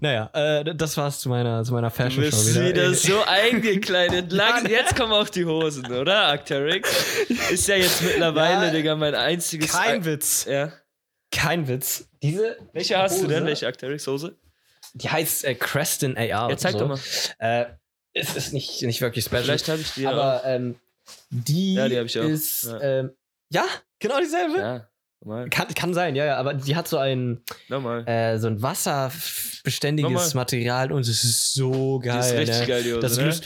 Naja, 0.00 0.30
äh, 0.32 0.74
das 0.74 0.96
war's 0.96 1.20
zu 1.20 1.28
meiner, 1.28 1.62
zu 1.64 1.72
meiner 1.72 1.90
du 1.90 1.94
Fashion 1.94 2.24
Show 2.24 2.30
bist 2.30 2.54
wieder. 2.54 2.68
wieder 2.68 2.82
Ey. 2.84 2.94
so 2.94 3.22
eingekleidet. 3.26 4.32
Lang, 4.32 4.68
jetzt 4.68 4.96
kommen 4.96 5.12
auch 5.12 5.28
die 5.28 5.44
Hosen, 5.44 5.86
oder, 5.92 6.22
Arcteryx? 6.28 6.90
Ist 7.50 7.68
ja 7.68 7.76
jetzt 7.76 8.02
mittlerweile, 8.02 8.66
Ja. 8.66 8.72
Digga, 8.72 8.96
mein 8.96 9.14
einziges... 9.14 9.72
Kein 9.72 10.04
Witz. 10.04 10.46
Ja. 10.48 10.72
Kein 11.34 11.68
Witz. 11.68 12.08
Diese 12.22 12.56
Welche 12.72 12.96
hast 12.98 13.20
du 13.22 13.26
denn? 13.26 13.38
Hose, 13.38 13.46
Welche 13.46 13.66
Arcteryx-Hose? 13.66 14.36
Die 14.94 15.08
heißt 15.08 15.44
äh, 15.44 15.54
Creston 15.54 16.16
AR. 16.16 16.24
Ja, 16.50 16.56
zeig 16.56 16.72
so. 16.72 16.78
doch 16.80 16.88
mal. 16.88 16.98
Äh, 17.38 17.66
es 18.12 18.36
ist 18.36 18.52
nicht, 18.52 18.80
nicht 18.82 19.00
wirklich 19.00 19.24
special. 19.24 19.42
Vielleicht 19.42 19.68
habe 19.68 19.80
ich 19.80 19.90
die 19.92 20.06
aber 20.06 20.42
ähm, 20.44 20.76
die, 21.30 21.74
Ja, 21.74 21.88
die 21.88 21.96
ich 21.96 22.18
auch. 22.18 22.24
ist. 22.24 22.64
Ja. 22.64 22.80
Ähm, 22.80 23.10
ja 23.50 23.64
genau 23.98 24.20
dieselbe. 24.20 24.54
auch. 24.54 24.58
Ja, 24.58 24.88
normal. 25.20 25.48
Kann, 25.50 25.68
kann 25.74 25.94
sein, 25.94 26.14
ja, 26.14 26.24
ja, 26.24 26.36
aber 26.36 26.54
die 26.54 26.76
hat 26.76 26.86
so 26.86 26.98
ein, 26.98 27.42
äh, 28.06 28.38
so 28.38 28.46
ein 28.46 28.62
wasserbeständiges 28.62 30.10
Normal. 30.12 30.30
Material 30.34 30.92
und 30.92 31.00
es 31.08 31.24
ist 31.24 31.54
so 31.54 31.98
geil. 31.98 32.20
die 32.20 32.26
ist 32.28 32.32
richtig 32.34 32.60
ne? 32.60 32.66
geil, 32.66 32.82
die 32.84 32.90
Hose, 32.92 33.00
Das 33.00 33.16
ne? 33.16 33.24
löst, 33.24 33.44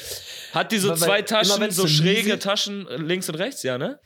Hat 0.53 0.73
die 0.73 0.79
so 0.79 0.91
Weil- 0.91 0.99
zwei 0.99 1.19
immer 1.19 1.27
Taschen, 1.27 1.61
wenn's 1.61 1.77
so 1.77 1.87
schräge 1.87 2.35
nieselt- 2.35 2.43
Taschen 2.43 2.87
äh, 2.89 2.97
links 2.97 3.29
und 3.29 3.37
rechts, 3.37 3.63
ja, 3.63 3.79
ne? 3.79 3.99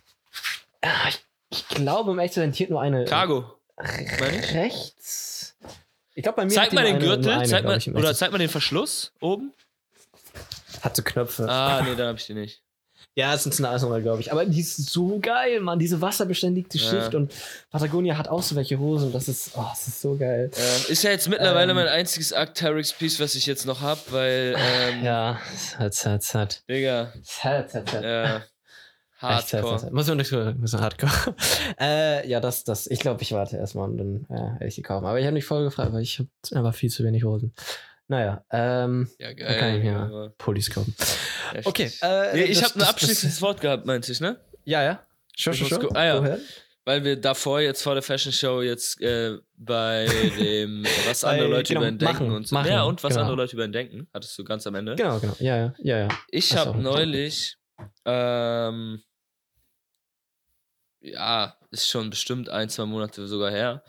Ah, 0.82 1.08
ich, 1.08 1.18
ich 1.50 1.68
glaube, 1.68 2.10
um 2.12 2.18
echt 2.20 2.34
zu 2.34 2.40
sein, 2.40 2.54
nur 2.68 2.80
eine. 2.80 3.04
Cargo. 3.04 3.58
Rechts. 3.78 5.56
Ich 6.14 6.22
glaube, 6.22 6.36
bei 6.36 6.44
mir 6.44 6.50
Zeig 6.50 6.66
hat 6.66 6.72
mal 6.74 6.84
den 6.84 6.98
Gürtel, 6.98 7.30
eine, 7.32 7.48
zeig 7.48 7.64
mal, 7.64 7.78
ich, 7.78 7.88
oder 7.88 8.14
zeig 8.14 8.32
mal 8.32 8.38
den 8.38 8.48
Verschluss 8.50 9.12
oben. 9.20 9.52
Hat 10.82 10.94
so 10.96 11.02
Knöpfe. 11.02 11.48
Ah, 11.48 11.82
nee, 11.82 11.94
dann 11.94 12.08
hab 12.08 12.16
ich 12.18 12.26
die 12.26 12.34
nicht. 12.34 12.62
Ja, 13.14 13.34
es 13.34 13.44
ist 13.44 13.58
eine 13.60 13.68
Eisnummer, 13.68 14.00
glaube 14.00 14.22
ich. 14.22 14.32
Aber 14.32 14.46
die 14.46 14.60
ist 14.60 14.76
so 14.90 15.18
geil, 15.20 15.60
Mann. 15.60 15.78
Diese 15.78 16.00
wasserbeständige 16.00 16.78
Ja. 16.78 16.90
Schicht. 16.90 17.14
Und 17.14 17.30
Patagonia 17.70 18.16
hat 18.16 18.26
auch 18.28 18.42
so 18.42 18.56
welche 18.56 18.78
Hosen. 18.78 19.12
Das 19.12 19.28
ist, 19.28 19.50
oh, 19.54 19.66
das 19.68 19.86
ist 19.86 20.00
so 20.00 20.16
geil. 20.16 20.50
Äh, 20.56 20.92
ist 20.92 21.02
ja 21.02 21.10
jetzt 21.10 21.28
mittlerweile 21.28 21.72
Ähm. 21.72 21.76
mein 21.76 21.88
einziges 21.88 22.32
Arcteryx-Piece, 22.32 23.20
was 23.20 23.34
ich 23.34 23.44
jetzt 23.44 23.66
noch 23.66 23.82
hab, 23.82 24.10
weil, 24.12 24.54
ähm, 24.56 25.04
Ja, 25.04 25.38
sad, 25.54 25.92
sad, 25.94 26.22
sad. 26.22 26.62
Digga, 26.70 27.12
Sad, 27.22 27.70
sad, 27.70 27.88
sad. 27.90 28.48
Äh, 29.22 29.38
Echt 29.38 29.52
Hardcore. 29.52 29.78
sad. 29.78 29.92
Muss 29.92 30.06
man 30.08 30.16
nicht 30.18 30.32
muss 30.32 30.72
man 30.72 30.82
hardcore. 30.82 31.34
äh, 31.80 32.28
ja, 32.28 32.40
das, 32.40 32.64
das, 32.64 32.86
ich 32.86 33.00
glaube, 33.00 33.22
ich 33.22 33.32
warte 33.32 33.56
erstmal 33.56 33.88
und 33.90 33.96
dann 33.98 34.26
ja, 34.28 34.52
werde 34.54 34.66
ich 34.66 34.74
die 34.74 34.82
kaufen. 34.82 35.06
Aber 35.06 35.18
ich 35.18 35.24
habe 35.26 35.34
mich 35.34 35.44
voll 35.44 35.64
gefragt, 35.64 35.92
weil 35.92 36.02
ich 36.02 36.18
habe 36.18 36.28
einfach 36.52 36.74
viel 36.74 36.90
zu 36.90 37.04
wenig 37.04 37.24
Hosen. 37.24 37.54
Naja, 38.08 38.44
ähm, 38.50 39.08
Ja, 39.18 39.28
da 39.28 39.34
kann 39.34 39.76
ich 39.76 39.82
geil. 39.82 39.92
mir 39.92 39.96
aber 39.96 40.28
Pullis 40.36 40.70
kaufen. 40.70 40.94
heftig. 41.52 41.66
Okay, 41.66 41.90
äh, 42.02 42.34
Nee, 42.34 42.42
ich 42.44 42.62
habe 42.62 42.74
ein 42.76 42.82
abschließendes 42.82 43.40
Wort 43.40 43.60
gehabt, 43.60 43.86
meinte 43.86 44.12
ich, 44.12 44.20
ne? 44.20 44.38
Ja, 44.64 44.82
ja. 44.82 45.02
Schon, 45.36 45.54
schon, 45.54 45.68
schon. 45.68 45.96
ah, 45.96 46.04
ja. 46.04 46.20
Woher? 46.20 46.38
Weil 46.84 47.04
wir 47.04 47.16
davor 47.18 47.60
jetzt 47.60 47.80
vor 47.82 47.94
der 47.94 48.02
Fashion 48.02 48.32
Show 48.32 48.60
jetzt 48.60 49.00
äh, 49.00 49.38
bei 49.56 50.06
dem, 50.36 50.84
was 51.06 51.22
andere 51.22 51.46
Leute 51.46 51.68
genau, 51.74 51.80
über 51.82 51.88
ihn 51.88 51.98
denken 51.98 52.14
machen, 52.24 52.32
und 52.32 52.48
so. 52.48 52.54
machen, 52.54 52.68
ja, 52.70 52.82
und 52.82 53.02
was 53.04 53.10
genau. 53.10 53.20
andere 53.22 53.36
Leute 53.36 53.54
über 53.54 53.64
ihn 53.64 53.72
denken, 53.72 54.08
hattest 54.12 54.36
du 54.36 54.42
ganz 54.44 54.66
am 54.66 54.74
Ende. 54.74 54.96
Genau, 54.96 55.18
genau. 55.20 55.36
Ja, 55.38 55.56
ja, 55.56 55.74
ja, 55.78 55.98
ja. 56.00 56.08
Ich 56.28 56.56
habe 56.56 56.76
neulich, 56.78 57.56
ähm, 58.04 59.00
ja, 61.02 61.56
ist 61.70 61.88
schon 61.88 62.10
bestimmt 62.10 62.48
ein, 62.48 62.68
zwei 62.68 62.84
Monate 62.86 63.26
sogar 63.26 63.50
her, 63.50 63.82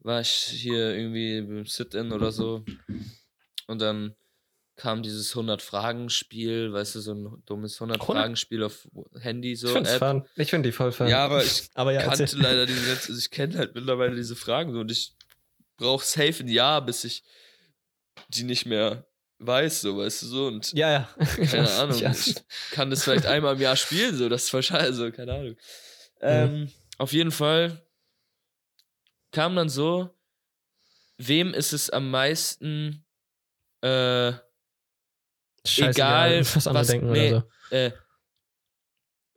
war 0.00 0.20
ich 0.20 0.28
hier 0.30 0.94
irgendwie 0.96 1.40
beim 1.42 1.66
Sit-In 1.66 2.12
oder 2.12 2.32
so 2.32 2.64
und 3.66 3.80
dann 3.80 4.14
kam 4.74 5.02
dieses 5.02 5.34
100-Fragen-Spiel, 5.36 6.72
weißt 6.72 6.94
du, 6.96 7.00
so 7.00 7.12
ein 7.14 7.42
dummes 7.46 7.78
100-Fragen-Spiel 7.80 8.64
auf 8.64 8.88
Handy, 9.20 9.54
so 9.54 9.68
ich 9.68 9.72
finde 9.74 9.90
App. 9.90 9.98
fun. 9.98 10.26
Ich 10.36 10.50
finde 10.50 10.68
die 10.70 10.72
voll 10.72 10.92
fun. 10.92 11.08
Ja, 11.08 11.24
aber 11.24 11.44
ich 11.44 11.68
aber 11.74 11.92
ja, 11.92 12.02
kannte 12.02 12.22
erzähl. 12.22 12.40
leider 12.40 12.66
diese 12.66 12.86
ganze, 12.86 13.08
also 13.10 13.18
ich 13.18 13.30
kenne 13.30 13.58
halt 13.58 13.74
mittlerweile 13.74 14.16
diese 14.16 14.34
Fragen 14.34 14.72
so 14.72 14.80
und 14.80 14.90
ich 14.90 15.14
brauche 15.76 16.04
safe 16.04 16.42
ein 16.42 16.48
Jahr, 16.48 16.84
bis 16.84 17.04
ich 17.04 17.22
die 18.28 18.44
nicht 18.44 18.66
mehr 18.66 19.06
weiß, 19.38 19.82
so, 19.82 19.98
weißt 19.98 20.22
du, 20.22 20.26
so 20.26 20.46
und 20.46 20.72
Ja, 20.72 20.90
ja. 20.90 21.08
keine 21.50 21.70
Ahnung, 21.78 21.98
Ja. 21.98 22.10
ich 22.10 22.34
kann 22.70 22.90
das 22.90 23.04
vielleicht 23.04 23.26
einmal 23.26 23.54
im 23.54 23.60
Jahr 23.60 23.76
spielen, 23.76 24.16
so, 24.16 24.28
das 24.28 24.52
ist 24.52 24.64
scheiße, 24.66 24.94
so, 24.94 25.10
keine 25.12 25.34
Ahnung. 25.34 25.56
Ähm, 26.22 26.70
Auf 26.98 27.12
jeden 27.12 27.32
Fall 27.32 27.84
kam 29.32 29.56
dann 29.56 29.68
so, 29.68 30.10
wem 31.18 31.52
ist 31.54 31.72
es 31.72 31.90
am 31.90 32.10
meisten 32.10 33.04
äh, 33.82 34.32
egal, 35.76 36.40
was 36.54 36.66
andere 36.66 36.80
was- 36.82 36.86
denken 36.88 37.10
nee. 37.12 37.28
oder 37.32 37.46
so. 37.70 37.76
äh, 37.76 37.92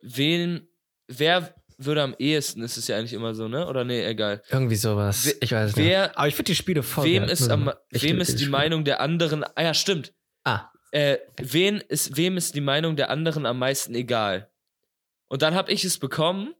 wen, 0.01 0.67
wer 1.07 1.55
würde 1.77 2.03
am 2.03 2.15
ehesten, 2.19 2.61
ist 2.63 2.77
es 2.77 2.87
ja 2.87 2.97
eigentlich 2.97 3.13
immer 3.13 3.33
so, 3.35 3.47
ne? 3.47 3.67
Oder 3.67 3.83
nee, 3.83 4.05
egal. 4.05 4.41
Irgendwie 4.49 4.75
sowas. 4.75 5.25
Wer- 5.25 5.41
ich 5.41 5.51
weiß 5.51 5.75
wer- 5.75 6.07
nicht. 6.07 6.17
Aber 6.17 6.27
ich 6.27 6.35
finde 6.35 6.51
die 6.51 6.55
Spiele 6.55 6.83
voll 6.83 7.05
wem 7.05 7.23
geil. 7.23 7.31
ist, 7.31 7.49
am, 7.49 7.71
wem 7.89 8.21
ist 8.21 8.33
die 8.33 8.37
Spiele. 8.43 8.51
Meinung 8.51 8.85
der 8.85 9.01
anderen, 9.01 9.43
ah 9.43 9.61
ja, 9.61 9.73
stimmt. 9.73 10.13
Ah, 10.43 10.69
Äh, 10.91 11.17
wen 11.37 11.77
ist, 11.81 12.15
wem 12.15 12.37
ist 12.37 12.55
die 12.55 12.61
Meinung 12.61 12.95
der 12.95 13.09
anderen 13.09 13.45
am 13.45 13.59
meisten 13.59 13.93
egal? 13.95 14.49
Und 15.27 15.41
dann 15.41 15.53
habe 15.55 15.71
ich 15.71 15.83
es 15.83 15.97
bekommen 15.97 16.53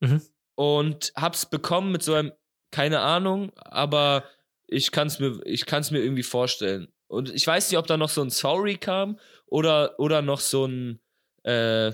Mhm. 0.00 0.20
und 0.54 1.12
hab's 1.16 1.46
bekommen 1.46 1.92
mit 1.92 2.02
so 2.02 2.14
einem, 2.14 2.32
keine 2.70 3.00
Ahnung, 3.00 3.52
aber 3.56 4.24
ich 4.66 4.90
kann 4.90 5.06
es 5.06 5.18
mir, 5.18 5.40
ich 5.44 5.64
kann's 5.66 5.90
mir 5.90 6.00
irgendwie 6.02 6.22
vorstellen. 6.22 6.92
Und 7.08 7.30
ich 7.32 7.46
weiß 7.46 7.70
nicht, 7.70 7.78
ob 7.78 7.86
da 7.86 7.96
noch 7.96 8.08
so 8.10 8.20
ein 8.22 8.30
Sorry 8.30 8.76
kam 8.76 9.18
oder, 9.46 9.98
oder 9.98 10.22
noch 10.22 10.40
so 10.40 10.66
ein 10.66 11.00
äh, 11.44 11.88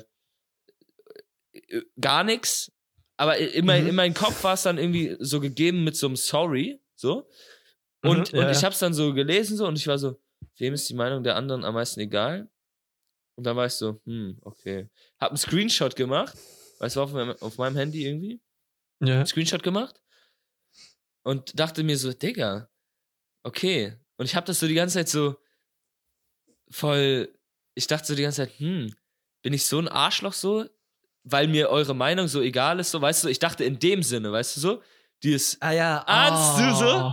äh, 1.53 1.83
gar 2.01 2.25
nichts. 2.25 2.73
Aber 3.17 3.37
in, 3.37 3.67
mein, 3.67 3.83
Mhm. 3.85 3.91
in 3.91 3.95
meinem 3.95 4.15
Kopf 4.15 4.43
war 4.43 4.55
es 4.55 4.63
dann 4.63 4.79
irgendwie 4.79 5.17
so 5.21 5.39
gegeben 5.41 5.85
mit 5.85 5.97
so 5.97 6.07
einem 6.07 6.17
Sorry. 6.17 6.81
So. 6.97 7.29
Und, 8.03 8.33
Mhm, 8.33 8.39
ja, 8.39 8.47
und 8.47 8.53
ich 8.57 8.65
hab's 8.65 8.79
dann 8.79 8.95
so 8.95 9.13
gelesen 9.15 9.57
so 9.57 9.67
und 9.67 9.79
ich 9.79 9.87
war 9.87 9.99
so, 9.99 10.19
wem 10.57 10.75
ist 10.75 10.89
die 10.89 10.95
Meinung 10.95 11.23
der 11.23 11.37
anderen 11.37 11.65
am 11.65 11.75
meisten 11.75 12.01
egal? 12.01 12.49
Und 13.37 13.45
dann 13.45 13.57
war 13.57 13.67
ich 13.67 13.75
so, 13.75 14.01
hm, 14.05 14.39
okay. 14.43 14.89
Hab 15.21 15.31
einen 15.31 15.37
Screenshot 15.39 15.95
gemacht. 15.95 16.37
Weißt 16.83 16.97
du, 16.97 17.03
auf 17.03 17.13
meinem, 17.13 17.37
auf 17.41 17.59
meinem 17.59 17.77
Handy 17.77 18.05
irgendwie. 18.07 18.41
ja. 19.01 19.15
Einen 19.17 19.27
Screenshot 19.27 19.63
gemacht. 19.63 20.03
Und 21.23 21.59
dachte 21.59 21.85
mir 21.85 21.97
so, 21.97 22.13
Digga, 22.13 22.69
okay. 23.45 23.97
Und 24.17 24.27
ich 24.27 24.35
hab 24.35 24.45
das 24.47 24.59
so 24.59 24.67
die 24.67 24.75
ganze 24.75 24.95
Zeit 24.99 25.09
so 25.09 25.37
voll. 26.71 27.33
Ich 27.75 27.87
dachte 27.87 28.07
so 28.07 28.15
die 28.15 28.23
ganze 28.23 28.39
Zeit, 28.47 28.59
hm, 28.59 28.95
bin 29.43 29.53
ich 29.53 29.65
so 29.67 29.79
ein 29.79 29.89
Arschloch 29.89 30.33
so? 30.33 30.67
Weil 31.25 31.47
mir 31.47 31.71
eure 31.71 31.95
Meinung 31.95 32.27
so 32.27 32.41
egal 32.41 32.81
ist, 32.81 32.91
so, 32.91 33.01
weißt 33.01 33.25
du, 33.25 33.29
ich 33.29 33.39
dachte 33.39 33.63
in 33.65 33.79
dem 33.79 34.03
Sinne, 34.03 34.33
weißt 34.33 34.57
du 34.57 34.61
so? 34.61 34.83
Die 35.23 35.33
ist 35.35 35.63
Ah 35.63 35.71
ja. 35.71 36.03
Ahnst 36.07 36.59
du 36.61 36.75
so? 36.85 36.97
oh. 36.97 37.13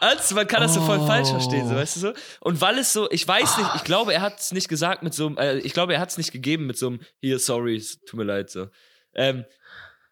also, 0.00 0.34
man 0.34 0.46
kann 0.46 0.60
das 0.60 0.74
so 0.74 0.82
voll 0.82 0.98
Oh. 1.00 1.06
falsch 1.06 1.30
verstehen, 1.30 1.66
so, 1.66 1.74
weißt 1.74 1.96
du 1.96 2.00
so? 2.00 2.12
Und 2.40 2.60
weil 2.60 2.78
es 2.78 2.92
so, 2.92 3.10
ich 3.10 3.26
weiß 3.26 3.56
nicht, 3.56 3.70
ich 3.76 3.84
glaube, 3.84 4.12
er 4.12 4.20
hat 4.20 4.38
es 4.38 4.52
nicht 4.52 4.68
gesagt 4.68 5.02
mit 5.02 5.14
so 5.14 5.26
einem, 5.28 5.38
äh, 5.38 5.58
ich 5.60 5.72
glaube, 5.72 5.94
er 5.94 6.00
hat 6.00 6.10
es 6.10 6.18
nicht 6.18 6.30
gegeben 6.32 6.66
mit 6.66 6.76
so 6.76 6.88
einem, 6.88 7.00
hier, 7.22 7.38
sorry, 7.38 7.82
tut 8.06 8.18
mir 8.18 8.24
leid, 8.24 8.50
so. 8.50 8.68
Ähm, 9.14 9.44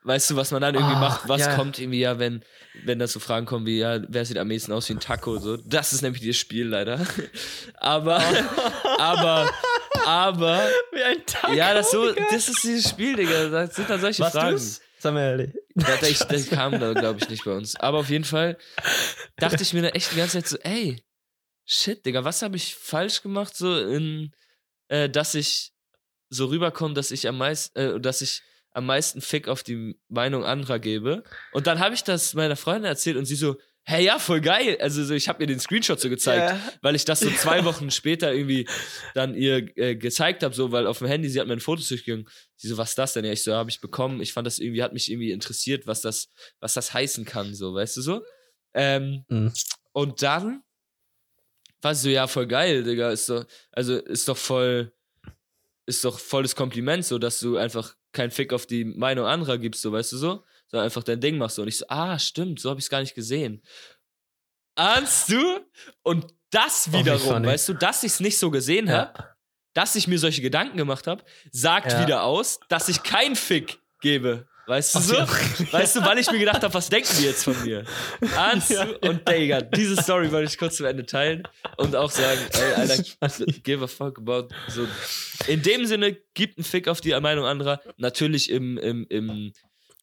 weißt 0.04 0.30
du, 0.30 0.36
was 0.36 0.50
man 0.52 0.62
dann 0.62 0.74
irgendwie 0.74 0.94
Ah, 0.94 1.00
macht, 1.00 1.28
was 1.28 1.40
ja. 1.42 1.54
kommt 1.56 1.78
irgendwie, 1.78 2.00
ja, 2.00 2.18
wenn, 2.18 2.44
wenn 2.84 2.98
da 2.98 3.06
so 3.08 3.18
Fragen 3.20 3.46
kommen 3.46 3.66
wie, 3.66 3.78
ja, 3.78 4.00
wer 4.08 4.24
sieht 4.24 4.38
am 4.38 4.50
ehesten 4.50 4.72
aus 4.72 4.88
wie 4.88 4.94
ein 4.94 5.00
Taco, 5.00 5.38
so. 5.38 5.56
Das 5.56 5.92
ist 5.92 6.02
nämlich 6.02 6.24
das 6.26 6.36
Spiel 6.36 6.66
leider. 6.68 7.04
aber, 7.74 8.22
aber, 8.98 9.50
aber, 10.04 10.68
Wie 10.92 11.02
ein 11.02 11.26
Taco. 11.26 11.52
ja, 11.52 11.74
das 11.74 11.90
so, 11.90 12.12
das 12.12 12.48
ist 12.48 12.62
dieses 12.62 12.88
Spiel, 12.88 13.16
Digga, 13.16 13.48
das 13.48 13.74
sind 13.74 13.90
dann 13.90 14.00
solche 14.00 14.22
Was 14.22 14.32
Fragen. 14.32 14.52
du's? 14.52 14.80
Sag 14.98 15.12
mal 15.12 15.20
ehrlich. 15.30 15.52
Das, 15.74 16.26
das 16.26 16.48
kam 16.48 16.80
da, 16.80 16.92
glaube 16.94 17.18
ich, 17.20 17.28
nicht 17.28 17.44
bei 17.44 17.52
uns. 17.52 17.76
Aber 17.76 17.98
auf 17.98 18.08
jeden 18.08 18.24
Fall 18.24 18.56
dachte 19.36 19.62
ich 19.62 19.74
mir 19.74 19.82
dann 19.82 19.92
echt 19.92 20.12
die 20.12 20.16
ganze 20.16 20.38
Zeit 20.38 20.48
so, 20.48 20.56
ey, 20.62 21.02
shit, 21.66 22.04
Digga, 22.06 22.24
was 22.24 22.40
habe 22.42 22.56
ich 22.56 22.74
falsch 22.76 23.22
gemacht, 23.22 23.54
so 23.56 23.78
in, 23.78 24.32
äh, 24.88 25.10
dass 25.10 25.34
ich 25.34 25.72
so 26.30 26.46
rüberkomme, 26.46 26.94
dass 26.94 27.10
ich 27.10 27.28
am 27.28 27.36
meisten, 27.38 27.78
äh, 27.78 28.00
dass 28.00 28.22
ich 28.22 28.42
am 28.76 28.84
meisten 28.86 29.20
Fick 29.22 29.48
auf 29.48 29.62
die 29.62 29.98
Meinung 30.08 30.44
anderer 30.44 30.78
gebe. 30.78 31.22
Und 31.52 31.66
dann 31.66 31.78
habe 31.80 31.94
ich 31.94 32.04
das 32.04 32.34
meiner 32.34 32.56
Freundin 32.56 32.84
erzählt 32.84 33.16
und 33.16 33.24
sie 33.24 33.34
so, 33.36 33.56
hey, 33.84 34.04
ja, 34.04 34.18
voll 34.18 34.40
geil. 34.40 34.76
Also 34.80 35.02
so, 35.04 35.14
ich 35.14 35.28
habe 35.28 35.42
ihr 35.42 35.46
den 35.46 35.60
Screenshot 35.60 35.98
so 35.98 36.10
gezeigt, 36.10 36.50
Ja. 36.50 36.72
weil 36.82 36.94
ich 36.94 37.04
das 37.06 37.20
so 37.20 37.30
zwei 37.30 37.64
Wochen 37.64 37.90
später 37.90 38.34
irgendwie 38.34 38.68
dann 39.14 39.34
ihr 39.34 39.76
äh, 39.78 39.96
gezeigt 39.96 40.42
habe, 40.42 40.54
so, 40.54 40.72
weil 40.72 40.86
auf 40.86 40.98
dem 40.98 41.06
Handy, 41.06 41.28
sie 41.30 41.40
hat 41.40 41.46
mir 41.46 41.54
ein 41.54 41.60
Foto 41.60 41.82
durchgegangen. 41.88 42.28
Sie 42.56 42.68
so, 42.68 42.76
was 42.76 42.90
ist 42.90 42.98
das 42.98 43.12
denn? 43.14 43.24
Ja, 43.24 43.32
ich 43.32 43.42
so, 43.44 43.54
habe 43.54 43.70
ich 43.70 43.80
bekommen. 43.80 44.20
Ich 44.20 44.32
fand 44.34 44.46
das 44.46 44.58
irgendwie, 44.58 44.82
hat 44.82 44.92
mich 44.92 45.10
irgendwie 45.10 45.30
interessiert, 45.30 45.86
was 45.86 46.00
das, 46.02 46.28
was 46.60 46.74
das 46.74 46.92
heißen 46.92 47.24
kann, 47.24 47.54
so, 47.54 47.72
weißt 47.74 47.96
du 47.96 48.02
so? 48.02 48.22
Ähm, 48.74 49.24
Mhm. 49.28 49.52
und 49.92 50.20
dann 50.22 50.62
war 51.80 51.94
sie 51.94 52.02
so, 52.02 52.08
ja, 52.10 52.26
voll 52.26 52.46
geil, 52.46 52.82
Digga. 52.82 53.10
Ist 53.10 53.28
doch, 53.30 53.46
also 53.72 53.96
ist 53.96 54.28
doch 54.28 54.36
voll, 54.36 54.92
ist 55.86 56.04
doch 56.04 56.18
volles 56.18 56.56
Kompliment, 56.56 57.04
so, 57.06 57.18
dass 57.18 57.38
du 57.40 57.56
einfach 57.56 57.94
keinen 58.16 58.30
Fick 58.32 58.52
auf 58.52 58.66
die 58.66 58.84
Meinung 58.84 59.26
anderer 59.26 59.58
gibst, 59.58 59.82
so, 59.82 59.92
weißt 59.92 60.12
du 60.12 60.16
so? 60.16 60.44
Sondern 60.68 60.84
einfach 60.86 61.04
dein 61.04 61.20
Ding 61.20 61.38
machst. 61.38 61.56
So. 61.56 61.62
Und 61.62 61.68
ich 61.68 61.78
so, 61.78 61.86
ah, 61.88 62.18
stimmt, 62.18 62.58
so 62.60 62.70
habe 62.70 62.80
ich 62.80 62.86
es 62.86 62.90
gar 62.90 63.00
nicht 63.00 63.14
gesehen. 63.14 63.62
Ahnst 64.74 65.30
du? 65.30 65.60
Und 66.02 66.26
das 66.50 66.86
Oh, 66.88 66.92
wie 66.94 66.98
wiederum, 67.00 67.20
funny. 67.20 67.46
weißt 67.48 67.68
du, 67.68 67.74
dass 67.74 68.02
ich 68.02 68.12
es 68.12 68.20
nicht 68.20 68.38
so 68.38 68.50
gesehen 68.50 68.90
habe, 68.90 69.12
dass 69.74 69.94
ich 69.94 70.06
mir 70.08 70.18
solche 70.18 70.42
Gedanken 70.42 70.76
gemacht 70.76 71.06
habe, 71.06 71.24
sagt 71.50 71.92
Ja. 71.92 72.02
wieder 72.02 72.22
aus, 72.22 72.60
dass 72.68 72.88
ich 72.88 73.02
keinen 73.02 73.36
Fick 73.36 73.78
gebe. 74.00 74.48
Weißt 74.66 74.94
du 74.96 75.00
so? 75.00 75.14
ja. 75.14 75.28
Weißt 75.70 75.96
du, 75.96 76.00
weil 76.04 76.18
ich 76.18 76.30
mir 76.30 76.38
gedacht 76.38 76.62
habe, 76.62 76.74
was 76.74 76.88
denken 76.88 77.08
die 77.18 77.24
jetzt 77.24 77.44
von 77.44 77.54
mir? 77.64 77.84
Ahnst 78.36 78.70
Ja, 78.70 78.84
du? 78.84 79.08
Und 79.08 79.28
Digga, 79.28 79.60
diese 79.62 80.00
Story 80.02 80.30
wollte 80.32 80.50
ich 80.50 80.58
kurz 80.58 80.76
zum 80.76 80.86
Ende 80.86 81.06
teilen 81.06 81.44
und 81.76 81.94
auch 81.94 82.10
sagen, 82.10 82.40
ey, 82.52 82.72
Alter, 82.74 83.02
give 83.62 83.84
a 83.84 83.86
fuck 83.86 84.18
about 84.18 84.48
so. 84.68 84.86
In 85.46 85.62
dem 85.62 85.86
Sinne, 85.86 86.16
gibt 86.34 86.58
einen 86.58 86.64
Fick 86.64 86.88
auf 86.88 87.00
die 87.00 87.18
Meinung 87.20 87.44
anderer. 87.44 87.80
Natürlich 87.96 88.50
im, 88.50 88.76
im, 88.78 89.06
im 89.08 89.52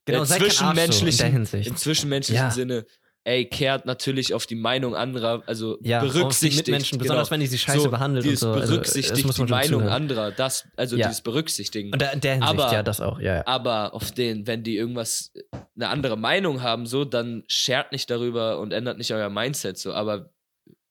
Genau, 0.05 0.19
äh, 0.19 0.21
Arsch 0.21 0.29
so 0.29 0.35
in 0.35 0.41
zwischenmenschlichen, 0.51 1.47
im 1.63 1.77
zwischenmenschlichen 1.77 2.43
Ja. 2.43 2.51
Sinne, 2.51 2.85
ey, 3.25 3.45
kehrt 3.45 3.85
natürlich 3.85 4.33
auf 4.33 4.45
die 4.45 4.55
Meinung 4.55 4.95
anderer, 4.95 5.43
also 5.45 5.77
Ja, 5.81 6.01
berücksichtigt. 6.01 6.67
Mitmenschen, 6.67 6.97
besonders 6.97 7.31
wenn 7.31 7.39
die 7.39 7.47
sie 7.47 7.57
scheiße 7.57 7.79
so, 7.81 7.89
behandelt 7.89 8.25
und 8.25 8.37
so. 8.37 8.49
Also, 8.49 8.59
das 8.59 8.69
berücksichtigt 8.69 9.25
muss 9.25 9.37
man 9.37 9.47
die 9.47 9.51
Meinung 9.51 9.79
zuhören. 9.81 9.93
anderer, 9.93 10.31
das, 10.31 10.65
also 10.75 10.97
Ja. 10.97 11.07
dieses 11.07 11.21
Berücksichtigen. 11.21 11.93
Und 11.93 12.01
da, 12.01 12.09
in 12.09 12.19
der 12.21 12.33
Hinsicht, 12.33 12.51
Aber- 12.59 12.73
ja, 12.73 12.83
das 12.83 12.99
auch, 12.99 13.19
ja, 13.19 13.35
ja. 13.37 13.47
Aber 13.47 13.93
auf 13.93 14.11
den, 14.11 14.45
wenn 14.47 14.63
die 14.63 14.75
irgendwas, 14.75 15.31
eine 15.75 15.87
andere 15.89 16.17
Meinung 16.17 16.61
haben, 16.61 16.85
so, 16.85 17.05
dann 17.05 17.43
shared 17.47 17.91
nicht 17.93 18.09
darüber 18.09 18.59
und 18.59 18.73
ändert 18.73 18.97
nicht 18.97 19.11
euer 19.13 19.29
Mindset, 19.29 19.77
so, 19.77 19.93
aber 19.93 20.29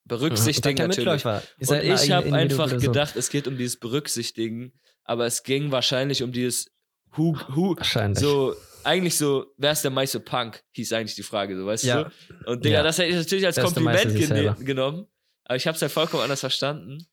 berücksichtigen 0.04 0.76
der 0.76 0.88
natürlich. 0.88 1.06
Mitläufer. 1.06 1.42
Ihr 1.59 1.68
Und 1.68 1.82
ich 1.84 2.10
habe 2.10 2.32
einfach 2.32 2.70
gedacht, 2.78 3.14
es 3.16 3.28
geht 3.30 3.46
um 3.46 3.56
dieses 3.56 3.78
Berücksichtigen, 3.78 4.72
aber 5.04 5.26
es 5.26 5.42
ging 5.42 5.70
wahrscheinlich 5.70 6.22
um 6.22 6.32
dieses 6.32 6.66
Who, 7.14 7.36
who, 7.54 7.76
Wahrscheinlich. 7.76 8.18
so, 8.20 8.54
eigentlich 8.84 9.16
so, 9.16 9.46
wer 9.56 9.72
ist 9.72 9.82
der 9.82 9.90
meiste 9.90 10.20
Punk, 10.20 10.62
hieß 10.72 10.92
eigentlich 10.92 11.14
die 11.14 11.22
Frage, 11.22 11.56
so, 11.56 11.66
weißt 11.66 11.84
Ja. 11.84 12.04
du? 12.04 12.10
Und 12.50 12.64
Digga, 12.64 12.78
Ja. 12.78 12.82
das 12.82 12.98
hätte 12.98 13.10
ich 13.10 13.16
natürlich 13.16 13.46
als 13.46 13.60
Kompliment 13.60 14.10
selber? 14.10 14.54
genommen, 14.60 15.06
aber 15.44 15.56
ich 15.56 15.66
habe 15.66 15.76
es 15.76 15.82
halt 15.82 15.92
vollkommen 15.92 16.22
anders 16.22 16.40
verstanden. 16.40 17.06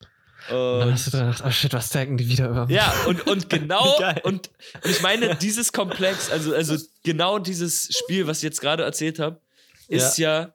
Und 0.50 0.56
dann 0.80 0.94
hast 0.94 1.08
du 1.08 1.12
gedacht, 1.12 1.44
oh 1.46 1.52
shit, 1.52 1.74
was 1.74 1.90
denken 1.90 2.16
die 2.18 2.30
wieder 2.30 2.50
über 2.50 2.66
mich? 2.66 2.76
ja, 2.76 2.94
und, 3.08 3.28
und 3.28 3.50
genau, 3.50 3.98
und, 4.24 4.50
und 4.84 4.90
ich 4.90 5.02
meine, 5.02 5.36
dieses 5.36 5.74
Komplex, 5.74 6.32
also, 6.32 6.56
also 6.56 6.78
genau 7.04 7.40
dieses 7.40 7.90
Spiel, 7.98 8.26
was 8.26 8.38
ich 8.38 8.44
jetzt 8.44 8.62
gerade 8.62 8.84
erzählt 8.84 9.20
habe, 9.20 9.42
ist 9.90 10.18
ja. 10.18 10.54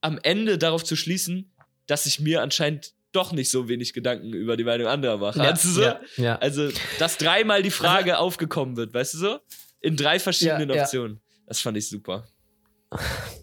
am 0.00 0.18
Ende 0.22 0.56
darauf 0.56 0.82
zu 0.82 0.96
schließen, 0.96 1.52
dass 1.86 2.06
ich 2.06 2.20
mir 2.20 2.40
anscheinend 2.42 2.92
doch 3.12 3.32
nicht 3.32 3.50
so 3.50 3.68
wenig 3.68 3.92
Gedanken 3.92 4.32
über 4.32 4.56
die 4.56 4.64
Meinung 4.64 4.86
anderer 4.86 5.18
mache. 5.18 5.38
Ja, 5.38 5.52
Weißt 5.52 5.64
du 5.64 5.68
so? 5.68 5.82
ja, 5.82 6.00
ja. 6.16 6.36
Also, 6.38 6.70
dass 6.98 7.18
dreimal 7.18 7.62
die 7.62 7.70
Frage 7.70 8.16
aufgekommen 8.18 8.76
wird, 8.78 8.94
weißt 8.94 9.14
du 9.14 9.18
so? 9.18 9.38
In 9.82 9.96
drei 9.96 10.18
verschiedenen 10.18 10.68
Ja, 10.70 10.76
ja. 10.76 10.82
Optionen. 10.82 11.20
Das 11.46 11.60
fand 11.60 11.76
ich 11.76 11.88
super. 11.88 12.24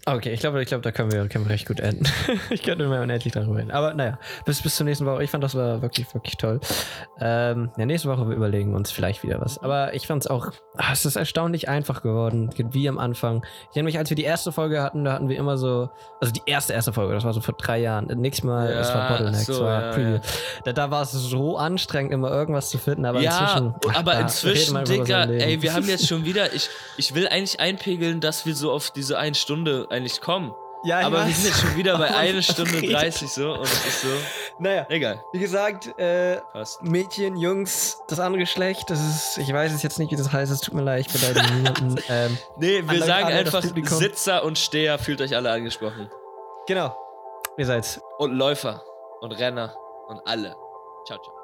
Okay, 0.06 0.32
ich 0.32 0.40
glaube, 0.40 0.62
ich 0.62 0.68
glaube, 0.68 0.82
da 0.82 0.92
können 0.92 1.12
wir, 1.12 1.28
können 1.28 1.44
wir 1.44 1.50
recht 1.50 1.68
gut 1.68 1.78
enden. 1.78 2.04
ich 2.50 2.62
könnte 2.62 2.86
mal 2.88 3.02
unendlich 3.02 3.32
darüber 3.32 3.58
reden. 3.58 3.70
Aber 3.70 3.92
naja, 3.94 4.18
bis, 4.46 4.62
bis 4.62 4.76
zur 4.76 4.86
nächsten 4.86 5.04
Woche. 5.04 5.22
Ich 5.22 5.30
fand, 5.30 5.44
das 5.44 5.54
war 5.54 5.82
wirklich, 5.82 6.12
wirklich 6.14 6.36
toll. 6.36 6.58
Ähm, 7.20 7.70
ja, 7.76 7.84
nächste 7.86 8.08
Woche 8.08 8.28
wir 8.28 8.34
überlegen 8.34 8.74
uns 8.74 8.90
vielleicht 8.90 9.22
wieder 9.22 9.40
was. 9.40 9.58
Aber 9.62 9.94
ich 9.94 10.06
fand 10.06 10.24
es 10.24 10.30
auch, 10.30 10.52
ah, 10.76 10.92
es 10.92 11.04
ist 11.04 11.16
erstaunlich 11.16 11.68
einfach 11.68 12.02
geworden, 12.02 12.50
wie 12.56 12.88
am 12.88 12.98
Anfang. 12.98 13.44
Ich 13.70 13.76
erinnere 13.76 13.90
mich, 13.90 13.98
als 13.98 14.10
wir 14.10 14.16
die 14.16 14.24
erste 14.24 14.52
Folge 14.52 14.82
hatten, 14.82 15.04
da 15.04 15.12
hatten 15.12 15.28
wir 15.28 15.36
immer 15.36 15.58
so, 15.58 15.90
also 16.20 16.32
die 16.32 16.42
erste, 16.46 16.72
erste 16.72 16.92
Folge, 16.92 17.14
das 17.14 17.24
war 17.24 17.34
so 17.34 17.40
vor 17.40 17.54
drei 17.54 17.78
Jahren. 17.78 18.06
Nächstes 18.06 18.44
Mal, 18.44 18.72
das 18.72 18.94
war 18.94 19.02
Ja, 19.02 19.08
Bottleneck, 19.10 19.40
ach 19.40 19.54
so, 19.54 19.64
war 19.64 19.82
ja, 19.82 19.92
Preview. 19.92 20.14
ja. 20.14 20.20
Da, 20.64 20.72
da 20.72 20.90
war 20.90 21.02
es 21.02 21.12
so 21.12 21.58
anstrengend, 21.58 22.12
immer 22.12 22.30
irgendwas 22.30 22.70
zu 22.70 22.78
finden. 22.78 23.04
Aber 23.04 23.20
ja, 23.20 23.38
inzwischen. 23.38 23.74
ach, 23.90 23.96
aber 23.96 24.12
da 24.12 24.20
inzwischen, 24.20 24.84
Digga, 24.84 25.24
ey, 25.24 25.60
wir 25.60 25.74
haben 25.74 25.86
jetzt 25.86 26.06
schon 26.08 26.24
wieder, 26.24 26.54
ich, 26.54 26.68
ich 26.96 27.14
will 27.14 27.28
eigentlich 27.28 27.60
einpegeln, 27.60 28.20
dass 28.20 28.46
wir 28.46 28.54
so 28.54 28.72
auf 28.72 28.90
diese 28.90 29.18
eine 29.18 29.34
Stunde 29.40 29.86
eigentlich 29.90 30.20
kommen. 30.20 30.54
ja, 30.84 31.00
Aber 31.00 31.18
wir 31.18 31.24
weiß. 31.26 31.36
sind 31.36 31.46
jetzt 31.46 31.60
schon 31.60 31.76
wieder 31.76 31.98
bei 31.98 32.08
einer 32.14 32.42
Stunde 32.42 32.72
redet. 32.80 32.94
30 32.94 33.30
so 33.30 33.52
und 33.54 33.62
es 33.62 33.86
ist 33.86 34.02
so, 34.02 34.08
Naja, 34.58 34.86
egal, 34.88 35.22
wie 35.32 35.38
gesagt, 35.40 35.86
äh. 35.98 36.40
Mädchen, 36.82 37.36
Jungs, 37.36 37.98
das 38.08 38.20
andere 38.20 38.40
Geschlecht, 38.40 38.88
das 38.90 39.00
ist, 39.00 39.38
ich 39.38 39.52
weiß 39.52 39.72
es 39.72 39.82
jetzt 39.82 39.98
nicht, 39.98 40.10
wie 40.12 40.16
das 40.16 40.32
heißt, 40.32 40.50
es 40.52 40.60
tut 40.60 40.74
mir 40.74 40.82
leid, 40.82 41.06
ich 41.06 41.12
beleidige 41.12 41.54
niemanden. 41.54 41.96
Ähm, 42.08 42.38
Nee, 42.56 42.82
wir 42.86 43.02
sagen 43.02 43.26
einfach. 43.28 43.62
Sitzer 43.62 44.44
und 44.44 44.58
Steher, 44.58 44.98
fühlt 44.98 45.20
euch 45.20 45.34
alle 45.36 45.50
angesprochen. 45.50 46.10
genau. 46.66 46.96
Ihr 47.58 47.66
seid's. 47.66 48.00
Und 48.18 48.32
Läufer 48.32 48.82
und 49.20 49.32
Renner 49.32 49.74
und 50.08 50.20
alle. 50.26 50.54
Ciao, 51.06 51.18
ciao. 51.18 51.34